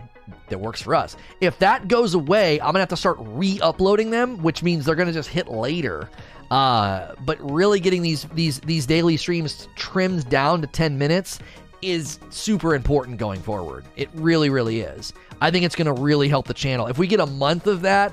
[0.48, 1.16] that works for us.
[1.40, 5.12] If that goes away, I'm gonna have to start re-uploading them, which means they're gonna
[5.12, 6.10] just hit later.
[6.50, 11.38] Uh, but really getting these these these daily streams trimmed down to 10 minutes
[11.80, 13.84] is super important going forward.
[13.96, 15.12] It really, really is.
[15.40, 16.86] I think it's to really help the channel.
[16.86, 18.12] If we get a month of that,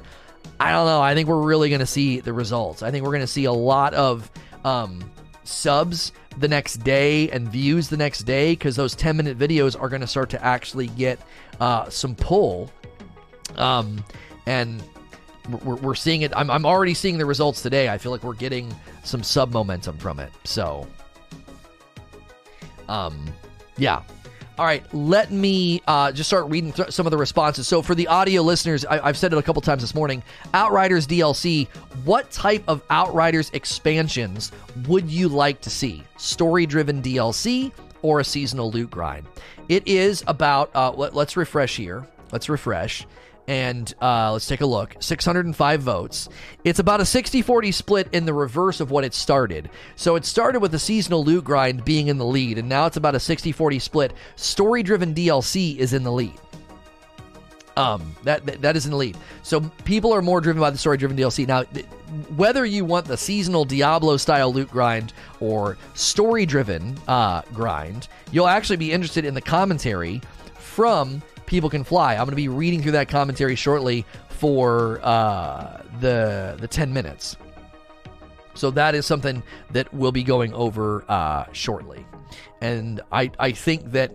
[0.60, 1.02] I don't know.
[1.02, 2.82] I think we're really to see the results.
[2.82, 4.32] I think we're to see a lot of
[4.64, 5.12] um,
[5.44, 9.90] subs the next day and views the next day because those 10 minute videos are
[9.90, 11.20] going to start to actually get
[11.60, 12.72] uh, some pull.
[13.56, 14.04] Um,
[14.46, 14.84] and
[15.64, 16.32] we're, we're seeing it.
[16.36, 17.90] I'm, I'm already seeing the results today.
[17.90, 20.32] I feel like we're getting some sub momentum from it.
[20.44, 20.88] So,
[22.88, 23.26] um,
[23.78, 24.04] yeah.
[24.60, 27.66] All right, let me uh, just start reading th- some of the responses.
[27.66, 30.22] So, for the audio listeners, I- have said it a couple times this morning
[30.54, 31.70] Outriders DLC,
[32.04, 34.52] what type of Outriders expansions
[34.86, 36.04] would you like to see?
[36.18, 37.72] Story driven DLC
[38.02, 39.26] or a seasonal loot grind?
[39.70, 42.06] It is about, uh, let- let's refresh here.
[42.34, 43.08] Let's refresh
[43.50, 44.96] and uh, let's take a look.
[45.00, 46.30] 605 votes.
[46.64, 49.72] It's about a 60-40 split in the reverse of what it started.
[49.96, 52.98] So it started with the seasonal loot grind being in the lead and now it's
[52.98, 54.14] about a 60-40 split.
[54.36, 56.40] Story driven dlc is in the lead.
[57.76, 59.18] Um that, that that is in the lead.
[59.42, 61.88] So people are more driven by the story driven dlc now th-
[62.36, 68.48] whether you want the seasonal diablo style loot grind or story driven uh, grind you'll
[68.48, 70.22] actually be interested in the commentary
[70.56, 72.14] from people can fly.
[72.14, 77.36] I'm going to be reading through that commentary shortly for uh, the the 10 minutes.
[78.54, 82.06] So that is something that we'll be going over uh, shortly,
[82.62, 84.12] and I I think that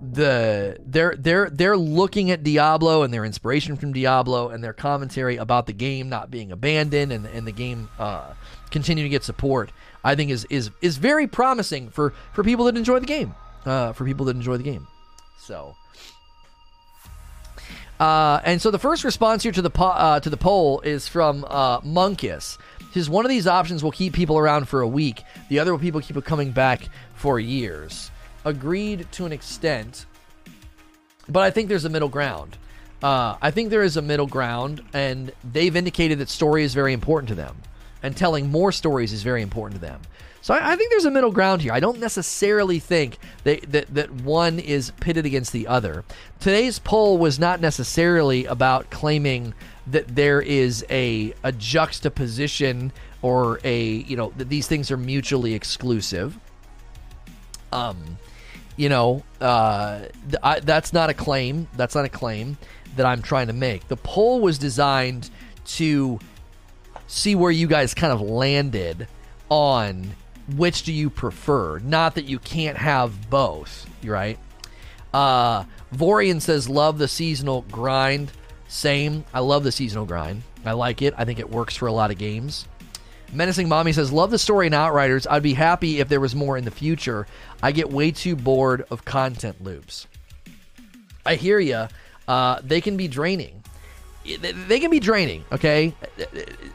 [0.00, 5.36] the they're they're they're looking at Diablo and their inspiration from Diablo and their commentary
[5.36, 8.34] about the game not being abandoned and and the game uh,
[8.70, 9.72] continuing to get support.
[10.04, 13.34] I think is is is very promising for for people that enjoy the game.
[13.66, 14.86] Uh, for people that enjoy the game.
[15.40, 15.74] So
[18.00, 21.08] uh, and so the first response here to the po- uh, to the poll is
[21.08, 22.58] from uh, Monkus.
[22.94, 25.22] Says one of these options will keep people around for a week.
[25.48, 28.10] The other will people keep coming back for years.
[28.44, 30.06] Agreed to an extent,
[31.28, 32.56] but I think there's a middle ground.
[33.02, 36.92] Uh, I think there is a middle ground, and they've indicated that story is very
[36.92, 37.56] important to them,
[38.02, 40.00] and telling more stories is very important to them.
[40.40, 41.72] So I, I, think there's a middle ground here.
[41.72, 46.04] I don't necessarily think that, that, that one is pitted against the other.
[46.40, 49.54] Today's poll was not necessarily about claiming
[49.86, 52.92] that there is a, a juxtaposition
[53.22, 56.38] or a, you know, that these things are mutually exclusive.
[57.72, 58.18] Um,
[58.76, 61.68] you know, uh, th- I, that's not a claim.
[61.76, 62.58] That's not a claim
[62.96, 63.88] that I'm trying to make.
[63.88, 65.30] The poll was designed
[65.66, 66.18] to
[67.08, 69.08] see where you guys kind of landed
[69.48, 70.14] on
[70.56, 71.78] which do you prefer?
[71.80, 74.38] Not that you can't have both, right?
[75.12, 78.32] Uh, Vorian says, love the seasonal grind.
[78.68, 79.24] Same.
[79.32, 80.42] I love the seasonal grind.
[80.64, 81.14] I like it.
[81.16, 82.66] I think it works for a lot of games.
[83.32, 85.26] Menacing Mommy says, Love the story in Outriders.
[85.26, 87.26] I'd be happy if there was more in the future.
[87.62, 90.06] I get way too bored of content loops.
[91.26, 91.88] I hear you.
[92.26, 93.62] Uh, they can be draining.
[94.40, 95.94] They can be draining, okay?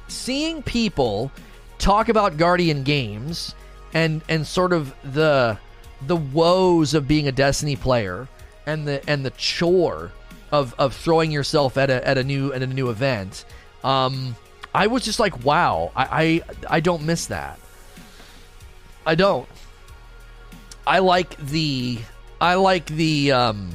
[0.07, 1.31] Seeing people
[1.77, 3.53] talk about Guardian games
[3.93, 5.57] and and sort of the
[6.05, 8.27] the woes of being a Destiny player
[8.65, 10.11] and the and the chore
[10.51, 13.45] of of throwing yourself at a at a new at a new event.
[13.83, 14.35] Um,
[14.73, 17.59] I was just like, wow, I, I I don't miss that.
[19.05, 19.47] I don't.
[20.85, 21.99] I like the
[22.39, 23.69] I like the um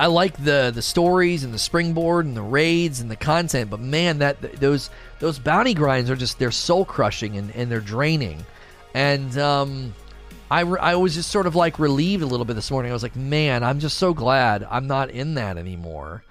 [0.00, 3.80] I like the the stories and the springboard and the raids and the content, but
[3.80, 4.88] man, that those
[5.18, 8.46] those bounty grinds are just they're soul crushing and, and they're draining.
[8.94, 9.94] And um,
[10.50, 12.90] I re- I was just sort of like relieved a little bit this morning.
[12.90, 16.24] I was like, man, I'm just so glad I'm not in that anymore.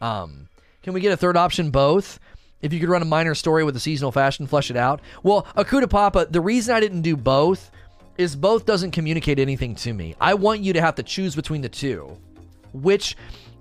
[0.00, 0.48] Um,
[0.84, 1.70] can we get a third option?
[1.70, 2.20] Both.
[2.62, 5.00] If you could run a minor story with a seasonal fashion, flesh it out.
[5.24, 7.72] Well, Akuta Papa, the reason I didn't do both
[8.16, 10.14] is both doesn't communicate anything to me.
[10.20, 12.16] I want you to have to choose between the two.
[12.82, 13.16] Which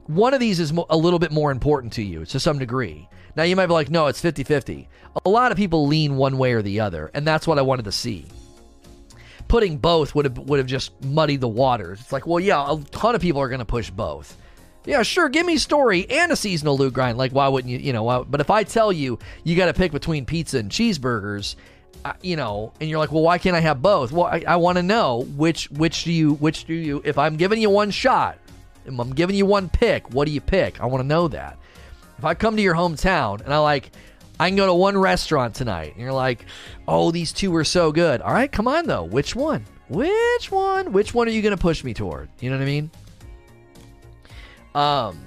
[0.08, 3.08] one of these is mo- a little bit more important to you to some degree.
[3.36, 4.88] Now, you might be like, no, it's 50 50.
[5.26, 7.86] A lot of people lean one way or the other, and that's what I wanted
[7.86, 8.26] to see.
[9.48, 12.00] Putting both would have would have just muddied the waters.
[12.00, 14.38] It's like, well, yeah, a ton of people are going to push both.
[14.86, 17.18] Yeah, sure, give me story and a seasonal loot grind.
[17.18, 17.80] Like, why wouldn't you?
[17.80, 20.70] You know, why, but if I tell you you got to pick between pizza and
[20.72, 21.56] cheeseburgers,
[22.04, 24.12] uh, you know, and you're like, well, why can't I have both?
[24.12, 27.02] Well, I, I want to know which which do you which do you?
[27.04, 28.38] If I'm giving you one shot,
[28.88, 30.82] I'm giving you one pick, what do you pick?
[30.82, 31.58] I want to know that.
[32.18, 33.92] If I come to your hometown and I like,
[34.40, 36.46] I can go to one restaurant tonight, and you're like,
[36.88, 38.22] oh, these two were so good.
[38.22, 39.04] All right, come on though.
[39.04, 39.66] Which one?
[39.88, 40.92] Which one?
[40.92, 42.30] Which one are you going to push me toward?
[42.40, 42.92] You know what I mean?
[44.74, 45.20] Um,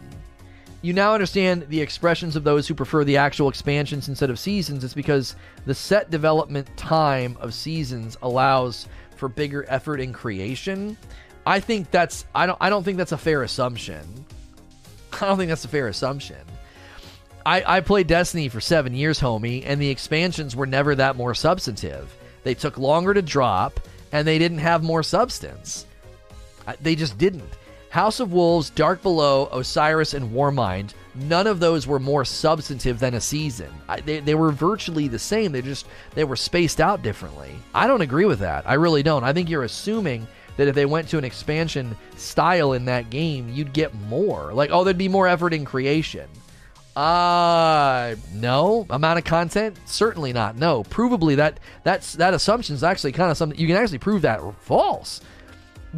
[0.83, 4.85] you now understand the expressions of those who prefer the actual expansions instead of seasons.
[4.85, 10.97] It's because the set development time of seasons allows for bigger effort in creation.
[11.49, 14.05] I think that's I don't I don't think that's a fair assumption.
[15.15, 16.37] I don't think that's a fair assumption.
[17.47, 21.35] I, I played Destiny for seven years, homie, and the expansions were never that more
[21.35, 22.15] substantive.
[22.45, 23.81] They took longer to drop,
[24.13, 25.87] and they didn't have more substance.
[26.83, 27.57] They just didn't.
[27.89, 33.15] House of Wolves, Dark Below, Osiris, and Warmind, none of those were more substantive than
[33.15, 33.73] a season.
[33.89, 35.53] I, they, they were virtually the same.
[35.53, 37.55] They just they were spaced out differently.
[37.75, 38.69] I don't agree with that.
[38.69, 39.25] I really don't.
[39.25, 40.27] I think you're assuming
[40.59, 44.53] that if they went to an expansion style in that game, you'd get more.
[44.53, 46.29] Like, oh, there'd be more effort in creation.
[46.95, 48.85] Uh no.
[48.91, 49.79] Amount of content?
[49.87, 50.57] Certainly not.
[50.57, 50.83] No.
[50.83, 54.41] Provably that that's that assumption is actually kind of something you can actually prove that
[54.61, 55.21] false.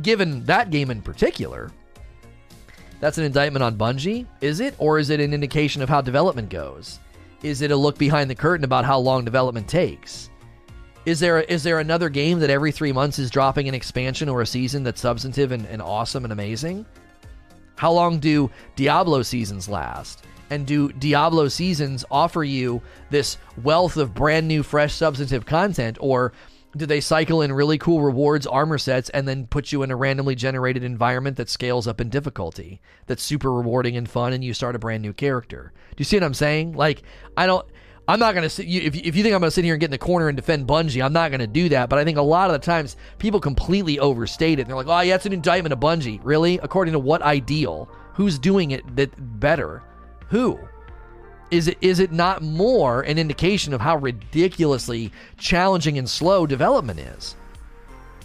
[0.03, 1.73] Given that game in particular.
[3.01, 4.75] That's an indictment on Bungie, is it?
[4.77, 7.01] Or is it an indication of how development goes?
[7.43, 10.30] Is it a look behind the curtain about how long development takes?
[11.07, 14.43] Is there is there another game that every three months is dropping an expansion or
[14.43, 16.85] a season that's substantive and, and awesome and amazing?
[17.77, 20.25] How long do Diablo seasons last?
[20.51, 26.33] And do Diablo seasons offer you this wealth of brand new, fresh, substantive content, or
[26.77, 29.97] do they cycle in really cool rewards, armor sets, and then put you in a
[29.97, 32.81] randomly generated environment that scales up in difficulty?
[33.07, 35.73] That's super rewarding and fun, and you start a brand new character.
[35.91, 36.73] Do you see what I'm saying?
[36.73, 37.03] Like,
[37.37, 37.67] I don't.
[38.11, 38.67] I'm not going to sit.
[38.67, 40.35] If, if you think I'm going to sit here and get in the corner and
[40.35, 41.89] defend Bungie, I'm not going to do that.
[41.89, 44.67] But I think a lot of the times people completely overstate it.
[44.67, 46.19] They're like, oh, yeah, it's an indictment of Bungie.
[46.25, 46.59] Really?
[46.59, 47.89] According to what ideal?
[48.15, 49.85] Who's doing it that better?
[50.31, 50.59] Who?
[51.53, 56.99] Is it is it not more an indication of how ridiculously challenging and slow development
[56.99, 57.37] is?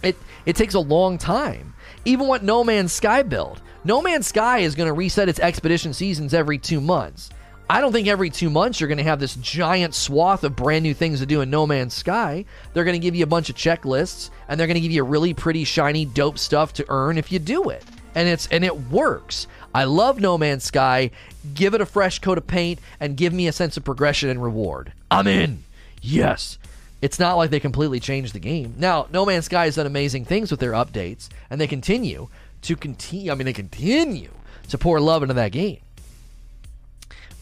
[0.02, 0.16] It
[0.46, 1.74] it takes a long time.
[2.04, 3.60] Even what No Man's Sky built.
[3.84, 7.30] No Man's Sky is going to reset its expedition seasons every 2 months.
[7.68, 10.84] I don't think every 2 months you're going to have this giant swath of brand
[10.84, 12.44] new things to do in No Man's Sky.
[12.72, 15.02] They're going to give you a bunch of checklists and they're going to give you
[15.02, 17.82] really pretty shiny dope stuff to earn if you do it.
[18.14, 19.46] And it's and it works.
[19.74, 21.10] I love No Man's Sky.
[21.54, 24.42] Give it a fresh coat of paint and give me a sense of progression and
[24.42, 24.92] reward.
[25.10, 25.64] I'm in.
[26.00, 26.58] Yes.
[27.02, 28.74] It's not like they completely changed the game.
[28.78, 32.28] Now, No Man's Sky has done amazing things with their updates, and they continue
[32.62, 33.30] to continue.
[33.30, 34.30] I mean, they continue
[34.68, 35.78] to pour love into that game.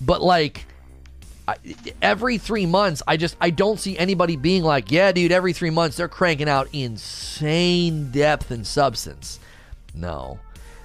[0.05, 0.67] But like
[2.01, 5.33] every three months, I just I don't see anybody being like, yeah, dude.
[5.33, 9.39] Every three months, they're cranking out insane depth and substance.
[9.95, 10.39] No,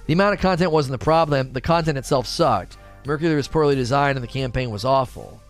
[0.06, 2.76] the amount of content wasn't the problem, the content itself sucked.
[3.06, 5.40] Mercury was poorly designed and the campaign was awful.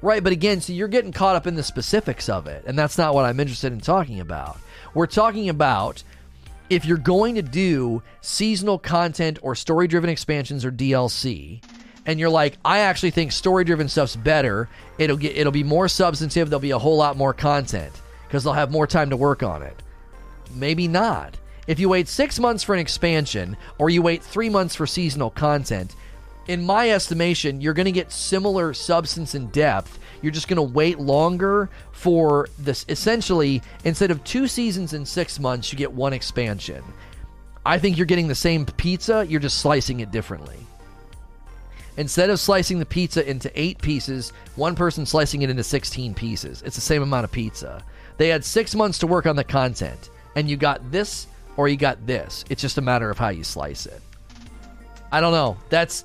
[0.00, 2.98] Right, but again, so you're getting caught up in the specifics of it, and that's
[2.98, 4.58] not what I'm interested in talking about.
[4.94, 6.04] We're talking about
[6.70, 11.62] if you're going to do seasonal content or story driven expansions or DLC,
[12.08, 15.88] and you're like, I actually think story driven stuff's better, it'll get it'll be more
[15.88, 17.92] substantive, there'll be a whole lot more content
[18.26, 19.76] because they'll have more time to work on it.
[20.54, 21.36] Maybe not.
[21.66, 25.28] If you wait six months for an expansion or you wait three months for seasonal
[25.28, 25.94] content,
[26.46, 29.98] in my estimation, you're going to get similar substance and depth.
[30.22, 32.86] You're just going to wait longer for this.
[32.88, 36.82] Essentially, instead of two seasons in six months, you get one expansion.
[37.66, 40.56] I think you're getting the same pizza, you're just slicing it differently.
[41.98, 46.62] Instead of slicing the pizza into eight pieces, one person slicing it into 16 pieces.
[46.62, 47.84] It's the same amount of pizza.
[48.18, 51.76] They had six months to work on the content, and you got this or you
[51.76, 52.44] got this.
[52.48, 54.00] It's just a matter of how you slice it.
[55.10, 55.56] I don't know.
[55.70, 56.04] That's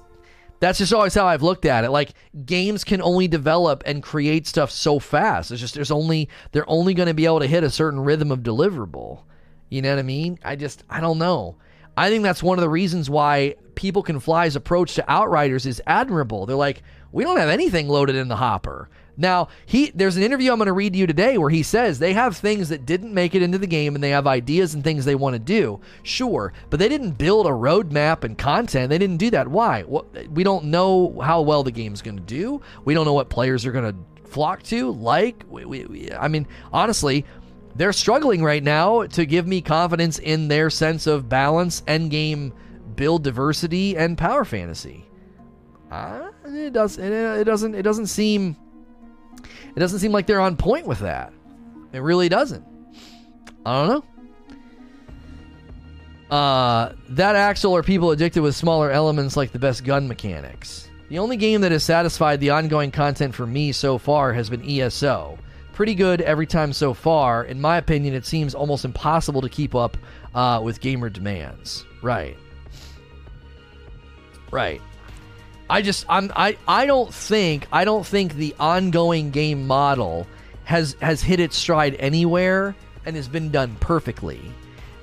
[0.59, 1.91] that's just always how I've looked at it.
[1.91, 2.13] Like
[2.43, 5.51] games can only develop and create stuff so fast.
[5.51, 8.31] It's just there's only they're only going to be able to hit a certain rhythm
[8.31, 9.19] of deliverable.
[9.69, 10.39] You know what I mean?
[10.43, 11.57] I just I don't know.
[11.95, 15.81] I think that's one of the reasons why People Can Fly's approach to Outriders is
[15.85, 16.45] admirable.
[16.45, 16.81] They're like,
[17.11, 18.89] we don't have anything loaded in the hopper.
[19.15, 21.99] Now, he there's an interview I'm going to read to you today where he says
[21.99, 24.83] they have things that didn't make it into the game and they have ideas and
[24.83, 25.79] things they want to do.
[26.01, 28.89] Sure, but they didn't build a roadmap and content.
[28.89, 29.47] They didn't do that.
[29.47, 29.83] Why?
[29.83, 32.61] Well, we don't know how well the game's going to do.
[32.85, 35.43] We don't know what players are going to flock to, like.
[35.47, 37.23] We, we, we, I mean, honestly,
[37.75, 42.53] they're struggling right now to give me confidence in their sense of balance, end game
[42.95, 45.05] build diversity, and power fantasy.
[45.91, 46.97] Uh, it does.
[46.97, 47.75] It, it doesn't.
[47.75, 48.55] It doesn't seem.
[49.75, 51.33] It doesn't seem like they're on point with that.
[51.93, 52.65] It really doesn't.
[53.65, 54.03] I don't know.
[56.35, 60.89] Uh, that Axel are people addicted with smaller elements like the best gun mechanics.
[61.09, 64.67] The only game that has satisfied the ongoing content for me so far has been
[64.67, 65.37] ESO.
[65.73, 67.43] Pretty good every time so far.
[67.43, 69.97] In my opinion, it seems almost impossible to keep up
[70.35, 71.85] uh, with gamer demands.
[72.01, 72.37] Right.
[74.51, 74.81] Right.
[75.69, 80.27] I just I'm I I don't think I don't think the ongoing game model
[80.65, 84.39] has has hit its stride anywhere and has been done perfectly.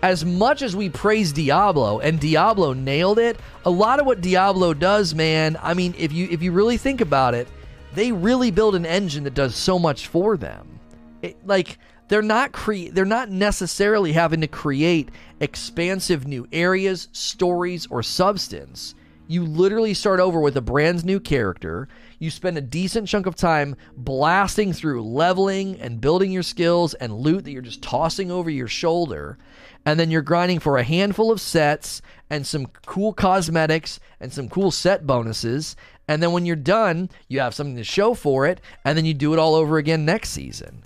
[0.02, 4.72] As much as we praise Diablo and Diablo nailed it, a lot of what Diablo
[4.72, 7.48] does, man, I mean, if you if you really think about it,
[7.94, 10.78] they really build an engine that does so much for them.
[11.22, 11.78] It, like
[12.08, 15.10] they're not cre- they're not necessarily having to create
[15.40, 18.94] expansive new areas, stories, or substance.
[19.28, 21.86] You literally start over with a brand new character.
[22.18, 27.12] You spend a decent chunk of time blasting through leveling and building your skills and
[27.12, 29.38] loot that you're just tossing over your shoulder.
[29.86, 34.48] And then you're grinding for a handful of sets and some cool cosmetics and some
[34.48, 35.76] cool set bonuses.
[36.10, 38.60] And then when you're done, you have something to show for it.
[38.84, 40.82] And then you do it all over again next season.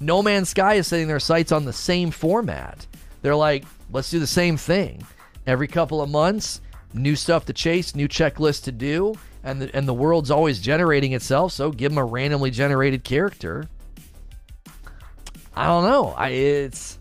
[0.00, 2.84] No Man's Sky is setting their sights on the same format.
[3.22, 5.06] They're like, let's do the same thing.
[5.46, 6.60] Every couple of months,
[6.92, 11.12] new stuff to chase, new checklists to do, and the, and the world's always generating
[11.12, 11.52] itself.
[11.52, 13.68] So give them a randomly generated character.
[15.54, 16.14] I don't know.
[16.16, 16.98] I it's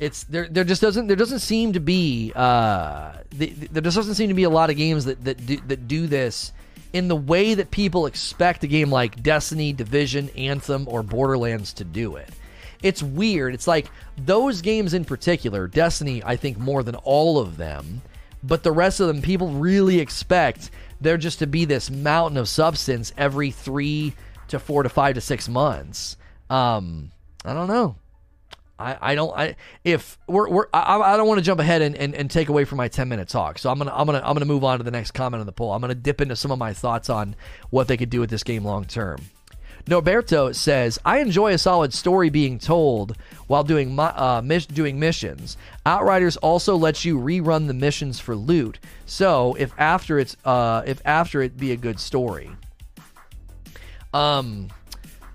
[0.00, 0.48] it's there.
[0.48, 4.34] There just doesn't there doesn't seem to be uh, the, there just doesn't seem to
[4.34, 6.52] be a lot of games that that do, that do this
[6.92, 11.84] in the way that people expect a game like Destiny, Division, Anthem, or Borderlands to
[11.84, 12.30] do it.
[12.82, 13.54] It's weird.
[13.54, 18.00] It's like those games in particular, Destiny, I think more than all of them,
[18.42, 20.70] but the rest of them, people really expect
[21.00, 24.14] there just to be this mountain of substance every three
[24.48, 26.16] to four to five to six months.
[26.48, 27.12] Um,
[27.44, 27.96] I don't know.
[28.80, 31.94] I, I don't I if we're, we're I, I don't want to jump ahead and,
[31.96, 34.34] and, and take away from my 10 minute talk so I'm gonna I'm gonna I'm
[34.34, 36.50] gonna move on to the next comment on the poll I'm gonna dip into some
[36.50, 37.36] of my thoughts on
[37.70, 39.20] what they could do with this game long term
[39.86, 45.56] Norberto says, I enjoy a solid story being told while doing uh, mis- doing missions.
[45.86, 48.78] Outriders also lets you rerun the missions for loot.
[49.06, 52.50] So if after it's uh, if after it be a good story.
[54.12, 54.68] Um,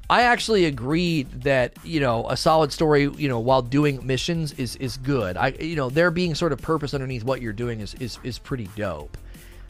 [0.10, 4.76] I actually agreed that you know a solid story you know while doing missions is
[4.78, 5.38] is good.
[5.38, 8.40] I you know there being sort of purpose underneath what you're doing is is is
[8.40, 9.18] pretty dope.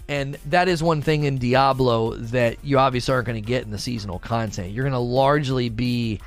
[0.07, 3.71] And that is one thing in Diablo that you obviously aren't going to get in
[3.71, 4.71] the seasonal content.
[4.71, 6.19] You're going to largely be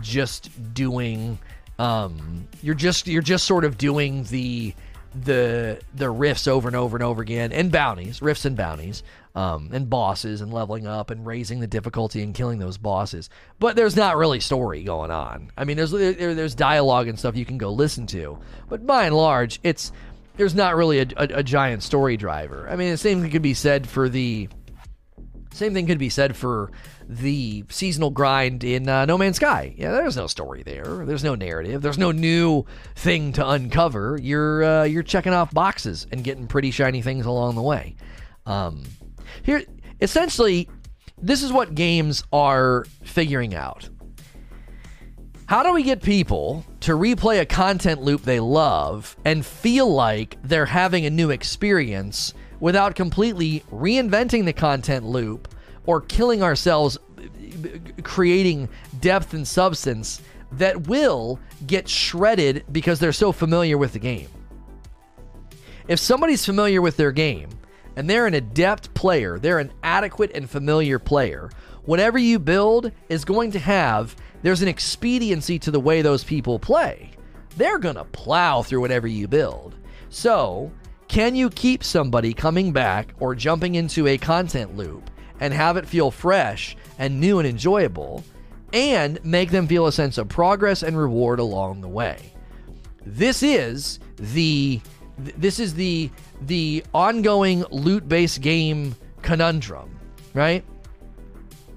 [0.00, 1.38] just doing
[1.78, 4.74] um, you're just you're just sort of doing the
[5.14, 9.02] the the rifts over and over and over again and bounties, rifts and bounties,
[9.38, 13.30] um, and bosses and leveling up and raising the difficulty and killing those bosses.
[13.60, 15.52] But there's not really story going on.
[15.56, 19.04] I mean, there's there, there's dialogue and stuff you can go listen to, but by
[19.04, 19.92] and large, it's
[20.36, 22.66] there's not really a, a, a giant story driver.
[22.68, 24.48] I mean, the same thing could be said for the
[25.52, 26.72] same thing could be said for
[27.08, 29.72] the seasonal grind in uh, No Man's Sky.
[29.78, 31.04] Yeah, there's no story there.
[31.06, 31.80] There's no narrative.
[31.80, 32.64] There's no new
[32.96, 34.18] thing to uncover.
[34.20, 37.94] You're uh, you're checking off boxes and getting pretty shiny things along the way.
[38.44, 38.82] Um,
[39.42, 39.62] here,
[40.00, 40.68] essentially,
[41.20, 43.88] this is what games are figuring out.
[45.46, 50.36] How do we get people to replay a content loop they love and feel like
[50.42, 55.48] they're having a new experience without completely reinventing the content loop
[55.86, 56.98] or killing ourselves
[58.02, 58.68] creating
[59.00, 60.20] depth and substance
[60.52, 64.28] that will get shredded because they're so familiar with the game?
[65.88, 67.48] If somebody's familiar with their game
[67.98, 71.50] and they're an adept player, they're an adequate and familiar player,
[71.84, 76.60] whatever you build is going to have there's an expediency to the way those people
[76.60, 77.10] play.
[77.56, 79.74] They're going to plow through whatever you build.
[80.10, 80.70] So,
[81.08, 85.10] Can you keep somebody coming back or jumping into a content loop
[85.40, 88.22] and have it feel fresh and new and enjoyable
[88.74, 92.34] and make them feel a sense of progress and reward along the way?
[93.04, 94.80] This is the
[95.18, 96.10] this is the
[96.42, 99.98] the ongoing loot-based game conundrum,
[100.34, 100.64] right?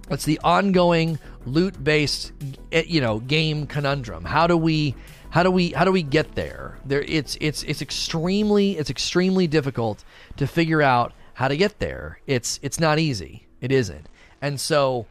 [0.09, 2.33] It's the ongoing loot-based
[2.71, 4.25] eh, you know game conundrum.
[4.25, 4.95] How do we
[5.31, 6.77] how do we how do we get there?
[6.85, 10.03] There it's it's it's extremely it's extremely difficult
[10.37, 12.19] to figure out how to get there.
[12.27, 13.47] It's it's not easy.
[13.61, 14.07] It isn't.
[14.41, 15.07] And so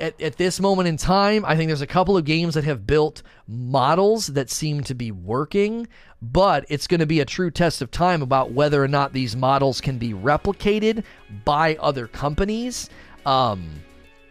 [0.00, 2.86] at, at this moment in time, I think there's a couple of games that have
[2.86, 5.86] built models that seem to be working,
[6.22, 9.36] but it's going to be a true test of time about whether or not these
[9.36, 11.04] models can be replicated
[11.44, 12.88] by other companies.
[13.26, 13.82] Um,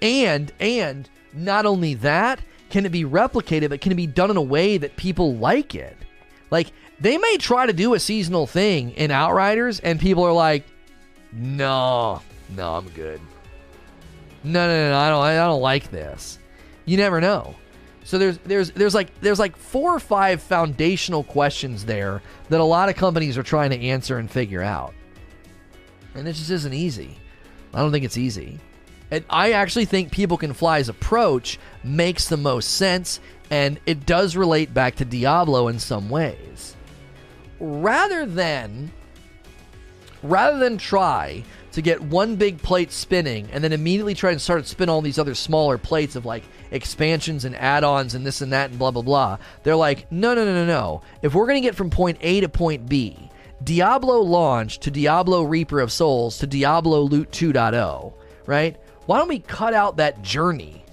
[0.01, 4.38] and and not only that, can it be replicated, but can it be done in
[4.38, 5.98] a way that people like it?
[6.49, 10.65] Like they may try to do a seasonal thing in Outriders, and people are like,
[11.31, 12.22] "No,
[12.56, 13.22] no, I'm good.
[14.43, 16.40] No, no, no, I don't, I don't like this."
[16.85, 17.56] You never know.
[18.03, 22.64] So there's there's there's like there's like four or five foundational questions there that a
[22.64, 24.93] lot of companies are trying to answer and figure out,
[26.16, 27.18] and it just isn't easy.
[27.74, 28.59] I don't think it's easy.
[29.11, 33.19] And I actually think People Can Fly's approach makes the most sense,
[33.50, 36.76] and it does relate back to Diablo in some ways.
[37.59, 38.92] Rather than
[40.24, 44.64] rather than try to get one big plate spinning and then immediately try and start
[44.64, 48.51] to spin all these other smaller plates of like expansions and add-ons and this and
[48.53, 49.38] that and blah blah blah.
[49.64, 51.01] They're like, no no no no no.
[51.22, 53.30] If we're gonna get from point A to point B,
[53.64, 58.14] Diablo launch to Diablo Reaper of Souls to Diablo Loot 2.0,
[58.45, 58.77] right?
[59.09, 60.85] why don't we cut out that journey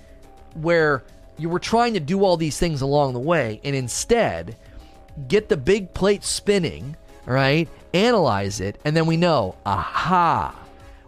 [0.55, 1.05] where
[1.36, 4.56] you were trying to do all these things along the way and instead
[5.28, 6.96] get the big plate spinning,
[7.26, 7.68] right?
[7.92, 10.58] Analyze it, and then we know, aha,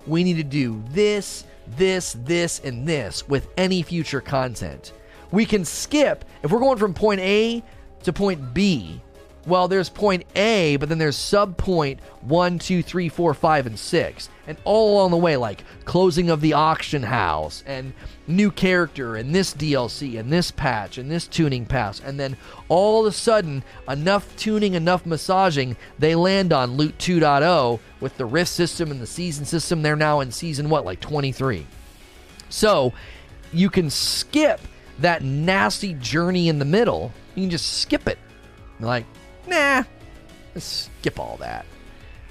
[0.08, 1.44] we need to do this,
[1.76, 4.92] this, this, and this with any future content.
[5.30, 7.62] We can skip, if we're going from point A
[8.04, 9.00] to point B,
[9.46, 13.78] well, there's point A, but then there's sub point one, two, three, four, five, and
[13.78, 14.28] six.
[14.46, 17.92] And all along the way, like closing of the auction house and
[18.28, 22.00] new character and this DLC and this patch and this tuning pass.
[22.00, 22.36] And then
[22.68, 28.26] all of a sudden, enough tuning, enough massaging, they land on Loot 2.0 with the
[28.26, 29.82] Rift system and the season system.
[29.82, 31.66] They're now in season, what, like 23.
[32.50, 32.92] So
[33.52, 34.60] you can skip
[35.00, 37.12] that nasty journey in the middle.
[37.34, 38.18] You can just skip it.
[38.81, 39.07] Like,
[39.47, 39.84] nah,
[40.55, 41.66] let's skip all that.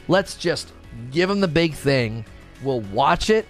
[0.08, 0.72] Let's just
[1.11, 2.26] give them the big thing.
[2.64, 3.45] We'll watch it,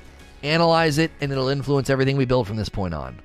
[0.48, 3.22] analyze it, and it'll influence everything we build from this point on.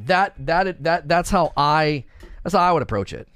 [0.00, 2.04] That that that that's how I
[2.42, 3.28] that's how I would approach it.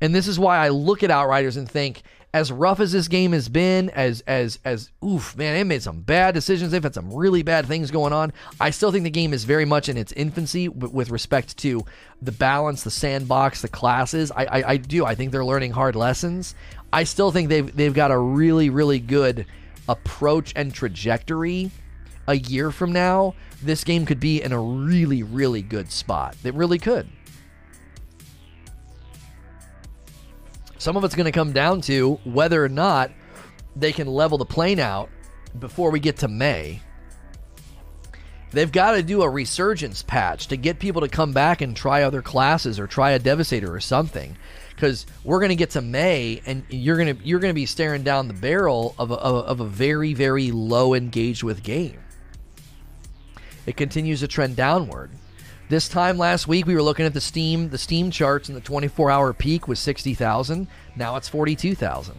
[0.00, 2.02] And this is why I look at Outriders and think
[2.34, 6.00] as rough as this game has been, as as as oof, man, it made some
[6.00, 6.72] bad decisions.
[6.72, 8.32] They've had some really bad things going on.
[8.60, 11.84] I still think the game is very much in its infancy with respect to
[12.20, 14.32] the balance, the sandbox, the classes.
[14.32, 15.06] I, I, I do.
[15.06, 16.56] I think they're learning hard lessons.
[16.92, 19.46] I still think they've they've got a really really good
[19.88, 21.70] approach and trajectory.
[22.26, 26.36] A year from now, this game could be in a really really good spot.
[26.44, 27.08] It really could.
[30.78, 33.10] Some of it's going to come down to whether or not
[33.74, 35.08] they can level the plane out
[35.58, 36.80] before we get to May.
[38.50, 42.02] They've got to do a resurgence patch to get people to come back and try
[42.02, 44.36] other classes or try a Devastator or something.
[44.74, 47.66] Because we're going to get to May and you're going to you're going to be
[47.66, 51.98] staring down the barrel of a, of a very very low engaged with game.
[53.66, 55.10] It continues to trend downward.
[55.70, 58.60] This time last week, we were looking at the Steam the Steam charts, and the
[58.60, 60.68] 24-hour peak was 60,000.
[60.94, 62.14] Now it's 42,000.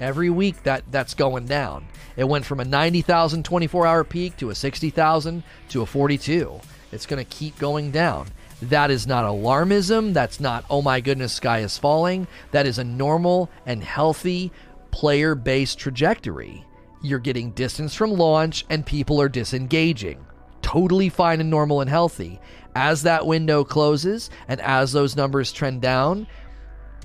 [0.00, 1.86] Every week that that's going down.
[2.16, 6.60] It went from a 90,000 24-hour peak to a 60,000 to a 42.
[6.90, 8.26] It's going to keep going down.
[8.62, 10.12] That is not alarmism.
[10.12, 12.26] That's not oh my goodness, sky is falling.
[12.50, 14.50] That is a normal and healthy
[14.90, 16.64] player-based trajectory.
[17.00, 20.24] You're getting distance from launch, and people are disengaging
[20.62, 22.40] totally fine and normal and healthy.
[22.74, 26.26] As that window closes and as those numbers trend down,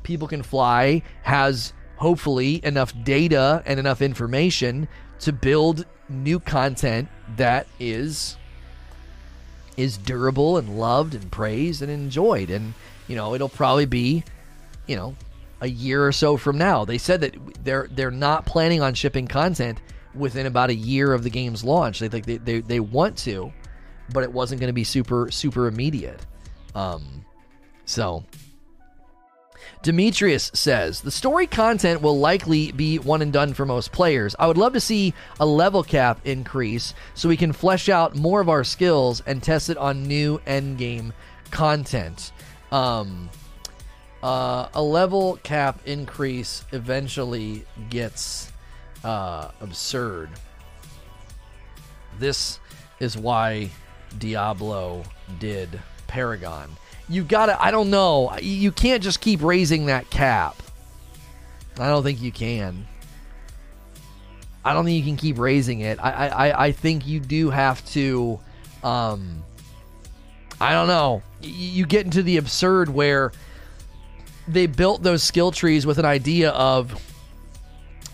[0.03, 4.87] People Can Fly has hopefully enough data and enough information
[5.19, 8.37] to build new content that is
[9.75, 12.73] is durable and loved and praised and enjoyed and
[13.07, 14.23] you know it'll probably be
[14.87, 15.15] you know
[15.61, 19.27] a year or so from now they said that they're they're not planning on shipping
[19.27, 19.79] content
[20.17, 21.99] within about a year of the game's launch.
[21.99, 23.51] They think they, they, they want to,
[24.13, 26.25] but it wasn't going to be super super immediate.
[26.75, 27.25] Um,
[27.85, 28.23] so
[29.83, 34.35] Demetrius says the story content will likely be one and done for most players.
[34.37, 38.41] I would love to see a level cap increase so we can flesh out more
[38.41, 41.13] of our skills and test it on new endgame
[41.51, 42.31] content.
[42.71, 43.29] Um,
[44.23, 48.51] uh, a level cap increase eventually gets
[49.07, 50.29] uh, absurd.
[52.19, 52.59] This
[52.99, 53.69] is why
[54.19, 55.03] Diablo
[55.39, 56.69] did Paragon.
[57.07, 60.61] You gotta, I don't know, you can't just keep raising that cap.
[61.79, 62.85] I don't think you can.
[64.65, 65.99] I don't think you can keep raising it.
[66.03, 68.41] I, I, I think you do have to,
[68.83, 69.41] um,
[70.59, 71.21] I don't know.
[71.41, 73.31] You get into the absurd where
[74.49, 77.01] they built those skill trees with an idea of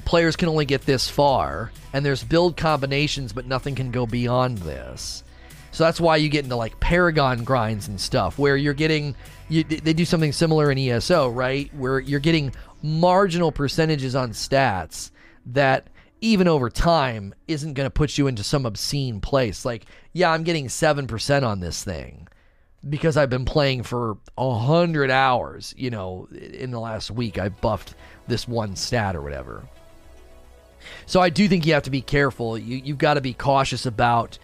[0.05, 4.59] players can only get this far, and there's build combinations, but nothing can go beyond
[4.59, 5.23] this.
[5.71, 9.15] So that's why you get into like Paragon grinds and stuff, where you're getting,
[9.49, 11.73] you, they do something similar in ESO, right?
[11.73, 15.09] Where you're getting marginal percentages on stats
[15.47, 15.87] that
[16.21, 19.65] even over time isn't going to put you into some obscene place.
[19.65, 22.27] Like, yeah, I'm getting 7% on this thing
[22.87, 25.73] because I've been playing for a hundred hours.
[25.77, 27.95] You know, in the last week, I've buffed
[28.27, 29.67] this one stat or whatever.
[31.05, 32.57] So I do think you have to be careful.
[32.57, 34.37] You you've got to be cautious about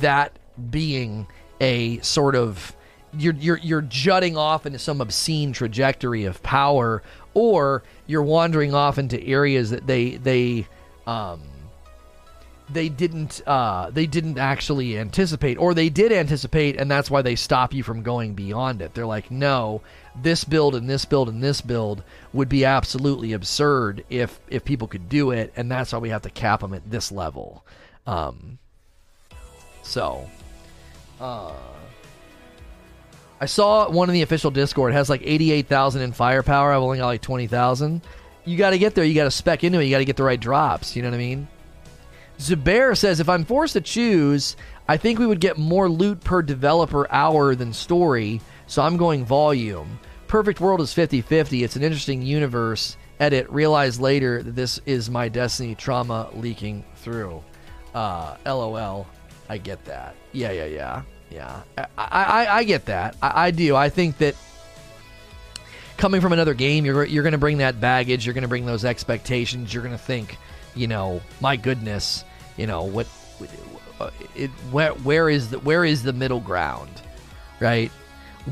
[0.00, 0.38] that
[0.70, 1.26] being
[1.60, 2.74] a sort of
[3.16, 7.02] you're you're you're jutting off into some obscene trajectory of power,
[7.34, 10.66] or you're wandering off into areas that they they
[11.06, 11.42] um,
[12.70, 17.36] they didn't uh, they didn't actually anticipate or they did anticipate and that's why they
[17.36, 19.80] stop you from going beyond it they're like no
[20.22, 24.88] this build and this build and this build would be absolutely absurd if if people
[24.88, 27.64] could do it and that's why we have to cap them at this level
[28.06, 28.58] um,
[29.82, 30.28] so
[31.20, 31.52] uh,
[33.40, 36.72] I saw one in the official Discord has like 88,000 in firepower.
[36.72, 38.02] I've only got like 20,000.
[38.44, 39.04] You got to get there.
[39.04, 39.84] You got to spec into it.
[39.84, 40.96] You got to get the right drops.
[40.96, 41.48] You know what I mean?
[42.38, 44.56] Zubair says, if I'm forced to choose,
[44.88, 49.24] I think we would get more loot per developer hour than story, so I'm going
[49.24, 49.98] volume.
[50.28, 51.64] Perfect World is 50 50.
[51.64, 52.96] It's an interesting universe.
[53.18, 57.42] Edit, realize later that this is my Destiny trauma leaking through.
[57.94, 59.06] Uh, LOL.
[59.48, 60.14] I get that.
[60.32, 61.02] Yeah, yeah, yeah.
[61.30, 61.62] Yeah.
[61.76, 63.16] I, I, I get that.
[63.20, 63.74] I, I do.
[63.74, 64.36] I think that
[65.96, 68.24] coming from another game, you're, you're going to bring that baggage.
[68.24, 69.74] You're going to bring those expectations.
[69.74, 70.36] You're going to think,
[70.74, 72.24] you know, my goodness,
[72.56, 73.06] you know what
[74.36, 76.90] it, where where is the where is the middle ground
[77.60, 77.90] right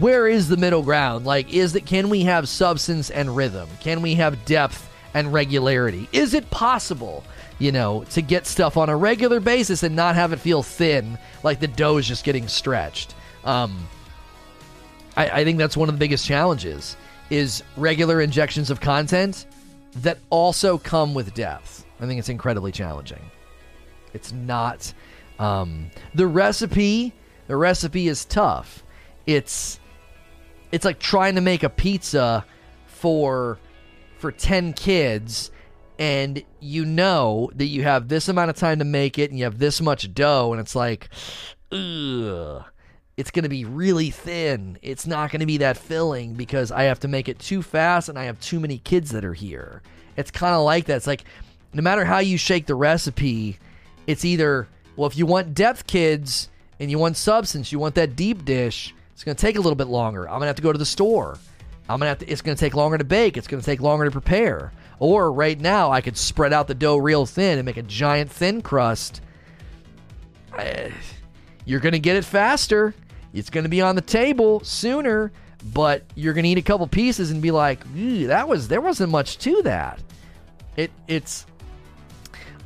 [0.00, 1.26] where is the middle ground?
[1.26, 3.68] Like is that can we have substance and rhythm?
[3.80, 6.08] Can we have depth and regularity?
[6.12, 7.24] Is it possible
[7.58, 11.18] you know to get stuff on a regular basis and not have it feel thin
[11.42, 13.14] like the dough is just getting stretched?
[13.44, 13.88] Um,
[15.16, 16.96] I, I think that's one of the biggest challenges
[17.30, 19.46] is regular injections of content
[20.02, 21.84] that also come with depth.
[22.00, 23.30] I think it's incredibly challenging.
[24.12, 24.92] It's not
[25.38, 27.12] um, the recipe.
[27.46, 28.82] The recipe is tough.
[29.26, 29.80] It's
[30.72, 32.44] it's like trying to make a pizza
[32.86, 33.58] for
[34.18, 35.50] for 10 kids
[35.98, 39.44] and you know that you have this amount of time to make it and you
[39.44, 41.08] have this much dough and it's like
[41.72, 42.64] ugh
[43.16, 44.78] it's going to be really thin.
[44.82, 48.08] It's not going to be that filling because I have to make it too fast
[48.08, 49.82] and I have too many kids that are here.
[50.16, 50.96] It's kind of like that.
[50.96, 51.24] It's like
[51.72, 53.58] no matter how you shake the recipe,
[54.06, 58.16] it's either, well, if you want depth kids and you want substance, you want that
[58.16, 60.24] deep dish, it's going to take a little bit longer.
[60.24, 61.38] I'm going to have to go to the store.
[61.88, 63.38] I'm to have to, it's to take longer to bake.
[63.38, 64.72] It's to take longer to prepare.
[64.98, 68.30] Or right now, I could spread out the dough real thin and make a giant
[68.30, 69.22] thin crust.
[71.64, 72.94] You're to get it faster.
[73.32, 75.32] It's to be on the table sooner,
[75.72, 77.80] but you're to eat a couple pieces and be like,
[78.26, 79.98] that was there wasn't much to that.
[80.76, 81.46] It it's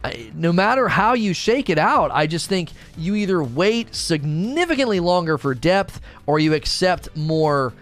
[0.03, 5.01] I, no matter how you shake it out, I just think you either wait significantly
[5.01, 7.73] longer for depth or you accept more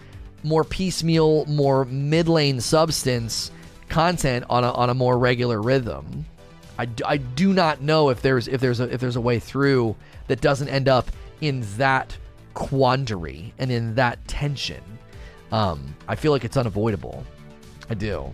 [0.43, 3.51] more piecemeal, more mid lane substance
[3.89, 6.25] content on a, on a more regular rhythm.
[6.77, 9.95] I, I do not know if there's if there's a if there's a way through
[10.27, 12.15] that doesn't end up in that
[12.53, 14.81] quandary and in that tension.
[15.51, 17.25] Um, I feel like it's unavoidable.
[17.89, 18.33] I do.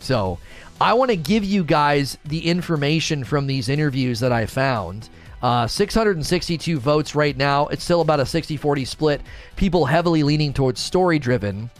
[0.00, 0.38] So
[0.82, 5.08] I want to give you guys the information from these interviews that I found.
[5.40, 7.68] Uh, 662 votes right now.
[7.68, 9.20] It's still about a 60 40 split.
[9.54, 11.70] People heavily leaning towards story driven.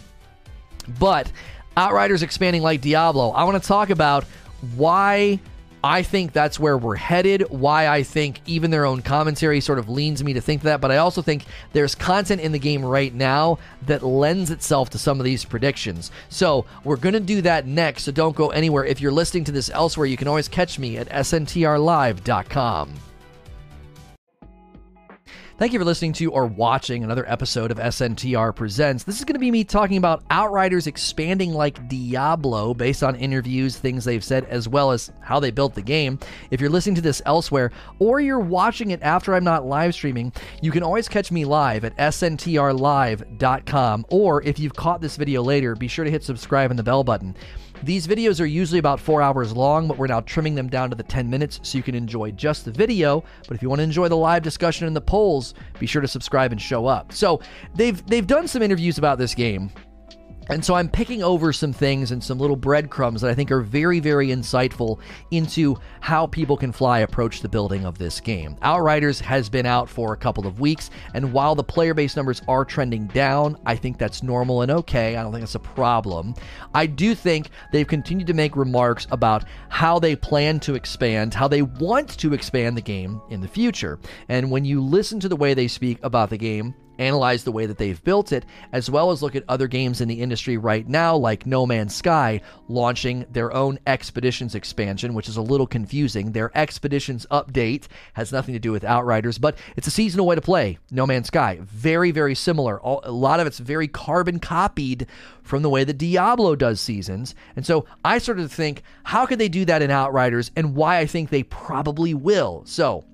[1.00, 1.30] But
[1.76, 3.30] Outriders expanding like Diablo.
[3.30, 4.24] I want to talk about
[4.76, 5.40] why
[5.84, 7.42] I think that's where we're headed.
[7.50, 10.80] Why I think even their own commentary sort of leans me to think that.
[10.80, 14.98] But I also think there's content in the game right now that lends itself to
[14.98, 16.10] some of these predictions.
[16.28, 18.04] So we're going to do that next.
[18.04, 18.84] So don't go anywhere.
[18.84, 22.94] If you're listening to this elsewhere, you can always catch me at sntrlive.com.
[25.58, 29.04] Thank you for listening to or watching another episode of SNTR Presents.
[29.04, 33.76] This is going to be me talking about Outriders expanding like Diablo based on interviews,
[33.76, 36.18] things they've said, as well as how they built the game.
[36.50, 40.32] If you're listening to this elsewhere or you're watching it after I'm not live streaming,
[40.62, 44.06] you can always catch me live at sntrlive.com.
[44.08, 47.04] Or if you've caught this video later, be sure to hit subscribe and the bell
[47.04, 47.36] button.
[47.84, 50.96] These videos are usually about four hours long, but we're now trimming them down to
[50.96, 53.24] the 10 minutes so you can enjoy just the video.
[53.48, 56.06] But if you want to enjoy the live discussion and the polls, be sure to
[56.06, 57.12] subscribe and show up.
[57.12, 57.40] So
[57.74, 59.70] they've they've done some interviews about this game.
[60.52, 63.62] And so I'm picking over some things and some little breadcrumbs that I think are
[63.62, 64.98] very, very insightful
[65.30, 68.56] into how people can fly approach the building of this game.
[68.60, 72.42] Outriders has been out for a couple of weeks, and while the player base numbers
[72.48, 75.16] are trending down, I think that's normal and okay.
[75.16, 76.34] I don't think it's a problem.
[76.74, 81.48] I do think they've continued to make remarks about how they plan to expand, how
[81.48, 83.98] they want to expand the game in the future.
[84.28, 87.66] And when you listen to the way they speak about the game, analyze the way
[87.66, 90.88] that they've built it, as well as look at other games in the industry right
[90.88, 96.32] now, like No Man's Sky, launching their own Expeditions expansion, which is a little confusing.
[96.32, 100.40] Their Expeditions update has nothing to do with Outriders, but it's a seasonal way to
[100.40, 101.58] play No Man's Sky.
[101.62, 102.78] Very, very similar.
[102.78, 105.06] A lot of it's very carbon copied
[105.42, 107.34] from the way that Diablo does seasons.
[107.56, 110.98] And so I started to think, how could they do that in Outriders, and why
[110.98, 112.62] I think they probably will.
[112.66, 113.04] So,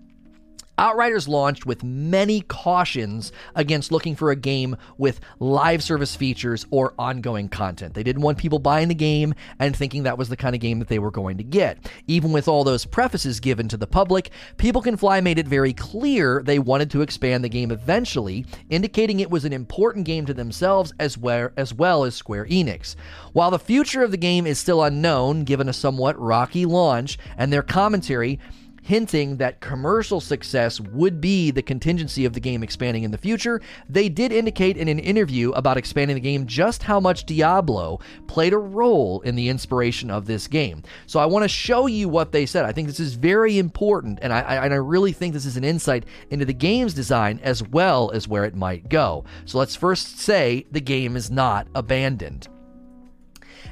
[0.79, 6.95] Outriders launched with many cautions against looking for a game with live service features or
[6.99, 7.95] ongoing content.
[7.95, 10.79] They didn't want people buying the game and thinking that was the kind of game
[10.79, 11.91] that they were going to get.
[12.07, 15.73] Even with all those prefaces given to the public, People Can Fly made it very
[15.73, 20.35] clear they wanted to expand the game eventually, indicating it was an important game to
[20.35, 22.95] themselves as well as, well as Square Enix.
[23.33, 27.53] While the future of the game is still unknown, given a somewhat rocky launch and
[27.53, 28.39] their commentary,
[28.89, 33.61] hinting that commercial success would be the contingency of the game expanding in the future,
[33.87, 38.55] they did indicate in an interview about expanding the game just how much Diablo played
[38.55, 40.83] a role in the inspiration of this game.
[41.07, 42.65] So I want to show you what they said.
[42.65, 45.59] I think this is very important, and I, I, and I really think this is
[45.59, 49.23] an insight into the game's design as well as where it might go.
[49.45, 52.49] So let's first say the game is not abandoned.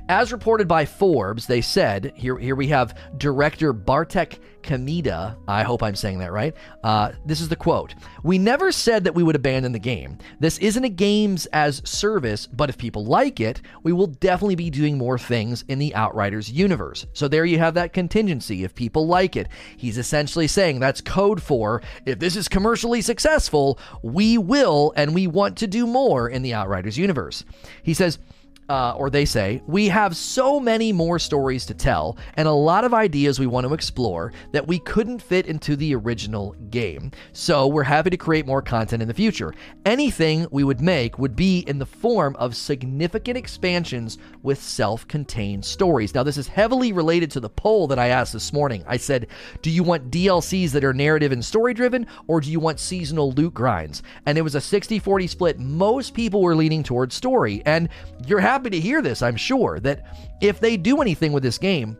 [0.09, 5.37] As reported by Forbes, they said here here we have director Bartek Kamida.
[5.49, 6.55] I hope I'm saying that right.
[6.85, 10.19] Uh, this is the quote: "We never said that we would abandon the game.
[10.39, 14.71] This isn't a games as service, but if people like it, we will definitely be
[14.71, 17.05] doing more things in the Outriders universe.
[17.13, 18.63] So there you have that contingency.
[18.63, 23.81] If people like it, he's essentially saying that's code for if this is commercially successful,
[24.03, 27.45] we will and we want to do more in the Outriders universe."
[27.83, 28.21] He says
[28.69, 32.85] uh, or they say, we have so many more stories to tell and a lot
[32.85, 37.11] of ideas we want to explore that we couldn't fit into the original game.
[37.33, 39.55] So we're happy to create more content in the future.
[39.85, 45.65] Anything we would make would be in the form of significant expansions with self contained
[45.65, 46.15] stories.
[46.15, 48.85] Now, this is heavily related to the poll that I asked this morning.
[48.87, 49.29] I said,
[49.63, 53.33] do you want DLCs that are narrative and story driven, or do you want seasonal
[53.33, 54.03] loot grinds?
[54.27, 55.59] And it was a 60 40 split.
[55.59, 57.63] Most people were leaning towards story.
[57.65, 57.89] And
[58.27, 60.07] you're happy happy to hear this, I'm sure, that
[60.41, 61.99] if they do anything with this game,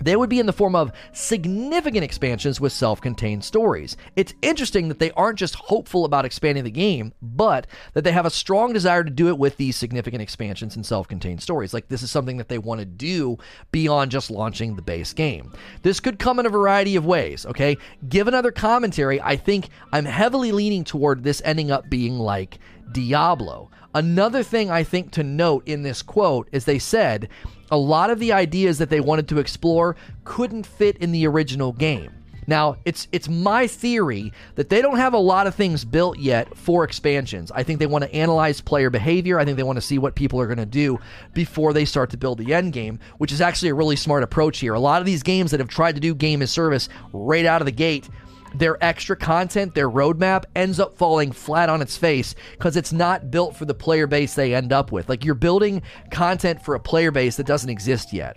[0.00, 3.96] they would be in the form of significant expansions with self contained stories.
[4.14, 8.24] It's interesting that they aren't just hopeful about expanding the game, but that they have
[8.24, 11.74] a strong desire to do it with these significant expansions and self contained stories.
[11.74, 13.36] Like this is something that they want to do
[13.72, 15.52] beyond just launching the base game.
[15.82, 17.76] This could come in a variety of ways, okay?
[18.08, 22.60] Given other commentary, I think I'm heavily leaning toward this ending up being like
[22.92, 23.70] Diablo.
[23.94, 27.28] Another thing I think to note in this quote is they said
[27.70, 31.72] a lot of the ideas that they wanted to explore couldn't fit in the original
[31.72, 32.12] game.
[32.46, 36.56] Now, it's it's my theory that they don't have a lot of things built yet
[36.56, 37.52] for expansions.
[37.52, 39.38] I think they want to analyze player behavior.
[39.38, 40.98] I think they want to see what people are going to do
[41.32, 44.58] before they start to build the end game, which is actually a really smart approach
[44.58, 44.74] here.
[44.74, 47.60] A lot of these games that have tried to do game as service right out
[47.60, 48.08] of the gate
[48.54, 53.30] their extra content, their roadmap ends up falling flat on its face because it's not
[53.30, 55.08] built for the player base they end up with.
[55.08, 58.36] Like you're building content for a player base that doesn't exist yet.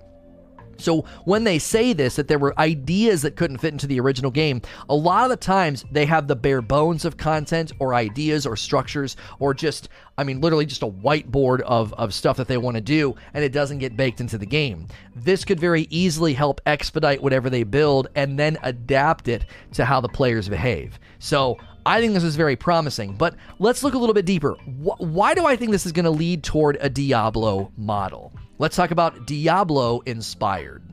[0.78, 4.32] So when they say this, that there were ideas that couldn't fit into the original
[4.32, 8.46] game, a lot of the times they have the bare bones of content or ideas
[8.46, 12.58] or structures or just, I mean, literally just a whiteboard of, of stuff that they
[12.58, 14.88] want to do and it doesn't get baked into the game.
[15.16, 20.02] This could very easily help expedite whatever they build and then adapt it to how
[20.02, 21.00] the players behave.
[21.20, 24.54] So I think this is very promising, but let's look a little bit deeper.
[24.54, 28.32] Why do I think this is going to lead toward a Diablo model?
[28.64, 30.84] Let's talk about Diablo inspired.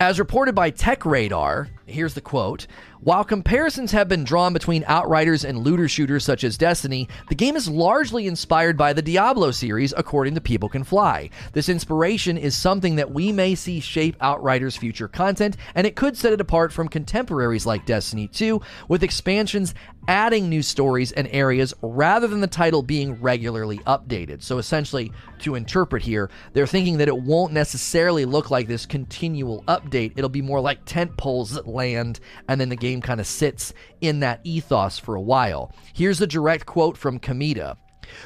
[0.00, 2.66] As reported by Tech Radar, here's the quote
[3.00, 7.54] While comparisons have been drawn between Outriders and looter shooters such as Destiny, the game
[7.54, 11.30] is largely inspired by the Diablo series, according to People Can Fly.
[11.52, 16.16] This inspiration is something that we may see shape Outriders' future content, and it could
[16.16, 19.74] set it apart from contemporaries like Destiny 2, with expansions
[20.08, 24.42] adding new stories and areas rather than the title being regularly updated.
[24.42, 29.62] So essentially, to interpret here, they're thinking that it won't necessarily look like this continual
[29.64, 30.12] update.
[30.16, 33.74] It'll be more like tent poles that land, and then the game kind of sits
[34.00, 35.72] in that ethos for a while.
[35.92, 37.76] Here's a direct quote from Kamita.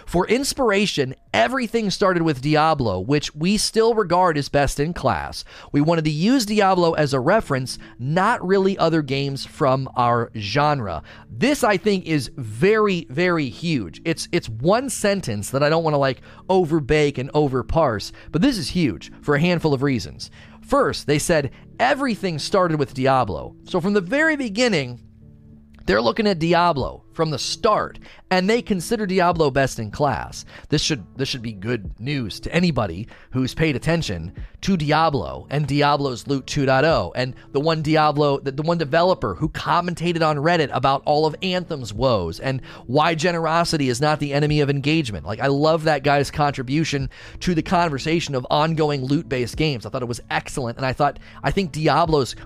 [0.07, 5.45] For inspiration, everything started with Diablo, which we still regard as best in class.
[5.73, 11.03] We wanted to use Diablo as a reference, not really other games from our genre.
[11.31, 14.01] This I think is very very huge.
[14.05, 18.59] It's it's one sentence that I don't want to like overbake and overparse, but this
[18.59, 20.31] is huge for a handful of reasons.
[20.67, 23.57] First, they said everything started with Diablo.
[23.65, 25.01] So from the very beginning,
[25.87, 27.99] they're looking at Diablo from the start,
[28.31, 30.45] and they consider Diablo best in class.
[30.69, 35.67] This should this should be good news to anybody who's paid attention to Diablo and
[35.67, 40.71] Diablo's Loot 2.0 and the one Diablo the, the one developer who commentated on Reddit
[40.73, 45.25] about all of Anthem's woes and why generosity is not the enemy of engagement.
[45.25, 47.09] Like I love that guy's contribution
[47.41, 49.87] to the conversation of ongoing loot-based games.
[49.87, 52.37] I thought it was excellent and I thought I think Diablo's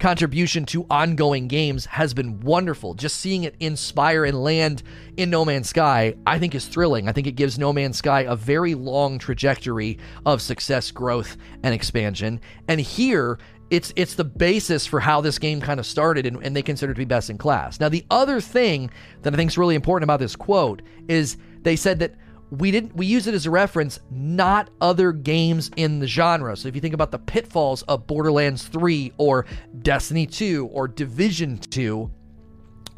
[0.00, 2.94] contribution to ongoing games has been wonderful.
[2.94, 4.82] Just seeing it inspire and land
[5.16, 7.08] in No Man's Sky, I think is thrilling.
[7.08, 11.74] I think it gives No Man's Sky a very long trajectory of success, growth, and
[11.74, 12.40] expansion.
[12.66, 13.38] And here,
[13.70, 16.90] it's it's the basis for how this game kind of started and, and they consider
[16.90, 17.78] it to be best in class.
[17.78, 18.90] Now the other thing
[19.22, 22.16] that I think is really important about this quote is they said that
[22.50, 26.56] we didn't we use it as a reference not other games in the genre.
[26.56, 29.46] So if you think about the pitfalls of borderlands 3 or
[29.82, 32.10] destiny 2 or division 2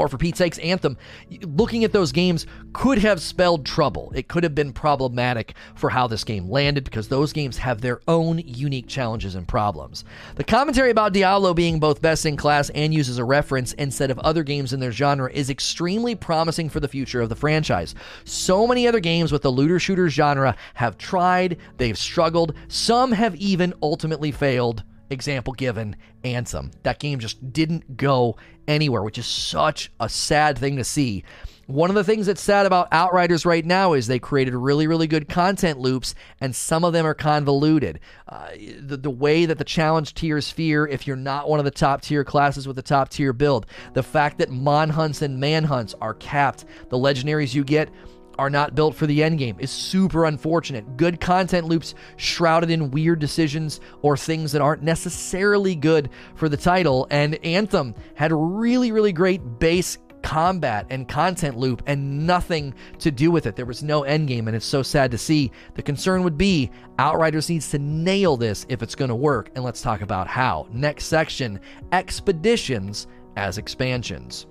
[0.02, 0.96] or for Pete's sakes, Anthem,
[1.42, 4.12] looking at those games could have spelled trouble.
[4.16, 8.00] It could have been problematic for how this game landed because those games have their
[8.08, 10.04] own unique challenges and problems.
[10.34, 14.10] The commentary about Diablo being both best in class and used as a reference instead
[14.10, 17.94] of other games in their genre is extremely promising for the future of the franchise.
[18.24, 23.36] So many other games with the looter shooter genre have tried, they've struggled, some have
[23.36, 26.70] even ultimately failed example given Anthem.
[26.82, 31.24] That game just didn't go anywhere, which is such a sad thing to see.
[31.66, 35.06] One of the things that's sad about Outriders right now is they created really, really
[35.06, 38.00] good content loops, and some of them are convoluted.
[38.28, 38.48] Uh,
[38.80, 42.02] the, the way that the challenge tiers fear if you're not one of the top
[42.02, 45.94] tier classes with the top tier build, the fact that mon hunts and man hunts
[46.00, 47.88] are capped, the legendaries you get
[48.38, 50.96] are not built for the end game is super unfortunate.
[50.96, 56.56] Good content loops shrouded in weird decisions or things that aren't necessarily good for the
[56.56, 57.06] title.
[57.10, 63.30] And Anthem had really, really great base combat and content loop and nothing to do
[63.30, 63.56] with it.
[63.56, 65.50] There was no end game, and it's so sad to see.
[65.74, 69.64] The concern would be Outriders needs to nail this if it's going to work, and
[69.64, 70.68] let's talk about how.
[70.70, 74.46] Next section Expeditions as expansions.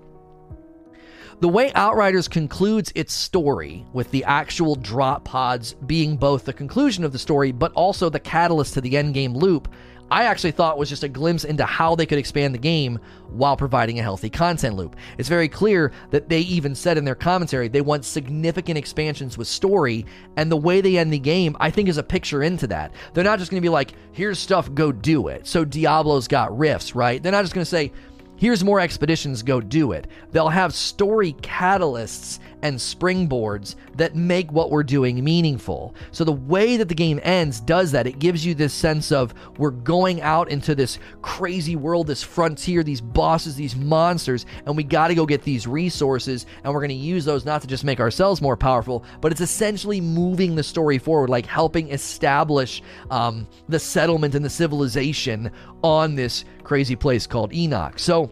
[1.41, 7.03] The way Outriders concludes its story, with the actual drop pods being both the conclusion
[7.03, 9.67] of the story but also the catalyst to the endgame loop,
[10.11, 13.57] I actually thought was just a glimpse into how they could expand the game while
[13.57, 14.97] providing a healthy content loop.
[15.17, 19.47] It's very clear that they even said in their commentary they want significant expansions with
[19.47, 20.05] story,
[20.35, 22.91] and the way they end the game, I think, is a picture into that.
[23.13, 25.47] They're not just going to be like, here's stuff, go do it.
[25.47, 27.23] So Diablo's got rifts, right?
[27.23, 27.93] They're not just going to say,
[28.41, 30.07] Here's more expeditions, go do it.
[30.31, 35.95] They'll have story catalysts and springboards that make what we're doing meaningful.
[36.11, 38.07] So the way that the game ends does that.
[38.07, 42.83] It gives you this sense of we're going out into this crazy world, this frontier,
[42.83, 46.89] these bosses, these monsters, and we got to go get these resources, and we're going
[46.89, 50.63] to use those not to just make ourselves more powerful, but it's essentially moving the
[50.63, 55.51] story forward, like helping establish um, the settlement and the civilization
[55.83, 57.97] on this crazy place called Enoch.
[57.97, 58.31] So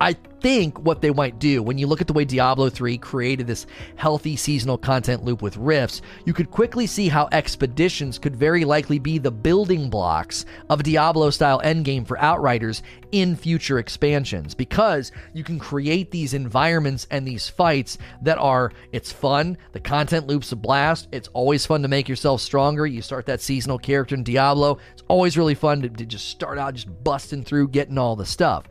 [0.00, 3.46] I think what they might do when you look at the way Diablo 3 created
[3.46, 8.64] this healthy seasonal content loop with rifts, you could quickly see how expeditions could very
[8.64, 15.12] likely be the building blocks of Diablo style endgame for Outriders in future expansions because
[15.32, 20.50] you can create these environments and these fights that are it's fun, the content loop's
[20.50, 22.84] a blast, it's always fun to make yourself stronger.
[22.86, 26.58] You start that seasonal character in Diablo, it's always really fun to, to just start
[26.58, 28.64] out just busting through getting all the stuff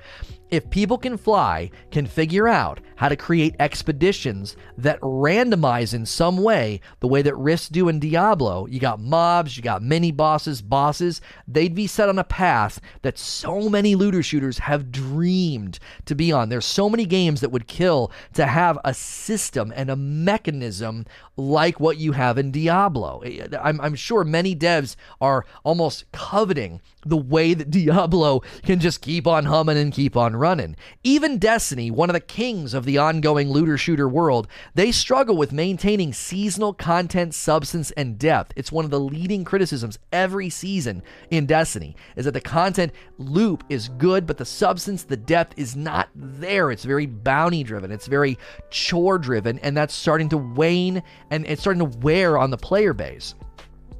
[0.51, 6.37] if people can fly, can figure out how to create expeditions that randomize in some
[6.37, 10.61] way the way that rifts do in Diablo, you got mobs, you got mini bosses,
[10.61, 16.13] bosses, they'd be set on a path that so many looter shooters have dreamed to
[16.13, 16.49] be on.
[16.49, 21.79] There's so many games that would kill to have a system and a mechanism like
[21.79, 23.23] what you have in Diablo.
[23.59, 29.25] I'm, I'm sure many devs are almost coveting the way that Diablo can just keep
[29.25, 30.75] on humming and keep on running.
[31.03, 35.53] Even Destiny, one of the kings of the ongoing looter shooter world, they struggle with
[35.53, 38.51] maintaining seasonal content, substance, and depth.
[38.57, 43.63] It's one of the leading criticisms every season in Destiny is that the content loop
[43.69, 46.69] is good, but the substance, the depth is not there.
[46.69, 48.37] It's very bounty driven, it's very
[48.69, 52.93] chore driven, and that's starting to wane and it's starting to wear on the player
[52.93, 53.35] base.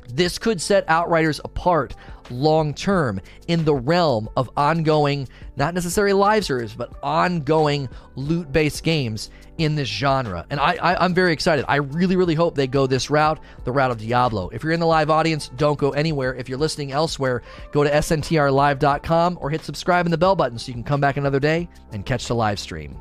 [0.10, 1.96] This could set Outriders apart
[2.32, 8.84] long term in the realm of ongoing, not necessarily live service, but ongoing loot based
[8.84, 10.46] games in this genre.
[10.50, 11.66] And I, I, am very excited.
[11.68, 14.50] I really, really hope they go this route, the route of Diablo.
[14.50, 16.34] If you're in the live audience, don't go anywhere.
[16.36, 20.68] If you're listening elsewhere, go to sntrlive.com or hit subscribe and the bell button so
[20.68, 23.00] you can come back another day and catch the live stream.